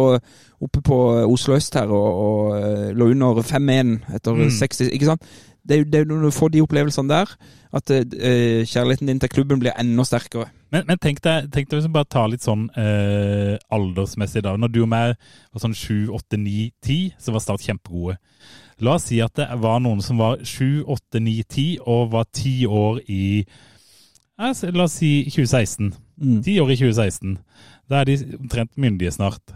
oppe 0.62 0.82
på 0.82 1.00
Oslo 1.32 1.56
øst 1.56 1.74
her 1.80 1.88
og, 1.88 2.10
og 2.26 2.60
eh, 2.60 2.90
lå 2.96 3.12
under 3.16 3.42
5-1 3.42 4.16
etter 4.16 4.36
Mm. 4.40 4.50
60 4.60 4.82
Ikke 4.94 5.06
sant? 5.06 5.24
Det 5.70 5.78
er 5.78 6.04
jo 6.04 6.10
når 6.10 6.28
du 6.28 6.34
får 6.34 6.50
de 6.54 6.62
opplevelsene 6.66 7.12
der, 7.12 7.32
at 7.78 7.92
eh, 7.94 8.66
kjærligheten 8.66 9.08
din 9.08 9.20
til 9.22 9.30
klubben 9.30 9.60
blir 9.62 9.76
enda 9.78 10.04
sterkere. 10.08 10.50
Men, 10.74 10.88
men 10.88 10.98
tenk 11.02 11.22
deg, 11.26 11.50
tenk 11.54 11.70
deg 11.70 11.78
hvis 11.78 11.88
vi 11.88 11.94
bare 11.94 12.10
tar 12.10 12.30
litt 12.32 12.46
sånn 12.46 12.68
eh, 12.78 13.56
aldersmessig 13.74 14.42
da. 14.46 14.56
Når 14.58 14.74
du 14.74 14.82
og 14.84 14.90
meg 14.90 15.14
var 15.54 15.64
sånn 15.64 15.78
7, 15.78 16.10
8, 16.18 16.40
9, 16.42 16.70
10, 16.86 17.00
så 17.22 17.34
var 17.36 17.46
Start 17.46 17.66
kjempegode. 17.66 18.18
La 18.82 18.96
oss 18.98 19.10
si 19.10 19.20
at 19.22 19.36
det 19.38 19.48
var 19.62 19.82
noen 19.84 20.02
som 20.06 20.20
var 20.22 20.42
7, 20.42 20.86
8, 20.90 21.22
9, 21.22 21.38
10 21.46 21.68
og 21.86 22.14
var 22.14 22.30
10 22.34 22.70
år 22.82 23.02
i 23.12 23.24
La 24.40 24.86
oss 24.86 25.00
si 25.02 25.12
2016. 25.28 25.94
Mm. 26.22 26.42
10 26.46 26.60
år 26.64 26.74
i 26.74 26.78
2016. 26.80 27.38
Da 27.90 28.02
er 28.02 28.10
de 28.10 28.18
omtrent 28.40 28.78
myndige 28.80 29.12
snart. 29.12 29.56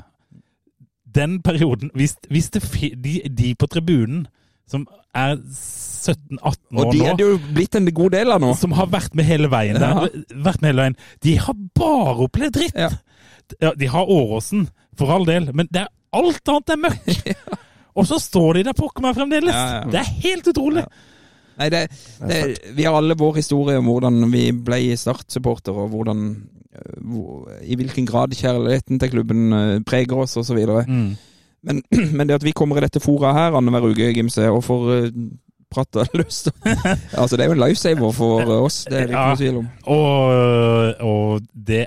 Den 1.14 1.42
perioden 1.46 1.92
Hvis, 1.94 2.18
hvis 2.30 2.50
det, 2.50 2.64
de, 3.04 3.22
de 3.30 3.56
på 3.56 3.68
tribunen 3.68 4.26
som 4.70 4.86
er 5.14 5.36
17-18 5.38 6.40
år 6.42 6.56
nå. 6.72 6.84
Og 6.84 6.94
de 6.94 7.02
er 7.06 7.18
det 7.20 7.26
jo 7.28 7.40
blitt 7.54 7.76
en 7.78 7.90
god 7.94 8.16
del 8.16 8.34
av 8.34 8.42
nå. 8.44 8.54
som 8.60 8.76
har 8.78 8.90
vært 8.92 9.16
med 9.18 9.28
hele 9.28 9.50
veien 9.52 9.80
der, 9.82 10.08
vært 10.34 10.64
med 10.64 10.72
hele 10.72 10.86
veien, 10.86 10.98
de 11.26 11.36
har 11.46 11.58
bare 11.78 12.16
opplevd 12.28 12.58
dritt. 12.60 12.80
Ja. 12.80 12.92
Ja, 13.62 13.74
de 13.78 13.90
har 13.92 14.10
Åråsen, 14.10 14.68
for 14.98 15.12
all 15.14 15.28
del, 15.28 15.50
men 15.54 15.68
det 15.74 15.84
er 15.84 15.92
alt 16.16 16.50
annet 16.50 16.74
er 16.74 16.82
møkk. 16.88 17.34
Og 18.00 18.08
så 18.10 18.18
står 18.22 18.58
de 18.58 18.68
der 18.70 18.78
pokker 18.78 19.04
meg 19.06 19.18
fremdeles. 19.18 19.54
Ja, 19.54 19.82
ja. 19.84 19.90
Det 19.92 20.00
er 20.02 20.14
helt 20.24 20.48
utrolig. 20.50 20.86
Nei, 21.60 21.68
det, 21.70 21.84
det, 22.26 22.40
vi 22.74 22.88
har 22.88 22.96
alle 22.98 23.18
vår 23.18 23.38
historie 23.38 23.78
om 23.78 23.86
hvordan 23.92 24.24
vi 24.34 24.48
ble 24.66 24.80
Start-supporter, 24.98 25.76
og 25.84 25.92
hvordan, 25.94 26.24
øh, 26.74 26.96
hvor, 27.12 27.52
i 27.62 27.78
hvilken 27.78 28.08
grad 28.10 28.34
kjærligheten 28.38 29.02
til 29.02 29.14
klubben 29.14 29.54
øh, 29.54 29.76
preger 29.86 30.24
oss, 30.24 30.38
osv. 30.42 30.58
Mm. 30.88 31.12
Men, 31.64 31.82
men 32.18 32.28
det 32.28 32.36
at 32.42 32.44
vi 32.46 32.52
kommer 32.56 32.78
i 32.78 32.86
dette 32.86 33.00
fora 33.04 33.34
her 33.38 33.56
annenhver 33.58 33.94
uke, 33.96 34.12
Gimse, 34.16 34.46
og 34.52 34.64
får 34.66 34.86
uh, 34.92 35.10
prata 35.74 36.04
løst 36.20 36.52
Altså, 37.18 37.34
det 37.38 37.46
er 37.46 37.50
jo 37.50 37.56
en 37.56 37.64
lifesaver 37.64 38.12
for 38.14 38.44
øh, 38.44 38.52
oss, 38.68 38.84
det 38.86 38.94
er 38.94 39.08
det 39.08 39.10
ikke 39.10 39.24
Ja. 39.24 39.30
noe 39.32 39.40
tvil 39.40 39.58
om. 39.64 39.70
Og, 39.96 41.02
og 41.02 41.48
det, 41.72 41.86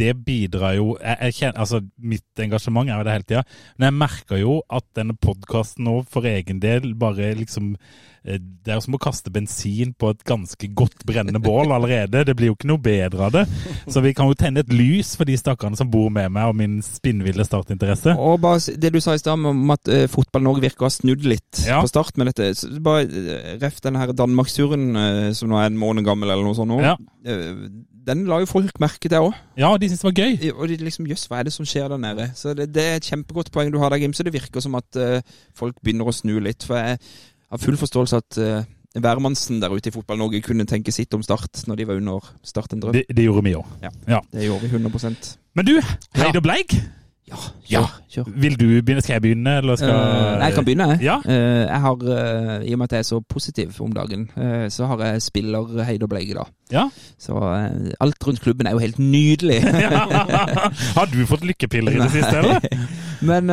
det 0.00 0.14
bidrar 0.24 0.72
jo 0.78 0.94
jeg, 1.02 1.18
jeg 1.26 1.34
kjenner, 1.42 1.58
altså 1.66 1.82
Mitt 2.00 2.42
engasjement 2.46 2.88
er 2.88 2.96
jo 3.02 3.04
det 3.04 3.12
hele 3.18 3.28
tida. 3.28 3.42
Men 3.76 3.90
jeg 3.90 3.98
merker 4.00 4.40
jo 4.40 4.56
at 4.72 4.86
denne 4.96 5.18
podkasten 5.20 5.84
nå 5.84 5.98
for 6.08 6.24
egen 6.30 6.62
del 6.64 6.94
bare 6.96 7.34
liksom 7.36 7.74
eh, 7.74 7.78
Det 8.26 8.72
er 8.72 8.74
jo 8.80 8.82
som 8.82 8.96
å 8.96 9.00
kaste 9.02 9.30
bensin 9.30 9.92
på 9.94 10.10
et 10.10 10.24
ganske 10.26 10.68
godt 10.74 11.04
brennende 11.06 11.38
bål 11.42 11.70
allerede. 11.76 12.24
Det 12.26 12.34
blir 12.34 12.50
jo 12.50 12.56
ikke 12.56 12.70
noe 12.72 12.82
bedre 12.82 13.28
av 13.28 13.34
det. 13.36 13.44
Så 13.86 14.02
vi 14.02 14.10
kan 14.18 14.26
jo 14.26 14.34
tenne 14.38 14.64
et 14.64 14.72
lys 14.74 15.12
for 15.18 15.28
de 15.28 15.36
stakkarene 15.38 15.78
som 15.78 15.90
bor 15.92 16.08
med 16.10 16.32
meg 16.34 16.50
og 16.50 16.56
min 16.58 16.80
spinnville 16.82 17.46
startinteresse. 17.46 18.16
Og 18.18 18.40
bare 18.42 18.76
det 18.82 18.90
du 18.96 19.00
sa 19.04 19.14
i 19.14 19.22
stad 19.22 19.38
om 19.38 19.70
at 19.76 19.86
uh, 19.92 20.04
Fotball-Norge 20.10 20.64
virker 20.66 20.86
å 20.86 20.90
ha 20.90 20.94
snudd 20.96 21.22
litt 21.28 21.62
Ja. 21.68 21.78
på 21.84 21.92
start 21.92 22.18
med 22.18 22.32
dette. 22.32 22.50
Så 22.58 22.72
bare 22.82 23.06
uh, 23.06 23.52
Ref 23.62 23.78
den 23.84 24.00
her 24.00 24.10
Danmarksturen 24.16 24.88
uh, 24.98 25.28
som 25.38 25.52
nå 25.52 25.60
er 25.62 25.70
en 25.70 25.78
måned 25.78 26.06
gammel, 26.06 26.30
eller 26.34 26.42
noe 26.46 26.58
sånt 26.58 26.74
nå. 26.74 26.80
Ja. 26.82 26.96
Uh, 27.26 27.68
den 28.06 28.22
la 28.30 28.38
jo 28.38 28.46
folk 28.46 28.76
merke 28.82 29.08
til 29.10 29.18
òg. 29.18 29.32
Ja, 29.58 29.72
de 29.78 29.88
syntes 29.90 30.04
det 30.04 30.10
var 30.10 30.18
gøy. 30.22 30.50
Og 30.54 30.68
de 30.70 30.76
liksom, 30.86 31.08
jøss, 31.10 31.24
hva 31.26 31.40
er 31.40 31.48
det 31.48 31.54
som 31.56 31.66
skjer 31.66 31.88
der 31.90 31.98
nede? 31.98 32.28
Så 32.38 32.52
det, 32.54 32.68
det 32.74 32.84
er 32.86 33.00
et 33.00 33.08
kjempegodt 33.08 33.50
poeng 33.54 33.72
du 33.74 33.80
har 33.82 33.90
der, 33.90 33.98
Gimse. 34.02 34.22
Det 34.26 34.34
virker 34.36 34.62
som 34.62 34.76
at 34.78 34.98
eh, 35.00 35.24
folk 35.58 35.80
begynner 35.82 36.06
å 36.06 36.14
snu 36.14 36.36
litt. 36.44 36.62
For 36.68 36.78
jeg 36.78 37.00
har 37.52 37.62
full 37.62 37.78
forståelse 37.80 38.20
at 38.22 38.38
uh, 38.42 38.66
hvermannsen 38.96 39.60
der 39.62 39.72
ute 39.74 39.90
i 39.90 39.94
Fotball-Norge 39.94 40.42
kunne 40.44 40.66
tenke 40.68 40.94
sitt 40.94 41.12
om 41.14 41.24
Start 41.24 41.64
når 41.68 41.80
de 41.80 41.88
var 41.88 42.00
under 42.00 42.30
Start 42.46 42.72
en 42.72 42.82
drøm. 42.82 42.96
Det, 42.96 43.04
det 43.12 43.26
gjorde 43.26 43.44
vi 43.46 43.56
òg. 43.58 43.74
Det 44.32 44.46
gjorde 44.46 44.66
vi 44.66 44.72
100% 44.78 45.32
Men 45.56 45.68
du, 45.68 45.74
Heid 46.16 46.36
og 46.36 46.44
Bleik, 46.44 46.76
Ja, 47.26 47.36
Ja. 47.70 47.80
kjør. 48.10 48.24
vil 48.36 48.54
du 48.60 48.66
begynne? 48.82 49.02
Skal 49.02 49.14
jeg 49.14 49.22
begynne, 49.22 49.56
eller 49.58 49.76
skal 49.76 49.88
Uh, 49.90 50.38
jeg 50.44 50.54
kan 50.54 50.64
begynne, 50.64 50.84
jeg. 50.90 51.00
Ja. 51.02 51.16
Uh, 51.26 51.66
jeg 51.66 51.80
har, 51.80 51.92
uh, 51.94 52.62
I 52.64 52.72
og 52.72 52.78
med 52.78 52.84
at 52.86 52.92
jeg 52.92 52.98
er 52.98 53.02
så 53.08 53.20
positiv 53.28 53.72
om 53.80 53.92
dagen, 53.92 54.28
så 54.70 54.86
har 54.86 55.02
jeg 55.04 55.22
spiller 55.22 55.58
og 56.02 56.08
Bleik 56.08 56.34
da. 56.36 56.44
Ja. 56.72 56.84
Så 57.18 57.32
alt 58.00 58.26
rundt 58.26 58.40
klubben 58.40 58.66
er 58.66 58.70
jo 58.70 58.78
helt 58.78 58.98
nydelig. 58.98 59.60
Har 60.96 61.06
du 61.06 61.26
fått 61.26 61.44
lykkepiller 61.44 61.92
i 61.92 62.00
det 62.00 62.10
siste, 62.10 62.36
eller? 62.38 62.60
Men 63.30 63.50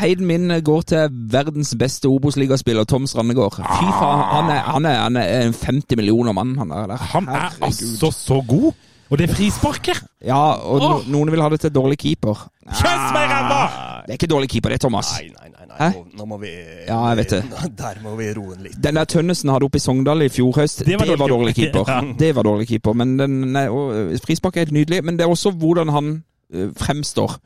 heiden 0.00 0.26
min 0.26 0.52
går 0.64 0.80
til 0.82 1.08
verdens 1.32 1.74
beste 1.78 2.08
Obos-ligaspiller, 2.08 2.84
Tom 2.84 3.06
Strandegård. 3.06 3.56
Fy 3.56 3.88
faen, 4.00 4.24
han 4.32 4.50
er, 4.50 4.62
han 4.72 4.84
er, 4.84 4.98
han 5.02 5.16
er 5.16 5.46
en 5.46 5.54
50 5.54 5.96
millioner 5.96 6.32
mann, 6.32 6.56
han 6.58 6.70
er 6.70 6.86
der. 6.86 6.96
Han 6.96 7.28
er 7.28 7.40
Herregud. 7.40 7.66
altså 7.68 8.10
så 8.10 8.42
god! 8.48 8.72
Og 9.10 9.18
det 9.20 9.28
er 9.28 9.34
frisparket! 9.34 10.00
Ja, 10.24 10.40
og 10.64 10.80
no, 10.80 10.92
noen 11.12 11.32
vil 11.34 11.42
ha 11.44 11.48
det 11.52 11.60
til 11.64 11.72
dårlig 11.74 11.98
keeper. 12.00 12.46
Kjøss 12.64 13.10
meg 13.12 13.26
i 13.26 13.32
ræva! 13.32 13.58
Det 14.04 14.14
er 14.14 14.18
ikke 14.18 14.30
dårlig 14.32 14.48
keeper, 14.52 14.72
det, 14.74 14.80
Thomas. 14.84 15.10
Nei, 15.18 15.30
nei, 15.32 15.50
nei. 15.52 15.66
nei. 15.70 15.90
Nå, 15.94 16.02
nå 16.20 16.26
må 16.28 16.38
vi 16.40 16.52
Ja, 16.86 16.98
jeg 17.10 17.20
vet 17.22 17.34
det. 17.36 17.42
Der 17.82 18.00
må 18.04 18.14
vi 18.20 18.30
roe 18.36 18.56
litt. 18.60 18.76
Den 18.84 19.00
der 19.00 19.08
Tønnesen 19.08 19.52
hadde 19.52 19.68
oppe 19.68 19.80
i 19.80 19.84
Sogndal 19.84 20.24
i 20.26 20.30
fjor 20.32 20.52
høst, 20.60 20.84
Det 20.84 20.92
det 20.92 21.00
var 21.00 21.16
var, 21.20 21.32
dårlig 21.32 21.54
keeper. 21.56 21.88
Ja. 21.88 22.00
Det 22.24 22.30
var 22.36 22.48
dårlig 22.48 22.68
keeper, 22.68 22.96
men 23.00 23.16
den, 23.20 23.40
nei, 23.56 23.66
og, 23.72 24.12
frispark 24.24 24.56
er 24.56 24.66
helt 24.66 24.76
nydelig. 24.76 25.02
Men 25.04 25.20
det 25.20 25.26
er 25.26 25.32
også 25.32 25.52
hvordan 25.56 25.92
han 25.94 26.12
eh, 26.52 26.70
fremstår. 26.80 27.38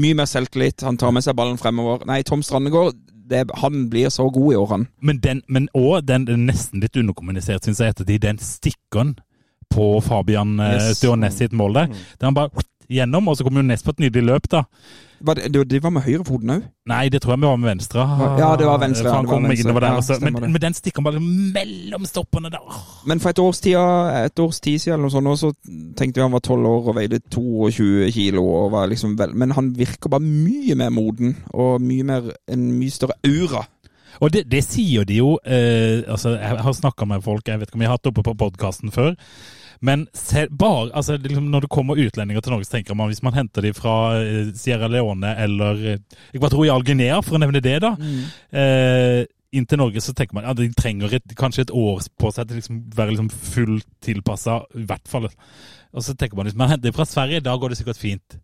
Mye 0.00 0.18
mer 0.18 0.30
selvtillit, 0.30 0.86
han 0.86 0.98
tar 0.98 1.14
med 1.14 1.26
seg 1.26 1.38
ballen 1.38 1.58
fremover. 1.58 2.06
Nei, 2.06 2.22
Tom 2.26 2.42
Strandegård, 2.46 2.94
det, 3.30 3.44
han 3.62 3.86
blir 3.90 4.10
så 4.10 4.28
god 4.30 4.52
i 4.52 4.58
år, 4.58 4.68
han. 4.74 4.86
Men 5.02 5.22
den, 5.22 5.42
men 5.46 5.66
òg 5.78 6.06
den 6.06 6.26
den 6.26 6.46
nesten 6.46 6.82
litt 6.82 6.98
underkommunisert, 6.98 7.66
syns 7.66 7.82
jeg, 7.82 7.94
ettertid, 7.94 8.22
den 8.26 8.38
stikkeren 8.42 9.16
på 9.70 9.92
Fabian 10.04 10.58
Yes. 10.60 11.04
yes. 11.04 11.38
Sitt 11.38 11.52
mål 11.52 11.74
der. 11.74 11.94
Der 12.18 12.30
han 12.30 12.34
bare 12.34 12.66
gjennom, 12.90 13.28
og 13.28 13.38
så 13.38 13.46
kom 13.46 13.56
jo 13.56 13.62
Ness 13.62 13.86
på 13.86 13.94
et 13.94 14.02
nydelig 14.06 14.26
løp, 14.26 14.50
da. 14.50 14.64
Var 15.20 15.36
det, 15.36 15.70
det, 15.70 15.82
var 15.84 15.92
med 15.92 16.02
høyrefoten 16.06 16.52
òg? 16.54 16.62
Nei, 16.88 17.02
det 17.12 17.20
tror 17.20 17.34
jeg 17.34 17.42
vi 17.42 17.46
var 17.46 17.58
med 17.60 17.68
venstre. 17.68 18.04
Ja, 18.40 18.54
det 18.56 18.64
var 18.64 18.78
venstre, 18.80 19.04
For 19.04 19.18
han 19.18 19.26
kom 19.28 19.50
innover 19.52 19.84
der. 19.84 19.98
Ja, 20.00 20.16
men, 20.24 20.38
men 20.54 20.62
den 20.62 20.76
stikker 20.76 21.04
bare 21.04 21.20
mellom 21.20 22.06
stoppene 22.08 22.48
der. 22.52 22.78
Men 23.10 23.20
for 23.20 23.34
et 23.34 23.42
års, 23.42 23.60
tid, 23.60 23.76
et 23.76 24.40
års 24.40 24.62
tid 24.64 24.80
siden 24.80 24.96
eller 24.96 25.20
noe 25.20 25.36
sånt, 25.36 25.60
så 25.60 25.92
tenkte 25.98 26.22
vi 26.22 26.24
han 26.24 26.32
var 26.32 26.40
12 26.40 26.70
år 26.70 26.88
og 26.88 26.96
veide 26.96 27.20
22 27.28 28.08
kilo. 28.16 28.46
Og 28.62 28.72
var 28.72 28.88
liksom 28.88 29.18
vel, 29.20 29.36
men 29.36 29.52
han 29.58 29.74
virker 29.76 30.12
bare 30.12 30.24
mye 30.24 30.78
mer 30.80 30.94
moden 30.94 31.36
og 31.52 31.84
mye 31.84 32.08
mer, 32.14 32.32
en 32.48 32.70
mye 32.80 32.96
større 32.96 33.20
aura. 33.20 33.66
Og 34.20 34.34
det, 34.34 34.44
det 34.52 34.60
sier 34.66 35.06
de 35.08 35.16
jo 35.20 35.30
eh, 35.44 36.02
altså 36.04 36.34
Jeg 36.36 36.60
har 36.64 36.76
snakka 36.76 37.08
med 37.08 37.24
folk, 37.24 37.48
jeg 37.48 37.60
vet 37.60 37.70
ikke 37.70 37.80
om 37.80 37.84
jeg 37.84 37.90
har 37.90 37.98
hatt 37.98 38.04
det 38.04 38.12
oppe 38.12 38.26
på 38.28 38.36
podkasten 38.44 38.92
før. 38.94 39.16
Men 39.80 40.04
se, 40.12 40.44
bare, 40.52 40.90
altså, 40.92 41.16
liksom, 41.16 41.46
når 41.48 41.64
det 41.64 41.72
kommer 41.72 42.00
utlendinger 42.00 42.44
til 42.44 42.52
Norge, 42.52 42.68
så 42.68 42.76
tenker 42.76 42.96
man 42.98 43.08
hvis 43.08 43.22
man 43.24 43.32
henter 43.32 43.64
dem 43.64 43.76
fra 43.76 43.94
eh, 44.20 44.50
Sierra 44.54 44.90
Leone 44.92 45.32
eller 45.40 45.84
eh, 45.94 46.00
Equatorial 46.36 46.84
Guinea, 46.84 47.22
for 47.24 47.38
å 47.38 47.40
nevne 47.40 47.62
det, 47.64 47.78
da. 47.80 47.94
Eh, 48.52 49.22
inn 49.56 49.66
til 49.66 49.80
Norge 49.80 50.02
så 50.04 50.12
tenker 50.14 50.36
man 50.36 50.44
ja, 50.46 50.52
de 50.54 50.68
trenger 50.76 51.16
et, 51.16 51.32
kanskje 51.38 51.64
et 51.64 51.72
år 51.74 52.04
på 52.20 52.28
seg 52.34 52.46
til 52.46 52.60
liksom 52.60 52.84
være 52.94 53.14
liksom 53.14 53.32
fullt 53.32 53.88
tilpassa, 54.04 54.60
i 54.76 54.84
hvert 54.86 55.08
fall. 55.10 55.30
Og 55.90 56.04
så 56.06 56.14
tenker 56.14 56.38
man 56.38 56.46
hvis 56.46 56.58
man 56.60 56.70
henter 56.70 56.90
dem 56.90 56.96
fra 56.96 57.08
Sverige, 57.08 57.42
da 57.42 57.56
går 57.56 57.72
det 57.72 57.80
sikkert 57.80 57.98
fint. 57.98 58.36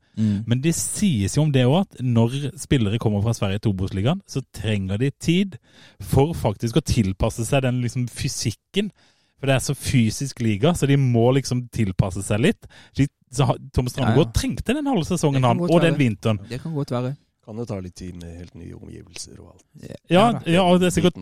Men 0.49 0.63
det 0.65 0.73
sies 0.79 1.37
jo 1.37 1.45
om 1.45 1.53
det 1.53 1.67
òg, 1.69 1.83
at 1.85 2.01
når 2.05 2.37
spillere 2.61 3.01
kommer 3.03 3.25
fra 3.25 3.35
Sverige 3.37 3.63
til 3.63 3.75
Obos-ligaen, 3.75 4.23
så 4.29 4.43
trenger 4.55 5.01
de 5.03 5.11
tid 5.13 5.59
for 6.01 6.33
faktisk 6.37 6.81
å 6.81 6.85
tilpasse 6.87 7.45
seg 7.49 7.67
den 7.67 7.83
liksom 7.85 8.09
fysikken. 8.09 8.91
For 9.37 9.51
det 9.51 9.59
er 9.59 9.65
så 9.67 9.77
fysisk 9.77 10.41
liga, 10.41 10.73
så 10.73 10.89
de 10.89 10.97
må 10.97 11.29
liksom 11.37 11.67
tilpasse 11.75 12.25
seg 12.25 12.41
litt. 12.41 12.69
De, 12.97 13.09
så 13.33 13.51
Tom 13.77 13.91
Strandegård 13.93 14.31
Ja, 14.31 14.33
ja. 14.33 14.39
trengte 14.41 14.77
den 14.79 14.89
halve 14.89 15.05
sesongen, 15.05 15.45
han, 15.45 15.61
og 15.61 15.83
den 15.85 15.99
vinteren. 16.01 16.41
Det 16.49 16.63
kan 16.63 16.73
godt 16.77 16.95
være. 16.97 17.13
Kan 17.47 17.61
jo 17.61 17.67
ta 17.69 17.77
litt 17.79 17.95
tid 17.95 18.17
med 18.19 18.33
helt 18.41 18.57
nye 18.59 18.75
omgivelser 18.75 19.37
og 19.37 19.53
alt. 19.53 19.67
Ja, 19.85 20.01
ja, 20.09 20.25
ja 20.57 20.65
og 20.65 20.81
det 20.81 20.89
er 20.89 20.97
sikkert 20.97 21.21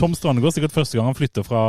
Tom 0.00 0.16
Strandegård 0.16 0.56
sikkert 0.56 0.72
første 0.72 0.96
gang 0.96 1.10
han 1.10 1.18
flytter 1.18 1.44
fra 1.44 1.62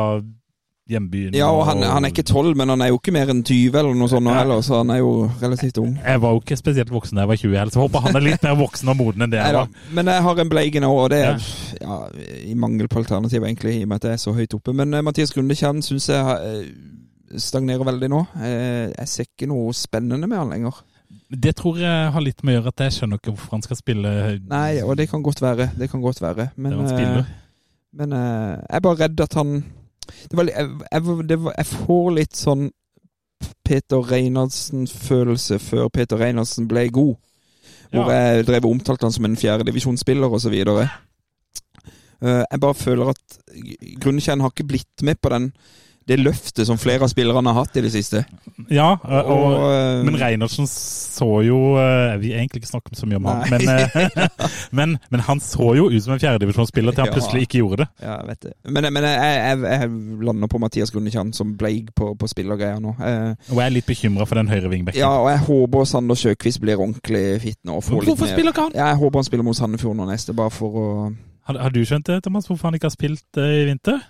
hjembyen. 0.90 1.36
Ja, 1.38 1.50
og 1.54 1.66
han, 1.68 1.84
han 1.86 2.06
er 2.06 2.12
ikke 2.12 2.26
12, 2.26 2.56
men 2.58 2.72
han 2.74 2.82
er 2.84 2.92
jo 2.92 3.00
ikke 3.00 3.14
mer 3.16 3.30
enn 3.32 3.44
20 3.46 3.78
eller 3.80 3.98
noe 3.98 4.12
sånt 4.12 4.26
nå 4.26 4.34
heller, 4.36 4.62
så 4.66 4.82
han 4.82 4.94
er 4.94 5.02
jo 5.02 5.12
relativt 5.42 5.80
ung. 5.82 5.94
Jeg 6.00 6.22
var 6.24 6.36
jo 6.36 6.42
ikke 6.42 6.58
spesielt 6.60 6.94
voksen 6.94 7.18
da 7.18 7.26
jeg 7.26 7.32
var 7.32 7.42
20 7.42 7.58
heller, 7.60 7.74
så 7.74 7.80
jeg 7.80 7.88
håper 7.88 8.06
han 8.08 8.20
er 8.20 8.26
litt 8.26 8.46
mer 8.48 8.58
voksen 8.60 8.94
og 8.94 8.98
moden 9.00 9.26
enn 9.26 9.34
det 9.34 9.42
jeg 9.42 9.58
var. 9.58 9.76
Men 9.98 10.12
jeg 10.14 10.26
har 10.28 10.44
en 10.44 10.54
bleige 10.54 10.84
nå, 10.84 10.92
og 11.04 11.10
det 11.14 11.22
er 11.28 11.50
ja, 11.82 12.00
i 12.48 12.56
mangel 12.60 12.90
på 12.92 13.02
alternativ, 13.04 13.46
egentlig, 13.48 13.78
i 13.80 13.86
og 13.86 13.92
med 13.92 14.02
at 14.02 14.10
jeg 14.10 14.20
er 14.20 14.24
så 14.26 14.36
høyt 14.36 14.56
oppe. 14.58 14.76
Men 14.78 14.96
uh, 14.98 15.04
Mathias 15.06 15.34
Grundekjern 15.36 15.84
syns 15.86 16.10
jeg 16.12 16.22
uh, 16.22 17.36
stagnerer 17.42 17.88
veldig 17.88 18.10
nå. 18.12 18.24
Uh, 18.38 18.88
jeg 18.90 19.12
ser 19.12 19.30
ikke 19.30 19.50
noe 19.52 19.76
spennende 19.78 20.30
med 20.30 20.42
han 20.42 20.56
lenger. 20.56 20.82
Det 21.32 21.54
tror 21.60 21.78
jeg 21.80 22.10
har 22.16 22.24
litt 22.24 22.42
med 22.44 22.54
å 22.54 22.58
gjøre 22.58 22.72
at 22.74 22.84
jeg 22.86 22.96
skjønner 22.96 23.20
ikke 23.20 23.34
hvorfor 23.34 23.56
han 23.58 23.64
skal 23.64 23.78
spille 23.80 24.12
Nei, 24.48 24.80
og 24.84 24.96
det 25.00 25.10
kan 25.12 25.24
godt 25.24 25.44
være. 25.44 25.70
Det 25.80 25.88
kan 25.92 26.04
godt 26.04 26.20
være. 26.24 26.50
Men, 26.56 26.82
men 27.96 28.16
jeg 28.16 28.66
er 28.68 28.84
bare 28.84 29.00
redd 29.06 29.24
at 29.24 29.36
han 29.40 29.62
det 30.30 30.38
var, 30.38 30.50
jeg, 30.52 31.02
det 31.30 31.38
var, 31.44 31.54
jeg 31.58 31.66
får 31.66 32.12
litt 32.18 32.38
sånn 32.38 32.70
Peter 33.66 34.04
Reinardsen-følelse 34.06 35.60
før 35.60 35.90
Peter 35.94 36.20
Reinardsen 36.22 36.68
ble 36.70 36.88
god. 36.94 37.16
Hvor 37.92 38.08
Ja. 38.12 38.18
jeg 38.36 38.46
drev 38.48 38.66
og 38.66 38.72
omtalte 38.78 39.08
han 39.08 39.12
som 39.16 39.26
en 39.26 39.36
fjerdedivisjonsspiller 39.38 40.32
osv. 40.32 40.54
Uh, 42.22 42.44
jeg 42.52 42.60
bare 42.62 42.78
føler 42.78 43.10
at 43.10 43.40
Grunnkjern 44.00 44.44
har 44.44 44.54
ikke 44.54 44.68
blitt 44.68 45.04
med 45.04 45.18
på 45.22 45.30
den 45.34 45.52
det 46.10 46.18
løftet 46.18 46.66
som 46.68 46.80
flere 46.82 47.06
av 47.06 47.12
spillerne 47.12 47.52
har 47.54 47.64
hatt 47.64 47.78
i 47.78 47.84
det 47.86 47.92
siste. 47.94 48.24
Ja, 48.74 48.96
og, 48.98 49.30
Og, 49.32 49.54
eh, 49.70 50.02
men 50.06 50.18
Reinertsen 50.18 50.66
så 50.70 51.28
jo 51.46 51.60
Vi 52.22 52.32
har 52.32 52.40
egentlig 52.42 52.62
ikke 52.62 52.72
snakket 52.72 52.98
så 52.98 53.08
mye 53.10 53.20
om 53.20 53.28
han, 53.30 53.44
men, 53.52 53.70
eh, 53.70 54.28
men, 54.78 54.98
men 55.14 55.24
han 55.28 55.40
så 55.44 55.76
jo 55.78 55.90
ut 55.92 56.04
som 56.04 56.16
en 56.16 56.22
fjerdedivisjonsspiller 56.22 56.96
til 56.96 57.06
han 57.06 57.14
plutselig 57.14 57.46
ikke 57.46 57.62
gjorde 57.62 57.84
det. 57.84 57.88
Ja, 58.06 58.18
vet 58.28 58.42
det. 58.48 58.54
Men, 58.66 58.90
men 58.94 59.08
jeg, 59.08 59.18
jeg, 59.22 59.64
jeg 59.72 59.92
lander 60.28 60.52
på 60.52 60.62
Mathias 60.64 60.92
Grundekjern 60.94 61.34
som 61.38 61.54
bleig 61.58 61.92
på, 61.98 62.14
på 62.18 62.30
spillergreier 62.32 62.82
nå. 62.84 62.96
Jeg, 63.00 63.36
Og 63.52 63.60
jeg 63.62 63.66
er 63.66 63.76
litt 63.78 63.90
bekymra 63.90 64.26
for 64.30 64.42
den 64.42 64.50
høyre 64.52 64.72
vingbekken. 64.72 65.02
ja, 65.02 65.12
og 65.22 65.30
jeg 65.32 65.44
håper 65.48 65.86
Sander 65.92 66.18
Sjøkvist 66.18 66.62
blir 66.64 66.82
ordentlig 66.82 67.26
fit 67.44 67.60
nå. 67.68 67.78
Og 67.78 67.86
får 67.86 68.10
Hvorfor 68.10 68.32
spiller 68.32 68.56
ikke 68.56 68.68
han? 68.70 68.76
Ja, 68.78 68.90
jeg 68.94 69.02
håper 69.04 69.22
han 69.22 69.28
spiller 69.30 69.48
mot 69.48 69.58
Sandefjord 69.58 69.98
nå 70.02 70.08
neste, 70.10 70.34
bare 70.38 70.54
for 70.54 70.82
å 70.82 70.88
Har, 71.50 71.58
har 71.58 71.74
du 71.74 71.80
skjønt 71.86 72.06
det, 72.10 72.20
Thomas, 72.26 72.46
hvorfor 72.50 72.70
han 72.70 72.76
ikke 72.78 72.90
har 72.90 72.94
spilt 72.94 73.38
eh, 73.42 73.62
i 73.62 73.70
vinter? 73.70 74.02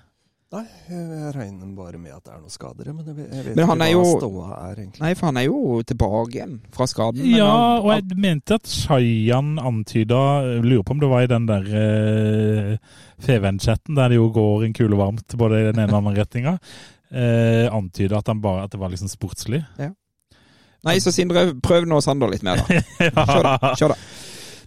Nei, 0.52 0.66
jeg 0.92 1.30
regner 1.32 1.68
bare 1.78 1.96
med 1.96 2.12
at 2.12 2.26
det 2.26 2.34
er 2.34 2.40
noen 2.42 2.52
skader, 2.52 2.90
men 2.92 3.06
jeg 3.08 3.16
vet, 3.16 3.28
jeg 3.38 3.44
vet 3.46 3.60
ikke 3.62 3.76
hva 3.80 3.86
jo- 3.94 4.18
ståa 4.20 4.48
er, 4.58 4.74
egentlig. 4.82 5.00
Nei, 5.06 5.12
for 5.16 5.26
han 5.30 5.38
er 5.40 5.46
jo 5.46 5.62
tilbake 5.88 6.34
igjen 6.36 6.58
fra 6.76 6.88
skaden. 6.92 7.22
Ja, 7.32 7.46
han- 7.48 7.86
og 7.86 7.92
jeg 7.96 8.18
mente 8.20 8.58
at 8.60 8.68
Shayan 8.68 9.54
antyda 9.64 10.20
Lurer 10.60 10.84
på 10.84 10.92
om 10.92 11.00
det 11.00 11.10
var 11.14 11.24
i 11.24 11.32
den 11.32 11.46
der 11.48 11.64
eh, 11.72 12.78
Feven-chatten, 13.24 13.96
der 13.96 14.10
det 14.12 14.18
jo 14.20 14.28
går 14.36 14.66
en 14.68 14.74
kule 14.76 15.00
varmt 15.00 15.38
både 15.40 15.62
i 15.62 15.72
den 15.72 15.80
ene 15.80 15.88
og 15.88 16.04
den 16.04 16.12
andre 16.12 16.26
retninga. 16.26 16.58
Eh, 17.12 17.68
antyda 17.72 18.18
at, 18.20 18.28
han 18.28 18.42
bare, 18.44 18.64
at 18.68 18.72
det 18.76 18.80
var 18.84 18.90
liksom 18.92 19.08
sportslig. 19.08 19.64
Nei, 20.82 20.96
så 20.98 21.12
Sindre, 21.14 21.54
prøv 21.62 21.86
nå 21.86 22.00
Sander 22.02 22.28
litt 22.32 22.42
mer, 22.44 22.58
da. 22.58 22.82
Kjør 23.14 23.44
da. 23.46 23.74
Kjør 23.78 23.94
da. 23.94 23.98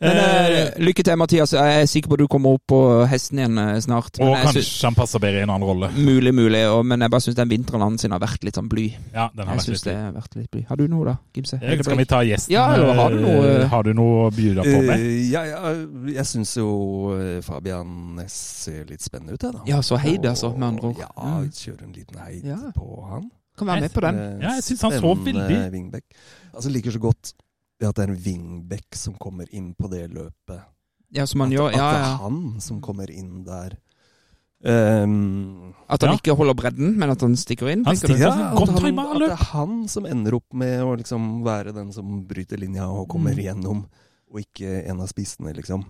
Men 0.05 0.19
eh, 0.21 0.75
lykke 0.85 1.05
til, 1.07 1.17
Mathias. 1.19 1.53
Jeg 1.57 1.83
er 1.83 1.87
sikker 1.91 2.11
på 2.13 2.17
at 2.19 2.23
du 2.25 2.27
kommer 2.29 2.55
opp 2.59 2.63
på 2.69 2.79
hesten 3.11 3.39
igjen 3.41 3.59
eh, 3.63 3.79
snart. 3.85 4.19
Og 4.21 4.35
kanskje 4.37 4.63
synes, 4.63 4.83
han 4.89 4.95
passer 4.99 5.23
bedre 5.25 5.41
i 5.41 5.45
en 5.47 5.53
annen 5.55 5.67
rolle. 5.69 5.89
Mulig, 5.97 6.33
mulig. 6.37 6.61
Og, 6.69 6.83
men 6.87 7.01
jeg 7.07 7.11
bare 7.15 7.25
syns 7.25 7.39
den 7.39 7.51
vinteren 7.53 7.85
hans 7.85 8.05
har 8.05 8.21
vært 8.23 8.45
litt 8.45 8.59
sånn 8.61 8.69
bly. 8.69 8.87
Ja, 9.15 9.31
den 9.35 9.47
har 9.49 9.55
Jeg 9.55 9.63
vært 9.63 9.67
synes 9.69 9.85
litt 9.85 9.91
det 9.91 9.97
har 10.03 10.13
vært 10.19 10.37
litt 10.41 10.51
bly. 10.55 10.65
Har 10.69 10.81
du 10.81 10.85
noe, 10.93 11.05
da, 11.09 11.17
Gimse? 11.35 11.61
Eh, 11.63 11.83
Skal 11.83 12.01
vi 12.03 12.09
ta 12.15 12.21
gjesten? 12.29 12.53
Ja, 12.55 12.67
eller 12.75 12.95
har 13.01 13.11
du 13.17 13.21
noe- 13.25 13.69
Har 13.75 13.83
du 13.89 13.93
noe 13.97 14.27
å 14.27 14.31
bjuda 14.35 14.63
på 14.69 14.83
med? 14.85 15.01
Uh, 15.01 15.31
ja, 15.33 15.45
ja, 15.49 15.75
jeg 16.21 16.27
syns 16.31 16.57
jo 16.61 16.69
Fabian 17.47 17.95
Næss 18.19 18.37
ser 18.65 18.85
litt 18.91 19.03
spennende 19.05 19.35
ut, 19.35 19.43
jeg, 19.43 19.53
da. 19.57 19.63
Ja, 19.69 19.81
så 19.85 19.97
heid, 20.01 20.25
altså, 20.29 20.53
med 20.57 20.69
andre 20.75 20.93
ord. 20.93 21.01
Ja, 21.01 21.11
Mm. 21.25 21.49
kjøre 21.51 21.83
en 21.87 21.93
liten 21.97 22.19
heid 22.21 22.45
Ja. 22.45 22.57
på 22.77 22.87
han. 23.11 23.31
Kan 23.57 23.69
være 23.69 23.81
med 23.87 23.93
på 23.95 24.01
den. 24.03 24.17
Ja, 24.43 24.55
jeg 24.59 24.65
synes 24.65 24.83
han 24.83 24.93
så 24.93 25.15
veldig- 25.15 25.71
wingback. 25.73 26.03
Altså, 26.55 26.71
liker 26.71 26.91
så 26.91 26.99
godt 26.99 27.33
det 27.81 27.89
at 27.89 27.95
det 27.97 28.05
er 28.09 28.13
en 28.13 28.23
wingback 28.25 28.95
som 28.95 29.15
kommer 29.15 29.47
inn 29.53 29.75
på 29.75 29.91
det 29.91 30.09
løpet. 30.13 30.63
Ja, 31.15 31.25
som 31.27 31.41
han 31.45 31.53
at, 31.53 31.59
gjør. 31.59 31.69
at 31.69 31.75
Ja, 31.77 31.91
det 31.93 32.01
er 32.05 32.17
han 32.25 32.61
som 32.61 32.81
kommer 32.81 33.11
inn 33.11 33.45
der. 33.45 33.77
Um, 34.65 35.75
At 35.91 36.01
han 36.01 36.11
Ja. 36.15 36.17
ikke 36.17 36.35
holder 36.37 36.55
bredden, 36.55 36.97
men 36.97 37.11
at 37.11 37.21
han 37.21 37.35
stikker 37.37 37.69
inn. 37.71 37.85
Han 37.85 37.97
stikker- 37.97 38.19
ja, 38.19 38.29
at, 38.31 38.35
han, 38.69 38.99
at 38.99 39.19
det 39.21 39.31
er 39.31 39.45
han 39.53 39.87
som 39.89 40.07
ender 40.07 40.35
opp 40.37 40.55
med 40.55 40.81
å 40.81 40.97
liksom 40.97 41.43
være 41.45 41.75
den 41.75 41.93
som 41.93 42.25
bryter 42.27 42.57
linja 42.59 42.89
og 42.89 43.07
kommer 43.09 43.35
Mm. 43.35 43.39
igjennom, 43.39 43.85
og 44.33 44.41
ikke 44.41 44.87
en 44.89 45.01
av 45.01 45.09
spissene, 45.09 45.53
liksom. 45.55 45.85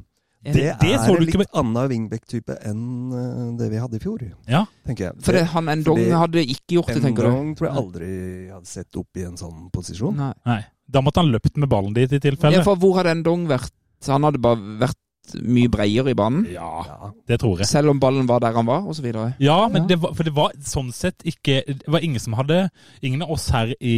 Ja, 0.45 0.53
Det, 0.53 0.79
det 0.81 0.91
er 0.93 1.09
en 1.09 1.25
litt 1.25 1.55
annen 1.55 1.89
wingback-type 1.89 2.59
enn 2.67 3.13
eh, 3.13 3.57
det 3.57 3.71
vi 3.71 3.77
hadde 3.79 3.95
i 3.95 3.99
fjor, 3.99 4.19
Ja. 4.47 4.67
tenker 4.85 5.05
jeg. 5.13 5.23
For 5.23 5.33
det, 5.33 5.47
han 5.47 5.67
Endong 5.69 6.11
hadde 6.11 6.45
ikke 6.45 6.75
gjort 6.83 6.87
det, 6.89 7.01
tenker 7.03 7.23
du? 7.23 7.29
Endong 7.29 7.55
tror 7.57 7.69
jeg 7.69 7.77
aldri 7.79 8.51
hadde 8.53 8.67
sett 8.67 8.95
opp 8.97 9.09
i 9.17 9.23
en 9.23 9.37
sånn 9.37 9.71
posisjon. 9.73 10.15
Nei. 10.17 10.35
Nei. 10.45 10.65
Da 10.91 11.01
måtte 11.01 11.23
han 11.23 11.33
løpt 11.33 11.57
med 11.57 11.71
ballen 11.73 11.95
dit 11.97 12.13
i 12.13 12.21
tilfelle. 12.21 12.61
Ja, 12.61 12.67
for 12.67 12.77
hvor 12.81 12.99
hadde 12.99 13.15
Endong 13.17 13.47
vært? 13.49 13.73
Han 14.07 14.27
hadde 14.27 14.41
bare 14.43 14.77
vært 14.83 15.01
mye 15.41 15.71
bredere 15.73 16.13
i 16.13 16.17
banen. 16.19 16.45
Ja, 16.53 16.85
det 17.29 17.39
tror 17.41 17.63
jeg. 17.63 17.69
Selv 17.71 17.89
om 17.95 18.01
ballen 18.01 18.27
var 18.29 18.43
der 18.45 18.53
han 18.53 18.67
var, 18.69 18.85
osv. 18.85 19.07
Ja, 19.41 19.69
men 19.73 19.83
Ja. 19.83 19.87
Det 19.89 19.97
var, 20.03 20.13
for 20.13 20.27
det 20.29 20.35
var 20.37 20.53
sånn 20.61 20.93
sett 20.93 21.25
ikke 21.25 21.63
Det 21.67 21.89
var 21.89 22.05
ingen 22.05 22.21
som 22.21 22.37
hadde 22.37 22.69
Ingen 23.01 23.23
av 23.25 23.31
oss 23.33 23.49
her 23.49 23.73
i, 23.81 23.95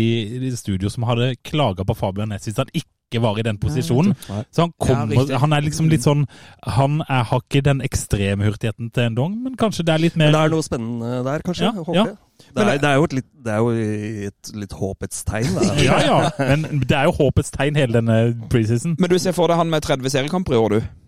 i 0.46 0.50
studio 0.54 0.88
som 0.92 1.02
hadde 1.08 1.34
klaga 1.42 1.84
på 1.84 1.96
Fabian 1.98 2.30
Nessis 2.30 2.54
hvis 2.54 2.62
han 2.62 2.70
ikke 2.72 2.92
var 3.14 3.38
i 3.38 3.42
den 3.46 3.58
posisjonen. 3.62 4.14
Nei. 4.28 4.42
Så 4.50 4.66
han 4.66 4.72
kommer 4.82 5.30
Ja. 5.30 5.38
Han 5.38 5.52
er 5.52 5.62
liksom 5.62 5.88
litt 5.88 6.02
sånn 6.02 6.26
Han 6.66 7.00
er, 7.08 7.22
har 7.22 7.40
ikke 7.40 7.62
den 7.62 7.80
ekstremhurtigheten 7.80 8.90
til 8.90 9.02
en 9.02 9.14
dong, 9.14 9.42
men 9.42 9.56
kanskje 9.56 9.86
det 9.86 9.94
er 9.94 9.98
litt 9.98 10.16
mer 10.16 10.32
Men 10.32 10.34
det 10.34 10.44
er 10.44 10.54
noe 10.56 10.66
spennende 10.66 11.24
der, 11.24 11.44
kanskje? 11.46 11.64
Ja, 11.64 11.72
håper 11.72 11.94
ja. 11.94 12.04
jeg. 12.04 12.16
Det 12.56 12.62
er, 12.62 12.78
det 12.82 12.88
er 12.90 12.94
jo 12.98 13.04
et 13.04 13.12
litt, 13.16 13.28
det 13.46 13.52
er 13.52 13.58
jo 13.62 13.70
et 14.28 14.50
litt 14.54 14.72
håpets 14.76 15.24
tegn. 15.24 15.56
Ja, 15.86 16.00
ja. 16.04 16.18
Men 16.38 16.82
det 16.82 16.96
er 16.98 17.08
jo 17.08 17.14
håpets 17.16 17.50
tegn 17.54 17.78
hele 17.78 17.96
denne 17.96 18.18
preseason. 18.52 18.96
Men 18.98 19.10
du 19.10 19.18
ser 19.22 19.32
for 19.36 19.48
deg 19.48 19.56
han 19.56 19.70
med 19.72 19.86
30 19.86 20.12
seriekamper 20.12 20.56
i 20.56 20.60
år, 20.60 20.76
du? 20.76 21.05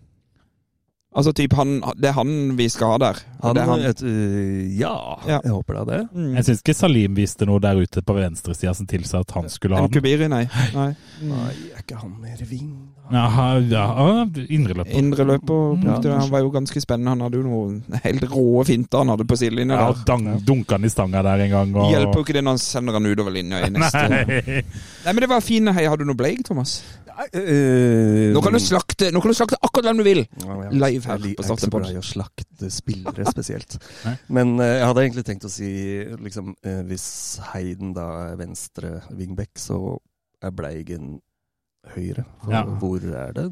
Altså 1.09 1.31
typ 1.33 1.53
han, 1.57 1.79
Det 1.97 2.11
er 2.11 2.13
han 2.13 2.33
vi 2.57 2.67
skal 2.69 2.91
ha 2.93 2.97
der. 3.01 3.19
Han, 3.41 3.55
det 3.57 3.61
er 3.63 3.69
han. 3.71 3.81
Et, 3.89 4.01
øh, 4.05 4.79
ja, 4.79 4.93
Ja. 5.25 5.39
jeg 5.43 5.51
håper 5.55 5.79
da 5.79 5.83
det. 5.89 6.01
Mm. 6.13 6.35
Jeg 6.35 6.45
syns 6.45 6.61
ikke 6.61 6.75
Salim 6.77 7.15
viste 7.17 7.47
noe 7.49 7.59
der 7.63 7.79
ute 7.81 8.03
på 8.05 8.13
venstresida 8.13 8.75
som 8.77 8.85
tilsa 8.85 9.23
at 9.23 9.31
han 9.33 9.49
skulle 9.49 9.75
ha 9.79 9.83
En 9.83 9.89
den. 9.89 9.97
Kubiri, 9.97 10.27
nei. 10.29 10.43
nei. 10.75 10.91
Nei, 11.25 11.49
er 11.73 11.81
ikke 11.81 11.97
han 12.03 12.13
mer 12.21 12.43
ving? 12.45 12.69
Aha, 13.09 13.47
Ja, 13.65 13.85
indreløper. 14.53 14.91
Indreløper. 14.93 15.79
Ja, 15.81 16.19
han 16.19 16.29
var 16.29 16.43
jo 16.45 16.51
ganske 16.53 16.81
spennende. 16.83 17.09
Han 17.15 17.21
hadde 17.25 17.39
jo 17.41 17.47
noen 17.47 17.79
helt 18.03 18.27
rå 18.29 18.63
finter 18.69 19.01
han 19.01 19.09
hadde 19.15 19.25
på 19.25 19.37
sidelinja 19.39 19.79
Ja, 19.79 19.87
dang, 20.05 20.27
dunka 20.45 20.77
han 20.77 20.85
i 20.85 20.91
stanga 20.93 21.23
der 21.25 21.41
en 21.47 21.49
gang. 21.55 21.73
Og... 21.75 21.89
Hjelper 21.89 22.21
jo 22.21 22.25
ikke 22.27 22.37
det 22.37 22.43
når 22.45 22.59
han 22.59 22.61
sender 22.61 22.99
han 22.99 23.09
utover 23.09 23.33
linja 23.33 23.63
i 23.65 23.71
neste 23.73 24.03
Nei. 24.13 24.23
Nei, 24.59 25.09
men 25.15 25.23
det 25.25 25.29
var 25.31 25.41
fine 25.41 25.73
hei. 25.73 25.87
Har 25.89 25.97
du 25.97 26.05
noe 26.05 26.19
bleik, 26.19 26.43
Thomas? 26.45 26.83
Øh, 27.35 28.33
Nå 28.33 28.41
kan 28.45 28.53
du 28.55 28.59
slakte 28.63 29.09
Nå 29.11 29.19
kan 29.21 29.31
du 29.33 29.35
slakte 29.37 29.57
akkurat 29.61 29.89
hvem 29.89 29.97
du 29.99 30.05
vil! 30.07 30.21
Ja, 30.43 30.55
live 30.71 31.03
her 31.05 31.17
jeg 31.17 31.23
li- 31.25 31.33
på 31.35 31.43
Jeg 31.43 31.49
er 31.49 31.55
ikke 31.55 31.65
så 31.65 31.71
glad 31.73 31.91
i 31.91 31.99
å 31.99 32.05
slakte 32.05 32.69
spillere 32.71 33.25
spesielt. 33.33 33.77
Men 34.29 34.53
uh, 34.59 34.65
jeg 34.65 34.85
hadde 34.87 35.03
egentlig 35.05 35.25
tenkt 35.27 35.47
å 35.47 35.51
si 35.51 35.71
liksom, 36.23 36.53
uh, 36.65 36.81
hvis 36.89 37.07
Heiden 37.51 37.91
da 37.97 38.05
er 38.29 38.37
venstre 38.39 38.93
wingback, 39.11 39.51
så 39.59 39.97
er 40.43 40.53
Bleigen 40.55 41.17
høyre. 41.95 42.23
For 42.43 42.53
Ja. 42.55 42.63
hvor 42.79 43.03
er 43.03 43.33
det? 43.35 43.47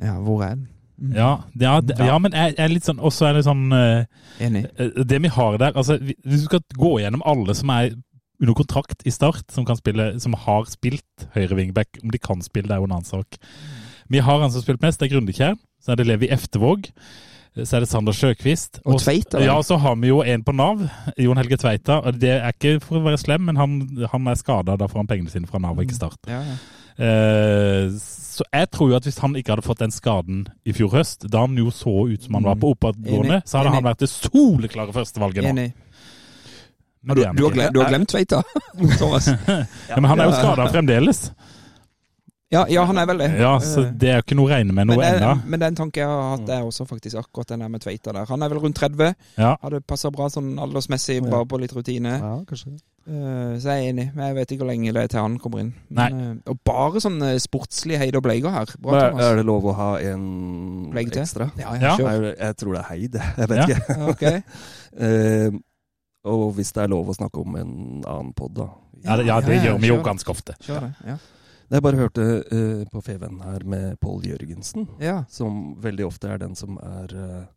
Ja, 0.00 0.14
hvor 0.22 0.44
er 0.46 0.54
den? 0.54 0.68
Mm. 1.00 1.14
Ja, 1.16 1.30
det 1.56 1.66
er, 1.66 1.80
det- 1.80 1.98
ja 2.06 2.18
men 2.20 2.32
jeg, 2.36 2.54
jeg 2.58 2.64
er 2.66 2.72
litt 2.74 2.84
sånn 2.84 2.98
Også 3.00 3.24
er 3.24 3.38
det 3.38 3.44
sånn 3.46 3.70
Enig. 4.44 4.66
Det 5.08 5.16
vi 5.24 5.30
har 5.32 5.56
der 5.56 5.72
altså, 5.72 5.96
vi- 5.96 6.16
Hvis 6.28 6.42
du 6.42 6.48
skal 6.50 6.60
gå 6.76 6.90
gjennom 7.00 7.22
alle 7.24 7.54
som 7.56 7.70
er 7.72 7.94
under 8.40 8.56
kontrakt 8.56 9.04
i 9.04 9.12
Start, 9.14 9.46
som, 9.52 9.66
kan 9.68 9.78
spille, 9.78 10.12
som 10.20 10.36
har 10.46 10.68
spilt 10.70 11.26
høyre 11.36 11.58
wingback, 11.58 12.00
om 12.02 12.12
de 12.12 12.20
kan 12.20 12.42
spille, 12.44 12.68
det 12.70 12.76
er 12.76 12.82
jo 12.82 12.88
en 12.88 12.96
annen 12.98 13.08
sak. 13.08 13.40
Vi 14.10 14.22
har 14.24 14.40
han 14.40 14.50
som 14.50 14.60
har 14.60 14.66
spilt 14.66 14.84
mest, 14.84 15.00
det 15.00 15.10
er 15.10 15.14
Grundekjær. 15.14 15.58
Så 15.80 15.92
er 15.92 16.00
det 16.00 16.08
Levi 16.08 16.28
Eftevåg. 16.32 16.90
Så 17.56 17.76
er 17.76 17.82
det 17.82 17.90
Sander 17.90 18.14
Sjøkvist. 18.14 18.80
Og 18.86 19.00
Tveita? 19.02 19.40
Ja, 19.42 19.56
så 19.66 19.76
har 19.80 19.96
vi 19.98 20.10
jo 20.10 20.20
en 20.22 20.44
på 20.46 20.54
Nav, 20.54 20.82
Jon 21.18 21.38
Helge 21.40 21.58
Tveita. 21.58 22.00
og 22.06 22.20
Det 22.20 22.36
er 22.36 22.52
ikke 22.54 22.78
for 22.84 23.00
å 23.00 23.06
være 23.06 23.20
slem, 23.20 23.48
men 23.48 23.58
han, 23.58 23.80
han 24.12 24.30
er 24.30 24.38
skada. 24.38 24.76
Da 24.78 24.88
får 24.90 25.02
han 25.02 25.10
pengene 25.10 25.32
sine 25.32 25.50
fra 25.50 25.60
Nav 25.62 25.78
og 25.78 25.86
ikke 25.86 25.98
Start. 25.98 26.20
Ja, 26.30 26.42
ja. 26.46 26.58
Eh, 27.00 27.90
så 27.96 28.44
jeg 28.52 28.68
tror 28.74 28.90
jo 28.90 28.96
at 28.98 29.06
hvis 29.08 29.18
han 29.22 29.34
ikke 29.38 29.54
hadde 29.54 29.64
fått 29.64 29.80
den 29.80 29.94
skaden 29.94 30.42
i 30.68 30.74
fjor 30.76 30.92
høst, 30.94 31.24
da 31.32 31.46
han 31.46 31.56
jo 31.58 31.72
så 31.72 31.94
ut 32.10 32.26
som 32.26 32.36
han 32.36 32.46
var 32.46 32.58
på 32.60 32.74
oppadgående, 32.74 33.40
så 33.48 33.60
hadde 33.60 33.72
han 33.76 33.86
vært 33.86 34.04
det 34.04 34.10
soleklare 34.12 34.94
førstevalget 34.96 35.46
nå. 35.46 35.54
Enig. 35.54 35.70
Men 37.02 37.16
Du, 37.16 37.22
du, 37.22 37.44
har 37.46 37.52
glemt, 37.54 37.72
du 37.74 37.80
har 37.80 37.88
glemt 37.88 38.08
Tveita, 38.12 38.42
Thomas. 39.00 39.26
Ja, 39.88 39.96
men 39.96 40.04
han 40.10 40.20
er 40.20 40.28
jo 40.28 40.36
skada 40.36 40.66
fremdeles. 40.72 41.30
Ja, 42.50 42.64
ja, 42.66 42.82
han 42.84 42.98
er 42.98 43.06
vel 43.06 43.20
det. 43.22 43.28
Ja, 43.38 43.52
så 43.62 43.84
Eh, 43.86 43.92
det 43.94 44.08
er 44.10 44.16
jo 44.18 44.22
ikke 44.24 44.36
noe 44.36 44.48
å 44.48 44.50
regne 44.50 44.74
med 44.74 44.88
noe 44.90 45.04
ennå. 45.06 45.28
men 45.46 45.60
det 45.60 45.66
er 45.68 45.70
en 45.70 45.76
tanke 45.78 46.00
jeg 46.02 46.08
har 46.10 46.32
hatt, 46.32 46.42
det 46.48 46.54
er 46.56 46.64
også 46.66 46.82
faktisk 46.90 47.20
akkurat 47.20 47.52
den 47.52 47.60
der 47.62 47.68
med 47.70 47.80
Tveita 47.84 48.10
der. 48.16 48.26
Han 48.26 48.42
er 48.42 48.50
vel 48.50 48.58
rundt 48.64 48.74
30. 48.76 49.14
Ja. 49.38 49.52
Hadde 49.62 49.80
passa 49.86 50.10
bra 50.10 50.26
sånn 50.34 50.56
aldersmessig, 50.58 51.20
bare 51.30 51.46
på 51.46 51.60
litt 51.62 51.72
rutine. 51.76 52.16
Ja, 52.18 52.32
kanskje. 52.50 52.72
Eh, 53.06 53.54
så 53.62 53.70
jeg 53.70 53.86
er 53.86 53.92
enig. 53.92 54.08
Men 54.16 54.26
jeg 54.26 54.34
vet 54.40 54.50
ikke 54.56 54.64
hvor 54.64 54.70
lenge 54.72 54.92
det 54.98 55.04
er 55.06 55.12
til 55.14 55.22
han 55.22 55.38
kommer 55.38 55.62
inn. 55.62 55.70
Men, 55.94 56.18
eh, 56.26 56.34
og 56.50 56.58
bare 56.66 57.00
sånn 57.06 57.22
sportslig 57.40 58.02
Heid 58.02 58.18
og 58.18 58.26
Bleiger 58.26 58.50
her. 58.58 58.74
Bra, 58.82 58.98
er, 59.06 59.22
er 59.30 59.38
det 59.40 59.46
lov 59.46 59.70
å 59.70 59.76
ha 59.78 59.90
en 60.10 60.90
ekstra? 61.06 61.52
Ja, 61.56 61.78
Ja. 61.78 61.94
ja, 62.02 62.34
Jeg 62.34 62.56
tror 62.58 62.74
det 62.74 62.82
er 62.82 62.90
Heid, 62.90 63.14
jeg 63.38 63.48
vet 63.54 63.58
Ja. 63.62 63.66
ikke. 63.70 63.80
Ja, 63.94 64.10
ok. 64.10 64.42
Eh, 65.00 65.52
og 66.28 66.46
hvis 66.56 66.72
det 66.76 66.84
er 66.84 66.90
lov 66.92 67.10
å 67.10 67.16
snakke 67.16 67.40
om 67.40 67.56
en 67.56 67.74
annen 68.04 68.32
pod, 68.36 68.54
da. 68.58 68.68
Ja, 69.00 69.16
det, 69.16 69.28
ja, 69.28 69.38
det 69.40 69.54
Ja, 69.54 69.60
ja, 69.60 69.68
gjør 69.70 69.78
vi 69.80 69.92
jo 69.92 70.00
ganske 70.04 70.32
ofte. 70.32 70.56
Kjør 70.64 70.88
det. 70.88 70.90
Ja. 71.08 71.16
Jeg 71.70 71.84
bare 71.86 72.00
hørte 72.00 72.26
uh, 72.50 72.82
på 72.90 73.00
Feven 73.06 73.38
her 73.46 73.64
med 73.64 73.94
Pål 74.02 74.26
Jørgensen, 74.26 74.88
ja. 75.00 75.20
som 75.30 75.76
veldig 75.80 76.08
ofte 76.08 76.28
er 76.32 76.42
den 76.42 76.56
som 76.58 76.80
er 76.82 77.14
uh, 77.14 77.48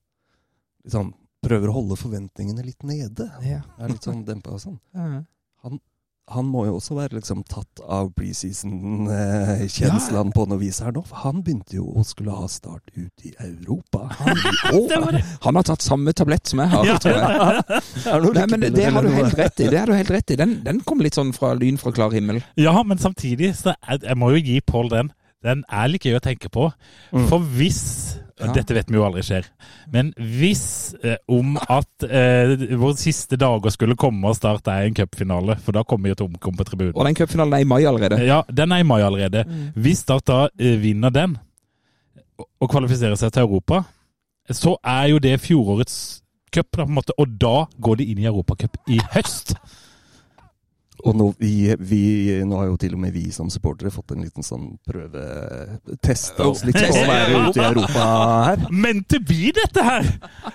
liksom 0.86 1.16
Prøver 1.44 1.68
å 1.68 1.74
holde 1.76 1.98
forventningene 2.00 2.64
litt 2.64 2.86
nede. 2.88 3.26
Ja. 3.44 3.58
Er 3.76 3.90
litt 3.92 4.06
sånn 4.06 4.22
dempa 4.24 4.54
og 4.56 4.62
sånn. 4.64 4.78
Ja. 4.96 5.26
Han 6.32 6.46
må 6.48 6.62
jo 6.66 6.76
også 6.78 6.96
være 6.96 7.18
liksom 7.18 7.42
tatt 7.52 7.82
av 7.84 8.14
preseason-kjenslene 8.16 10.32
på 10.34 10.46
noe 10.48 10.60
vis 10.62 10.80
her 10.84 10.92
nå. 10.96 11.02
For 11.10 11.18
han 11.26 11.42
begynte 11.44 11.76
jo 11.76 11.84
å 12.00 12.04
skulle 12.08 12.32
ha 12.32 12.48
start 12.48 12.84
ut 12.96 13.26
i 13.28 13.34
Europa. 13.44 14.06
Han, 14.24 14.38
Han 15.46 15.56
har 15.60 15.64
tatt 15.68 15.84
samme 15.84 16.14
tablett 16.16 16.48
som 16.48 16.60
jeg 16.64 16.70
har, 16.72 16.86
Ja. 16.88 16.96
tror 17.04 17.16
jeg. 17.20 17.24
Ja. 18.08 18.16
Nei, 18.24 18.48
men 18.52 18.60
det, 18.74 18.86
har 18.96 19.04
du 19.04 19.10
helt 19.14 19.36
rett 19.38 19.60
i. 19.60 19.68
Det 19.72 19.80
har 19.80 19.88
du 19.92 19.96
helt 19.98 20.12
rett 20.16 20.32
i. 20.32 20.36
Den, 20.40 20.52
den 20.66 20.80
kom 20.88 21.00
litt 21.04 21.16
sånn 21.20 21.34
fra 21.36 21.54
lyn 21.60 21.78
fra 21.82 21.92
klar 21.96 22.12
himmel. 22.16 22.40
Ja, 22.60 22.76
men 22.88 22.98
samtidig 23.04 23.52
så 23.60 23.70
jeg, 23.76 23.98
jeg 24.08 24.18
må 24.20 24.28
jo 24.36 24.40
gi 24.44 24.58
Pål 24.64 24.88
den. 24.96 25.08
Den 25.44 25.64
er 25.68 25.88
litt 25.92 26.06
gøy 26.08 26.16
å 26.18 26.24
tenke 26.24 26.48
på. 26.54 26.72
Mm. 27.12 27.28
For 27.28 27.40
hvis 27.60 27.82
Ja. 28.42 28.48
Dette 28.56 28.74
vet 28.74 28.90
vi 28.90 28.98
jo 28.98 29.04
aldri 29.06 29.22
skjer. 29.22 29.46
Men 29.94 30.08
hvis 30.18 30.64
eh, 31.06 31.20
om 31.30 31.54
at 31.62 32.06
eh, 32.08 32.56
våre 32.82 32.96
siste 32.98 33.38
dager 33.38 33.70
skulle 33.76 33.96
komme 34.00 34.26
og 34.32 34.36
starte 34.40 34.74
er 34.74 34.88
en 34.90 34.96
cupfinale, 34.98 35.56
for 35.62 35.72
da 35.78 35.84
kommer 35.86 36.10
jo 36.10 36.16
Tomkom 36.24 36.56
på 36.58 36.66
tribunen. 36.66 36.96
Og 36.98 37.06
den 37.06 37.16
cupfinalen 37.20 37.54
er 37.60 37.62
i 37.62 37.68
mai 37.70 37.84
allerede. 37.86 38.18
Ja, 38.26 38.42
den 38.50 38.72
er 38.74 38.82
i 38.82 38.88
mai 38.90 39.02
allerede. 39.06 39.46
Hvis 39.78 40.02
Start 40.02 40.26
da 40.32 40.40
eh, 40.58 40.80
vinner 40.82 41.14
den, 41.14 41.38
og- 42.40 42.50
og 42.60 42.70
kvalifiserer 42.74 43.16
seg 43.22 43.32
til 43.36 43.46
Europa, 43.46 43.84
så 44.50 44.76
er 44.84 45.12
jo 45.14 45.20
det 45.20 45.38
fjorårets 45.40 46.22
cup, 46.54 46.68
da, 46.76 46.84
på 46.86 46.90
en 46.90 46.96
måte, 46.98 47.14
og 47.18 47.38
da 47.40 47.66
går 47.82 47.98
de 48.02 48.10
inn 48.12 48.20
i 48.20 48.26
Europacup 48.30 48.76
i 48.90 48.98
høst. 49.14 49.54
Og 51.04 51.16
nå, 51.20 51.26
vi, 51.40 51.74
vi, 51.80 52.02
nå 52.48 52.60
har 52.62 52.70
jo 52.70 52.78
til 52.80 52.94
og 52.96 53.02
med 53.04 53.12
vi 53.16 53.26
som 53.36 53.50
supportere 53.52 53.92
fått 53.92 54.14
en 54.16 54.24
liten 54.24 54.46
sånn 54.46 54.70
prøve 54.88 55.24
Testa 56.04 56.46
oss 56.48 56.64
litt 56.64 56.78
på 56.80 56.86
å 56.96 57.02
være 57.10 57.42
ute 57.50 57.60
i 57.60 57.66
Europa 57.66 58.06
her. 58.48 58.64
Men 58.72 59.02
vi 59.28 59.52
dette 59.56 59.84
her! 59.84 60.08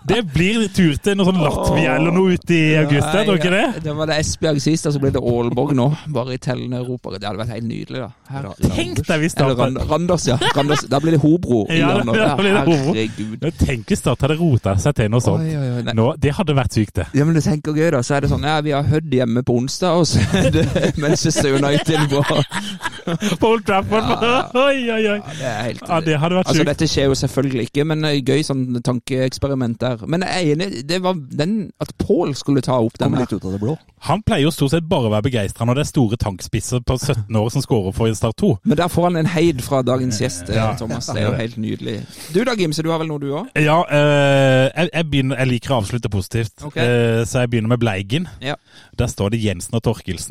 Det 0.09 0.23
blir 0.33 0.65
tur 0.73 0.97
til 1.05 1.19
noe 1.19 1.29
sånn 1.29 1.41
Latvia 1.43 1.99
eller 1.99 2.15
noe 2.15 2.39
ute 2.39 2.57
i 2.57 2.63
august, 2.81 3.11
det 3.13 3.37
ikke 3.37 3.53
det? 3.53 3.67
Det 3.85 3.95
var 3.99 4.09
det 4.09 4.19
Esbjerg 4.23 4.63
sist, 4.63 4.89
og 4.89 4.97
så 4.97 5.03
ble 5.03 5.13
det 5.15 5.21
Aalborg 5.21 5.75
nå. 5.77 5.89
Bare 6.17 6.39
i 6.39 6.41
tellende 6.41 6.81
Europa. 6.81 7.13
Det 7.19 7.29
hadde 7.29 7.43
vært 7.43 7.53
helt 7.59 7.69
nydelig, 7.69 8.03
da. 8.07 8.09
Her. 8.29 8.49
Tenk 8.65 9.03
deg 9.05 9.23
hvis 9.23 9.37
Eller 9.39 9.55
Start 9.55 9.61
Rand 9.61 9.83
Randers, 9.91 10.27
ja. 10.29 10.39
Randers. 10.57 10.87
Da 10.89 11.01
blir 11.05 11.17
det 11.17 11.21
Hobro. 11.23 11.63
Ja, 11.73 11.95
da 12.01 12.33
blir 12.41 12.57
det 12.57 12.65
Hobro. 12.65 12.95
Herregud. 12.97 13.47
Tenk 13.61 13.93
hvis 13.93 14.03
Start 14.03 14.25
hadde 14.25 14.39
rota 14.41 14.77
seg 14.81 14.97
til 14.97 15.13
noe 15.13 15.25
sånt. 15.25 15.45
Oi, 15.45 15.55
oi, 15.57 15.71
oi. 15.83 15.97
Nå, 15.97 16.09
det 16.21 16.35
hadde 16.41 16.57
vært 16.57 16.77
sykt, 16.77 16.97
det. 17.01 17.09
Ja, 17.19 17.29
men 17.29 17.37
du 17.37 17.43
tenker 17.45 17.77
gøy, 17.77 17.91
da. 17.95 18.03
Så 18.05 18.17
er 18.17 18.25
det 18.25 18.33
sånn 18.33 18.49
Ja, 18.49 18.59
vi 18.65 18.73
har 18.77 18.87
Hødd 18.89 19.13
hjemme 19.13 19.45
på 19.45 19.57
onsdag, 19.61 20.01
og 20.01 20.09
så 20.09 20.25
det 20.33 20.38
Manchester 21.03 21.55
United 21.59 22.09
på 22.11 22.23
På 23.41 23.49
Old 23.55 23.65
Trafford. 23.65 24.05
Oi, 24.69 24.91
oi, 24.93 25.01
oi. 25.15 25.19
Det 25.39 25.47
er 25.49 25.63
helt 25.71 25.83
Ja, 25.89 26.01
det 26.05 26.19
hadde 26.21 26.37
vært 26.37 26.49
Altså, 26.51 26.61
sykt. 26.61 26.69
dette 26.69 26.89
skjer 26.93 27.07
jo 27.09 27.15
selvfølgelig 27.17 27.63
ikke, 27.71 27.85
men 27.89 28.05
eh, 28.05 28.19
gøy 28.21 28.43
sånn 28.45 28.67
tankeeksperiment 28.85 29.79
der. 29.81 30.03
Men 30.07 30.25
jeg 30.27 30.35
er 30.51 30.53
enig, 30.57 30.69
det 30.89 30.99
var 31.05 31.17
den 31.17 31.55
at 31.81 31.95
Paul 32.03 32.35
skulle 32.37 32.61
ta 32.65 32.77
opp 32.85 32.99
den 33.01 33.17
her. 33.17 33.25
litt 33.25 33.33
ut 33.33 33.47
av 33.49 33.55
det 33.57 33.61
blå. 33.63 33.77
Han 34.07 34.21
pleier 34.23 34.45
jo 34.47 34.53
stort 34.55 34.71
sett 34.77 34.85
bare 34.87 35.09
å 35.09 35.13
være 35.15 35.25
begeistra 35.27 35.67
når 35.67 35.81
det 35.81 35.83
er 35.87 35.89
store 35.91 36.19
tankspisser 36.21 36.85
på 36.87 36.99
17 37.01 37.35
år 37.41 37.49
som 37.51 37.65
scorer 37.65 37.97
for 37.97 38.13
Start 38.19 38.37
2. 38.39 38.51
Men 38.69 38.79
der 38.83 38.93
får 38.93 39.09
han 39.09 39.17
en 39.23 39.31
heid 39.33 39.65
fra 39.65 39.81
dagens 39.87 40.21
gjest, 40.23 40.53
eh, 40.53 40.59
Ja. 40.61 40.69
Thomas. 40.79 41.09
Det 41.09 41.23
er 41.23 41.27
jo 41.31 41.33
helt 41.41 41.57
nydelig. 41.59 41.97
Du 42.35 42.43
da, 42.45 42.55
Gimse, 42.61 42.85
du 42.85 42.91
har 42.93 43.01
vel 43.03 43.09
noe 43.11 43.23
du 43.25 43.31
òg? 43.41 43.49
Ja, 43.57 43.79
Øh, 43.89 44.69
jeg, 44.77 44.91
jeg, 44.93 45.05
begynner, 45.11 45.39
jeg 45.41 45.49
liker 45.55 45.73
å 45.73 45.79
avslutte 45.81 46.11
positivt, 46.13 46.53
okay. 46.69 46.85
uh, 46.85 47.23
så 47.27 47.41
jeg 47.45 47.51
begynner 47.55 47.73
med 47.73 47.81
Bleigen. 47.83 48.29
Ja. 48.45 48.55
Der 49.01 49.09
står 49.11 49.33
det 49.33 49.41
Jensen 49.43 49.75
og 49.79 49.83
Torkelsen. 49.87 50.28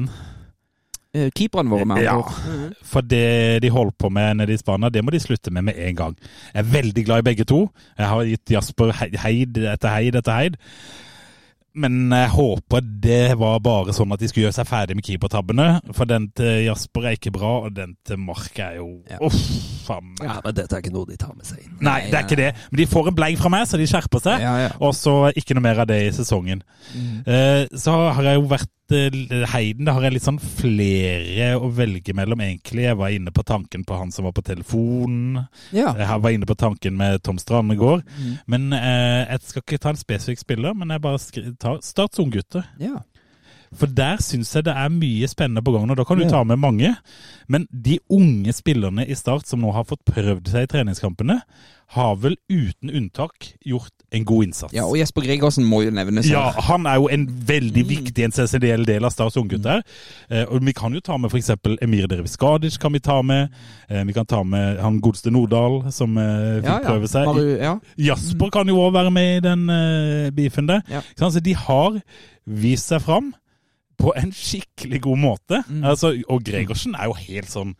Eh, 1.15 1.29
Keeperne 1.33 1.71
våre 1.71 1.85
med 1.87 2.03
Ja. 2.03 2.17
ord. 2.19 2.33
For 2.83 3.01
det 3.01 3.61
de 3.63 3.69
holder 3.73 3.95
på 3.97 4.11
med 4.11 4.37
nede 4.37 4.53
i 4.53 4.57
Spania, 4.57 4.89
det 4.89 5.03
må 5.03 5.11
de 5.11 5.19
slutte 5.23 5.51
med 5.51 5.63
med 5.63 5.75
en 5.77 5.95
gang. 5.95 6.15
Jeg 6.53 6.59
er 6.65 6.71
veldig 6.81 7.05
glad 7.05 7.19
i 7.19 7.27
begge 7.31 7.45
to. 7.45 7.69
Jeg 7.97 8.07
har 8.07 8.23
gitt 8.25 8.45
Jasper 8.51 8.91
heid 8.91 9.57
etter 9.57 9.89
heid 9.89 10.15
etter 10.15 10.31
heid. 10.35 10.57
Men 11.77 12.09
jeg 12.09 12.29
håper 12.33 12.81
det 12.81 13.37
var 13.37 13.59
bare 13.61 13.93
sånn 13.93 14.11
at 14.11 14.19
de 14.19 14.27
skulle 14.27 14.47
gjøre 14.47 14.55
seg 14.57 14.65
ferdig 14.65 14.95
med 14.97 15.05
keepertabbene. 15.05 15.67
For 15.93 16.05
den 16.09 16.31
til 16.35 16.63
Jasper 16.65 17.05
er 17.05 17.17
ikke 17.19 17.31
bra, 17.35 17.51
og 17.67 17.75
den 17.77 17.95
til 18.03 18.17
Mark 18.17 18.57
er 18.59 18.77
jo 18.79 19.03
Ja. 19.09 19.17
Uff, 19.21 19.35
faen. 19.85 20.15
Ja, 20.23 20.39
men 20.43 20.55
dette 20.55 20.73
er 20.73 20.81
ikke 20.81 20.93
noe 20.93 21.05
de 21.05 21.17
tar 21.17 21.35
med 21.37 21.45
seg 21.45 21.59
inn. 21.63 21.77
Nei, 21.79 22.01
det 22.09 22.15
er 22.15 22.23
ikke 22.25 22.35
det. 22.41 22.55
Men 22.71 22.77
de 22.81 22.85
får 22.87 23.07
en 23.11 23.15
bleig 23.15 23.37
fra 23.37 23.49
meg, 23.49 23.67
så 23.67 23.77
de 23.77 23.85
skjerper 23.85 24.19
seg. 24.25 24.41
Ja, 24.41 24.57
ja. 24.57 24.71
Og 24.81 24.93
så 24.97 25.31
ikke 25.37 25.53
noe 25.53 25.61
mer 25.61 25.79
av 25.79 25.87
det 25.87 26.01
i 26.07 26.09
sesongen. 26.17 26.63
Eh, 27.27 27.67
så 27.77 28.11
har 28.13 28.23
jeg 28.23 28.41
jo 28.41 28.47
vært 28.49 28.69
Heiden, 28.91 29.85
det 29.85 29.93
har 29.93 30.05
jeg 30.05 30.15
litt 30.15 30.25
sånn 30.25 30.39
flere 30.39 31.49
å 31.59 31.69
velge 31.75 32.13
mellom, 32.15 32.39
egentlig. 32.45 32.85
Jeg 32.87 32.97
var 32.99 33.13
inne 33.13 33.33
på 33.35 33.43
tanken 33.47 33.83
på 33.87 33.97
han 33.99 34.13
som 34.15 34.27
var 34.27 34.35
på 34.37 34.45
telefonen. 34.47 35.43
ja. 35.75 35.91
Jeg 35.97 36.21
var 36.23 36.35
inne 36.35 36.47
på 36.49 36.55
tanken 36.55 36.95
med 36.97 37.21
Tom 37.23 37.37
Strand 37.41 37.73
i 37.73 37.79
går. 37.79 38.01
Men 38.47 38.71
eh, 38.73 39.25
jeg 39.27 39.43
skal 39.51 39.65
ikke 39.65 39.81
ta 39.83 39.93
en 39.93 39.99
spesifikk 39.99 40.39
spiller, 40.43 40.73
men 40.77 40.93
jeg 40.95 41.03
bare 41.03 41.53
tar 41.59 41.81
Starts 41.83 42.19
unggutter. 42.23 42.65
ja. 42.79 43.01
For 43.77 43.87
der 43.87 44.17
syns 44.25 44.53
jeg 44.57 44.65
det 44.65 44.73
er 44.75 44.89
mye 44.89 45.27
spennende 45.29 45.61
på 45.63 45.71
gang. 45.75 45.89
Og 45.93 45.97
da 45.99 46.03
kan 46.07 46.17
du 46.17 46.27
ta 46.29 46.43
med 46.43 46.57
mange. 46.57 46.95
Men 47.47 47.67
de 47.71 47.99
unge 48.09 48.51
spillerne 48.57 49.05
i 49.07 49.13
Start 49.15 49.47
som 49.47 49.61
nå 49.61 49.71
har 49.75 49.85
fått 49.87 50.01
prøvd 50.09 50.49
seg 50.51 50.65
i 50.65 50.71
treningskampene, 50.73 51.41
har 51.95 52.15
vel 52.19 52.33
uten 52.51 52.89
unntak 52.91 53.53
gjort 53.63 53.93
en 54.11 54.25
god 54.27 54.43
innsats. 54.43 54.73
ja, 54.75 54.83
og 54.83 54.97
Jesper 54.99 55.23
Gregersen 55.23 55.63
må 55.63 55.81
jo 55.85 55.91
nevnes. 55.95 56.27
Ja, 56.27 56.49
han 56.67 56.83
er 56.85 56.95
jo 56.99 57.07
en 57.07 57.23
veldig 57.47 57.83
Mm. 57.85 57.87
viktig 57.87 58.25
essensiell 58.27 58.83
del 58.85 59.05
av 59.05 59.11
Starts 59.11 59.37
unggutter. 59.39 59.81
Eh, 60.29 60.43
og 60.51 60.65
vi 60.65 60.73
kan 60.73 60.91
jo 60.93 60.99
ta 60.99 61.15
med 61.17 61.31
f.eks. 61.31 61.51
Emir 61.81 62.07
Derviskadic 62.07 62.77
kan 62.77 62.91
vi 62.91 62.99
ta 62.99 63.21
med. 63.21 63.49
Eh, 63.89 64.03
vi 64.03 64.11
kan 64.13 64.25
ta 64.25 64.43
med 64.43 64.79
han 64.83 64.99
godeste 64.99 65.31
Nordahl, 65.31 65.89
som 65.91 66.17
eh, 66.17 66.59
fikk 66.61 66.65
Ja, 66.65 66.79
ja. 66.81 66.89
prøve 66.89 67.07
seg. 67.07 67.25
Maru, 67.25 67.57
ja. 67.57 67.79
Jasper 67.97 68.49
kan 68.51 68.67
jo 68.67 68.75
òg 68.83 68.91
være 68.93 69.11
med 69.11 69.37
i 69.37 69.39
den 69.47 69.69
eh, 69.69 70.29
beefen 70.31 70.67
der. 70.67 70.81
Ikke 70.89 71.17
sant? 71.31 71.43
De 71.43 71.53
har 71.55 72.01
vist 72.45 72.87
seg 72.91 73.01
fram 73.01 73.33
på 73.97 74.13
en 74.15 74.31
skikkelig 74.31 75.01
god 75.01 75.17
måte. 75.17 75.63
Mm. 75.67 75.83
Altså, 75.83 76.13
og 76.29 76.43
Gregersen 76.45 76.95
er 76.95 77.05
jo 77.09 77.13
helt 77.13 77.49
sånn 77.49 77.75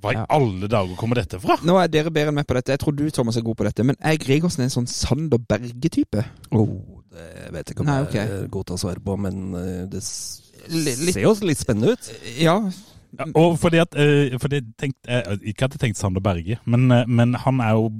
Hva 0.00 0.12
i 0.14 0.16
Ja. 0.16 0.24
alle 0.32 0.66
dager 0.72 0.96
kommer 0.96 1.14
dette 1.20 1.36
fra? 1.38 1.58
Nå 1.62 1.74
er 1.76 1.86
dere 1.92 2.08
bedre 2.10 2.28
enn 2.32 2.34
meg 2.34 2.46
på 2.48 2.54
dette. 2.56 2.72
Jeg 2.72 2.80
tror 2.80 2.94
du, 2.96 3.02
Thomas, 3.12 3.36
er 3.36 3.42
god 3.44 3.56
på 3.58 3.64
dette. 3.66 3.84
Men 3.84 3.96
er 4.00 4.16
Gregersen 4.16 4.62
en 4.64 4.70
sånn 4.72 4.86
Sander 4.88 5.36
Berge-type? 5.38 6.22
Oh, 6.56 7.02
det 7.12 7.50
vet 7.52 7.68
jeg 7.68 7.74
ikke 7.76 7.80
om 7.84 7.86
Nei, 7.90 7.98
jeg 7.98 8.06
godtar 8.08 8.32
er 8.44 8.48
god 8.48 8.64
til 8.70 8.74
å 8.74 8.80
svare 8.80 9.00
på, 9.04 9.16
men 9.20 9.54
eh, 9.54 9.84
det 9.92 10.00
s- 10.02 10.40
litt- 10.72 11.12
ser 11.12 11.20
jo 11.26 11.34
litt 11.44 11.58
spennende 11.60 11.92
ut. 11.92 12.08
Ja. 12.40 12.54
Ja, 13.18 13.26
og 13.34 13.58
fordi 13.60 13.76
at 13.82 13.92
eh, 13.98 14.38
fordi 14.38 14.60
jeg 14.62 14.72
tenkte, 14.78 15.04
eh, 15.10 15.36
Ikke 15.52 15.64
at 15.68 15.72
jeg 15.76 15.80
tenkte 15.84 16.00
Sander 16.00 16.20
Berge, 16.24 16.56
men, 16.64 16.88
men 17.10 17.34
han 17.34 17.60
er 17.60 17.72
jo 17.76 17.90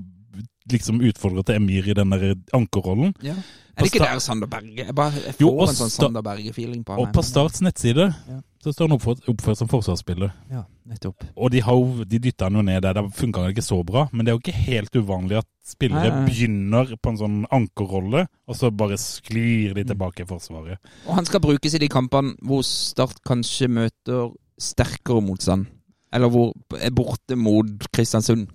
liksom 0.72 1.00
utfordrer 1.00 1.42
til 1.46 1.56
Emir 1.60 1.88
i 1.90 1.94
den 1.94 2.10
der 2.10 2.34
ankerrollen. 2.56 3.14
Ja. 3.22 3.34
Er 3.76 3.84
det 3.86 3.94
ikke 3.94 4.04
der 4.04 4.18
Sander 4.20 4.46
Berge? 4.50 4.74
Jeg, 4.76 4.94
bare, 4.94 5.12
jeg 5.24 5.34
får 5.38 5.40
Jo, 5.40 5.50
en 5.64 5.74
sånn 5.78 5.90
Sander 5.90 6.22
Berge-feeling 6.22 6.82
på 6.84 6.92
han. 6.92 7.00
Og 7.06 7.12
på 7.14 7.22
Starts 7.24 7.62
nettside 7.64 8.10
Ja. 8.28 8.40
så 8.62 8.72
står 8.74 8.88
han 8.90 8.96
oppført, 8.98 9.22
oppført 9.30 9.56
som 9.56 9.68
forsvarsspiller. 9.70 10.32
Ja, 10.50 10.64
nettopp. 10.90 11.24
Og 11.36 11.50
de, 11.54 11.60
har 11.64 12.04
de 12.04 12.18
dytta 12.18 12.44
han 12.50 12.58
jo 12.58 12.62
ned 12.66 12.82
der. 12.82 12.92
Det 12.98 13.04
funka 13.16 13.46
ikke 13.48 13.64
så 13.64 13.78
bra. 13.86 14.08
Men 14.12 14.26
det 14.26 14.32
er 14.32 14.36
jo 14.36 14.42
ikke 14.42 14.64
helt 14.66 14.98
uvanlig 15.00 15.38
at 15.38 15.46
spillere 15.64 16.10
Nei, 16.12 16.26
begynner 16.28 16.92
på 17.00 17.10
en 17.14 17.16
sånn 17.22 17.38
ankerrolle, 17.56 18.26
og 18.48 18.56
så 18.58 18.70
bare 18.70 18.98
sklir 19.00 19.70
Mm. 19.70 19.74
de 19.74 19.84
tilbake 19.94 20.20
i 20.22 20.28
Forsvaret. 20.28 20.78
Og 21.06 21.14
han 21.14 21.24
skal 21.24 21.40
brukes 21.40 21.74
i 21.74 21.78
de 21.78 21.88
kampene 21.88 22.34
hvor 22.42 22.62
Start 22.66 23.22
kanskje 23.24 23.68
møter 23.70 24.34
sterkere 24.60 25.22
motstand. 25.24 25.66
Eller 26.12 26.28
hvor 26.28 26.52
er 26.76 26.90
borte 26.90 27.36
mot 27.38 27.64
Kristiansund, 27.94 28.48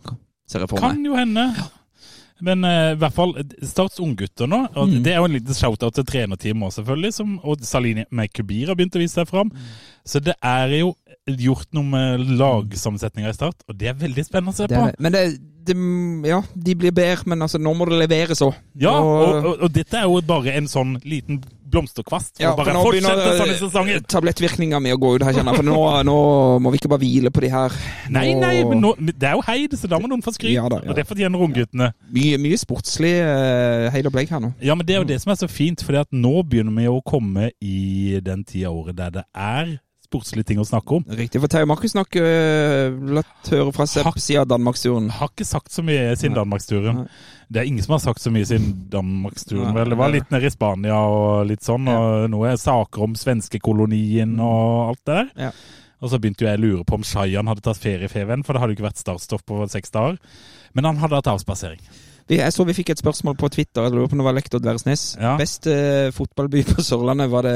ser 0.46 0.60
jeg 0.60 0.70
for 0.70 0.82
meg. 0.82 0.92
Kan 0.92 1.06
jo 1.06 1.16
hende. 1.16 1.48
Men 2.44 2.66
uh, 2.68 2.92
i 2.92 2.98
hvert 3.00 3.16
fall 3.16 3.32
Starts 3.64 4.02
unggutter 4.04 4.50
nå. 4.52 4.66
Og 4.76 4.90
Mm. 4.92 5.04
Det 5.04 5.14
er 5.14 5.22
jo 5.22 5.28
en 5.30 5.36
liten 5.38 5.56
shout-out 5.56 5.96
til 5.96 6.06
trenerteamet 6.06 6.68
òg, 6.68 6.74
selvfølgelig. 6.76 7.14
Som, 7.16 7.40
og 7.44 7.64
Salini 7.64 8.04
Meikubir 8.12 8.68
har 8.68 8.76
begynt 8.76 8.96
å 8.96 9.02
vise 9.02 9.16
seg 9.22 9.30
fram. 9.30 9.52
Mm. 9.54 9.70
Så 10.06 10.22
det 10.22 10.36
er 10.46 10.70
jo 10.80 10.94
gjort 11.26 11.72
noe 11.74 11.88
med 11.90 12.24
lagsammensetninga 12.38 13.32
i 13.32 13.36
Start, 13.36 13.64
og 13.68 13.78
det 13.80 13.90
er 13.90 13.98
veldig 13.98 14.26
spennende 14.28 14.54
å 14.54 14.58
se 14.58 14.68
på. 14.70 14.78
det. 14.78 15.02
Men 15.02 15.16
det, 15.16 15.24
det, 15.66 15.76
ja, 16.30 16.42
de 16.54 16.76
blir 16.78 16.94
bedre, 16.94 17.26
men 17.32 17.42
altså, 17.42 17.58
nå 17.58 17.74
må 17.74 17.88
det 17.90 17.98
leveres 18.04 18.44
òg. 18.46 18.54
Ja, 18.78 18.94
og, 19.02 19.38
og, 19.40 19.64
og 19.66 19.72
dette 19.74 19.98
er 19.98 20.06
jo 20.06 20.20
bare 20.30 20.54
en 20.60 20.70
sånn 20.70 21.00
liten 21.02 21.40
blomsterkvast. 21.76 22.38
Ja, 22.44 22.52
bare 22.56 22.70
for 22.70 22.78
nå 22.78 22.84
begynner, 22.94 23.58
sånn 23.74 24.06
tablettvirkninga 24.12 24.80
mi 24.84 24.94
å 24.94 25.00
gå 25.02 25.16
ut 25.16 25.26
her, 25.26 25.34
kjenner 25.36 25.56
jeg. 25.58 25.64
For 25.64 25.68
nå, 25.68 25.80
nå 26.08 26.18
må 26.62 26.74
vi 26.74 26.80
ikke 26.80 26.92
bare 26.94 27.02
hvile 27.04 27.32
på 27.34 27.44
de 27.44 27.50
her. 27.56 27.74
Nei, 28.14 28.28
Nå- 28.36 28.44
nei, 28.44 28.54
men 28.70 28.84
nå, 28.86 28.94
det 29.10 29.32
er 29.32 29.40
jo 29.40 29.44
heid, 29.48 29.74
så 29.80 29.90
da 29.92 30.00
må 30.02 30.12
noen 30.12 30.24
få 30.26 30.36
skryt. 30.36 30.54
Ja 30.54 30.68
ja. 30.70 30.82
Og 30.86 30.94
det 30.98 31.08
fortjener 31.10 31.42
ungguttene. 31.42 31.90
Mye, 32.14 32.38
mye 32.42 32.60
sportslig 32.62 33.16
uh, 33.26 33.90
heid 33.94 34.06
og 34.06 34.14
bleik 34.16 34.30
her 34.34 34.44
nå. 34.44 34.54
Ja, 34.64 34.78
men 34.78 34.86
det 34.88 34.96
er 35.00 35.02
jo 35.02 35.10
det 35.10 35.20
som 35.24 35.34
er 35.34 35.42
så 35.42 35.50
fint, 35.52 35.82
for 35.82 35.98
nå 36.14 36.36
begynner 36.46 36.78
vi 36.78 36.88
å 36.92 37.02
komme 37.06 37.50
i 37.66 38.20
den 38.24 38.46
tida 38.46 38.70
av 38.70 38.84
året 38.84 39.02
der 39.02 39.18
det 39.20 39.26
er 39.34 39.76
sportslige 40.16 40.50
ting 40.50 40.62
å 40.64 40.68
snakke 40.68 41.00
om. 41.00 41.06
Riktig. 41.20 41.42
For 41.44 41.52
Terje 41.52 41.70
Markus 41.70 41.96
nok 41.98 42.18
uh, 42.18 42.96
latt 43.20 43.52
høre 43.54 43.76
fra 43.76 43.88
seg 43.90 44.08
siden 44.16 44.50
Danmarksturen. 44.50 45.12
Har 45.20 45.32
ikke 45.34 45.48
sagt 45.48 45.76
så 45.76 45.86
mye 45.86 46.16
siden 46.16 46.38
Danmarksturen. 46.40 47.06
Det 47.52 47.62
er 47.62 47.70
ingen 47.70 47.86
som 47.86 47.96
har 47.98 48.04
sagt 48.08 48.24
så 48.24 48.34
mye 48.34 48.48
siden 48.48 48.74
Danmarksturen. 48.90 49.76
Vel? 49.76 49.94
Det 49.94 50.00
var 50.00 50.14
litt 50.14 50.32
nede 50.34 50.50
i 50.50 50.54
Spania 50.54 50.98
og 51.06 51.46
litt 51.52 51.66
sånn, 51.66 51.88
og 51.92 52.30
nå 52.34 52.46
er 52.50 52.58
saker 52.62 53.06
om 53.06 53.18
svenskekolonien 53.20 54.34
og 54.42 54.94
alt 54.94 55.04
det 55.04 55.20
der. 55.20 55.34
Ja. 55.48 55.52
Og 56.04 56.12
så 56.12 56.20
begynte 56.22 56.44
jo 56.44 56.50
jeg 56.50 56.60
å 56.60 56.64
lure 56.64 56.88
på 56.88 56.98
om 57.00 57.06
Shayan 57.08 57.48
hadde 57.50 57.64
tatt 57.66 57.80
feriefeven, 57.82 58.44
for 58.46 58.54
det 58.54 58.62
hadde 58.62 58.74
jo 58.74 58.80
ikke 58.80 58.90
vært 58.90 59.02
startstoff 59.02 59.46
på 59.48 59.62
seks 59.72 59.94
dager. 59.94 60.18
Men 60.76 60.90
han 60.90 61.00
hadde 61.02 61.22
hatt 61.22 61.32
avspasering. 61.32 61.80
Jeg 62.26 62.54
så 62.54 62.66
vi 62.66 62.74
fikk 62.74 62.90
et 62.92 63.02
spørsmål 63.02 63.38
på 63.38 63.52
Twitter. 63.54 63.86
Jeg 63.86 63.94
lurer 63.94 64.10
på 64.10 64.18
om 64.18 64.24
det 64.24 64.28
var 64.28 64.36
lektor 64.36 64.62
Dværesnes. 64.62 65.06
Ja. 65.22 65.36
Beste 65.38 65.74
eh, 66.10 66.12
fotballby 66.14 66.64
på 66.66 66.84
Sørlandet, 66.84 67.30
var 67.32 67.46
det 67.46 67.56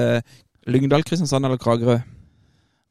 Lyngdal, 0.70 1.04
Kristiansand 1.08 1.50
eller 1.50 1.58
Kragerø? 1.62 1.98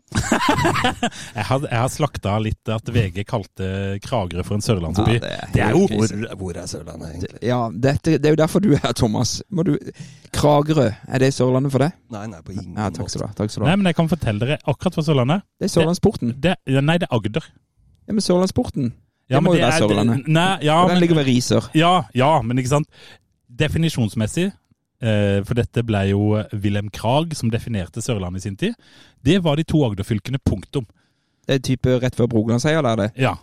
Jeg 1.38 1.44
har, 1.44 1.64
jeg 1.68 1.78
har 1.78 1.90
slakta 1.92 2.34
litt 2.42 2.70
at 2.72 2.88
VG 2.92 3.22
kalte 3.28 3.66
Kragerø 4.04 4.42
for 4.46 4.56
en 4.58 4.64
sørlandsby. 4.64 5.16
Ja, 5.18 5.20
det 5.22 5.32
er 5.34 5.50
det 5.54 5.62
er 5.64 5.74
jo. 5.76 5.82
Hvor, 5.90 6.34
hvor 6.40 6.58
er 6.60 6.66
Sørlandet, 6.70 7.10
egentlig? 7.12 7.40
Ja, 7.46 7.58
dette, 7.86 8.14
det 8.18 8.30
er 8.30 8.34
jo 8.34 8.40
derfor 8.40 8.62
du 8.64 8.70
er 8.74 8.80
her, 8.82 8.94
Thomas. 8.96 9.34
Må 9.52 9.64
du, 9.68 9.74
Kragerø, 10.34 10.88
er 11.08 11.22
det 11.22 11.30
Sørlandet 11.36 11.72
for 11.74 11.84
deg? 11.84 11.94
Nei, 12.14 12.24
nei, 12.32 12.40
på 12.44 12.54
ingen 12.56 12.72
Ja, 12.78 12.88
takk 12.94 13.10
skal 13.12 13.26
du. 13.26 13.34
Takk 13.38 13.52
skal 13.52 13.64
du 13.64 13.68
Nei, 13.68 13.76
men 13.82 13.90
jeg 13.90 13.98
kan 13.98 14.10
fortelle 14.10 14.42
dere 14.44 14.58
akkurat 14.64 14.98
fra 14.98 15.04
Sørlandet. 15.06 15.44
Det 15.60 15.68
er 15.68 15.74
Sørlandsporten. 15.76 16.32
Det, 16.36 16.56
det, 16.66 16.84
nei, 16.88 16.98
det 17.02 17.08
er 17.10 17.16
Agder. 17.18 17.48
Ja, 18.08 18.16
men 18.16 18.24
Sørlandsporten. 18.24 18.90
Ja, 19.28 19.36
Det 19.38 19.44
må 19.44 19.52
men 19.52 19.60
jo 19.60 19.66
være 19.66 19.82
Sørlandet. 19.84 20.28
Nei, 20.32 20.50
ja, 20.64 20.78
Og 20.82 20.88
den 20.88 20.96
men, 20.96 21.02
ligger 21.04 21.20
ved 21.20 21.28
Risør. 21.28 21.68
ja, 21.76 21.92
ja, 22.16 22.30
men 22.42 22.58
ikke 22.62 22.72
sant. 22.78 22.88
Definisjonsmessig, 23.58 24.50
for 25.00 25.54
dette 25.54 25.84
ble 25.86 26.00
jo 26.10 26.20
Wilhelm 26.52 26.88
Krag 26.90 27.34
som 27.38 27.50
definerte 27.50 28.02
Sørlandet 28.02 28.42
i 28.42 28.48
sin 28.48 28.56
tid. 28.58 28.74
Det 29.24 29.38
var 29.44 29.56
de 29.56 29.64
to 29.64 29.84
Agder-fylkene, 29.86 30.38
punktum. 30.44 30.86
Det 31.46 31.54
er 31.54 31.64
type 31.64 31.98
rett 32.02 32.16
før 32.18 32.26
Brogalandseier, 32.28 32.82
der 32.82 32.96
det. 33.04 33.10
Ja. 33.22 33.36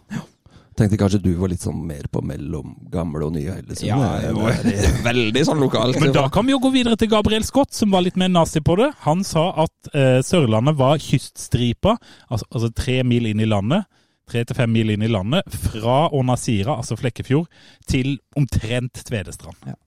Tenkte 0.76 0.98
kanskje 1.00 1.22
du 1.24 1.30
var 1.40 1.48
litt 1.48 1.64
sånn 1.64 1.78
mer 1.88 2.04
på 2.12 2.20
mellom 2.28 2.74
gamle 2.92 3.24
og 3.30 3.32
nye 3.38 3.54
Hellesund. 3.56 3.88
Ja, 3.88 4.20
jo. 4.28 4.42
er- 4.52 4.98
Veldig 5.06 5.44
sånn 5.48 5.62
lokalt. 5.64 5.96
Men 6.04 6.12
da 6.12 6.26
kan 6.28 6.44
vi 6.46 6.52
jo 6.52 6.60
gå 6.60 6.74
videre 6.74 6.98
til 7.00 7.08
Gabriel 7.14 7.46
Scott, 7.48 7.72
som 7.74 7.94
var 7.96 8.04
litt 8.04 8.18
mer 8.20 8.28
nazi 8.28 8.60
på 8.60 8.76
det. 8.82 8.90
Han 9.06 9.24
sa 9.24 9.46
at 9.64 9.90
eh, 9.96 10.20
Sørlandet 10.28 10.76
var 10.76 11.00
kyststripa, 11.00 11.96
altså, 12.30 12.46
altså 12.52 12.74
tre 12.76 12.98
mil 13.08 13.26
inn 13.32 13.40
i 13.40 13.48
landet, 13.48 13.88
tre 14.28 14.44
til 14.44 14.58
fem 14.58 14.72
mil 14.76 14.90
inn 14.92 15.02
i 15.06 15.08
landet, 15.08 15.48
fra 15.72 16.10
Ånasira, 16.12 16.76
altså 16.82 16.98
Flekkefjord, 17.00 17.48
til 17.88 18.18
omtrent 18.36 19.00
Tvedestrand. 19.08 19.56
er 19.72 19.80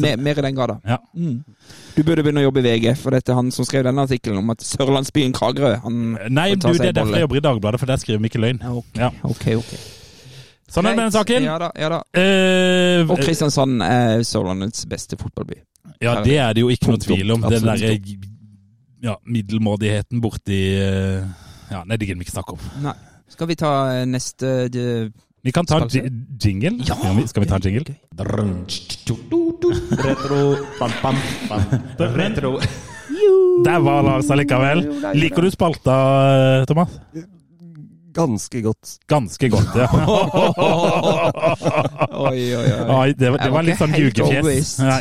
mer, 0.00 0.16
mer 0.16 0.38
i 0.38 0.42
den 0.46 0.54
grada. 0.56 0.78
Ja. 0.88 0.98
Mm. 1.14 1.42
Du 1.96 2.02
burde 2.02 2.22
begynne 2.22 2.40
å 2.40 2.46
jobbe 2.46 2.62
i 2.62 2.66
VG, 2.68 2.94
for 3.00 3.10
dette 3.12 3.32
er 3.32 3.36
han 3.36 3.50
som 3.52 3.66
skrev 3.68 3.84
denne 3.84 4.04
artikkelen 4.06 4.38
om 4.40 4.50
at 4.54 4.62
sørlandsbyen 4.64 5.34
Kragerø 5.36 5.74
han 5.84 5.98
Nei, 6.30 6.54
du, 6.54 6.68
det 6.72 6.88
er 6.92 6.96
derfor 6.96 7.18
jeg 7.18 7.26
jobber 7.26 7.40
i 7.40 7.44
Dagbladet, 7.44 7.80
for 7.82 7.92
der 7.92 8.00
skriver 8.00 8.22
vi 8.22 8.30
ikke 8.32 8.40
løgn. 8.40 8.62
Ja, 8.62 8.72
ok, 8.78 8.96
Ja. 8.96 9.10
ok. 9.24 9.46
ok. 9.58 9.74
Sånn 10.72 10.86
er 10.88 10.94
det 10.94 10.96
med 10.96 11.04
den 11.04 11.12
saken. 11.18 11.44
Ja 11.44 11.58
da. 11.60 11.70
ja 11.76 11.88
da. 11.92 12.00
Eh, 12.16 13.04
Og 13.10 13.18
Kristiansand 13.20 13.82
er 13.84 14.22
Sørlandets 14.24 14.86
beste 14.88 15.18
fotballby. 15.20 15.58
ja, 16.00 16.22
det 16.24 16.38
er 16.38 16.54
det 16.56 16.62
jo 16.62 16.70
ikke 16.72 16.94
noe 16.94 17.02
tvil 17.02 17.34
om. 17.34 17.44
Den 17.44 17.66
derre 17.66 17.98
ja, 19.02 19.16
middelmådigheten 19.26 20.20
borti 20.22 20.60
eh, 20.78 21.26
Ja, 21.72 21.82
nei, 21.84 21.96
det 21.98 22.06
gidder 22.06 22.22
vi 22.22 22.28
ikke 22.28 22.36
snakke 22.38 22.56
om. 22.56 22.64
Nei. 22.86 22.94
Skal 23.32 23.48
vi 23.48 23.56
ta 23.58 23.72
eh, 23.96 24.06
neste 24.06 24.68
de, 24.72 25.10
Vi 25.42 25.52
kan 25.52 25.66
ta 25.66 25.80
en 25.82 25.90
Skal 25.90 27.42
vi 27.42 27.48
ta 27.50 27.58
jingle. 27.58 27.96
Ja, 29.92 30.14
pam, 30.78 30.90
pam, 31.02 31.16
pam. 31.48 31.60
jingle? 31.98 32.56
Der 33.64 33.78
var 33.84 34.02
Lars 34.02 34.30
allikevel. 34.30 34.86
Liker 35.14 35.42
du 35.42 35.50
spalta, 35.52 36.64
Thomas? 36.66 36.88
Ganske 38.12 38.60
godt. 38.60 38.96
Ganske 39.08 39.48
godt, 39.48 39.76
ja. 39.76 39.86
Oi, 42.12 42.40
oi, 42.56 42.56
oi. 42.56 42.88
Oi, 42.96 43.12
det, 43.16 43.30
var, 43.30 43.38
det 43.40 43.50
var 43.54 43.64
litt 43.64 43.80
sånn. 43.80 43.94
Nei. 44.84 44.98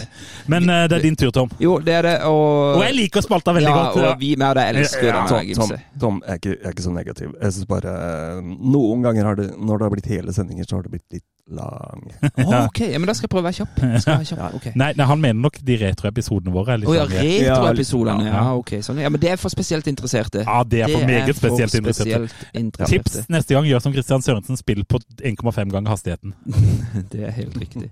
Men 0.51 0.69
uh, 0.69 0.83
det 0.89 0.97
er 0.97 1.05
din 1.05 1.17
tur, 1.19 1.31
Tom. 1.35 1.51
Jo, 1.61 1.77
det 1.83 1.93
er 1.99 2.07
det, 2.07 2.15
og 2.29 2.77
Og 2.77 2.83
jeg 2.85 2.97
liker 2.97 3.25
spalta 3.25 3.53
veldig 3.57 3.69
ja, 3.69 3.75
godt. 3.77 3.99
ja. 4.01 4.13
Og 4.13 4.21
vi 4.21 4.31
med 4.39 4.57
deg 4.57 4.81
elsker 4.81 5.09
Ja, 5.09 5.19
ja, 5.19 5.27
Tom, 5.27 5.51
Tom, 5.59 5.75
Tom 5.99 6.21
jeg, 6.25 6.31
er 6.31 6.41
ikke, 6.41 6.55
jeg 6.55 6.69
er 6.69 6.75
ikke 6.77 6.87
så 6.87 6.95
negativ. 6.95 7.35
Jeg 7.41 7.57
synes 7.57 7.69
bare 7.69 7.93
eh, 8.07 8.41
Noen 8.77 9.05
ganger 9.05 9.29
har 9.31 9.37
det, 9.39 9.51
når 9.57 9.77
det 9.77 9.87
har 9.87 9.93
blitt 9.95 10.09
hele 10.11 10.33
sendinger, 10.35 10.67
så 10.67 10.79
har 10.79 10.87
det 10.87 10.95
blitt 10.95 11.19
litt 11.19 11.27
lang. 11.51 12.13
oh, 12.45 12.65
ok, 12.65 12.79
ja, 12.79 12.99
men 12.99 13.09
da 13.09 13.15
skal 13.17 13.27
jeg 13.27 13.33
prøve 13.33 13.43
å 13.43 13.47
være 13.49 13.57
kjapp. 13.59 13.79
Skal 14.03 14.19
være 14.21 14.27
kjapp. 14.29 14.57
Okay. 14.59 14.73
Nei, 14.79 14.91
nei, 14.97 15.07
han 15.09 15.23
mener 15.23 15.39
nok 15.45 15.59
de 15.67 15.77
retroepisodene 15.81 16.53
våre 16.55 16.75
er 16.75 16.83
litt 16.83 16.93
ja, 16.95 17.07
retroepisodene. 17.11 18.27
Ja. 18.29 18.35
Ja, 18.37 18.55
ok. 18.59 18.75
Sånn. 18.85 19.01
Ja, 19.03 19.11
men 19.13 19.21
det 19.23 19.33
er 19.33 19.41
for 19.41 19.53
spesielt 19.53 19.89
interesserte. 19.91 20.45
Ja, 20.45 20.61
det 20.67 20.85
er 20.85 20.93
for 20.93 21.07
meget 21.07 21.33
for 21.35 21.49
spesielt 21.51 21.77
interesserte. 21.81 22.51
interesserte. 22.57 23.11
Tips 23.11 23.31
neste 23.31 23.57
gang, 23.57 23.67
gjør 23.69 23.83
som 23.83 23.95
Christian 23.95 24.25
Sørensen, 24.25 24.59
spill 24.59 24.85
på 24.87 25.01
1,5 25.19 25.73
ganger 25.73 25.91
hastigheten. 25.91 26.35
Det 27.11 27.25
er 27.27 27.33
helt 27.35 27.57
riktig. 27.59 27.89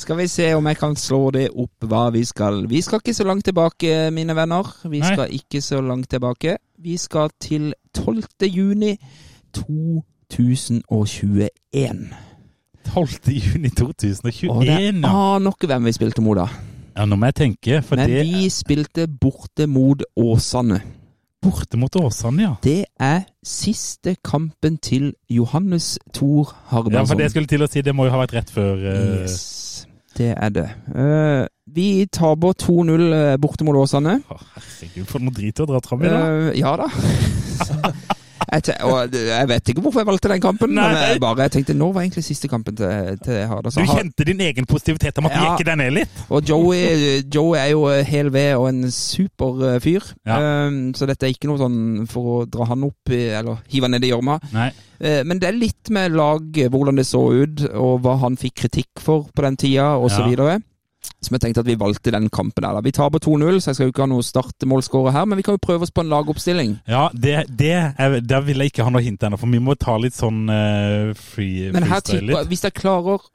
Skal 0.00 0.16
vi 0.16 0.24
se 0.32 0.54
om 0.56 0.64
jeg 0.64 0.78
kan 0.80 0.94
slå 0.96 1.30
det 1.34 1.50
opp 1.52 1.84
hva 1.84 2.06
vi 2.14 2.22
skal. 2.24 2.62
Vi 2.70 2.80
skal 2.80 3.02
ikke 3.02 3.12
så 3.12 3.24
langt 3.28 3.44
tilbake, 3.44 4.10
mine 4.16 4.32
venner. 4.36 4.64
Vi 4.88 5.00
Nei. 5.02 5.10
skal 5.12 5.28
ikke 5.36 5.60
så 5.60 5.80
langt 5.84 6.08
tilbake. 6.08 6.56
Vi 6.80 6.96
skal 6.96 7.28
til 7.36 7.74
12. 7.92 8.24
juni 8.48 8.96
2021. 9.52 11.50
12. 12.88 13.08
juni 13.28 13.68
2021. 13.76 14.50
Og 14.50 14.64
det 14.64 14.80
ja. 14.88 15.36
aner 15.36 15.50
ikke 15.52 15.66
hvem 15.68 15.84
vi 15.84 15.92
spilte 15.98 16.24
mot 16.24 16.36
da. 16.40 16.48
ja, 16.96 17.04
nå 17.04 17.16
må 17.20 17.26
jeg 17.28 17.34
tenke, 17.42 17.82
for 17.84 17.96
Men 18.00 18.08
det 18.08 18.24
vi 18.24 18.48
spilte 18.48 19.04
borte 19.04 19.66
mot 19.68 20.00
Åsane. 20.16 20.80
Borte 21.44 21.76
mot 21.76 21.96
Åsane, 22.00 22.42
ja. 22.42 22.54
Det 22.64 22.84
er 22.96 23.20
siste 23.44 24.16
kampen 24.24 24.78
til 24.80 25.12
Johannes 25.28 25.98
Thor 26.14 26.56
Ja, 26.72 26.80
for 26.80 27.14
det 27.16 27.28
jeg 27.28 27.30
skulle 27.36 27.52
til 27.52 27.62
å 27.62 27.68
si, 27.68 27.84
det 27.84 27.92
må 27.92 28.04
jo 28.08 28.16
ha 28.16 28.24
vært 28.24 28.34
rett 28.40 28.50
før 28.52 28.76
uh... 28.80 29.24
Yes, 29.28 29.59
det 30.18 30.30
er 30.34 30.54
det. 30.54 30.68
Uh, 30.90 31.46
vi 31.70 32.06
taper 32.10 32.56
2-0 32.58 33.04
eh, 33.14 33.36
borte 33.38 33.64
mot 33.66 33.76
Åsane. 33.78 34.16
å, 34.26 34.38
Herregud, 34.56 35.06
for 35.06 35.22
noe 35.22 35.36
drit 35.36 35.60
å 35.62 35.68
dra 35.70 35.78
fram 35.84 36.02
i, 36.02 36.10
da. 36.10 36.22
Uh, 36.26 36.50
ja 36.58 36.74
da. 36.80 36.88
jeg, 38.50 38.76
og 38.82 39.12
jeg 39.14 39.48
vet 39.50 39.68
ikke 39.72 39.82
hvorfor 39.84 40.00
jeg 40.00 40.08
valgte 40.08 40.28
den 40.32 40.40
kampen, 40.42 40.72
men 40.74 40.96
jeg 40.96 41.20
bare 41.22 41.44
jeg 41.46 41.52
tenkte 41.56 41.74
nå 41.76 41.90
var 41.92 42.02
egentlig 42.04 42.24
siste 42.26 42.48
kampen 42.50 42.76
til, 42.76 43.18
til 43.24 43.40
Hardar. 43.50 43.70
Du 43.74 43.84
kjente 43.92 44.26
din 44.26 44.40
egen 44.40 44.66
positivitet 44.66 45.18
om 45.20 45.26
at 45.28 45.36
Ja. 45.36 45.42
jekke 45.52 45.66
deg 45.70 45.78
ned 45.78 45.92
litt? 46.00 46.22
Og 46.30 46.42
Joey, 46.48 47.22
Joey 47.32 47.58
er 47.60 47.70
jo 47.74 47.84
eh, 47.92 48.02
hel 48.08 48.30
ved 48.34 48.54
og 48.56 48.68
en 48.68 48.90
super 48.90 49.60
eh, 49.74 49.80
fyr. 49.80 50.02
Ja. 50.26 50.66
um, 50.66 50.80
så 50.96 51.06
dette 51.10 51.26
er 51.28 51.34
ikke 51.34 51.50
noe 51.50 51.60
sånn 51.60 52.06
for 52.10 52.22
å 52.40 52.46
dra 52.50 52.66
han 52.72 52.84
opp 52.88 53.12
i, 53.14 53.22
eller 53.40 53.60
hive 53.70 53.86
han 53.88 53.96
ned 53.96 54.04
i 54.08 54.12
gjørma. 54.12 54.38
Nei. 54.56 54.70
Eh, 55.00 55.22
Men 55.24 55.38
det 55.40 55.48
er 55.48 55.56
litt 55.60 55.90
med 55.90 56.12
lag, 56.12 56.42
hvordan 56.70 56.96
det 57.00 57.06
så 57.08 57.22
ut, 57.32 57.62
og 57.74 58.00
hva 58.04 58.18
han 58.24 58.36
fikk 58.40 58.64
kritikk 58.66 59.00
for 59.00 59.28
på 59.34 59.42
den 59.46 59.56
tida, 59.56 59.94
og 59.96 60.10
så 60.10 60.26
Ja. 60.26 60.58
Som 61.20 61.34
jeg 61.36 61.40
tenkte 61.44 61.60
at 61.64 61.68
vi 61.68 61.76
valgte 61.80 62.12
den 62.12 62.28
kampen 62.32 62.64
der. 62.64 62.80
Vi 62.84 62.92
taper 62.96 63.20
2-0, 63.20 63.58
så 63.60 63.70
jeg 63.70 63.76
skal 63.76 63.86
jo 63.88 63.92
ikke 63.92 64.04
ha 64.04 64.08
noe 64.12 64.24
startmålskårer 64.24 65.12
her, 65.16 65.26
men 65.28 65.36
vi 65.40 65.44
kan 65.44 65.56
jo 65.56 65.60
prøve 65.64 65.84
oss 65.84 65.92
på 65.92 66.00
en 66.04 66.08
lagoppstilling. 66.12 66.78
Ja, 66.88 67.08
det, 67.12 67.34
det 67.60 67.72
er, 67.76 68.20
der 68.20 68.40
vil 68.46 68.60
jeg 68.64 68.72
ikke 68.72 68.84
ha 68.88 68.92
noe 68.92 69.04
hint 69.04 69.22
ennå, 69.24 69.38
for 69.40 69.52
vi 69.52 69.60
må 69.64 69.76
ta 69.80 69.96
litt 70.00 70.16
sånn 70.16 70.42
uh, 70.48 71.12
free, 71.16 71.70
Men 71.72 71.84
her 71.88 72.00
freestyle 72.00 72.24
tipper. 72.28 72.48
Hvis 72.52 72.64
jeg 72.68 72.76
klarer 72.80 73.28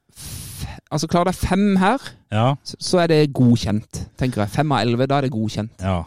Altså, 0.93 1.07
klarer 1.11 1.31
de 1.33 1.37
fem 1.37 1.75
her, 1.81 2.03
Ja. 2.31 2.55
så, 2.63 2.77
så 2.79 2.99
er 3.03 3.09
det 3.11 3.33
godkjent, 3.35 4.03
tenker 4.21 4.43
jeg. 4.45 4.53
Fem 4.53 4.71
av 4.71 4.83
elleve, 4.85 5.07
da 5.09 5.17
er 5.17 5.27
det 5.27 5.33
godkjent. 5.33 5.73
ja. 5.81 6.03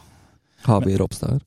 Har 0.67 0.81
vi 0.83 0.97
Ropstad 0.99 1.37
her? 1.37 1.43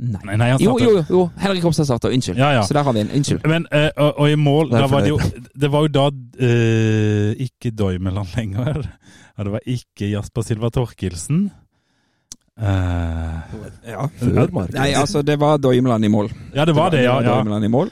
Nei. 0.00 0.20
Nei, 0.24 0.36
nei, 0.40 0.46
han 0.54 0.62
Jo, 0.64 0.78
jo, 0.80 1.04
jo. 1.10 1.22
Henrik 1.36 1.64
Ropstad 1.66 1.84
starta. 1.84 2.08
Unnskyld. 2.08 2.38
Ja, 2.40 2.54
ja. 2.56 2.62
Så 2.64 2.72
der 2.72 2.86
har 2.86 2.94
vi 2.96 3.02
en. 3.04 3.10
Unnskyld. 3.18 3.42
Men, 3.44 3.66
eh, 3.70 3.90
og, 4.00 4.14
og 4.22 4.30
i 4.32 4.36
mål, 4.40 4.70
da 4.72 4.86
var 4.88 5.04
det 5.04 5.10
jo. 5.12 5.18
Det 5.60 5.68
var 5.72 5.84
jo 5.84 5.90
da 5.92 6.06
eh, 6.40 7.34
ikke 7.46 7.74
Doimeland 7.76 8.32
lenger. 8.36 8.80
Og 9.40 9.44
det 9.46 9.52
var 9.54 9.62
ikke 9.72 10.08
Jasper 10.10 10.44
Silva 10.44 10.68
Torkelsen. 10.74 11.46
Eh, 12.60 13.36
Ja. 13.88 14.06
Før 14.20 14.50
Markus. 14.52 14.74
Nei, 14.74 14.90
altså, 14.96 15.22
det 15.24 15.38
var 15.40 15.56
Doimeland 15.58 16.04
i 16.04 16.08
mål. 16.12 16.28
ja, 16.54 16.64
det 16.64 16.74
var 16.76 16.90
det, 16.90 17.04
ja. 17.04 17.20
ja. 17.22 17.34
Doimeland 17.36 17.64
i 17.64 17.68
mål. 17.72 17.90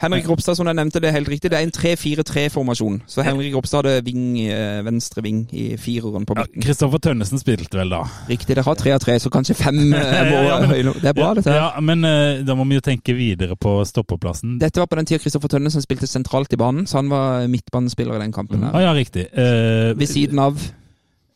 Henrik 0.00 0.28
Ropstad, 0.28 0.56
som 0.56 0.68
jeg 0.68 0.76
nevnte, 0.78 1.00
det 1.02 1.10
er 1.10 1.16
helt 1.18 1.28
riktig. 1.28 1.50
Det 1.52 1.58
er 1.58 1.66
en 1.66 1.74
3-4-3-formasjon. 1.76 3.00
Så 3.10 3.24
Henrik 3.26 3.54
Ropstad 3.56 3.84
hadde 3.84 4.04
ving, 4.06 4.38
eh, 4.40 4.80
venstre 4.86 5.22
ving 5.24 5.42
i 5.52 5.76
fireren 5.80 6.24
på 6.28 6.36
midten. 6.38 6.62
Kristoffer 6.62 6.90
Kristoffer 6.90 7.02
Tønnesen 7.10 7.40
spilte 7.40 7.78
vel 7.78 7.92
da. 7.92 8.00
Riktig. 8.28 8.48
Dere 8.50 8.64
har 8.66 8.78
tre 8.80 8.94
av 8.96 9.02
tre, 9.02 9.18
så 9.20 9.30
kanskje 9.30 9.54
fem 9.58 9.78
eh, 9.92 10.22
må 10.30 10.40
Ja, 10.46 10.58
Det 10.64 11.12
er 11.12 11.14
bra, 11.14 11.34
dette. 11.36 11.54
Ja, 11.54 11.70
men 11.84 12.04
eh, 12.08 12.40
da 12.46 12.56
må 12.58 12.66
vi 12.68 12.80
jo 12.80 12.84
tenke 12.84 13.14
videre 13.14 13.56
på 13.60 13.78
stoppeplassen. 13.86 14.58
Dette 14.62 14.80
var 14.80 14.90
på 14.90 14.98
den 14.98 15.06
tida 15.06 15.22
Kristoffer 15.22 15.52
Tønnesen 15.52 15.84
spilte 15.84 16.08
sentralt 16.10 16.52
i 16.52 16.60
banen, 16.60 16.88
så 16.88 17.02
han 17.02 17.12
var 17.12 17.46
midtbanespiller 17.50 18.16
i 18.16 18.24
den 18.24 18.32
kampen. 18.34 18.64
Ah, 18.64 18.74
her. 18.78 18.88
ja, 18.88 18.94
riktig. 18.96 19.28
Uh, 19.36 19.96
Ved 19.98 20.08
siden 20.10 20.42
av 20.42 20.60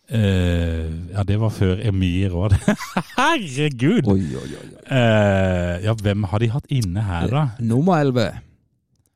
Uh, 0.05 1.09
ja, 1.15 1.23
det 1.25 1.39
var 1.41 1.49
før 1.49 1.79
Emir 1.81 2.35
òg. 2.37 2.53
Herregud! 3.17 4.05
Oi, 4.13 4.21
oi, 4.37 4.51
oi. 4.61 4.67
Eh, 4.85 5.79
ja, 5.87 5.95
hvem 5.97 6.27
har 6.29 6.43
de 6.43 6.51
hatt 6.53 6.69
inne 6.69 7.07
her, 7.07 7.31
da? 7.33 7.45
nummer 7.65 8.03
11. 8.05 8.27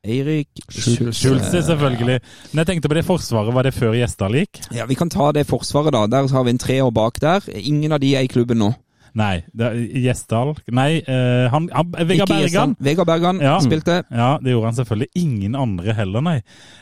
Eirik 0.05 0.47
Schulze. 0.69 1.13
Schulze, 1.13 1.61
selvfølgelig. 1.63 2.19
Men 2.53 2.61
jeg 2.63 2.67
tenkte 2.67 2.87
på 2.91 2.95
det 2.95 3.05
forsvaret. 3.05 3.53
Var 3.53 3.63
det 3.67 3.73
før 3.73 3.93
Gjesdallik? 3.97 4.61
Ja, 4.75 4.85
Vi 4.85 4.95
kan 4.95 5.09
ta 5.09 5.31
det 5.35 5.45
forsvaret, 5.49 5.91
da. 5.93 6.05
Der 6.07 6.27
har 6.27 6.43
vi 6.43 6.49
en 6.55 6.57
treer 6.61 6.91
bak 6.91 7.19
der. 7.21 7.41
Ingen 7.53 7.91
av 7.91 7.99
de 7.99 8.15
er 8.15 8.21
i 8.21 8.27
klubben 8.31 8.57
nå. 8.63 8.73
Nei. 9.17 9.41
det 9.57 9.71
Gjesdal 10.03 10.51
Nei, 10.71 10.99
uh, 11.01 11.49
han, 11.49 11.65
han 11.73 11.87
Vegard 12.07 12.29
Bergan. 12.29 12.75
Vegard 12.79 13.07
Bergan 13.09 13.39
Ja. 13.41 13.55
spilte. 13.59 14.03
Ja, 14.13 14.37
det 14.37 14.51
gjorde 14.53 14.65
han 14.69 14.75
selvfølgelig. 14.77 15.07
Ingen 15.17 15.55
andre 15.55 15.93
heller, 15.97 16.21
nei. 16.21 16.35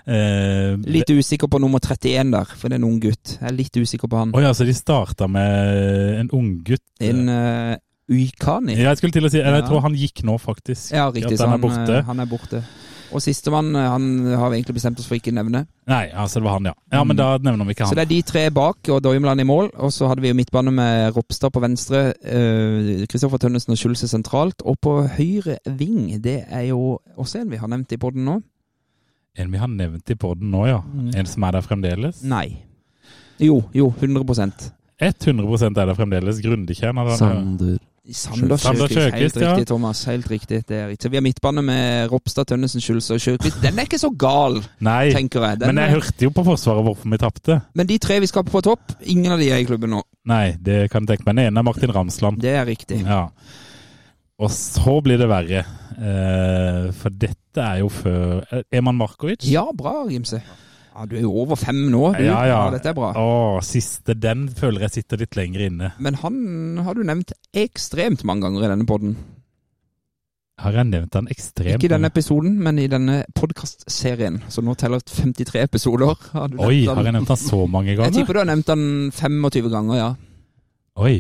Uh, 0.06 0.76
Litt 0.86 1.10
usikker 1.10 1.48
på 1.48 1.58
nummer 1.64 1.80
31 1.80 2.32
der, 2.36 2.52
for 2.54 2.68
det 2.68 2.76
er 2.78 2.82
en 2.84 2.90
ung 2.90 3.00
gutt. 3.02 3.38
Jeg 3.40 3.48
er 3.48 3.56
litt 3.56 3.80
usikker 3.80 4.12
på 4.12 4.20
han. 4.20 4.34
Å 4.36 4.44
ja, 4.44 4.52
så 4.54 4.68
de 4.68 4.76
starta 4.76 5.28
med 5.32 6.20
en 6.20 6.30
unggutt? 6.36 6.84
En 7.00 7.30
uh, 7.32 7.76
Uykani. 8.12 8.76
Ja, 8.76 8.92
jeg 8.92 8.98
skulle 9.02 9.16
til 9.18 9.26
å 9.28 9.32
si 9.32 9.40
Jeg 9.40 9.48
Ja. 9.48 9.64
tror 9.68 9.82
han 9.88 9.96
gikk 9.96 10.24
nå, 10.28 10.38
faktisk. 10.40 10.92
Ja, 10.94 11.08
riktig. 11.10 11.32
At 11.32 11.40
Så 11.40 11.48
han 11.48 11.56
han, 11.56 11.64
er 11.64 11.68
borte. 11.68 12.04
han 12.12 12.20
er 12.20 12.26
borte. 12.26 12.64
Og 13.16 13.22
sistemann 13.24 13.70
eh, 13.76 13.86
han 13.90 14.08
har 14.36 14.50
vi 14.52 14.58
egentlig 14.60 14.76
bestemt 14.80 15.00
oss 15.00 15.08
for 15.08 15.16
ikke 15.16 15.32
nevne. 15.36 15.62
Nei, 15.88 16.10
altså 16.12 16.42
det 16.42 16.48
var 16.48 16.58
han, 16.58 16.66
ja. 16.70 16.74
Ja, 16.92 17.04
Men 17.08 17.16
da 17.20 17.30
nevner 17.38 17.66
vi 17.70 17.76
ikke 17.76 17.86
han. 17.86 17.92
Så 17.94 17.96
det 18.00 18.04
er 18.08 18.12
de 18.12 18.22
tre 18.28 18.44
bak, 18.52 18.78
og 18.92 19.02
Doimland 19.06 19.42
i 19.42 19.48
mål. 19.48 19.70
Og 19.80 19.94
så 19.96 20.10
hadde 20.12 20.22
vi 20.26 20.32
jo 20.34 20.38
midtbane 20.38 20.74
med 20.76 21.16
Ropstad 21.16 21.54
på 21.56 21.62
venstre, 21.64 22.02
Kristoffer 23.08 23.40
Tønnesen 23.42 23.72
og 23.76 23.80
Schulze 23.80 24.10
sentralt. 24.12 24.62
Og 24.68 24.80
på 24.84 24.98
høyre 25.18 25.58
ving, 25.80 26.18
det 26.24 26.42
er 26.50 26.68
jo 26.72 26.98
også 27.18 27.42
en 27.44 27.52
vi 27.54 27.60
har 27.62 27.72
nevnt 27.72 27.96
i 27.96 28.00
podden 28.02 28.26
nå. 28.28 28.38
En 29.38 29.52
vi 29.54 29.60
har 29.62 29.70
nevnt 29.70 30.10
i 30.10 30.16
poden 30.20 30.50
nå, 30.52 30.66
ja. 30.68 30.80
Mm. 30.82 31.12
En 31.16 31.30
som 31.30 31.44
er 31.48 31.58
der 31.58 31.66
fremdeles. 31.66 32.24
Nei. 32.28 32.48
Jo, 33.40 33.62
jo, 33.74 33.92
100% 34.02 34.72
100 34.98 35.78
er 35.78 35.86
der 35.86 35.94
fremdeles. 35.94 36.40
Han- 36.42 37.18
Sander 37.18 37.78
Sander 38.14 38.58
Sander 38.58 38.88
Sjøkvist. 38.88 39.36
Helt 39.36 39.36
ja. 39.42 39.52
riktig, 39.56 39.68
Thomas. 39.68 40.04
Helt 40.08 40.30
riktig. 40.32 40.62
Det 40.68 40.78
er 40.78 40.88
riktig. 40.88 41.12
Vi 41.12 41.18
har 41.18 41.24
midtbane 41.26 41.62
med 41.66 42.12
Ropstad, 42.12 42.46
Tønnesen, 42.48 42.82
Schulze 42.82 43.14
og 43.18 43.20
Sjøkvist. 43.24 43.60
Den 43.62 43.80
er 43.80 43.88
ikke 43.90 44.00
så 44.00 44.10
gal, 44.18 44.62
Nei, 44.80 45.12
tenker 45.12 45.44
jeg. 45.44 45.60
Den 45.60 45.74
men 45.76 45.84
jeg 45.84 45.92
er- 45.92 45.96
hørte 46.00 46.24
jo 46.24 46.30
på 46.30 46.44
Forsvaret 46.48 46.84
hvorfor 46.88 47.10
vi 47.12 47.18
tapte. 47.18 47.62
men 47.76 47.88
de 47.88 47.98
tre 47.98 48.20
vi 48.20 48.28
skal 48.28 48.44
på 48.44 48.62
topp, 48.64 48.94
ingen 49.02 49.32
av 49.32 49.40
de 49.40 49.50
er 49.52 49.58
i 49.58 49.66
klubben 49.66 49.90
nå. 49.90 50.02
Nei, 50.26 50.56
det 50.62 50.90
kan 50.92 51.06
jeg 51.06 51.18
tenke 51.18 51.26
meg. 51.26 51.36
Den 51.36 51.46
ene 51.48 51.60
er 51.60 51.64
Martin 51.64 51.92
Ramsland. 51.92 52.40
Det 52.42 52.54
er 52.56 52.66
riktig. 52.66 53.02
Ja. 53.06 53.28
Og 54.40 54.52
så 54.52 55.02
blir 55.04 55.18
det 55.18 55.28
verre. 55.28 55.66
Eh, 55.98 56.92
for 56.94 57.10
dette 57.10 57.58
er 57.58 57.80
jo 57.80 57.90
før 57.90 58.44
Eman 58.72 58.96
Markovic. 58.96 59.44
Ja, 59.50 59.66
bra, 59.76 60.06
Gimse. 60.08 60.42
Ja, 60.98 61.06
du 61.06 61.14
er 61.14 61.22
jo 61.28 61.32
over 61.44 61.56
fem 61.62 61.78
nå, 61.94 62.00
du. 62.18 62.24
Ja, 62.26 62.40
ja. 62.50 62.60
Dette 62.74 62.90
er 62.90 62.96
bra. 62.98 63.12
Å, 63.14 63.60
siste. 63.62 64.16
Den 64.18 64.48
føler 64.50 64.88
jeg 64.88 64.96
sitter 64.96 65.20
litt 65.22 65.36
lenger 65.38 65.68
inne. 65.68 65.92
Men 66.02 66.18
han 66.24 66.40
har 66.82 66.98
du 66.98 67.04
nevnt 67.06 67.36
ekstremt 67.54 68.24
mange 68.26 68.48
ganger 68.48 68.66
i 68.66 68.72
denne 68.72 68.88
podden. 68.90 69.14
Har 70.58 70.74
jeg 70.74 70.88
nevnt 70.90 71.14
han 71.14 71.28
ekstremt? 71.30 71.76
Ikke 71.78 71.86
i 71.86 71.92
denne 71.94 72.10
episoden, 72.10 72.56
men 72.66 72.80
i 72.82 72.88
denne 72.90 73.20
podkastserien. 73.38 74.40
Så 74.50 74.64
nå 74.66 74.74
teller 74.74 75.04
53 75.06 75.62
episoder. 75.68 76.16
Har 76.34 76.50
du 76.50 76.58
Oi, 76.66 76.80
har 76.90 77.04
jeg 77.06 77.14
nevnt 77.14 77.30
han 77.36 77.44
så 77.46 77.60
mange 77.70 77.94
ganger? 77.94 78.10
Jeg 78.10 78.24
tipper 78.24 78.40
du 78.40 78.42
har 78.42 78.50
nevnt 78.50 78.74
han 78.74 78.88
25 79.14 79.70
ganger, 79.70 80.00
ja. 80.02 80.10
Oi. 81.06 81.20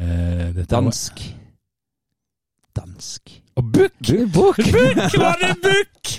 Eh, 0.00 0.48
var- 0.56 0.64
Dansk. 0.72 1.20
Og! 3.56 3.64
Bukk! 3.72 4.10
Buck! 4.34 4.58
Var 5.16 5.38
det 5.40 5.54
Buck? 5.64 6.10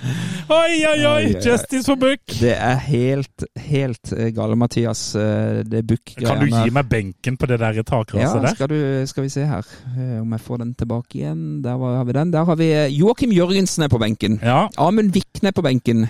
Oi, 0.49 0.77
oi, 0.89 1.01
oi! 1.05 1.25
Justice 1.45 1.83
for 1.85 1.99
Bukk! 2.01 2.23
Det 2.39 2.53
er 2.55 2.79
helt, 2.87 3.43
helt 3.61 4.11
eh, 4.15 4.31
gale, 4.33 4.55
Mathias. 4.57 5.03
eh, 5.15 5.59
Det 5.69 5.83
Bukk-greiene. 5.85 6.31
Kan 6.31 6.41
du 6.41 6.55
gi 6.63 6.73
meg 6.73 6.89
benken 6.89 7.37
på 7.37 7.45
det 7.51 7.59
der 7.61 7.77
Ja, 7.77 7.83
der? 7.85 8.47
skal, 8.55 8.67
du, 8.71 8.79
skal 9.07 9.23
vi 9.23 9.29
se 9.29 9.45
her 9.45 9.61
eh, 9.93 10.17
om 10.23 10.31
jeg 10.33 10.41
får 10.47 10.57
den 10.63 10.73
tilbake 10.79 11.19
igjen. 11.19 11.61
Der 11.61 11.77
var- 11.77 11.97
har 11.99 12.05
vi 12.09 12.13
den. 12.17 12.31
Der 12.33 12.43
har 12.45 12.55
vi 12.55 12.71
Joakim 12.97 13.31
Jørgensen 13.31 13.83
er 13.83 13.87
på 13.93 13.99
benken. 14.01 14.39
Ja. 14.41 14.67
Amund 14.77 15.13
Vikne 15.13 15.49
er 15.49 15.51
på 15.53 15.61
benken. 15.61 16.07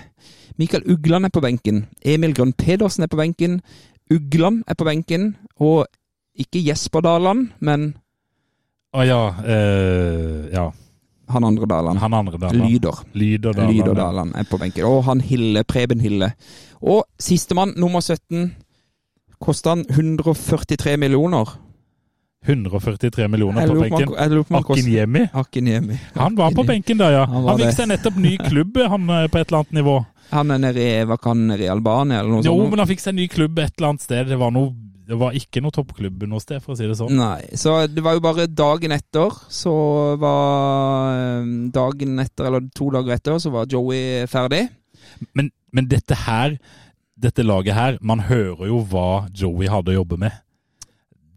Mikael 0.58 0.82
Ugland 0.90 1.24
er 1.26 1.30
på 1.30 1.40
benken. 1.44 1.86
Emil 2.04 2.32
Grønn 2.34 2.52
Pedersen 2.56 3.02
er 3.04 3.06
på 3.12 3.16
benken. 3.20 3.60
Ugland 4.10 4.64
er 4.66 4.74
på 4.74 4.84
benken. 4.88 5.34
Og 5.60 5.84
ikke 6.38 6.64
Jesper 6.64 7.00
Daland, 7.04 7.50
men 7.60 7.96
Å 8.96 9.02
ja. 9.04 9.22
eh, 9.44 10.48
ja. 10.54 10.70
Han 11.28 11.44
andre 11.44 11.66
Daland. 11.66 11.98
Han 12.02 12.14
andre 12.14 12.38
Daland. 12.38 12.70
Lyder. 12.70 12.98
Lyder 13.12 13.52
Daland. 13.52 13.76
Lyder 13.76 13.94
Daland 13.94 14.34
er 14.36 14.48
på 14.48 14.58
benken. 14.58 14.84
Og 14.88 15.04
han 15.04 15.20
Hille, 15.20 15.64
Preben 15.64 16.00
Hille. 16.00 16.32
Og 16.80 17.04
sistemann, 17.20 17.74
nummer 17.76 18.00
17, 18.00 18.52
kosta 19.42 19.74
han 19.74 19.84
143 19.88 20.96
millioner. 20.96 21.48
143 22.46 23.28
millioner 23.28 23.66
på 23.66 23.74
benken. 23.74 24.54
Akinyemi. 24.54 25.28
Akiniemi. 25.32 25.98
Han 26.14 26.36
var 26.36 26.50
på 26.54 26.62
benken 26.62 26.98
der, 26.98 27.10
ja. 27.10 27.24
Han 27.26 27.48
Han 27.48 27.58
fikk 27.58 27.74
seg 27.76 27.88
nettopp 27.90 28.16
ny 28.16 28.36
klubb, 28.38 28.78
han 28.88 29.10
eh, 29.10 29.26
på 29.28 29.40
et 29.40 29.48
eller 29.48 29.64
annet 29.64 29.74
nivå. 29.80 29.96
Han 30.30 30.52
er 30.54 30.60
nede 30.62 30.84
i, 30.84 30.92
hva 31.08 31.16
kan 31.18 31.48
han, 31.50 31.60
i 31.60 31.68
Albania 31.68 32.20
eller 32.20 32.38
noe 32.38 32.44
Jo, 32.46 32.54
sånt? 32.54 32.70
men 32.70 32.82
han 32.84 32.88
fikk 32.90 33.02
seg 33.02 33.16
ny 33.16 33.26
klubb 33.32 33.58
et 33.58 33.72
eller 33.76 33.90
annet 33.90 34.04
sted. 34.04 34.28
Det 34.30 34.38
var, 34.38 34.52
noe, 34.54 34.70
det 35.08 35.16
var 35.20 35.32
ikke 35.38 35.62
noe 35.64 35.72
toppklubb 35.72 36.26
noe 36.28 36.42
sted, 36.44 36.60
for 36.60 36.74
å 36.74 36.78
si 36.78 36.84
det 36.88 36.96
sånn. 36.98 37.14
Nei, 37.16 37.56
så 37.56 37.78
det 37.88 38.02
var 38.04 38.18
jo 38.18 38.24
bare 38.26 38.44
dagen 38.46 38.92
etter, 38.92 39.32
så 39.48 39.72
var 40.20 41.14
eh, 41.40 41.46
Dagen 41.72 42.18
etter, 42.22 42.48
eller 42.50 42.66
to 42.76 42.90
dager 42.94 43.16
etter, 43.16 43.38
så 43.40 43.52
var 43.54 43.70
Joey 43.72 44.26
ferdig. 44.28 44.66
Men, 45.34 45.48
men 45.72 45.88
dette 45.88 46.14
her, 46.26 46.58
dette 47.18 47.42
laget 47.46 47.74
her, 47.78 47.96
man 48.04 48.20
hører 48.28 48.68
jo 48.68 48.82
hva 48.90 49.08
Joey 49.32 49.70
hadde 49.72 49.94
å 49.94 49.98
jobbe 50.02 50.20
med. 50.26 50.36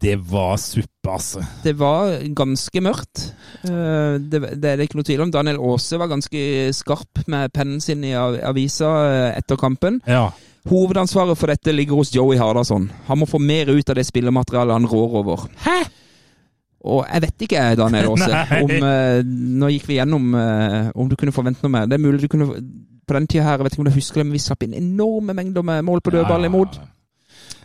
Det 0.02 0.16
var 0.18 0.56
suppe, 0.58 1.06
altså. 1.06 1.40
Det 1.62 1.76
var 1.78 2.16
ganske 2.34 2.80
mørkt. 2.82 3.20
Eh, 3.62 4.16
Det, 4.18 4.40
det 4.58 4.72
er 4.72 4.80
det 4.80 4.88
ikke 4.88 4.98
noe 4.98 5.06
tvil 5.06 5.20
om. 5.22 5.30
Daniel 5.30 5.60
Aase 5.62 5.98
var 6.00 6.10
ganske 6.10 6.40
skarp 6.74 7.20
med 7.30 7.52
pennen 7.54 7.78
sin 7.80 8.02
i 8.04 8.10
av- 8.18 8.40
avisa 8.50 8.88
eh, 9.06 9.36
etter 9.38 9.56
kampen. 9.62 10.00
Ja. 10.10 10.24
Hovedansvaret 10.70 11.38
for 11.38 11.50
dette 11.50 11.72
ligger 11.74 11.98
hos 11.98 12.12
Joey 12.14 12.38
Hardasson. 12.38 12.86
Han 13.08 13.18
må 13.18 13.26
få 13.26 13.40
mer 13.42 13.72
ut 13.72 13.90
av 13.90 13.98
det 13.98 14.06
spillematerialet 14.06 14.76
han 14.76 14.86
rår 14.86 15.18
over. 15.22 15.48
Hæ? 15.64 15.80
Og 16.92 17.04
jeg 17.06 17.22
vet 17.22 17.44
ikke, 17.46 17.66
Daniel 17.78 18.08
Aase, 18.10 18.38
om 18.64 18.72
eh, 18.88 19.20
Nå 19.62 19.68
gikk 19.70 19.84
vi 19.90 19.98
gjennom 20.00 20.32
eh, 20.34 20.88
om 20.98 21.10
du 21.10 21.14
kunne 21.18 21.34
forvente 21.34 21.62
noe 21.62 21.74
mer. 21.74 21.90
Det 21.90 21.98
er 21.98 22.02
mulig 22.02 22.24
du 22.24 22.30
kunne 22.30 22.48
På 23.06 23.14
den 23.14 23.28
tida 23.30 23.44
her, 23.46 23.58
jeg 23.58 23.66
vet 23.66 23.76
ikke 23.76 23.84
om 23.84 23.90
du 23.90 23.94
husker 23.98 24.22
det, 24.22 24.26
men 24.26 24.38
vi 24.38 24.42
slapp 24.42 24.66
inn 24.66 24.74
enorme 24.78 25.34
mengder 25.34 25.66
med 25.66 25.86
mål 25.86 26.02
på 26.02 26.14
dødball 26.14 26.46
imot. 26.46 26.78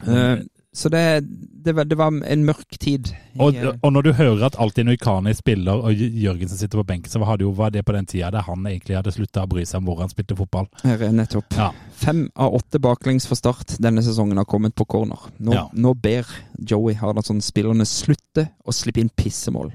Eh, 0.06 0.38
så 0.78 0.90
det, 0.94 1.24
det, 1.66 1.74
var, 1.74 1.84
det 1.90 1.98
var 1.98 2.14
en 2.14 2.46
mørk 2.46 2.78
tid. 2.80 3.08
i, 3.10 3.40
Og, 3.40 3.56
eh, 3.56 3.74
og 3.82 3.94
når 3.94 4.02
du 4.02 4.12
hører 4.14 4.44
at 4.46 4.60
alltid 4.62 4.86
Nuikani 4.86 5.34
spiller, 5.34 5.74
og 5.74 5.94
Jørgensen 5.94 6.58
sitter 6.58 6.78
på 6.78 6.84
benken, 6.84 7.10
så 7.10 7.20
var 7.20 7.38
det 7.38 7.48
jo 7.48 7.54
var 7.58 7.74
det 7.74 7.86
på 7.86 7.96
den 7.96 8.06
tida 8.06 8.30
der 8.32 8.46
han 8.46 8.66
egentlig 8.70 9.00
hadde 9.00 9.14
slutta 9.16 9.46
å 9.46 9.50
bry 9.50 9.66
seg 9.66 9.82
om 9.82 9.90
hvor 9.90 10.04
han 10.04 10.14
spilte 10.14 10.38
fotball. 10.38 10.70
her 10.84 11.02
er 11.02 11.16
nettopp. 11.18 11.58
Ja. 11.58 11.72
Fem 11.98 12.28
av 12.38 12.54
åtte 12.54 12.80
baklengs 12.80 13.26
for 13.28 13.40
Start 13.40 13.76
denne 13.82 14.04
sesongen 14.06 14.38
har 14.38 14.46
kommet 14.46 14.76
på 14.78 14.86
corner. 14.86 15.18
Nå, 15.42 15.54
Ja. 15.54 15.64
nå 15.74 15.96
ber 15.98 16.28
Joey 16.62 16.94
Hardasson 17.00 17.42
spillerne 17.42 17.86
slutte 17.90 18.50
å 18.66 18.72
slippe 18.76 19.02
inn 19.02 19.10
pissemål. 19.10 19.72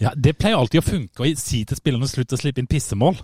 Ja, 0.00 0.10
Det 0.16 0.36
pleier 0.38 0.56
alltid 0.58 0.82
å 0.82 0.86
funke 0.86 1.22
å 1.22 1.36
si 1.38 1.64
til 1.64 1.76
spillerne 1.76 2.08
slutt 2.10 2.32
å 2.32 2.38
slippe 2.38 2.58
inn 2.62 2.66
pissemål. 2.66 3.16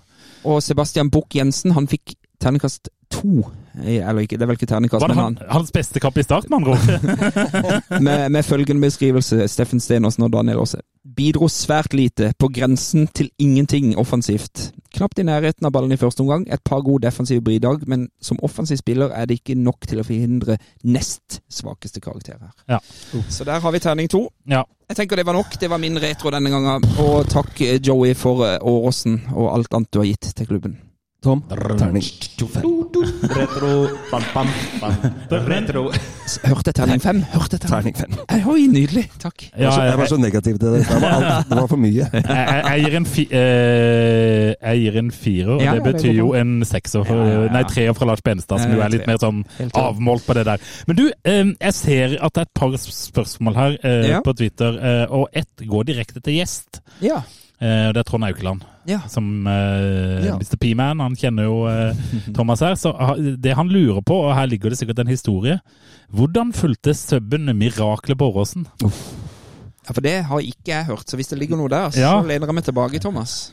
Og 0.45 0.61
Sebastian 0.63 1.11
Buch 1.11 1.31
Jensen 1.35 1.73
han 1.73 1.87
fikk 1.87 2.15
terningkast 2.41 2.89
to 3.11 3.45
Eller 3.85 4.25
ikke, 4.25 4.37
det 4.37 4.43
er 4.43 4.51
vel 4.51 4.59
ikke 4.59 4.69
terningkast, 4.71 5.07
men 5.09 5.17
han, 5.19 5.39
han. 5.41 5.51
hans 5.53 5.73
beste 5.75 6.01
kamp 6.03 6.19
i 6.19 6.25
start, 6.27 6.49
med 6.51 6.59
andre 6.59 6.77
ord? 6.77 8.01
Med, 8.09 8.29
med 8.31 8.43
følgende 8.43 8.83
beskrivelse, 8.83 9.49
Steffen 9.49 9.81
Stenersen 9.81 10.23
og 10.23 10.33
Daniel 10.33 10.61
Aase. 10.63 10.81
Bidro 11.17 11.49
svært 11.49 11.95
lite, 11.95 12.33
på 12.39 12.49
grensen 12.53 13.07
til 13.15 13.31
ingenting 13.39 13.97
offensivt. 13.99 14.73
Knapt 14.95 15.19
i 15.19 15.25
nærheten 15.27 15.67
av 15.67 15.73
ballen 15.73 15.93
i 15.93 15.99
første 16.01 16.21
omgang. 16.25 16.45
Et 16.53 16.63
par 16.65 16.83
gode 16.85 17.07
defensive 17.07 17.43
bidrag, 17.45 17.85
men 17.89 18.09
som 18.21 18.41
offensiv 18.43 18.81
spiller 18.81 19.13
er 19.15 19.27
det 19.27 19.41
ikke 19.41 19.57
nok 19.59 19.89
til 19.89 20.03
å 20.03 20.07
forhindre 20.07 20.59
nest 20.85 21.41
svakeste 21.53 22.03
karakter 22.05 22.39
her. 22.41 22.53
Ja. 22.69 22.81
Så 23.29 23.47
der 23.49 23.61
har 23.65 23.73
vi 23.75 23.83
terning 23.85 24.11
to. 24.11 24.27
Ja. 24.49 24.65
Jeg 24.89 24.97
tenker 24.97 25.21
det 25.21 25.27
var 25.27 25.37
nok. 25.37 25.59
Det 25.61 25.71
var 25.71 25.81
min 25.83 26.01
retro 26.01 26.33
denne 26.33 26.51
gangen. 26.53 26.85
Og 27.05 27.29
takk 27.29 27.61
eh, 27.61 27.79
Joey 27.85 28.15
for 28.17 28.45
eh, 28.47 28.59
Åråsen 28.65 29.21
og 29.35 29.51
alt 29.53 29.75
annet 29.77 29.93
du 29.93 30.01
har 30.01 30.09
gitt 30.09 30.31
til 30.37 30.49
klubben. 30.49 30.79
Tom, 31.21 31.41
terning. 31.51 32.03
Retro, 33.35 33.89
bam, 34.13 34.23
bam, 34.35 34.47
bam. 34.81 34.93
Retro. 35.51 35.81
Hørte 36.47 36.71
terning 36.77 37.01
fem? 37.03 37.25
Hørte 37.33 37.59
terning 37.59 37.97
fem. 37.99 38.13
Oi, 38.47 38.69
nydelig. 38.71 39.03
Takk. 39.19 39.49
Jeg 39.51 39.67
var 39.67 39.73
så- 39.75 39.83
jeg 39.89 39.99
var 39.99 40.07
så 40.07 40.17
negativ 40.17 40.59
til 40.63 40.69
det. 40.77 40.85
Det 40.87 41.01
var, 41.03 41.09
alt, 41.11 41.49
det 41.49 41.57
var 41.59 41.67
for 41.67 41.77
mye. 41.77 42.07
Jeg, 42.13 42.23
jeg, 42.23 42.63
jeg, 42.69 42.85
gir 42.85 42.97
en 43.01 43.07
fi, 43.07 43.25
eh, 43.33 44.55
jeg 44.63 44.79
gir 44.85 44.99
en 45.03 45.11
firer, 45.11 45.51
og 45.57 45.63
Ja, 45.65 45.75
det 45.75 45.83
betyr 45.89 46.15
jo 46.21 46.29
en 46.39 46.63
sekser. 46.65 47.05
For, 47.05 47.15
Ja, 47.17 47.27
ja, 47.33 47.43
ja. 47.43 47.51
Nei, 47.53 47.63
treer 47.65 47.93
fra 47.99 48.07
Lars 48.13 48.23
Benstad, 48.23 48.61
som 48.63 48.73
jo 48.77 48.81
er 48.87 48.89
litt 48.95 49.07
mer 49.11 49.19
sånn 49.19 49.43
avmålt 49.75 50.23
på 50.25 50.35
det 50.39 50.45
der. 50.47 50.59
Men 50.87 50.97
du, 50.97 51.11
eh, 51.25 51.45
jeg 51.61 51.75
ser 51.75 52.17
at 52.23 52.33
det 52.33 52.45
er 52.45 52.47
et 52.47 52.55
par 52.55 52.71
spørsmål 52.79 53.55
her 53.59 53.77
eh, 53.83 54.21
på 54.23 54.37
Twitter, 54.39 54.79
eh, 54.79 55.07
og 55.11 55.27
ett 55.35 55.67
går 55.67 55.85
direkte 55.91 56.23
til 56.23 56.39
gjest. 56.39 56.79
Ja. 57.03 57.23
Eh, 57.61 57.89
Det 57.93 57.97
er 57.99 58.03
Trond 58.07 58.25
Aukeland, 58.25 58.63
Ja. 58.87 59.01
som 59.09 59.47
eh, 59.47 60.25
Ja. 60.27 60.35
Mr. 60.37 60.57
P-man. 60.61 61.01
Han 61.01 61.17
kjenner 61.17 61.43
jo 61.45 61.67
eh, 61.67 61.95
Thomas 62.35 62.61
her. 62.61 62.75
Så 62.79 62.93
ha- 62.97 63.17
det 63.17 63.55
han 63.57 63.69
lurer 63.69 64.01
på, 64.01 64.15
og 64.29 64.35
her 64.35 64.47
ligger 64.47 64.71
det 64.71 64.79
sikkert 64.79 64.99
en 65.01 65.09
historie 65.11 65.61
Hvordan 66.15 66.53
fulgte 66.55 66.95
subben 66.95 67.47
Miraklet 67.59 68.17
på 68.19 68.31
Åråsen? 68.33 68.67
ja, 68.81 69.93
for 69.93 70.01
det 70.01 70.23
har 70.25 70.39
ikke 70.41 70.67
jeg 70.73 70.85
hørt. 70.87 71.05
Så 71.11 71.17
hvis 71.17 71.29
det 71.29 71.39
ligger 71.39 71.57
noe 71.57 71.69
der, 71.69 71.91
så 71.91 71.99
Ja. 72.01 72.21
lener 72.23 72.47
jeg 72.47 72.55
meg 72.55 72.65
tilbake, 72.65 73.01
Thomas. 73.01 73.53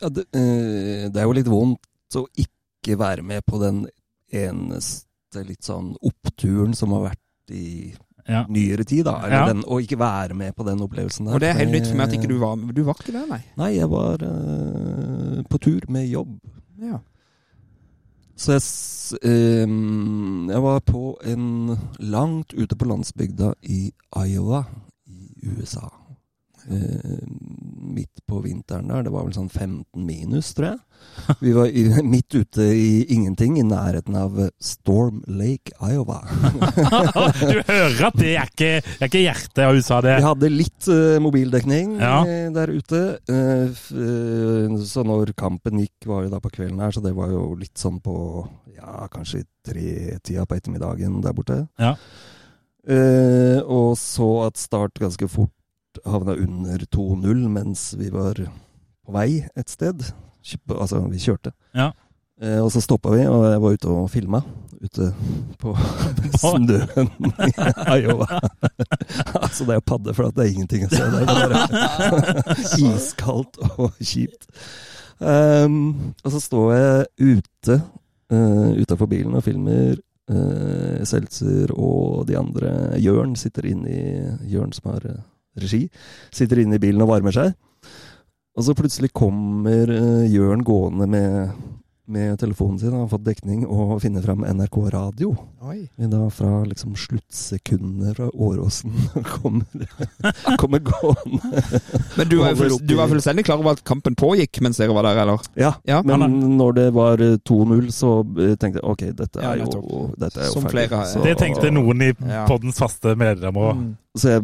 Ja, 0.00 0.08
det, 0.08 0.24
eh, 0.34 1.08
det 1.10 1.16
er 1.16 1.22
jo 1.26 1.32
litt 1.32 1.46
vondt 1.46 1.78
å 2.14 2.26
ikke 2.36 2.96
være 2.98 3.22
med 3.22 3.42
på 3.46 3.58
den 3.60 3.86
eneste 4.32 5.44
litt 5.46 5.62
sånn 5.64 5.94
oppturen 6.02 6.74
som 6.76 6.90
har 6.92 7.10
vært 7.10 7.50
i 7.54 7.92
Ja. 8.28 8.44
nyere 8.48 8.84
tid, 8.84 9.04
da. 9.04 9.16
Eller 9.24 9.36
Ja. 9.36 9.48
den, 9.48 9.64
og 9.66 9.80
ikke 9.82 9.98
være 9.98 10.34
med 10.34 10.52
på 10.54 10.62
den 10.64 10.80
opplevelsen 10.80 11.26
der. 11.26 11.34
Og 11.34 11.40
det 11.40 11.48
er 11.48 11.58
helt 11.58 11.72
nytt 11.72 11.86
for 11.86 11.96
meg 11.96 12.08
at 12.08 12.12
ikke 12.12 12.28
du 12.30 12.38
var 12.38 12.54
Du 12.56 12.82
var 12.84 12.96
ikke 13.00 13.12
der, 13.12 13.26
nei. 13.26 13.40
Nei, 13.56 13.76
jeg 13.76 13.90
var 13.90 14.22
uh, 14.22 15.42
på 15.50 15.58
tur 15.58 15.80
med 15.88 16.06
jobb. 16.06 16.38
Ja. 16.80 16.98
Så 18.36 18.52
jeg, 18.52 18.62
ehm, 19.30 20.48
jeg 20.50 20.62
var 20.62 20.80
på 20.80 21.16
en 21.24 21.76
langt 21.98 22.54
ute 22.54 22.76
på 22.76 22.84
landsbygda 22.88 23.52
i 23.62 23.92
Iowa 24.16 24.64
i 25.06 25.48
USA. 25.58 25.88
Eh, 26.70 27.18
midt 27.92 28.22
på 28.26 28.40
vinteren 28.40 28.88
der. 28.88 29.02
Det 29.02 29.12
var 29.12 29.26
vel 29.26 29.34
sånn 29.34 29.50
15 29.50 30.04
minus, 30.06 30.52
tror 30.56 30.68
jeg. 30.72 30.80
Vi 31.40 31.52
var 31.56 31.66
i, 31.66 31.82
midt 32.14 32.34
ute 32.38 32.62
i 32.62 33.02
ingenting, 33.12 33.56
i 33.58 33.64
nærheten 33.66 34.16
av 34.16 34.38
Storm 34.62 35.20
Lake, 35.26 35.74
Iowa. 35.82 36.20
du 37.42 37.58
hører 37.66 38.06
at 38.08 38.18
det 38.20 38.34
er 38.38 38.52
ikke, 38.52 38.70
det 38.86 39.00
er 39.00 39.10
ikke 39.10 39.24
hjertet 39.24 39.62
av 39.66 39.76
USA, 39.76 40.00
det. 40.04 40.16
Vi 40.20 40.28
hadde 40.28 40.52
litt 40.52 40.90
uh, 40.92 41.18
mobildekning 41.24 41.96
Ja. 41.98 42.16
eh, 42.24 42.48
der 42.54 42.72
ute. 42.72 43.02
Uh, 43.28 44.76
så 44.86 45.04
når 45.06 45.34
kampen 45.38 45.82
gikk, 45.82 46.06
var 46.08 46.26
jo 46.26 46.32
da 46.32 46.40
på 46.42 46.52
kvelden 46.54 46.80
her, 46.82 46.94
så 46.94 47.02
det 47.04 47.14
var 47.18 47.32
jo 47.34 47.48
litt 47.58 47.76
sånn 47.80 47.98
på 48.02 48.14
ja, 48.76 49.08
kanskje 49.12 49.44
tre-tida 49.66 50.46
på 50.46 50.58
ettermiddagen 50.58 51.18
der 51.24 51.34
borte. 51.36 51.64
Ja. 51.82 51.96
Og 53.62 53.92
så 54.00 54.26
at 54.48 54.58
Start 54.58 54.98
ganske 54.98 55.28
fort 55.30 55.52
havna 56.04 56.34
under 56.34 56.84
2-0 56.92 57.48
mens 57.52 57.92
vi 57.98 58.10
var 58.12 58.40
på 59.02 59.14
vei 59.14 59.44
et 59.58 59.70
sted. 59.70 60.04
Altså, 60.74 61.02
vi 61.10 61.20
kjørte. 61.22 61.52
Ja. 61.76 61.92
Eh, 62.42 62.58
og 62.58 62.72
så 62.74 62.82
stoppa 62.82 63.12
vi, 63.14 63.22
og 63.30 63.44
jeg 63.46 63.62
var 63.62 63.76
ute 63.76 63.90
og 63.92 64.10
filma. 64.10 64.42
Ute 64.82 65.12
på 65.62 65.74
snøen 66.42 67.10
i 67.48 67.52
Iowa. 68.00 68.26
altså, 69.38 69.64
det 69.64 69.76
er 69.76 69.78
jo 69.78 69.84
padde, 69.86 70.14
for 70.16 70.30
det 70.30 70.46
er 70.46 70.54
ingenting 70.54 70.86
å 70.86 70.90
se 70.90 71.04
der. 71.12 71.22
Er 71.22 71.52
bare 71.52 72.56
iskaldt 72.88 73.60
og 73.76 74.00
kjipt. 74.00 74.48
Um, 75.22 76.14
og 76.24 76.32
så 76.34 76.40
står 76.42 76.72
jeg 76.74 77.36
ute 77.38 77.76
uh, 77.78 78.72
utafor 78.74 79.06
bilen 79.06 79.38
og 79.38 79.44
filmer. 79.46 80.00
Uh, 80.30 81.02
Seltzer 81.06 81.70
og 81.74 82.26
de 82.26 82.36
andre 82.38 82.96
Jørn 83.02 83.36
sitter 83.38 83.68
inne 83.70 83.90
i 83.90 84.50
Jørn 84.50 84.70
som 84.74 84.92
har 84.92 85.06
eh, 85.10 85.22
regi. 85.58 85.88
Sitter 86.32 86.62
inne 86.64 86.76
i 86.76 86.82
bilen 86.82 87.02
og 87.02 87.08
varmer 87.12 87.32
seg. 87.32 87.52
Og 88.56 88.64
så 88.66 88.74
plutselig 88.76 89.12
kommer 89.16 89.88
uh, 89.88 90.26
Jørn 90.28 90.60
gående 90.62 91.06
med, 91.08 91.52
med 92.12 92.34
telefonen 92.38 92.76
sin, 92.78 92.90
han 92.92 93.06
har 93.06 93.08
fått 93.08 93.24
dekning, 93.24 93.62
og 93.64 93.94
finner 94.02 94.20
fram 94.20 94.42
NRK 94.44 94.76
Radio. 94.92 95.30
Oi. 95.64 95.86
Da 95.96 96.26
fra 96.34 96.58
liksom 96.68 96.92
sluttsekundene 96.98 98.12
fra 98.18 98.26
Åråsen 98.34 98.92
kommer, 99.38 99.64
kommer 100.60 100.82
gående. 100.84 101.62
Men 102.18 102.28
du 102.28 102.36
var, 102.42 102.52
full, 102.60 102.76
du 102.82 102.92
var 102.98 103.08
fullstendig 103.08 103.46
klar 103.48 103.62
over 103.62 103.72
at 103.78 103.80
kampen 103.88 104.18
pågikk 104.20 104.60
mens 104.60 104.76
dere 104.82 104.92
var 104.92 105.08
der, 105.08 105.22
eller? 105.24 105.48
Ja, 105.56 105.72
Ja, 105.88 106.02
men 106.04 106.20
han 106.26 106.36
når 106.58 106.76
det 106.82 106.86
var 106.98 107.24
eh, 107.24 107.38
2-0, 107.48 107.88
så 107.94 108.12
eh, 108.36 108.52
tenkte 108.60 108.82
jeg 108.82 108.88
ok, 108.92 109.06
dette 109.22 109.40
Ja, 109.40 109.54
er 109.54 109.62
jo, 109.64 109.70
nettopp. 109.70 110.20
dette 110.26 110.42
er 110.44 110.50
jo 110.50 110.52
Som 110.58 110.68
ferdig. 110.68 110.90
flere 110.90 111.06
Så- 111.14 111.24
Det 111.24 111.38
tenkte 111.40 111.72
noen 111.72 112.04
i 112.04 112.12
Ja. 112.28 112.44
poddens 112.52 112.76
faste 112.84 113.16
medlemmer 113.16 113.70
òg. 113.72 113.80
Mm. 113.80 113.90
Så 114.12 114.28
jeg, 114.28 114.42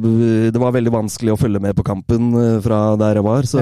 det 0.54 0.60
var 0.62 0.72
veldig 0.72 0.90
vanskelig 0.94 1.34
å 1.34 1.36
følge 1.36 1.60
med 1.60 1.74
på 1.76 1.84
kampen 1.84 2.30
eh, 2.40 2.54
fra 2.64 2.94
der 2.96 3.18
jeg 3.18 3.24
var, 3.26 3.44
så 3.44 3.60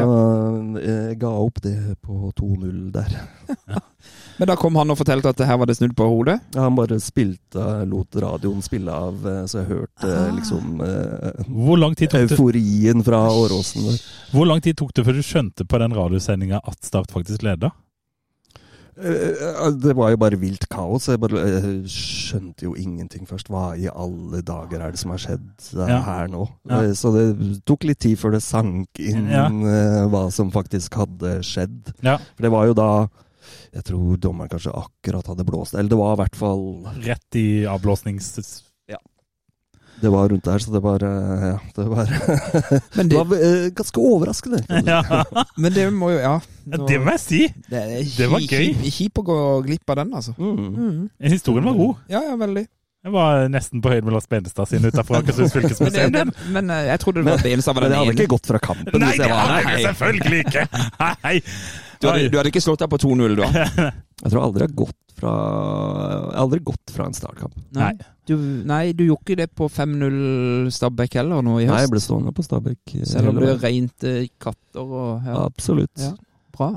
jeg 0.78 1.16
ga 1.18 1.32
opp 1.42 1.58
det 1.64 1.72
på 1.98 2.28
2-0 2.38 2.92
der. 2.94 3.16
Men 4.38 4.50
da 4.50 4.54
kom 4.60 4.76
han 4.78 4.92
og 4.92 4.98
fortalte 5.00 5.32
at 5.32 5.40
her 5.48 5.56
var 5.58 5.66
det 5.66 5.74
snudd 5.78 5.96
på 5.98 6.06
hodet? 6.06 6.36
Ja, 6.54 6.66
han 6.68 6.76
bare 6.78 7.00
spilte, 7.02 7.64
lot 7.90 8.14
radioen 8.22 8.62
spille 8.62 8.92
av, 8.94 9.18
eh, 9.26 9.42
så 9.50 9.64
jeg 9.64 9.70
hørte 9.72 10.12
Ah. 10.12 10.30
liksom 10.36 10.78
eh, 10.86 11.42
Hvor, 11.48 11.80
lang 11.80 11.96
tid 11.98 12.12
tok 12.12 12.20
det- 12.28 12.36
euforien 12.38 13.02
fra 13.02 13.24
Åråsen 13.32 13.88
der. 13.90 13.98
hvor 14.30 14.46
lang 14.46 14.62
tid 14.62 14.76
tok 14.78 14.92
det 14.94 15.06
før 15.08 15.18
du 15.18 15.24
skjønte 15.26 15.66
på 15.66 15.80
den 15.82 15.96
radiosendinga 15.96 16.60
at 16.62 16.84
Start 16.86 17.10
faktisk 17.10 17.42
leda? 17.42 17.72
Eh, 18.96 19.70
Det 19.76 19.92
var 19.96 20.10
jo 20.10 20.16
bare 20.16 20.38
vilt 20.40 20.68
kaos. 20.72 21.06
Jeg 21.08 21.20
bare 21.20 21.42
jeg 21.44 21.84
skjønte 21.92 22.62
jo 22.64 22.74
ingenting 22.74 23.26
først. 23.28 23.48
Hva 23.52 23.74
i 23.76 23.88
alle 23.92 24.40
dager 24.42 24.80
er 24.80 24.90
det 24.94 24.98
som 24.98 25.10
har 25.12 25.18
skjedd 25.18 25.50
eh, 25.76 25.88
Ja. 25.88 26.00
her 26.02 26.28
nå? 26.28 26.48
Ja. 26.68 26.80
Eh, 26.82 26.92
Så 26.96 27.12
det 27.12 27.64
tok 27.66 27.84
litt 27.84 27.98
tid 28.00 28.18
før 28.18 28.32
det 28.32 28.42
sank 28.42 28.88
inn 28.98 29.28
Ja. 29.28 29.46
eh, 29.46 30.06
hva 30.08 30.30
som 30.32 30.50
faktisk 30.50 30.94
hadde 30.94 31.40
skjedd. 31.44 31.92
For 32.02 32.42
det 32.42 32.50
var 32.50 32.66
jo 32.66 32.74
da 32.74 33.08
Jeg 33.74 33.84
tror 33.84 34.16
dommeren 34.16 34.48
kanskje 34.48 34.72
akkurat 34.72 35.26
hadde 35.26 35.44
blåst. 35.44 35.74
Eller 35.74 35.88
det 35.90 35.98
var 35.98 36.14
i 36.14 36.22
hvert 36.22 36.34
fall 36.34 36.86
Rett 37.04 37.36
i 37.36 37.64
avblåsnings... 37.68 38.62
Det 40.00 40.10
var 40.12 40.28
rundt 40.28 40.44
der, 40.44 40.58
så 40.60 40.72
det 40.74 40.80
var 40.84 41.02
eh, 41.08 41.44
Ja, 41.48 41.56
det 41.76 41.86
var, 41.88 42.10
Men 42.98 43.08
det 43.08 43.16
det, 43.16 43.22
var 43.30 43.36
eh, 43.48 43.68
ganske 43.78 44.02
overraskende. 44.10 44.60
Ja, 44.86 45.00
men 45.62 45.72
det 45.72 45.86
må 45.94 46.10
jo 46.12 46.18
Ja. 46.20 46.34
nå- 46.68 46.86
det 46.88 46.98
må 47.00 47.14
jeg 47.16 47.22
si! 47.24 47.42
det, 47.70 47.80
er 47.80 48.04
det 48.16 48.28
var 48.32 48.40
gøy. 48.44 48.72
kji- 48.76 48.90
Kjipt 48.98 49.22
å 49.22 49.26
gå 49.30 49.36
glipp 49.66 49.90
av 49.94 50.02
den, 50.02 50.12
altså. 50.18 50.34
Mm. 50.36 50.56
Mm. 50.76 51.04
Historien 51.32 51.64
var 51.70 51.78
god. 51.80 52.02
Ja, 52.12 52.20
ja, 52.28 52.36
veldig. 52.36 52.66
Jeg 53.06 53.12
var 53.14 53.44
nesten 53.54 53.78
på 53.84 53.90
høyde 53.92 54.02
med 54.08 54.16
Lars 54.16 54.26
Benestad 54.26 54.66
sin 54.66 54.82
utafor 54.82 55.20
Akershus 55.20 55.52
fylkesmuseum. 55.54 56.10
men, 56.10 56.32
men 56.50 56.70
eh, 56.74 56.88
jeg 56.90 56.98
trodde 57.04 57.22
det 57.22 57.28
var 57.30 57.44
Benestad 57.44 57.76
var 57.78 57.84
Men 57.86 57.92
det 57.92 57.98
jeg 58.00 58.06
hadde 58.10 58.16
ikke 58.24 58.32
gått 58.34 58.48
fra 58.50 58.58
kampen 58.64 58.98
Nei, 59.04 59.12
det 59.20 59.28
hadde 59.30 59.60
jeg 59.76 59.84
selvfølgelig 59.86 60.40
ikke! 60.42 60.64
Hei. 61.22 61.36
Du 62.02 62.08
hadde, 62.10 62.26
du 62.28 62.36
hadde 62.40 62.50
ikke 62.50 62.64
slått 62.64 62.82
deg 62.82 62.90
på 62.92 62.98
2-0, 63.06 63.36
da? 63.38 63.46
Jeg 64.26 64.32
tror 64.32 64.42
aldri 64.42 64.64
jeg 64.64 64.72
har 64.72 64.76
gått 64.80 65.14
fra 65.20 65.30
Jeg 65.36 66.34
har 66.34 66.42
aldri 66.42 66.58
gått 66.66 66.92
fra 66.92 67.06
en 67.08 67.14
startkamp. 67.16 67.54
Nei. 67.78 67.92
Du, 68.26 68.34
nei, 68.66 68.90
du 68.92 69.04
gjorde 69.06 69.22
ikke 69.22 69.36
det 69.38 69.48
på 69.54 69.68
5-0 69.70 70.70
Stabæk 70.74 71.14
heller 71.20 71.42
nå 71.46 71.60
i 71.60 71.66
høst? 71.68 71.72
Nei, 71.74 71.80
jeg 71.84 71.92
ble 71.92 72.00
stående 72.02 72.32
på 72.34 72.42
Stabæk. 72.46 72.94
eh, 72.98 73.04
Selv 73.06 73.30
om 73.30 73.40
det 73.40 73.52
regnet 73.62 74.06
eh, 74.08 74.26
katter 74.42 74.82
og 74.82 75.22
ja. 75.26 75.36
Absolutt. 75.44 75.94
Ja. 76.02 76.12
Bra. 76.56 76.72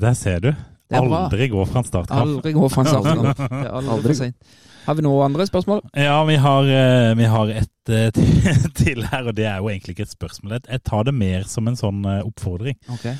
Der 0.00 0.14
ser 0.18 0.40
du. 0.40 0.50
Det 0.54 0.98
er 0.98 1.06
bra. 1.08 1.24
Aldri 1.26 1.48
gå 1.50 1.64
fra 1.66 1.80
en 1.82 1.88
startkamp. 1.88 2.20
Aldri 2.20 2.52
gå 2.54 2.68
fra 2.70 2.82
en 2.84 2.90
startkamp. 2.92 3.38
Det 3.54 3.60
er 3.64 3.70
aldri, 3.70 3.92
Aldri. 3.96 4.08
for 4.14 4.20
sent. 4.24 4.54
Har 4.84 4.98
vi 4.98 5.02
noen 5.06 5.22
andre 5.30 5.46
spørsmål? 5.48 5.80
Ja, 5.96 6.18
vi 6.28 6.34
har, 6.36 6.66
eh, 6.68 7.14
vi 7.16 7.24
har 7.32 7.48
et 7.54 7.70
til- 7.86 8.66
til 8.82 9.06
her, 9.08 9.30
og 9.30 9.34
det 9.38 9.46
er 9.48 9.62
jo 9.62 9.70
egentlig 9.72 9.94
ikke 9.96 10.04
et 10.08 10.12
spørsmål. 10.12 10.58
Jeg 10.68 10.82
tar 10.84 11.04
det 11.08 11.14
mer 11.16 11.46
som 11.48 11.68
en 11.70 11.78
sånn 11.80 12.02
oppfordring. 12.20 12.76
Okay. 12.98 13.14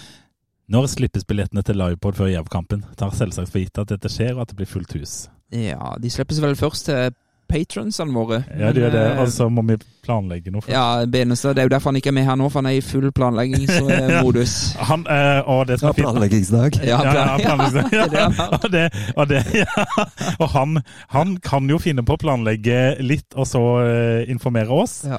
Når 0.74 0.86
slippes 0.92 1.24
billettene 1.28 1.62
til 1.64 1.76
livepod 1.80 2.16
før 2.18 2.30
Jerv-kampen? 2.34 2.84
Tar 3.00 3.10
selvsagt 3.16 3.50
for 3.52 3.60
gitt 3.62 3.78
at 3.80 3.88
dette 3.94 4.08
skjer, 4.12 4.34
og 4.36 4.42
at 4.44 4.52
det 4.52 4.56
blir 4.60 4.68
fullt 4.70 4.92
hus. 4.98 5.16
Ja, 5.54 5.94
de 6.00 6.10
slippes 6.12 6.40
vel 6.42 6.56
først 6.56 6.86
til 6.88 7.12
patronsene 7.54 8.10
våre. 8.14 8.42
Ja, 8.58 8.72
det 8.74 8.88
er 8.88 8.94
det. 8.98 9.02
Eh, 9.14 9.20
Og 9.22 9.30
så 9.30 9.46
må 9.48 9.62
vi 9.70 9.78
planlegge 10.04 10.50
noe. 10.52 10.60
For. 10.66 10.74
Ja, 10.74 11.04
Benestad. 11.08 11.54
Det 11.56 11.62
er 11.62 11.68
jo 11.70 11.72
derfor 11.76 11.92
han 11.94 11.96
ikke 12.02 12.10
er 12.10 12.16
med 12.18 12.26
her 12.28 12.36
nå, 12.36 12.50
for 12.52 12.60
han 12.60 12.68
er 12.72 12.80
i 12.80 12.82
full 12.84 13.06
planleggingsmodus. 13.14 14.56
Han, 14.90 15.06
øh, 15.08 15.48
og 15.48 15.66
det 15.70 15.78
som 15.80 15.88
er 15.88 15.92
fint 15.96 16.04
planleggingsdag. 16.08 16.80
Ja, 16.84 16.98
Ja, 16.98 17.14
ja, 17.14 17.36
plan- 17.38 17.40
planleggingsdag. 17.46 17.90
det 18.10 18.10
det 18.12 18.50
og 18.64 18.72
det, 18.72 18.84
og, 19.16 19.28
det, 19.32 19.40
ja. 19.54 20.04
og 20.38 20.48
han, 20.52 20.82
han 21.14 21.36
kan 21.40 21.70
jo 21.70 21.78
finne 21.78 22.04
på 22.04 22.16
å 22.18 22.20
planlegge 22.20 22.96
litt, 23.00 23.30
og 23.34 23.46
så 23.48 23.62
eh, 23.86 24.30
informere 24.34 24.68
oss. 24.82 25.00
Ja. 25.08 25.18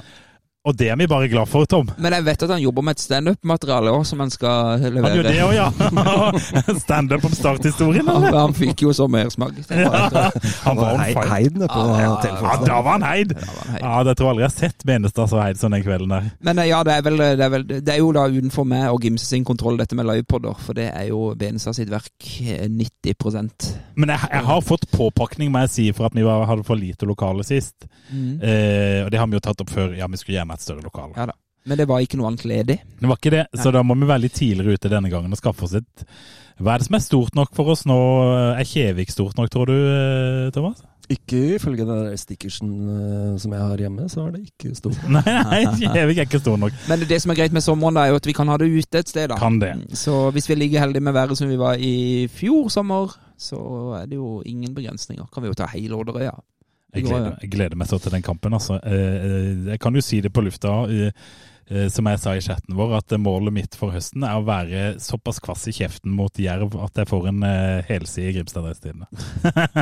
Og 0.66 0.74
det 0.74 0.88
er 0.90 0.96
vi 0.98 1.06
bare 1.06 1.28
glad 1.30 1.46
for, 1.46 1.62
Tom. 1.70 1.86
Men 2.02 2.12
jeg 2.16 2.24
vet 2.26 2.42
at 2.42 2.50
han 2.50 2.62
jobber 2.62 2.82
med 2.82 2.96
et 2.96 3.02
standup-materiale 3.04 3.92
òg, 3.94 4.02
som 4.08 4.18
han 4.24 4.32
skal 4.34 4.80
levere. 4.82 5.04
Han 5.06 5.16
gjør 5.16 5.28
det 5.28 5.34
òg, 5.44 5.52
ja. 5.54 6.76
Standup 6.86 7.24
om 7.28 7.34
starthistorien, 7.36 8.08
Han, 8.08 8.24
eller? 8.26 8.38
han 8.48 8.54
fikk 8.56 8.82
jo 8.82 8.92
så 8.96 9.06
mersmak. 9.10 9.54
Ja, 9.70 10.30
han 10.64 10.76
var 10.80 10.98
Hei- 10.98 11.14
Heid 11.30 11.54
nede 11.60 11.68
på 11.70 11.84
Ja, 12.00 12.16
telefonen. 12.22 12.50
ja. 12.50 12.66
Da 12.66 12.80
var 12.82 12.96
han 12.96 13.04
heid! 13.06 13.34
Ja, 13.80 13.92
det 14.08 14.16
tror 14.18 14.26
jeg 14.26 14.32
aldri 14.32 14.42
jeg 14.46 14.50
har 14.50 14.56
sett 14.56 14.84
Menestad 14.88 15.30
så 15.30 15.38
heid 15.44 15.60
som 15.60 15.70
den 15.76 15.84
kvelden 15.86 16.10
der. 16.16 16.26
Men 16.48 16.58
eh, 16.58 16.68
ja, 16.72 16.80
det 16.86 16.96
er, 16.98 17.04
vel, 17.06 17.16
det, 17.22 17.44
er 17.46 17.52
vel, 17.54 17.66
det 17.70 17.94
er 17.94 18.00
jo 18.02 18.10
da 18.16 18.26
utenfor 18.26 18.66
meg 18.68 18.88
og 18.90 19.00
Gimse 19.06 19.28
sin 19.30 19.44
kontroll, 19.46 19.78
dette 19.78 19.94
med 19.98 20.08
livepoder. 20.08 20.58
For 20.66 20.74
det 20.78 20.88
er 20.90 21.08
jo 21.12 21.28
Benestad 21.38 21.78
sitt 21.78 21.92
verk 21.92 22.26
eh, 22.42 22.66
90% 22.72 23.68
Men 24.02 24.12
jeg, 24.16 24.30
jeg 24.34 24.44
har 24.50 24.66
fått 24.66 24.88
påpakning, 24.92 25.52
må 25.54 25.62
jeg 25.66 25.72
si, 25.76 25.86
for 25.96 26.08
at 26.10 26.16
vi 26.18 26.26
hadde 26.26 26.66
for 26.66 26.80
lite 26.80 27.06
lokale 27.08 27.46
sist. 27.46 27.86
mm. 28.10 28.26
Eh, 28.42 29.04
og 29.06 29.10
det 29.14 29.18
har 29.20 29.30
vi 29.30 29.38
jo 29.38 29.44
tatt 29.46 29.60
opp 29.62 29.70
før. 29.72 29.94
Ja, 29.96 30.08
vi 30.10 30.18
skulle 30.20 30.40
gjerne 30.40 30.55
et 30.56 30.64
større 30.64 30.84
lokale. 30.84 31.14
Ja 31.16 31.28
da. 31.32 31.36
Men 31.66 31.80
det 31.80 31.88
var 31.90 32.02
ikke 32.02 32.18
noe 32.20 32.30
annet 32.30 32.46
ledig. 32.46 32.76
Det 33.00 33.08
var 33.10 33.18
ikke 33.18 33.34
det, 33.34 33.46
så 33.58 33.72
da 33.74 33.82
må 33.82 33.96
vi 33.98 34.06
være 34.06 34.22
litt 34.28 34.36
tidligere 34.38 34.78
ute 34.78 34.90
denne 34.92 35.10
gangen 35.10 35.34
og 35.34 35.40
skaffe 35.40 35.66
oss 35.66 35.74
et 35.74 36.04
Hva 36.62 36.76
er 36.76 36.80
det 36.80 36.86
som 36.86 36.96
er 36.96 37.02
stort 37.04 37.34
nok 37.36 37.50
for 37.56 37.72
oss 37.74 37.82
nå? 37.90 37.96
Er 38.54 38.68
Kjevik 38.68 39.10
stort 39.12 39.36
nok, 39.36 39.50
tror 39.52 39.68
du, 39.68 39.74
eh, 39.74 40.52
Thomas? 40.54 40.84
Ikke 41.12 41.40
ifølge 41.54 41.84
den 41.86 42.14
stickersen 42.18 42.70
eh, 42.90 43.34
som 43.42 43.52
jeg 43.54 43.62
har 43.62 43.82
hjemme, 43.82 44.06
så 44.10 44.24
er 44.24 44.32
det 44.36 44.46
ikke 44.46 44.72
stort. 44.78 45.02
Nei, 45.18 45.22
nei, 45.26 45.60
Kjevik 45.82 46.22
er 46.22 46.30
ikke 46.30 46.40
stor 46.42 46.56
nok. 46.62 46.80
Men 46.90 47.04
det 47.10 47.20
som 47.22 47.34
er 47.34 47.42
greit 47.42 47.54
med 47.54 47.66
sommeren, 47.66 47.98
da, 47.98 48.06
er 48.06 48.14
jo 48.14 48.22
at 48.22 48.30
vi 48.30 48.34
kan 48.38 48.50
ha 48.50 48.56
det 48.62 48.70
ute 48.70 49.02
et 49.02 49.12
sted. 49.12 49.28
da. 49.34 49.38
Kan 49.42 49.60
det. 49.62 49.74
Så 49.98 50.30
hvis 50.34 50.48
vi 50.50 50.58
ligger 50.58 50.86
heldige 50.86 51.04
med 51.04 51.18
været 51.18 51.38
som 51.38 51.50
vi 51.50 51.58
var 51.60 51.82
i 51.82 52.26
fjor 52.32 52.70
sommer, 52.72 53.14
så 53.38 53.58
er 54.00 54.06
det 54.10 54.18
jo 54.22 54.40
ingen 54.46 54.74
begrensninger. 54.74 55.26
Kan 55.34 55.44
vi 55.44 55.50
jo 55.52 55.58
ta 55.58 55.68
hele 55.74 55.98
Odderøya. 55.98 56.34
Jeg 56.96 57.08
gleder, 57.08 57.36
jeg 57.42 57.50
gleder 57.56 57.76
meg 57.82 57.88
så 57.90 57.98
til 58.02 58.14
den 58.16 58.24
kampen, 58.26 58.56
altså. 58.56 58.78
Eh, 58.84 59.66
Jeg 59.72 59.80
kan 59.82 59.94
jo 59.94 60.00
si 60.04 60.20
det 60.24 60.32
på 60.32 60.42
lufta, 60.44 60.72
eh, 60.90 61.10
eh, 61.70 61.88
som 61.90 62.06
jeg 62.06 62.20
sa 62.22 62.34
i 62.38 62.40
chatten 62.44 62.76
vår, 62.78 62.96
at 62.98 63.14
målet 63.18 63.52
mitt 63.52 63.74
for 63.78 63.90
høsten 63.94 64.22
er 64.24 64.36
å 64.38 64.44
være 64.46 64.94
såpass 65.02 65.40
kvass 65.42 65.66
i 65.68 65.74
kjeften 65.74 66.12
mot 66.14 66.38
Jerv 66.38 66.76
at 66.84 67.00
jeg 67.02 67.08
får 67.10 67.28
en 67.32 67.42
helside 67.88 68.30
i 68.30 68.36
Grimstad 68.36 68.62
Idrettstidende. 68.62 69.06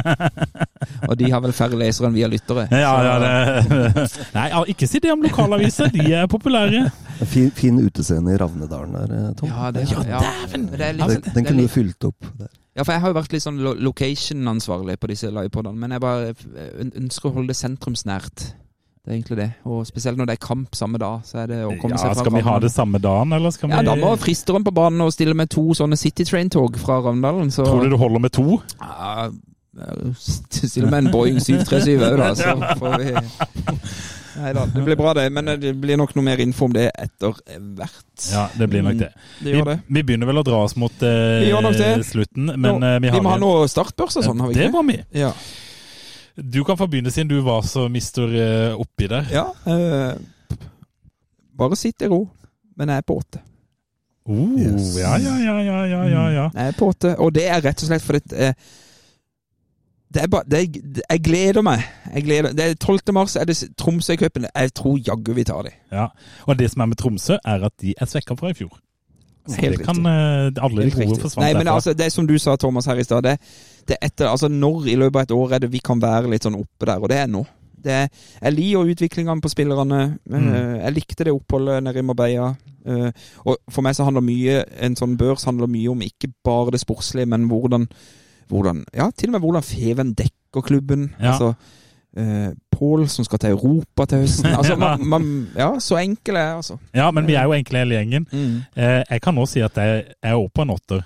Og 1.08 1.16
de 1.20 1.30
har 1.32 1.40
vel 1.44 1.52
færre 1.56 1.76
lesere 1.80 2.08
enn 2.08 2.16
vi 2.16 2.24
har 2.24 2.32
lyttere. 2.32 2.66
Ja, 2.72 2.94
ja, 3.04 3.14
det 3.20 4.08
Nei, 4.36 4.48
ikke 4.72 4.88
si 4.88 5.00
det 5.04 5.12
om 5.12 5.22
lokalaviser. 5.24 5.92
De 5.94 6.08
er 6.22 6.26
populære. 6.30 6.86
Fin, 7.30 7.50
fin 7.54 7.78
utescene 7.84 8.34
i 8.34 8.40
Ravnedalen 8.40 8.96
der, 8.96 9.32
Tom. 9.38 9.52
Ja, 9.52 9.70
det, 9.74 9.86
Ja, 9.92 10.02
ja, 10.08 10.20
dæven! 10.48 10.68
Den, 10.74 11.22
den 11.34 11.44
kunne 11.46 11.62
du 11.68 11.68
fylt 11.72 12.08
opp 12.08 12.30
der. 12.40 12.50
Ja, 12.74 12.82
for 12.82 12.90
jeg 12.92 13.04
har 13.04 13.12
jo 13.12 13.16
vært 13.20 13.32
litt 13.36 13.44
sånn 13.44 13.60
location-ansvarlig 13.62 14.96
på 14.98 15.10
disse 15.12 15.30
livepodene, 15.30 15.78
men 15.78 15.94
jeg 15.94 16.02
bare 16.02 16.32
ønsker 16.98 17.30
å 17.30 17.34
holde 17.36 17.52
det 17.52 17.58
sentrumsnært. 17.60 18.48
Det 19.04 19.12
er 19.12 19.18
egentlig 19.18 19.36
det. 19.36 19.46
Og 19.68 19.82
spesielt 19.86 20.16
når 20.18 20.30
det 20.30 20.34
er 20.38 20.42
kamp 20.46 20.74
samme 20.74 20.98
dag, 20.98 21.20
så 21.28 21.42
er 21.42 21.50
det 21.52 21.58
å 21.66 21.74
komme 21.76 21.94
Ja, 21.94 22.00
seg 22.00 22.14
fra 22.14 22.24
skal 22.24 22.34
vi 22.34 22.42
ha 22.46 22.54
det 22.64 22.70
samme 22.72 22.98
dagen, 23.04 23.34
eller 23.36 23.52
skal 23.52 23.68
vi 23.68 23.76
Ja, 23.76 23.82
da 23.84 23.94
må 24.00 24.14
fristeren 24.18 24.64
på 24.64 24.72
banen 24.74 25.04
og 25.04 25.12
stille 25.12 25.36
med 25.36 25.52
to 25.52 25.66
sånne 25.76 25.98
City 26.00 26.24
Train-tog 26.24 26.78
fra 26.80 27.02
Ravndalen, 27.04 27.52
så 27.52 27.66
Tror 27.68 27.84
du 27.84 27.92
du 27.92 27.98
holder 28.00 28.24
med 28.24 28.32
to? 28.34 28.58
Ja, 28.80 29.28
Stille 30.18 30.90
med 30.90 31.04
en 31.04 31.12
Boeing 31.12 31.40
737 31.42 31.98
òg, 31.98 32.18
da, 32.20 32.28
så 32.38 32.78
får 32.78 32.98
vi 33.02 33.14
Nei 34.40 34.52
da, 34.56 34.64
det 34.66 34.82
blir 34.86 34.96
bra 34.98 35.12
det. 35.14 35.28
Men 35.32 35.50
det 35.62 35.72
blir 35.78 35.98
nok 36.00 36.14
noe 36.16 36.24
mer 36.26 36.40
info 36.42 36.66
om 36.68 36.72
det 36.74 36.88
etter 36.90 37.34
hvert. 37.78 38.26
Ja, 38.32 38.48
det 38.58 38.68
blir 38.72 38.82
nok 38.86 38.98
det. 39.00 39.10
Det 39.40 39.46
Vi, 39.46 39.54
gjør 39.58 39.68
det. 39.72 39.76
vi 39.86 40.02
begynner 40.02 40.30
vel 40.30 40.40
å 40.42 40.44
dra 40.46 40.62
oss 40.66 40.76
mot 40.80 41.02
eh, 41.06 42.02
slutten, 42.06 42.50
men 42.56 42.80
Nå, 42.80 42.86
eh, 42.88 42.98
vi 43.04 43.10
vi, 43.14 43.20
må 43.22 43.34
ha 43.34 43.38
noe 43.42 43.68
startbørs 43.70 44.18
og 44.20 44.26
sånn, 44.28 44.40
har 44.42 44.50
vi 44.50 44.56
ikke 44.58 44.66
Det 44.68 44.74
var 44.74 44.86
vi. 44.90 44.98
Ja. 45.20 45.32
Du 46.34 46.60
kan 46.66 46.78
få 46.80 46.88
begynne 46.90 47.12
siden 47.14 47.28
du 47.30 47.36
var 47.46 47.62
så 47.62 47.86
mister 47.88 48.30
eh, 48.34 48.74
oppi 48.74 49.06
der. 49.10 49.28
ja 49.30 49.46
eh, 49.70 50.14
bare 51.54 51.76
sitt 51.78 52.02
i 52.02 52.08
ro. 52.10 52.24
Men 52.74 52.90
jeg 52.90 52.98
er 53.04 53.06
på 53.06 53.18
åtte. 53.20 53.38
Oh, 54.26 54.56
Yes. 54.58 54.96
ja, 54.98 55.12
ja, 55.20 55.34
ja, 55.38 55.58
ja, 55.62 55.86
ja, 55.86 56.00
ja, 56.08 56.22
ja. 56.32 56.46
Jeg 56.54 56.72
er 56.72 56.78
på 56.78 56.88
åtte, 56.90 57.12
og 57.20 57.30
det 57.36 57.44
er 57.46 57.60
rett 57.62 57.82
og 57.84 57.90
slett 57.90 58.02
fordi 58.02 58.34
eh, 58.40 58.54
det 60.14 60.22
er 60.22 60.28
bare, 60.30 60.44
det 60.50 60.58
er, 60.60 61.02
jeg 61.10 61.20
gleder 61.26 61.62
meg. 61.66 61.82
Jeg 62.14 62.24
gleder, 62.24 62.52
det 62.54 62.64
er 62.70 62.74
12. 62.78 62.98
mars 63.16 63.34
er 63.36 63.44
det 63.50 63.56
Tromsø-cupen. 63.80 64.46
Jeg 64.54 64.74
tror 64.74 64.98
jaggu 65.08 65.32
vi 65.34 65.44
tar 65.44 65.62
de. 65.66 65.72
ja. 65.92 66.06
Og 66.46 66.58
det 66.58 66.70
som 66.70 66.80
er 66.84 66.86
med 66.92 66.96
Tromsø, 67.00 67.36
er 67.44 67.64
at 67.66 67.72
de 67.82 67.94
er 68.00 68.06
svekka 68.06 68.36
fra 68.38 68.50
i 68.50 68.54
fjor. 68.54 68.78
Så 69.48 69.58
Helt 69.60 69.76
det 69.78 69.84
kan 69.86 69.98
eh, 70.08 70.52
Alle 70.64 70.86
de 70.86 70.90
gode 70.90 71.02
riktig. 71.04 71.20
forsvant 71.20 71.44
Nei, 71.44 71.52
men 71.58 71.68
altså, 71.68 71.92
det 71.92 72.06
er 72.06 72.12
som 72.14 72.26
du 72.26 72.38
sa, 72.40 72.54
Thomas, 72.56 72.86
her 72.88 72.96
i 72.96 73.04
stad. 73.04 73.22
Det, 73.26 73.34
det 73.90 73.96
etter, 74.00 74.30
altså, 74.30 74.48
når 74.48 74.86
i 74.88 74.94
løpet 74.96 75.16
av 75.18 75.22
et 75.26 75.34
år 75.36 75.52
er 75.52 75.58
det 75.66 75.72
vi 75.74 75.82
kan 75.84 76.00
være 76.00 76.30
litt 76.32 76.46
sånn 76.46 76.56
oppe 76.56 76.86
der, 76.88 77.02
og 77.02 77.10
det 77.12 77.18
er 77.18 77.26
nå. 77.28 77.42
Det 77.84 77.92
er, 77.92 78.06
jeg 78.40 78.54
liker 78.56 78.88
utviklingene 78.94 79.42
på 79.44 79.50
spillerne. 79.52 79.98
Mm. 80.24 80.46
Eh, 80.54 80.78
Jeg 80.86 80.94
likte 80.96 81.24
det 81.28 81.34
oppholdet 81.36 81.82
nede 81.84 82.00
i 82.00 82.06
Marbella. 82.08 82.54
Eh, 82.86 83.10
Og 83.44 83.58
for 83.68 83.82
meg 83.84 83.98
så 83.98 84.06
handler 84.08 84.24
mye 84.24 84.62
en 84.80 84.96
sånn 84.96 85.18
børs 85.20 85.44
handler 85.44 85.68
mye 85.68 85.90
om 85.92 86.00
ikke 86.06 86.30
bare 86.44 86.72
det 86.72 86.80
sportslige, 86.80 87.26
men 87.28 87.44
hvordan, 87.50 87.84
hvordan 88.48 88.84
Ja, 88.94 89.10
til 89.16 89.28
og 89.30 89.38
med 89.38 89.40
hvordan 89.46 89.62
Feven 89.62 90.14
dekker 90.14 90.62
klubben. 90.62 91.10
Ja. 91.20 91.32
Altså 91.32 91.54
Uh, 92.14 92.52
Pål 92.70 93.08
som 93.10 93.24
skal 93.26 93.40
til 93.42 93.50
Europa 93.56 94.04
til 94.06 94.20
høsten. 94.22 94.46
Altså, 94.58 94.76
man, 94.78 95.00
man, 95.02 95.24
ja, 95.58 95.72
så 95.82 95.96
enkel 95.98 96.36
er 96.38 96.44
jeg, 96.44 96.56
altså. 96.60 96.76
Ja, 96.94 97.08
men 97.10 97.26
vi 97.26 97.34
er 97.34 97.42
jo 97.48 97.52
enkle 97.56 97.80
hele 97.80 97.96
gjengen. 97.96 98.26
Mm. 98.30 98.60
Uh, 98.78 99.00
jeg 99.10 99.20
kan 99.24 99.34
nå 99.34 99.46
si 99.50 99.58
at 99.66 99.80
jeg 99.82 100.04
er 100.22 100.36
oppe 100.38 100.52
på 100.54 100.62
en 100.62 100.70
åtter. 100.76 101.02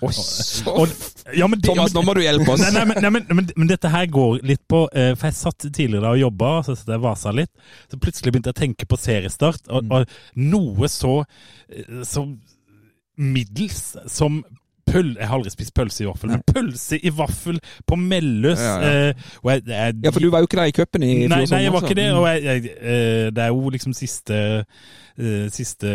Ja, 1.32 1.46
men 1.48 1.62
Thomas, 1.64 1.94
ja, 1.94 1.96
nå 1.96 2.02
må 2.04 2.12
du 2.12 2.20
hjelpe 2.20 2.52
oss. 2.52 2.60
Nei, 2.60 2.74
nei, 2.76 2.84
men, 2.90 3.00
nei, 3.00 3.12
men, 3.14 3.24
men, 3.38 3.48
men 3.56 3.70
dette 3.72 3.88
her 3.88 4.04
går 4.12 4.42
litt 4.50 4.60
på 4.68 4.82
uh, 4.84 5.14
For 5.16 5.30
jeg 5.30 5.38
satt 5.40 5.64
tidligere 5.72 6.12
og 6.12 6.20
jobba, 6.26 6.52
så 6.68 6.76
satt 6.76 6.92
jeg 6.92 7.04
vasa 7.08 7.32
litt. 7.40 7.72
Så 7.88 8.02
plutselig 8.04 8.34
begynte 8.34 8.52
jeg 8.52 8.58
å 8.58 8.60
tenke 8.66 8.90
på 8.92 9.00
seriestart, 9.00 9.64
og, 9.72 9.88
Mm. 9.88 9.96
og 9.96 10.44
noe 10.44 10.92
så, 10.92 11.14
eh, 11.72 12.04
så 12.04 12.26
middels 13.16 13.96
som 14.12 14.42
pøl... 14.88 15.10
Jeg 15.18 15.28
har 15.28 15.38
aldri 15.38 15.52
spist 15.52 15.74
pølse 15.76 16.04
i 16.04 16.08
vaffel, 16.08 16.32
men 16.34 16.44
pølse 16.48 16.98
i 16.98 17.12
vaffel 17.14 17.58
på 17.88 17.98
Melløs 18.00 18.62
Ja, 18.62 18.76
ja. 18.82 18.92
eh, 19.10 19.26
jeg, 19.50 19.64
jeg, 19.68 19.98
Ja, 20.04 20.12
for 20.14 20.24
du 20.24 20.30
var 20.34 20.44
jo 20.44 20.48
ikke 20.50 20.60
der 20.60 20.72
i 20.72 20.76
cupen 20.76 21.04
i 21.06 21.12
fjor 21.24 21.34
Nei, 21.34 21.42
nei, 21.50 21.60
jeg 21.64 21.74
var 21.74 21.84
så. 21.84 21.90
ikke 21.90 22.00
det. 22.00 22.08
Og 22.16 22.28
jeg, 22.28 22.72
eh, 22.78 23.26
det 23.34 23.44
er 23.44 23.52
jo 23.52 23.72
liksom 23.74 23.96
siste, 23.96 24.40
eh, 25.18 25.46
siste 25.54 25.92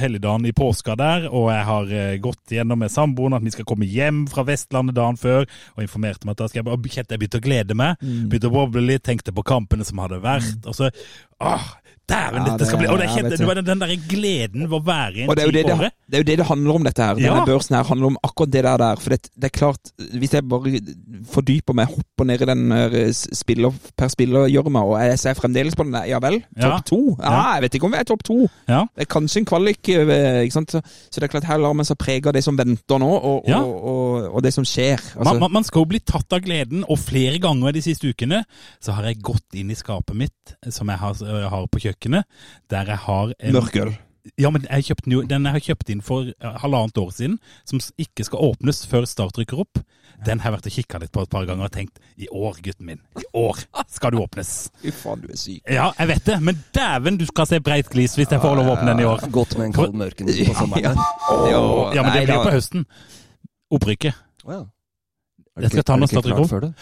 helligdagen 0.00 0.46
i 0.46 0.54
påska 0.56 0.94
der, 0.98 1.26
og 1.28 1.48
jeg 1.50 1.66
har 1.66 1.94
gått 2.22 2.54
gjennom 2.54 2.78
med 2.78 2.92
samboeren 2.94 3.38
at 3.40 3.46
vi 3.46 3.54
skal 3.54 3.66
komme 3.68 3.88
hjem 3.90 4.22
fra 4.30 4.44
Vestlandet 4.46 4.98
dagen 4.98 5.18
før, 5.20 5.48
og 5.74 5.84
informerte 5.84 6.28
meg 6.28 6.36
at 6.36 6.44
da 6.44 6.50
skal 6.50 6.62
jeg 6.62 6.70
jeg 7.00 7.18
begynte 7.18 7.40
å 7.40 7.44
glede 7.44 7.76
meg. 7.78 7.98
Mm. 8.02 8.28
Begynte 8.30 8.50
å 8.50 8.54
boble 8.54 8.84
litt, 8.84 9.02
tenkte 9.06 9.34
på 9.34 9.46
kampene 9.46 9.86
som 9.86 9.98
hadde 10.02 10.22
vært, 10.22 10.62
og 10.66 10.76
så 10.76 10.92
Åh, 11.40 11.68
dæven, 12.10 12.40
Ja, 12.40 12.44
dette 12.50 12.66
skal 12.68 12.78
bli 12.82 12.88
Og 12.90 12.98
det, 13.00 13.06
er 13.06 13.14
kjent, 13.16 13.40
ja, 13.40 13.54
den, 13.70 13.80
derre 13.84 13.96
gleden 14.10 14.66
ved 14.68 14.76
å 14.78 14.82
være 14.86 15.14
i 15.16 15.22
en 15.24 15.30
det 15.30 15.44
tid 15.46 15.54
det, 15.54 15.64
det, 15.70 15.90
det 16.10 16.18
er 16.18 16.22
jo 16.24 16.28
det 16.30 16.36
det 16.40 16.46
handler 16.50 16.74
om, 16.80 16.84
dette 16.88 17.02
her. 17.06 17.14
Denne 17.20 17.40
Ja. 17.40 17.44
børsen 17.46 17.76
her 17.78 17.84
handler 17.88 18.06
om 18.12 18.18
akkurat 18.26 18.50
det 18.52 18.64
der. 18.66 18.76
der 18.82 18.96
for 18.96 19.10
det, 19.14 19.20
det 19.36 19.48
er 19.50 19.54
klart, 19.58 19.92
hvis 20.18 20.34
jeg 20.34 20.44
bare 20.48 20.80
fordyper 21.30 21.74
meg, 21.76 21.86
hopper 21.94 22.24
ned 22.28 22.42
i 22.42 22.48
den 22.50 22.72
s- 23.12 23.26
spiller 23.38 23.72
per 23.96 24.08
spiller-gjørma, 24.12 24.82
og 24.84 24.96
jeg 25.00 25.18
ser 25.18 25.34
fremdeles 25.38 25.74
på 25.78 25.84
den 25.84 25.92
der, 25.92 26.04
ja 26.10 26.18
vel, 26.22 26.40
topp 26.60 26.84
to? 26.86 27.00
Ja, 27.20 27.30
Ja. 27.30 27.52
jeg 27.54 27.62
vet 27.62 27.74
ikke 27.78 27.84
om 27.86 27.92
vi 27.92 27.98
er 27.98 28.04
topp 28.04 28.22
to. 28.24 28.38
Ja. 28.68 28.84
Det 28.96 29.06
er 29.06 29.10
kanskje 29.14 29.38
en 29.38 29.44
kvalik, 29.46 29.88
eh, 29.88 30.42
ikke 30.44 30.52
sant? 30.52 30.70
Så, 30.70 31.20
det 31.20 31.24
er 31.24 31.28
klart, 31.28 31.44
her 31.44 31.58
lar 31.58 31.72
man 31.74 31.84
seg 31.84 31.98
prege 31.98 32.26
av 32.26 32.32
det 32.32 32.42
som 32.44 32.56
venter 32.56 32.98
nå, 32.98 33.10
og, 33.10 33.48
og, 33.48 33.84
og, 33.84 34.34
og 34.34 34.42
det 34.42 34.52
som 34.54 34.64
skjer. 34.64 34.98
Altså, 35.16 35.38
Man, 35.40 35.52
man, 35.52 35.64
skal 35.64 35.80
jo 35.82 35.86
bli 35.86 36.00
tatt 36.00 36.32
av 36.32 36.40
gleden, 36.40 36.84
og 36.88 36.98
flere 36.98 37.38
ganger 37.38 37.72
de 37.72 37.82
siste 37.82 38.08
ukene 38.10 38.44
så 38.80 38.92
har 38.92 39.04
jeg 39.04 39.20
gått 39.22 39.54
inn 39.54 39.70
i 39.70 39.74
skapet 39.74 40.14
mitt, 40.16 40.56
som 40.70 40.88
jeg 40.88 40.98
har, 40.98 41.14
jeg 41.14 41.48
har 41.50 41.66
på 41.66 41.78
kjøkkenet, 41.80 41.98
der 42.08 42.86
jeg 42.94 42.96
har 43.06 43.34
en, 43.38 43.52
Mørkøl. 43.52 43.92
Ja, 44.36 44.50
men 44.52 44.66
jeg 44.66 44.84
kjøpte 44.90 45.06
den, 45.06 45.14
jo, 45.14 45.22
den 45.24 45.46
jeg 45.48 45.56
har 45.56 45.62
kjøpt 45.64 45.90
inn 45.92 46.02
for 46.04 46.28
eh, 46.28 46.56
halvannet 46.60 46.98
år 47.00 47.10
siden, 47.16 47.38
som 47.68 47.80
ikke 48.00 48.26
skal 48.26 48.42
åpnes 48.50 48.82
før 48.88 49.06
Start 49.08 49.38
rykker 49.40 49.62
opp. 49.62 49.80
Den 50.26 50.42
har 50.42 50.50
jeg 50.50 50.56
vært 50.58 50.66
og 50.68 50.74
kikka 50.74 50.98
litt 51.00 51.12
på 51.14 51.22
et 51.24 51.30
par 51.32 51.46
ganger 51.48 51.64
og 51.64 51.72
tenkt 51.72 52.00
i 52.20 52.28
år, 52.28 52.58
gutten 52.60 52.90
min, 52.90 53.00
i 53.16 53.24
år 53.40 53.62
skal 53.88 54.12
du 54.12 54.20
åpnes. 54.20 54.50
Fy 54.82 54.92
faen, 54.92 55.22
du 55.24 55.30
er 55.32 55.40
syk. 55.40 55.62
Ja, 55.64 55.88
jeg 55.96 56.10
vet 56.12 56.26
det, 56.28 56.36
men 56.44 56.58
dæven, 56.76 57.16
du 57.20 57.24
skal 57.30 57.48
se 57.48 57.62
breit 57.64 57.88
glis 57.92 58.18
hvis 58.18 58.28
jeg 58.28 58.42
får 58.42 58.60
lov 58.60 58.68
å 58.68 58.74
åpne 58.76 58.92
den 58.92 59.04
i 59.04 59.08
år. 59.08 59.24
Godt 59.32 59.56
med 59.56 59.70
en 59.70 59.78
kald 59.78 59.96
mørken 60.02 60.28
på 60.28 60.58
sommeren. 60.58 61.00
Ja. 61.48 62.04
men 62.04 62.12
det 62.12 62.26
blir 62.26 62.36
jo 62.36 62.44
på 62.44 62.54
høsten. 62.58 62.86
Opprykket. 63.72 64.20
Ja. 64.44 64.64
Er 65.60 65.66
Jeg 65.66 65.74
skal 65.74 65.86
ta 65.90 65.96
noen 66.00 66.08
ikke 66.08 66.60
det? 66.64 66.72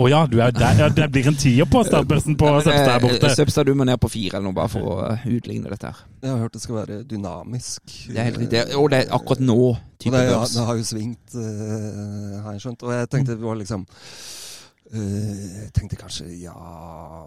Å 0.00 0.06
ja, 0.10 0.20
du 0.30 0.36
er 0.38 0.52
der. 0.54 0.78
Ja, 0.78 0.88
det 0.94 1.08
blir 1.12 1.28
en 1.30 1.38
tier 1.40 1.66
på 1.68 1.82
startbørsen 1.86 2.36
på 2.38 2.50
Søpstad 2.62 2.90
her 2.92 3.02
borte. 3.02 3.26
Eh, 3.26 3.34
Søpstad, 3.34 3.66
du 3.66 3.74
må 3.74 3.86
ned 3.88 3.98
på 4.00 4.10
fire 4.12 4.38
eller 4.38 4.46
noe, 4.46 4.56
bare 4.56 4.70
for 4.70 4.86
å 4.86 4.96
eh, 5.08 5.24
utligne 5.34 5.72
dette 5.72 5.90
her. 5.90 6.04
Jeg 6.22 6.30
har 6.30 6.44
hørt 6.44 6.54
det 6.54 6.62
skal 6.62 6.78
være 6.78 6.98
dynamisk. 7.10 7.82
Det 8.06 8.20
er 8.20 8.28
helt 8.30 8.38
riktig. 8.44 8.62
Og 8.78 8.90
det 8.92 9.00
er 9.02 9.14
akkurat 9.18 9.42
nå 9.42 9.58
type 10.00 10.14
det, 10.14 10.28
ja, 10.30 10.44
det 10.54 10.66
har 10.68 10.78
jo 10.78 10.86
svingt, 10.86 11.34
uh, 11.34 12.38
har 12.46 12.54
jeg 12.54 12.64
skjønt. 12.64 12.86
Og 12.86 12.94
jeg 12.94 13.10
tenkte 13.12 13.36
det 13.36 13.44
var 13.48 13.58
liksom 13.58 13.84
jeg 14.90 15.66
uh, 15.66 15.66
tenkte 15.76 15.98
kanskje 16.00 16.24
ja 16.40 16.54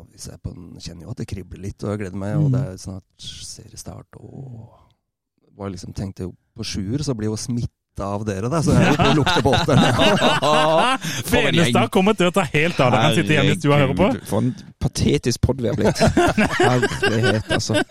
Vi 0.10 0.20
ser 0.20 0.40
på 0.44 0.52
den, 0.52 0.74
kjenner 0.84 1.06
jo 1.06 1.14
at 1.14 1.22
det 1.22 1.30
kribler 1.32 1.62
litt, 1.64 1.84
og 1.84 1.94
jeg 1.94 2.02
gleder 2.06 2.20
meg. 2.20 2.40
Og 2.40 2.50
Mm. 2.50 2.56
det 2.58 2.64
er 2.72 2.82
snart 2.82 3.28
seriestart. 3.28 4.20
Og 4.20 4.72
var 5.58 5.70
liksom, 5.70 5.94
tenkte 5.94 6.28
jo 6.28 6.34
på 6.58 6.66
sjuer, 6.66 7.04
så 7.04 7.14
blir 7.16 7.30
jo 7.30 7.38
smitta 7.38 7.72
av 8.02 8.24
dere, 8.26 8.50
da. 8.50 8.62
Så 8.66 8.74
jeg 8.74 8.96
vil 8.98 9.18
lukte 9.20 9.42
på 9.46 9.52
åtterne. 9.54 9.90
Fenestad 11.30 11.92
kommer 11.94 12.16
til 12.18 12.30
å 12.30 12.34
ta 12.34 12.46
helt 12.54 12.80
av 12.82 12.94
deg. 12.94 13.04
Han 13.04 13.16
sitter 13.18 13.36
hjemme 13.38 13.54
i 13.54 13.60
stua 13.60 13.76
og 13.76 13.82
hører 13.84 13.98
på. 14.00 14.08
For 14.30 14.42
en 14.44 14.54
patetisk 14.84 15.42
pod 15.46 15.62
vi 15.64 15.70
har 15.70 15.78
blitt. 15.78 16.02
Herlighet, 16.60 17.52
altså. 17.58 17.84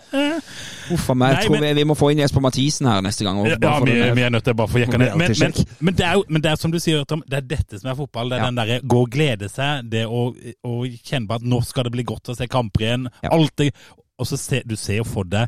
Uff 0.93 1.07
a 1.09 1.15
meg. 1.17 1.37
Jeg 1.37 1.47
tror 1.47 1.55
men- 1.57 1.65
vi, 1.69 1.73
vi 1.81 1.85
må 1.89 1.95
få 1.97 2.11
inn 2.13 2.21
Jesper 2.23 2.43
Mathisen 2.43 2.89
her 2.91 3.01
neste 3.05 3.25
gang. 3.27 3.39
og 3.39 3.47
Ja, 3.53 3.73
vi, 3.83 3.95
vi 4.19 4.25
er 4.27 4.33
nødt 4.33 4.43
til 4.47 4.55
å 4.55 4.59
bare 4.63 4.73
få 4.73 4.83
jekka 4.83 4.99
ned. 5.01 5.15
Men, 5.19 5.35
men, 5.39 5.53
men, 5.79 5.97
det 5.99 6.05
er 6.09 6.19
jo, 6.19 6.25
men 6.29 6.43
det 6.45 6.51
er 6.51 6.59
som 6.61 6.73
du 6.73 6.79
sier, 6.83 7.05
Tom, 7.09 7.23
det 7.27 7.39
er 7.41 7.47
dette 7.55 7.79
som 7.81 7.91
er 7.93 7.97
fotball. 7.99 8.29
Det 8.33 8.39
er 8.39 8.43
Ja. 8.43 8.51
den 8.51 8.59
derre 8.61 8.79
gå 8.83 9.01
og 9.07 9.13
glede 9.13 9.49
seg, 9.51 9.87
det 9.93 10.05
å, 10.05 10.27
å 10.67 10.75
kjenne 10.91 11.27
på 11.29 11.39
at 11.39 11.47
nå 11.47 11.61
skal 11.63 11.87
det 11.87 11.95
bli 11.95 12.03
godt 12.11 12.33
å 12.33 12.37
se 12.37 12.47
kamper 12.51 12.85
igjen. 12.87 13.07
Ja. 13.23 13.31
Alt 13.37 13.55
det, 13.63 13.71
og 14.19 14.27
så 14.29 14.37
se, 14.37 14.61
du 14.67 14.75
ser 14.79 14.99
jo 15.01 15.07
for 15.07 15.23
deg 15.27 15.47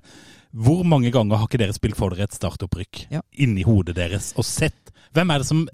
Hvor 0.56 0.86
mange 0.88 1.12
ganger 1.12 1.40
har 1.42 1.50
ikke 1.50 1.60
dere 1.60 1.76
spilt 1.76 1.98
for 2.00 2.14
dere 2.16 2.30
et 2.30 2.36
startopprykk 2.36 3.08
Ja. 3.12 3.22
inni 3.44 3.66
hodet 3.68 3.96
deres 3.98 4.34
og 4.40 4.46
sett 4.48 4.94
Hvem 5.16 5.32
er 5.34 5.44
det 5.44 5.48
som 5.50 5.66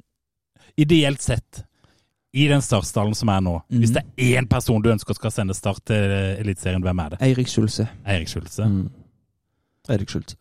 ideelt 0.79 1.21
sett 1.21 1.63
i 2.33 2.47
den 2.47 2.61
startstallen 2.63 3.15
som 3.15 3.29
er 3.29 3.41
nå, 3.43 3.57
mm. 3.67 3.79
hvis 3.81 3.91
det 3.91 4.05
er 4.05 4.37
én 4.39 4.47
person 4.47 4.79
du 4.81 4.87
ønsker 4.93 5.17
skal 5.17 5.33
sende 5.35 5.53
Start 5.57 5.81
til 5.85 6.13
Eliteserien, 6.39 6.81
hvem 6.81 6.99
er 7.03 7.09
det? 7.11 7.17
Eirik 7.27 7.49
Skjulse. 7.51 7.89
Eirik 8.07 8.31
Skjulse? 8.31 8.63
Mm. 8.71 8.85
Erik 9.91 10.13
Skjulse. 10.13 10.37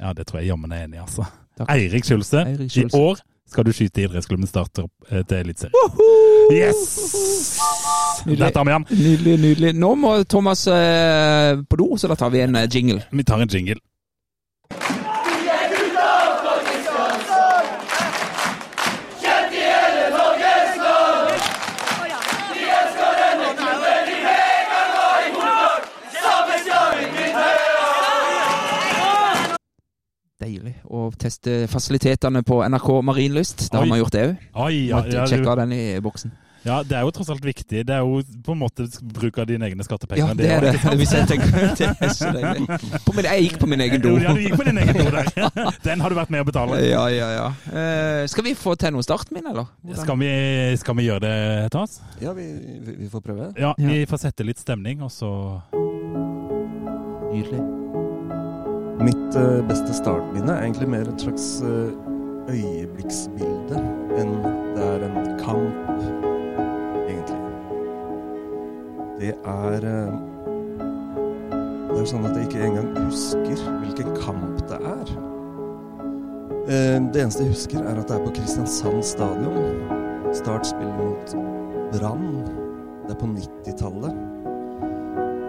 Ja, 0.00 0.12
det 0.12 0.26
tror 0.28 0.42
jeg 0.42 0.50
jammen 0.50 0.72
er 0.76 0.84
enig 0.84 0.98
i, 0.98 1.00
altså. 1.00 1.24
Takk. 1.56 1.70
Eirik 1.72 2.04
Skjulse. 2.04 2.44
I 2.68 2.84
år 2.98 3.22
skal 3.48 3.64
du 3.64 3.72
skyte 3.72 4.04
idrettsklubben 4.04 4.50
starter 4.50 4.90
eh, 5.08 5.24
til 5.24 5.40
Eliteserien. 5.46 6.32
Yes! 6.52 7.58
Vi 8.26 8.36
han. 8.72 8.86
Nydelig, 8.90 9.38
nydelig. 9.40 9.72
Nå 9.76 9.94
må 9.94 10.14
Thomas 10.24 10.66
eh, 10.66 11.56
på 11.68 11.76
do, 11.80 11.90
så 11.98 12.08
da 12.08 12.16
tar 12.18 12.32
vi 12.34 12.40
en 12.44 12.56
eh, 12.56 12.68
jingle. 12.70 13.02
Vi 13.10 13.24
tar 13.24 13.42
en 13.44 13.48
jingle. 13.48 13.80
Deilig 30.42 30.72
å 30.90 31.08
teste 31.14 31.68
fasilitetene 31.70 32.40
på 32.42 32.56
NRK 32.66 32.88
Marienlyst. 33.06 33.68
Da 33.70 33.78
har 33.84 33.86
vi 33.86 34.00
gjort 34.00 34.16
det 34.16 34.22
òg. 34.26 34.32
måtte 34.56 34.72
ja, 34.74 34.98
ja, 34.98 35.02
du, 35.06 35.30
Sjekka 35.30 35.54
den 35.60 35.72
i 35.76 35.82
boksen. 36.02 36.32
ja, 36.64 36.80
det 36.82 36.96
er 36.98 37.04
jo 37.06 37.12
tross 37.14 37.28
alt 37.30 37.44
viktig. 37.44 37.84
Det 37.86 37.94
er 37.94 38.00
jo 38.02 38.18
på 38.42 38.56
en 38.56 38.58
måte 38.64 38.86
bruk 39.14 39.38
av 39.38 39.46
dine 39.46 39.68
egne 39.68 39.84
skattepenger. 39.86 40.24
Ja, 40.24 40.34
det 40.34 40.48
er 40.50 40.64
det. 40.64 40.72
sant? 40.82 40.96
Hvis 40.98 41.12
jeg 41.14 41.28
tenker 41.30 41.54
det 41.78 41.86
er 41.92 42.14
så 42.16 42.32
deilig. 42.34 42.80
På 43.06 43.14
min, 43.14 43.28
jeg 43.30 43.44
gikk 43.46 43.60
på 43.62 43.68
min 43.70 43.84
egen 43.86 44.02
do. 44.02 44.16
Ja, 44.24 44.32
du 44.34 44.42
gikk 44.42 44.56
på 44.58 44.66
din 44.66 44.82
egen 44.82 44.98
do 44.98 45.06
der. 45.14 45.30
Den 45.86 46.02
har 46.02 46.10
du 46.10 46.18
vært 46.18 46.34
med 46.34 46.42
å 46.42 46.48
betale. 46.50 46.80
Ja, 46.82 47.04
ja, 47.14 47.30
ja. 47.36 47.46
Uh, 47.70 48.24
skal 48.34 48.48
vi 48.48 48.56
få 48.58 48.74
til 48.80 48.96
noe 48.96 49.06
min, 49.30 49.46
eller? 49.52 49.70
Skal 50.02 50.18
vi, 50.18 50.32
skal 50.82 50.98
vi 50.98 51.06
gjøre 51.12 51.22
det, 51.28 51.38
Thomas? 51.76 52.00
Ja, 52.24 52.34
vi, 52.34 52.50
vi, 52.88 52.98
vi 53.04 53.12
får 53.12 53.22
prøve. 53.30 53.52
Ja, 53.54 53.70
Ja. 53.78 53.86
vi 53.94 54.02
får 54.10 54.24
sette 54.26 54.50
litt 54.50 54.58
stemning, 54.58 55.04
og 55.06 55.14
så 55.14 55.30
Nydelig. 57.30 57.83
Mitt 59.00 59.36
eh, 59.36 59.60
beste 59.66 59.94
startminne 59.94 60.52
er 60.54 60.62
egentlig 60.62 60.86
mer 60.88 61.08
et 61.10 61.22
slags 61.22 61.46
eh, 61.66 61.94
øyeblikksbilde 62.52 63.80
enn 64.20 64.34
det 64.76 64.84
er 64.84 65.06
en 65.08 65.16
kamp, 65.40 65.88
egentlig. 67.08 67.40
Det 69.18 69.32
er 69.34 69.88
eh, 69.90 70.14
Det 71.90 72.00
er 72.02 72.08
sånn 72.10 72.26
at 72.28 72.38
jeg 72.38 72.48
ikke 72.48 72.68
engang 72.68 72.88
husker 73.06 73.64
hvilken 73.80 74.14
kamp 74.18 74.62
det 74.70 74.78
er. 74.78 75.12
Det 76.64 77.20
eneste 77.20 77.44
jeg 77.44 77.52
husker, 77.52 77.84
er 77.84 78.00
at 78.00 78.08
det 78.08 78.16
er 78.16 78.24
på 78.24 78.32
Kristiansand 78.34 79.04
stadion. 79.04 79.84
Start 80.34 80.66
spiller 80.66 80.96
mot 80.96 81.34
Brann. 81.94 82.40
Det 83.04 83.14
er 83.14 83.20
på 83.20 83.28
90-tallet. 83.30 84.16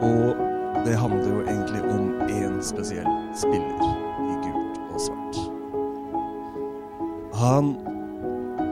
Og 0.05 0.43
det 0.85 0.97
handler 1.01 1.31
jo 1.33 1.41
egentlig 1.47 1.81
om 1.89 2.14
én 2.31 2.59
spesiell 2.63 3.09
spiller 3.37 3.83
i 4.25 4.35
gult 4.43 4.79
og 4.93 5.01
svart. 5.07 5.39
Han 7.35 7.75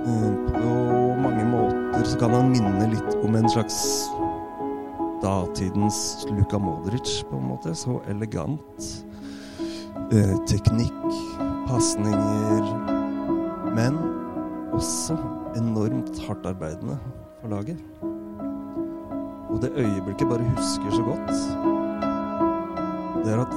eh, 0.03 0.31
På 0.53 0.75
mange 1.23 1.45
måter 1.47 2.03
så 2.07 2.19
kan 2.19 2.35
han 2.35 2.51
minne 2.51 2.89
litt 2.91 3.17
om 3.23 3.35
en 3.35 3.49
slags 3.49 3.79
datidens 5.23 6.25
Luka 6.31 6.59
Modric, 6.59 7.23
på 7.29 7.37
en 7.37 7.47
måte. 7.53 7.75
Så 7.75 7.99
elegant. 8.11 8.89
Eh, 10.11 10.35
teknikk, 10.49 11.05
pasninger 11.67 12.65
Men 13.73 13.95
også 14.73 15.15
enormt 15.57 16.19
hardt 16.27 16.45
arbeidende 16.45 16.97
for 17.41 17.49
laget. 17.49 17.77
Og 19.49 19.61
det 19.61 19.71
øyeblikket 19.77 20.29
bare 20.29 20.53
husker 20.57 20.91
så 20.91 21.03
godt, 21.07 21.72
det 23.23 23.31
er 23.31 23.39
at 23.43 23.53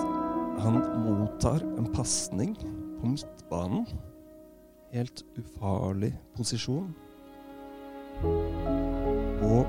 han 0.62 0.78
mottar 1.02 1.62
en 1.76 1.88
pasning 1.94 2.54
på 3.00 3.10
midtbanen. 3.10 3.86
Helt 4.94 5.24
ufarlig 5.36 6.12
posisjon. 6.36 6.92
Og 9.46 9.66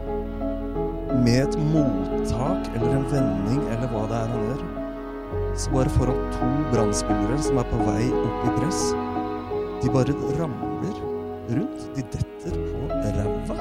med 1.26 1.42
et 1.42 1.58
mottak 1.74 2.70
eller 2.76 2.94
en 2.94 3.08
vending 3.12 3.64
eller 3.74 3.90
hva 3.92 4.06
det 4.12 4.22
er 4.22 4.34
han 4.36 4.46
gjør, 4.52 4.64
så 5.58 5.74
bare 5.74 5.96
foran 5.98 6.22
to 6.38 6.52
brannspillere 6.72 7.42
som 7.44 7.58
er 7.58 7.70
på 7.72 7.82
vei 7.90 8.06
opp 8.22 8.46
i 8.46 8.56
press. 8.62 8.84
De 9.82 9.92
bare 9.94 10.16
ramler 10.38 11.02
rundt. 11.50 11.90
De 11.98 12.06
detter 12.14 12.54
på 12.70 13.02
ræva. 13.18 13.58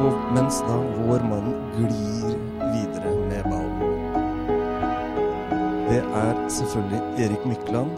Og 0.00 0.28
mens 0.34 0.62
da 0.64 0.76
vår 1.04 1.24
mann 1.28 1.52
glir 1.76 2.29
Det 5.90 5.98
er 5.98 6.48
selvfølgelig 6.48 7.00
Erik 7.24 7.46
Mykland, 7.46 7.90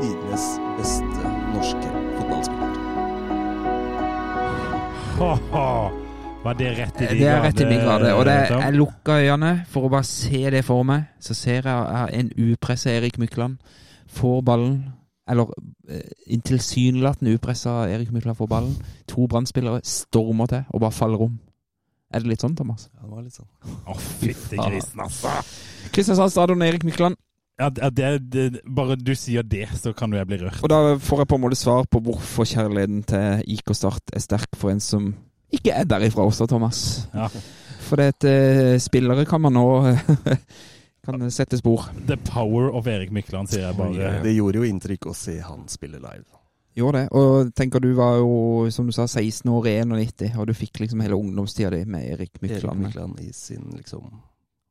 tidenes 0.00 0.46
beste 0.78 1.28
norske 1.54 1.90
fotballspiller. 2.16 2.74
Ha-ha! 5.18 5.68
Var 6.44 6.52
det 6.58 6.72
rett 6.78 7.00
i 7.00 7.06
de 7.06 7.20
Det 7.20 7.28
er 7.28 7.40
rett 7.42 7.60
i 7.60 7.68
min 7.70 7.78
grad. 7.78 8.12
Og 8.12 8.24
det, 8.26 8.34
jeg 8.50 8.74
lukker 8.74 9.22
øynene 9.22 9.64
for 9.70 9.86
å 9.86 9.92
bare 9.94 10.10
se 10.10 10.42
det 10.50 10.64
for 10.66 10.82
meg. 10.82 11.06
Så 11.22 11.38
ser 11.38 11.70
jeg 11.70 11.86
jeg 11.94 12.20
en 12.20 12.32
upressa 12.50 12.90
Erik 12.90 13.18
Mykland 13.22 13.58
får 14.10 14.40
ballen. 14.42 14.78
Eller 15.30 15.54
eh, 15.88 16.02
en 16.34 16.42
tilsynelatende 16.50 17.38
upressa 17.38 17.84
Erik 17.92 18.10
Mykland 18.10 18.42
får 18.42 18.50
ballen. 18.50 18.74
To 19.14 19.30
brann 19.30 19.46
stormer 19.46 20.46
til 20.50 20.66
og 20.68 20.80
bare 20.80 20.98
faller 20.98 21.30
om. 21.30 21.38
Er 22.08 22.24
det 22.24 22.30
litt 22.32 22.44
sånn, 22.44 22.56
Thomas? 22.56 22.88
Ja, 22.94 23.04
det 23.04 23.12
var 23.12 23.24
litt 23.24 23.36
sånn. 23.36 23.48
Å, 23.84 23.96
fytti 23.98 24.56
grisen, 24.56 25.02
altså! 25.04 25.32
Kristiansand 25.92 26.32
stadion, 26.32 26.64
Erik 26.64 26.86
Mykland. 26.88 27.18
Ja, 27.58 27.68
det, 27.74 27.90
det, 27.98 28.10
det, 28.30 28.62
bare 28.64 28.94
du 28.96 29.12
sier 29.18 29.42
det, 29.42 29.66
så 29.76 29.92
kan 29.96 30.12
jo 30.14 30.20
jeg 30.20 30.28
bli 30.30 30.38
rørt. 30.44 30.60
Og 30.62 30.70
da 30.70 30.94
får 31.02 31.24
jeg 31.24 31.30
på 31.32 31.38
en 31.38 31.42
måte 31.42 31.58
svar 31.58 31.88
på 31.90 32.00
hvorfor 32.06 32.46
kjærligheten 32.46 33.02
til 33.10 33.56
IK 33.56 33.74
Start 33.74 34.14
er 34.14 34.22
sterk 34.22 34.54
for 34.56 34.70
en 34.72 34.80
som 34.82 35.10
ikke 35.52 35.74
er 35.74 35.88
derifra 35.88 36.24
også, 36.28 36.46
Thomas. 36.48 36.80
Ja. 37.12 37.26
For 37.88 38.00
det 38.00 38.12
at 38.14 38.28
eh, 38.30 38.76
spillere 38.80 39.26
kan 39.28 39.42
man 39.42 39.56
nå 39.58 39.66
kan 41.08 41.28
sette 41.34 41.58
spor. 41.58 41.88
The 42.06 42.16
power 42.30 42.70
of 42.70 42.86
Erik 42.86 43.10
Mykland, 43.12 43.50
sier 43.50 43.66
jeg 43.66 43.78
bare. 43.78 44.18
Det 44.22 44.36
gjorde 44.36 44.62
jo 44.62 44.68
inntrykk 44.68 45.10
å 45.10 45.16
se 45.16 45.40
han 45.42 45.66
spille 45.72 46.00
live. 46.00 46.37
Gjorde 46.78 47.02
det. 47.02 47.08
Og 47.18 47.52
tenker 47.58 47.82
du 47.82 47.90
var 47.98 48.20
jo, 48.20 48.68
som 48.74 48.86
du 48.86 48.94
sa, 48.94 49.08
16 49.08 49.48
år 49.50 49.70
i 49.70 49.76
91, 49.82 50.36
og 50.38 50.48
du 50.50 50.54
fikk 50.56 50.82
liksom 50.84 51.02
hele 51.02 51.18
ungdomstida 51.18 51.72
di 51.74 51.84
med 51.90 52.06
Erik 52.14 52.38
Mykland. 52.42 52.84
Erik 52.84 52.84
Mykland. 52.84 53.22
I 53.24 53.32
sin 53.34 53.72
liksom 53.74 54.06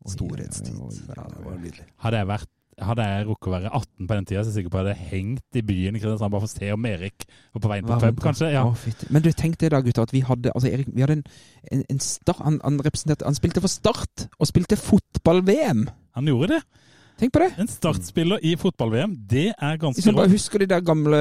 storhetstid. 0.07 0.77
Ja, 0.77 1.25
det 1.27 1.43
var 1.43 1.57
nydelig. 1.59 1.87
Hadde 2.03 2.21
jeg, 2.21 2.29
vært, 2.29 2.49
hadde 2.79 3.07
jeg 3.09 3.27
rukket 3.27 3.49
å 3.49 3.53
være 3.57 3.73
18 3.73 4.07
på 4.07 4.17
den 4.19 4.29
tida, 4.29 4.39
så 4.39 4.47
er 4.47 4.53
jeg 4.53 4.57
sikker 4.61 4.73
på 4.73 4.79
at 4.79 4.87
jeg 4.87 4.95
hadde 4.95 5.11
hengt 5.11 5.59
i 5.59 5.65
byen 5.67 5.97
i 5.97 6.01
Kristiansand 6.01 6.33
bare 6.35 6.45
for 6.45 6.51
å 6.51 6.53
se 6.53 6.71
om 6.77 6.89
Erik 6.93 7.27
var 7.27 7.65
på 7.65 7.73
veien 7.73 7.89
på 7.89 7.99
pub, 8.05 8.23
kanskje. 8.23 8.51
Ja. 8.55 8.63
Å. 8.69 8.95
Men 9.11 9.27
du, 9.27 9.31
tenk 9.35 9.59
det 9.63 9.73
da, 9.75 9.83
gutter, 9.83 10.07
at 10.07 10.15
vi 10.15 10.23
hadde 10.27 10.55
altså 10.55 10.71
Erik, 10.71 10.91
vi 10.93 11.03
hadde 11.03 11.19
en, 11.19 11.29
en, 11.73 11.85
en 11.91 12.03
start, 12.03 12.43
han, 12.45 12.61
han 12.63 12.79
representerte 12.87 13.27
Han 13.27 13.37
spilte 13.37 13.63
for 13.63 13.73
Start, 13.73 14.27
og 14.37 14.49
spilte 14.49 14.79
fotball-VM! 14.79 15.87
Han 16.17 16.31
gjorde 16.31 16.55
det. 16.55 16.85
Tenk 17.17 17.31
på 17.33 17.39
det! 17.41 17.47
En 17.57 17.67
startspiller 17.67 18.37
i 18.45 18.51
fotball-VM, 18.61 19.15
det 19.27 19.47
er 19.57 19.77
ganske 19.81 20.03
rått. 20.05 20.15
bare 20.19 20.29
husker 20.29 20.59
de 20.61 20.67
der 20.69 20.83
gamle 20.85 21.17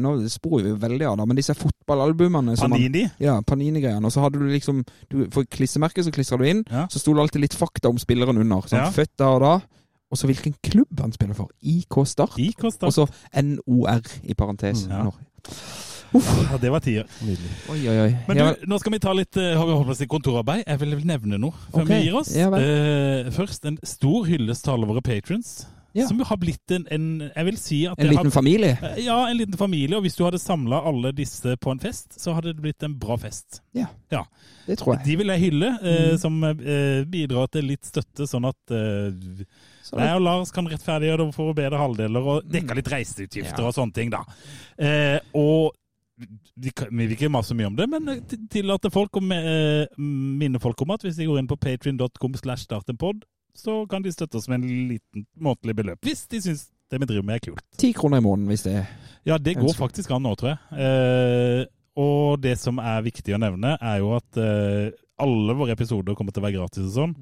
Nå 0.00 0.14
sporer 0.32 0.70
vi 0.70 0.72
veldig 0.86 1.04
av, 1.10 1.18
da, 1.20 1.26
men 1.28 1.36
disse 1.36 1.52
fotballalbumene 1.58 2.54
man- 2.56 2.70
Panini. 2.70 3.02
Ja, 3.20 3.40
Panini-greiene. 3.42 4.04
Og 4.08 4.12
så 4.14 4.20
hadde 4.24 4.38
du 4.40 4.46
liksom 4.48 4.84
du, 5.10 5.26
For 5.30 5.44
klissemerket 5.44 6.06
så 6.06 6.10
klistra 6.14 6.38
du 6.40 6.44
inn, 6.48 6.64
Ja. 6.70 6.86
så 6.88 6.98
sto 6.98 7.12
det 7.12 7.20
alltid 7.26 7.40
litt 7.42 7.54
fakta 7.54 7.88
om 7.92 7.98
spilleren 7.98 8.38
under. 8.40 8.62
Sånn, 8.62 8.78
Ja. 8.86 8.90
Født 8.90 9.16
da 9.18 9.28
og 9.34 9.40
da. 9.42 9.60
Og 10.10 10.16
så 10.18 10.26
hvilken 10.26 10.54
klubb 10.62 11.00
han 11.00 11.12
spiller 11.12 11.34
for. 11.34 11.48
IK 11.62 12.06
Start. 12.06 12.38
IK 12.38 12.70
Start. 12.72 12.84
Og 12.88 12.92
så 12.92 13.08
NOR 13.42 14.00
i 14.24 14.32
parentes. 14.34 14.86
Mm, 14.86 14.90
ja. 14.90 15.10
Når. 16.14 16.42
Ja, 16.50 16.58
det 16.62 16.70
var 16.70 16.82
tider. 16.84 17.06
Oi, 17.72 17.80
oi, 17.90 17.96
oi. 18.06 18.10
Men 18.28 18.38
du, 18.38 18.66
nå 18.70 18.78
skal 18.78 18.94
vi 18.94 19.00
ta 19.02 19.14
litt 19.16 19.38
uh, 19.40 19.58
å 19.58 20.08
kontorarbeid. 20.10 20.64
Jeg 20.66 20.80
vil 20.82 20.98
nevne 21.06 21.40
noe 21.42 21.54
før 21.72 21.82
okay. 21.82 21.98
vi 21.98 22.08
gir 22.08 22.18
oss. 22.20 22.34
ja. 22.36 22.50
Eh, 22.54 23.30
først 23.34 23.66
en 23.66 23.78
stor 23.82 24.28
hyllest 24.28 24.64
til 24.66 24.76
alle 24.76 24.90
våre 24.90 25.02
patrons. 25.04 25.64
Ja. 25.94 26.08
Som 26.08 26.18
har 26.26 26.38
blitt 26.42 26.72
en, 26.74 26.88
en 26.90 27.04
Jeg 27.28 27.46
vil 27.46 27.58
si 27.60 27.76
at 27.86 28.00
en 28.02 28.08
liten 28.10 28.26
har, 28.26 28.34
familie. 28.34 28.72
Eh, 28.82 29.04
Ja, 29.06 29.20
en 29.30 29.38
liten 29.38 29.54
familie. 29.58 29.94
Og 29.98 30.02
hvis 30.02 30.16
du 30.18 30.24
hadde 30.26 30.40
samla 30.42 30.80
alle 30.90 31.12
disse 31.14 31.54
på 31.62 31.70
en 31.70 31.82
fest, 31.82 32.16
så 32.18 32.34
hadde 32.34 32.50
det 32.50 32.64
blitt 32.64 32.82
en 32.82 32.96
bra 32.98 33.14
fest. 33.20 33.60
Ja, 33.78 33.86
Ja. 34.10 34.24
det 34.66 34.80
tror 34.80 34.96
jeg. 34.96 35.04
De 35.06 35.16
vil 35.22 35.30
jeg 35.34 35.44
hylle, 35.44 35.70
eh, 35.82 36.10
Mm. 36.14 36.18
som 36.18 36.40
bidrar 37.10 37.46
til 37.50 37.70
litt 37.70 37.86
støtte, 37.86 38.26
sånn 38.26 38.48
at 38.48 38.74
eh, 38.74 39.46
Så- 39.84 39.98
jeg 39.98 40.16
og 40.16 40.22
Lars 40.22 40.50
kan 40.50 40.66
rettferdiggjøre 40.66 41.26
det 41.26 41.34
for 41.34 41.54
bedre 41.54 41.78
halvdeler 41.78 42.26
og 42.26 42.50
dekke 42.50 42.74
litt 42.74 42.88
reiseutgifter 42.90 43.62
Ja. 43.62 43.66
og 43.68 43.74
sånne 43.74 43.94
ting, 43.94 44.10
da. 44.10 44.24
Eh, 44.78 45.20
og 45.32 45.74
vi, 46.16 46.70
vi 46.70 47.06
vil 47.06 47.14
ikke 47.16 47.30
mase 47.32 47.54
mye 47.58 47.66
om 47.70 47.76
det, 47.78 47.86
men 47.90 48.06
tillate 48.06 48.28
til- 48.30 48.48
tillater 48.58 48.92
folk 48.94 49.16
å 49.18 49.22
eh, 49.34 49.86
minne 49.98 50.60
folk 50.62 50.80
om 50.84 50.90
at 50.94 51.02
hvis 51.06 51.16
de 51.18 51.26
går 51.26 51.40
inn 51.42 51.48
på 51.50 51.58
patrion.com 51.60 52.34
slash 52.40 52.66
startenpod, 52.68 53.24
så 53.54 53.84
kan 53.90 54.02
de 54.02 54.10
støtte 54.14 54.36
oss 54.40 54.48
med 54.50 54.62
en 54.62 54.88
liten 54.94 55.26
månedlig 55.38 55.76
beløp, 55.78 56.00
hvis 56.06 56.26
de 56.30 56.40
syns 56.42 56.68
det 56.90 57.00
vi 57.00 57.06
driver 57.06 57.24
med 57.26 57.36
er 57.40 57.44
kult. 57.50 57.64
Ti 57.80 57.92
kroner 57.96 58.18
i 58.20 58.24
måneden 58.26 58.50
hvis 58.50 58.62
det 58.66 58.74
er 58.82 58.86
Ja, 59.26 59.38
det 59.38 59.54
går 59.56 59.72
faktisk 59.78 60.10
an 60.12 60.22
nå, 60.26 60.34
tror 60.36 60.52
jeg. 60.52 60.58
Eh, 60.84 61.64
og 61.96 62.40
det 62.42 62.56
som 62.58 62.78
er 62.82 63.02
viktig 63.06 63.34
å 63.34 63.38
nevne, 63.40 63.76
er 63.80 64.00
jo 64.02 64.10
at 64.18 64.36
eh, 64.42 64.90
alle 65.22 65.54
våre 65.54 65.72
episoder 65.76 66.16
kommer 66.18 66.34
til 66.34 66.42
å 66.42 66.46
være 66.48 66.56
gratis 66.58 66.88
og 66.90 66.94
sånn. 66.96 67.12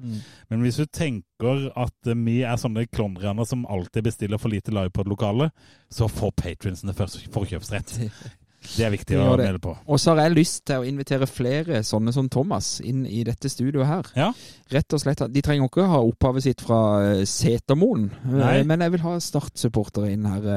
Men 0.49 0.63
hvis 0.65 0.79
du 0.81 0.85
tenker 0.89 1.67
at 1.77 2.09
eh, 2.09 2.17
vi 2.25 2.39
er 2.43 2.57
sånne 2.59 2.87
klondrianer 2.89 3.45
som 3.47 3.67
alltid 3.69 4.03
bestiller 4.09 4.41
for 4.41 4.49
lite 4.49 4.73
livepod-lokale, 4.73 5.51
så 5.93 6.09
får 6.09 6.33
patrionsene 6.41 6.93
først 6.97 7.29
forkjøpsrett. 7.33 7.93
Det 8.63 8.85
er 8.87 8.93
viktig 8.93 9.19
å 9.19 9.35
melde 9.37 9.61
på. 9.63 9.75
Og 9.85 10.01
så 10.01 10.13
har 10.13 10.23
jeg 10.23 10.35
lyst 10.37 10.63
til 10.69 10.81
å 10.81 10.87
invitere 10.87 11.29
flere 11.29 11.83
sånne 11.85 12.13
som 12.15 12.29
Thomas 12.31 12.75
inn 12.83 13.05
i 13.05 13.23
dette 13.27 13.51
studioet 13.51 13.89
her. 13.89 14.11
Ja. 14.17 14.29
Rett 14.73 14.95
og 14.95 15.03
slett. 15.03 15.23
De 15.33 15.45
trenger 15.45 15.69
ikke 15.69 15.87
ha 15.91 16.01
opphavet 16.03 16.47
sitt 16.47 16.63
fra 16.63 16.83
eh, 17.03 17.23
Setermoen, 17.29 18.09
eh, 18.33 18.61
men 18.67 18.85
jeg 18.85 18.95
vil 18.95 19.05
ha 19.05 19.17
Start-supportere 19.23 20.13
inn 20.15 20.29
her 20.29 20.51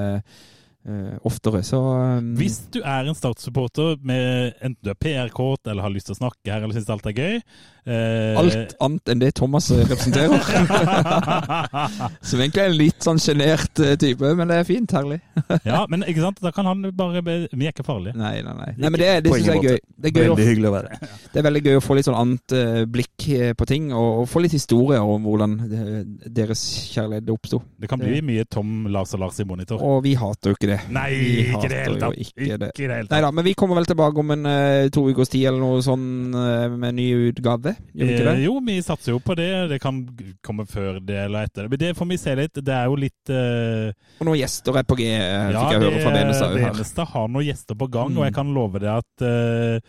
eh, 0.86 1.16
oftere. 1.26 1.62
Så 1.66 1.80
eh, 1.98 2.20
Hvis 2.38 2.60
du 2.74 2.80
er 2.82 3.06
en 3.08 3.18
Start-supporter 3.18 3.96
med 4.06 4.54
enten 4.60 4.82
du 4.84 4.92
er 4.92 5.00
PR-kåt 5.00 5.66
eller 5.66 5.86
har 5.86 5.94
lyst 5.94 6.10
til 6.10 6.16
å 6.16 6.22
snakke 6.22 6.52
her 6.52 6.62
eller 6.62 6.76
syns 6.76 6.92
alt 6.94 7.08
er 7.10 7.16
gøy 7.16 7.40
eh, 7.86 8.38
Alt 8.38 8.74
annet 8.82 9.12
enn 9.12 9.20
det 9.22 9.32
Thomas 9.38 9.68
representerer. 9.70 10.40
Som 12.26 12.40
egentlig 12.42 12.62
er 12.62 12.70
en 12.70 12.76
litt 12.78 13.04
sånn 13.04 13.20
sjenert 13.22 13.80
eh, 13.82 13.94
type, 14.00 14.32
men 14.38 14.50
det 14.50 14.60
er 14.62 14.68
fint. 14.68 14.92
Herlig. 14.96 15.20
Ja, 15.66 15.82
men 15.90 16.04
ikke 16.06 16.22
sant? 16.22 16.38
Da 16.42 16.50
kan 16.54 16.66
han 16.68 16.84
bare 16.96 17.22
be- 17.24 17.48
Vi 17.50 17.66
er 17.66 17.72
ikke 17.72 17.84
farlige. 17.86 18.14
Nei, 18.18 18.38
nei, 18.44 18.54
nei. 18.56 18.68
nei 18.76 18.90
men 18.92 19.00
det, 19.00 19.08
det 19.26 19.32
syns 19.32 19.48
jeg 19.48 19.56
er 19.58 19.66
gøy. 19.66 19.78
Det 19.96 20.10
er, 20.10 20.14
gøy 20.14 20.28
Veldig 20.30 20.46
hyggelig 20.46 20.68
å 20.68 20.74
være 20.74 20.98
det 21.32 21.40
er 21.40 21.44
veldig 21.46 21.62
gøy 21.64 21.78
å 21.78 21.82
få 21.84 21.96
litt 21.96 22.06
sånn 22.06 22.16
annet 22.18 22.54
eh, 22.56 22.82
blikk 22.90 23.26
eh, 23.34 23.52
på 23.58 23.66
ting, 23.68 23.88
og, 23.96 24.22
og 24.22 24.28
få 24.30 24.42
litt 24.44 24.54
historier 24.56 25.02
om 25.04 25.24
hvordan 25.26 25.56
deres 26.36 26.62
kjærlighet 26.92 27.30
oppsto. 27.32 27.60
Det 27.80 27.90
kan 27.90 28.00
bli 28.00 28.20
mye 28.24 28.46
Tom, 28.50 28.86
Lars 28.92 29.14
og 29.16 29.22
Lars 29.24 29.40
i 29.42 29.46
monitor. 29.48 29.82
Og 29.84 30.00
vi 30.06 30.14
hater 30.18 30.52
jo 30.52 30.58
ikke 30.58 30.70
det. 30.70 30.78
Nei, 30.94 31.08
Vi 31.16 31.34
ikke 31.50 31.70
det 31.72 31.80
hele 31.82 32.00
tatt. 32.02 32.18
ikke 32.22 32.58
det. 32.62 32.70
Ikke 32.72 32.88
det 32.90 32.98
hele 33.00 33.08
tatt. 33.08 33.14
Neida, 33.16 33.32
men 33.36 33.46
vi 33.48 33.54
kommer 33.58 33.80
vel 33.80 33.88
tilbake 33.90 34.22
om 34.22 34.34
en 34.36 34.48
to 34.94 35.06
ukers 35.10 35.32
tid 35.32 35.48
eller 35.50 35.62
noe 35.62 35.82
sånn 35.84 36.06
med 36.32 36.86
med 36.86 36.96
ny 36.98 37.06
utgave. 37.30 37.76
Gjør 37.97 38.07
vi 38.07 38.12
ikke 38.15 38.24
Eh, 38.27 38.35
det? 38.36 38.44
jo, 38.44 38.55
vi 38.66 38.77
satser 38.82 39.12
jo 39.12 39.19
på 39.24 39.36
det. 39.36 39.48
Det 39.70 39.78
kan 39.81 40.01
komme 40.44 40.66
før 40.66 41.01
det 41.01 41.16
eller 41.27 41.47
etter 41.48 41.62
det. 41.66 41.70
Men 41.70 41.78
det 41.78 41.97
får 41.97 42.09
vi 42.11 42.16
se 42.20 42.35
litt. 42.36 42.53
Det 42.65 42.74
er 42.74 42.85
jo 42.90 42.97
litt 42.97 43.31
eh, 43.32 43.93
Og 44.20 44.27
noen 44.28 44.39
gjester 44.40 44.77
er 44.81 44.82
på 44.89 44.97
G, 45.01 45.07
eh, 45.12 45.51
Ja, 45.53 45.65
fikk 45.66 45.77
jeg 45.77 45.82
høre 45.86 46.03
fra 46.05 46.12
Benestad 46.16 46.57
her. 46.59 46.73
Benestad 46.73 47.07
har 47.15 47.28
noen 47.28 47.47
gjester 47.48 47.74
på 47.81 47.90
gang, 47.90 48.11
Mm. 48.12 48.19
og 48.19 48.24
jeg 48.24 48.35
kan 48.35 48.55
love 48.55 48.78
deg 48.78 48.90
at 48.97 49.27
eh, 49.27 49.81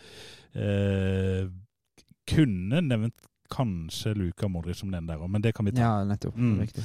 eh, 0.58 1.46
Kunne 2.28 2.80
nevnt 2.84 3.14
kanskje 3.50 4.12
Luka 4.14 4.48
Modric 4.52 4.76
som 4.76 4.90
den 4.92 5.06
der 5.08 5.16
òg, 5.16 5.30
men 5.32 5.40
det 5.40 5.54
kan 5.56 5.64
vi 5.64 5.72
ta. 5.72 5.80
Ja, 5.80 5.92
nettopp. 6.04 6.34
Mm. 6.36 6.58
Riktig. 6.60 6.82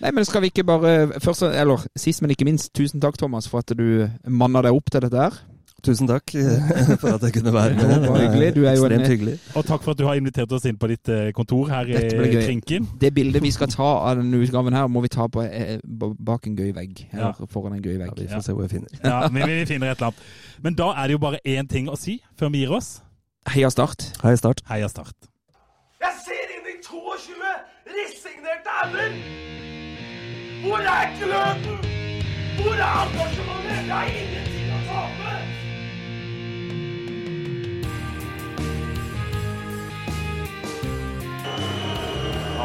Nei, 0.00 0.10
men 0.12 0.24
skal 0.24 0.40
vi 0.44 0.48
ikke 0.50 0.64
bare 0.64 0.94
først, 1.20 1.42
eller 1.52 1.82
Sist, 1.96 2.22
men 2.24 2.30
ikke 2.32 2.44
minst, 2.48 2.70
tusen 2.76 3.00
takk, 3.00 3.16
Thomas, 3.20 3.46
for 3.48 3.58
at 3.60 3.72
du 3.76 4.08
manna 4.28 4.62
deg 4.64 4.72
opp 4.76 4.88
til 4.92 5.04
dette 5.04 5.20
her. 5.20 5.36
Tusen 5.84 6.08
takk 6.08 6.32
eh, 6.34 6.96
for 7.02 7.14
at 7.14 7.22
jeg 7.22 7.32
kunne 7.36 7.52
være 7.54 7.74
med. 7.76 7.90
Det 8.02 8.08
var 8.10 8.18
hyggelig. 8.22 8.54
Du 8.56 8.62
er 8.64 8.74
jo 8.76 8.84
en- 8.86 8.92
Ekstremt 8.92 9.08
hyggelig. 9.12 9.34
Og 9.54 9.64
takk 9.68 9.82
for 9.84 9.90
at 9.92 9.98
du 10.00 10.06
har 10.08 10.14
invitert 10.18 10.52
oss 10.56 10.64
inn 10.66 10.78
på 10.80 10.88
ditt 10.90 11.08
eh, 11.12 11.28
kontor 11.36 11.68
her 11.70 11.86
i. 11.86 12.00
Krinken. 12.46 12.88
Det 13.00 13.12
bildet 13.14 13.42
vi 13.44 13.50
skal 13.54 13.68
ta 13.70 13.86
av 14.08 14.16
denne 14.18 14.40
utgaven 14.42 14.72
her, 14.74 14.86
må 14.88 15.00
vi 15.04 15.08
ta 15.12 15.26
på, 15.28 15.44
eh, 15.44 15.76
bak 15.84 16.46
en 16.48 16.56
gøy 16.58 16.72
vegg. 16.74 17.04
Eller 17.12 17.46
foran 17.52 17.76
en 17.76 17.82
gøy 17.84 17.92
Ja, 17.98 18.04
vegg. 18.06 18.16
vi 18.18 18.26
får 18.32 18.40
se 18.48 18.52
hvor 18.56 18.62
jeg 18.66 18.70
finner. 18.70 18.88
Ja, 19.04 19.28
vi, 19.28 19.42
vi 19.52 19.64
finner 19.68 19.92
et 19.92 20.00
eller 20.00 20.10
annet. 20.10 20.24
Men 20.64 20.74
da 20.80 20.88
er 20.96 21.06
det 21.06 21.12
jo 21.18 21.22
bare 21.22 21.38
én 21.46 21.68
ting 21.70 21.88
å 21.92 21.96
si 22.00 22.18
før 22.40 22.50
vi 22.56 22.64
gir 22.64 22.72
oss. 22.80 22.96
Heia 23.52 23.68
Start. 23.70 24.08
Heia 24.24 24.36
Start. 24.40 24.64
Heia 24.72 24.88
Start. 24.90 25.14
Jeg 26.02 26.12
ser 26.24 26.50
inn 26.56 26.66
i 26.72 26.76
22 26.82 27.52
resignerte 27.94 28.74
ender! 28.82 29.12
Hvor 30.66 30.82
er 30.82 31.12
gløden? 31.20 31.78
Hvor 32.58 32.74
er 32.74 33.06
engasjementet? 33.06 33.86
Jeg 33.86 34.02
er 34.02 34.18
ingenting 34.18 34.45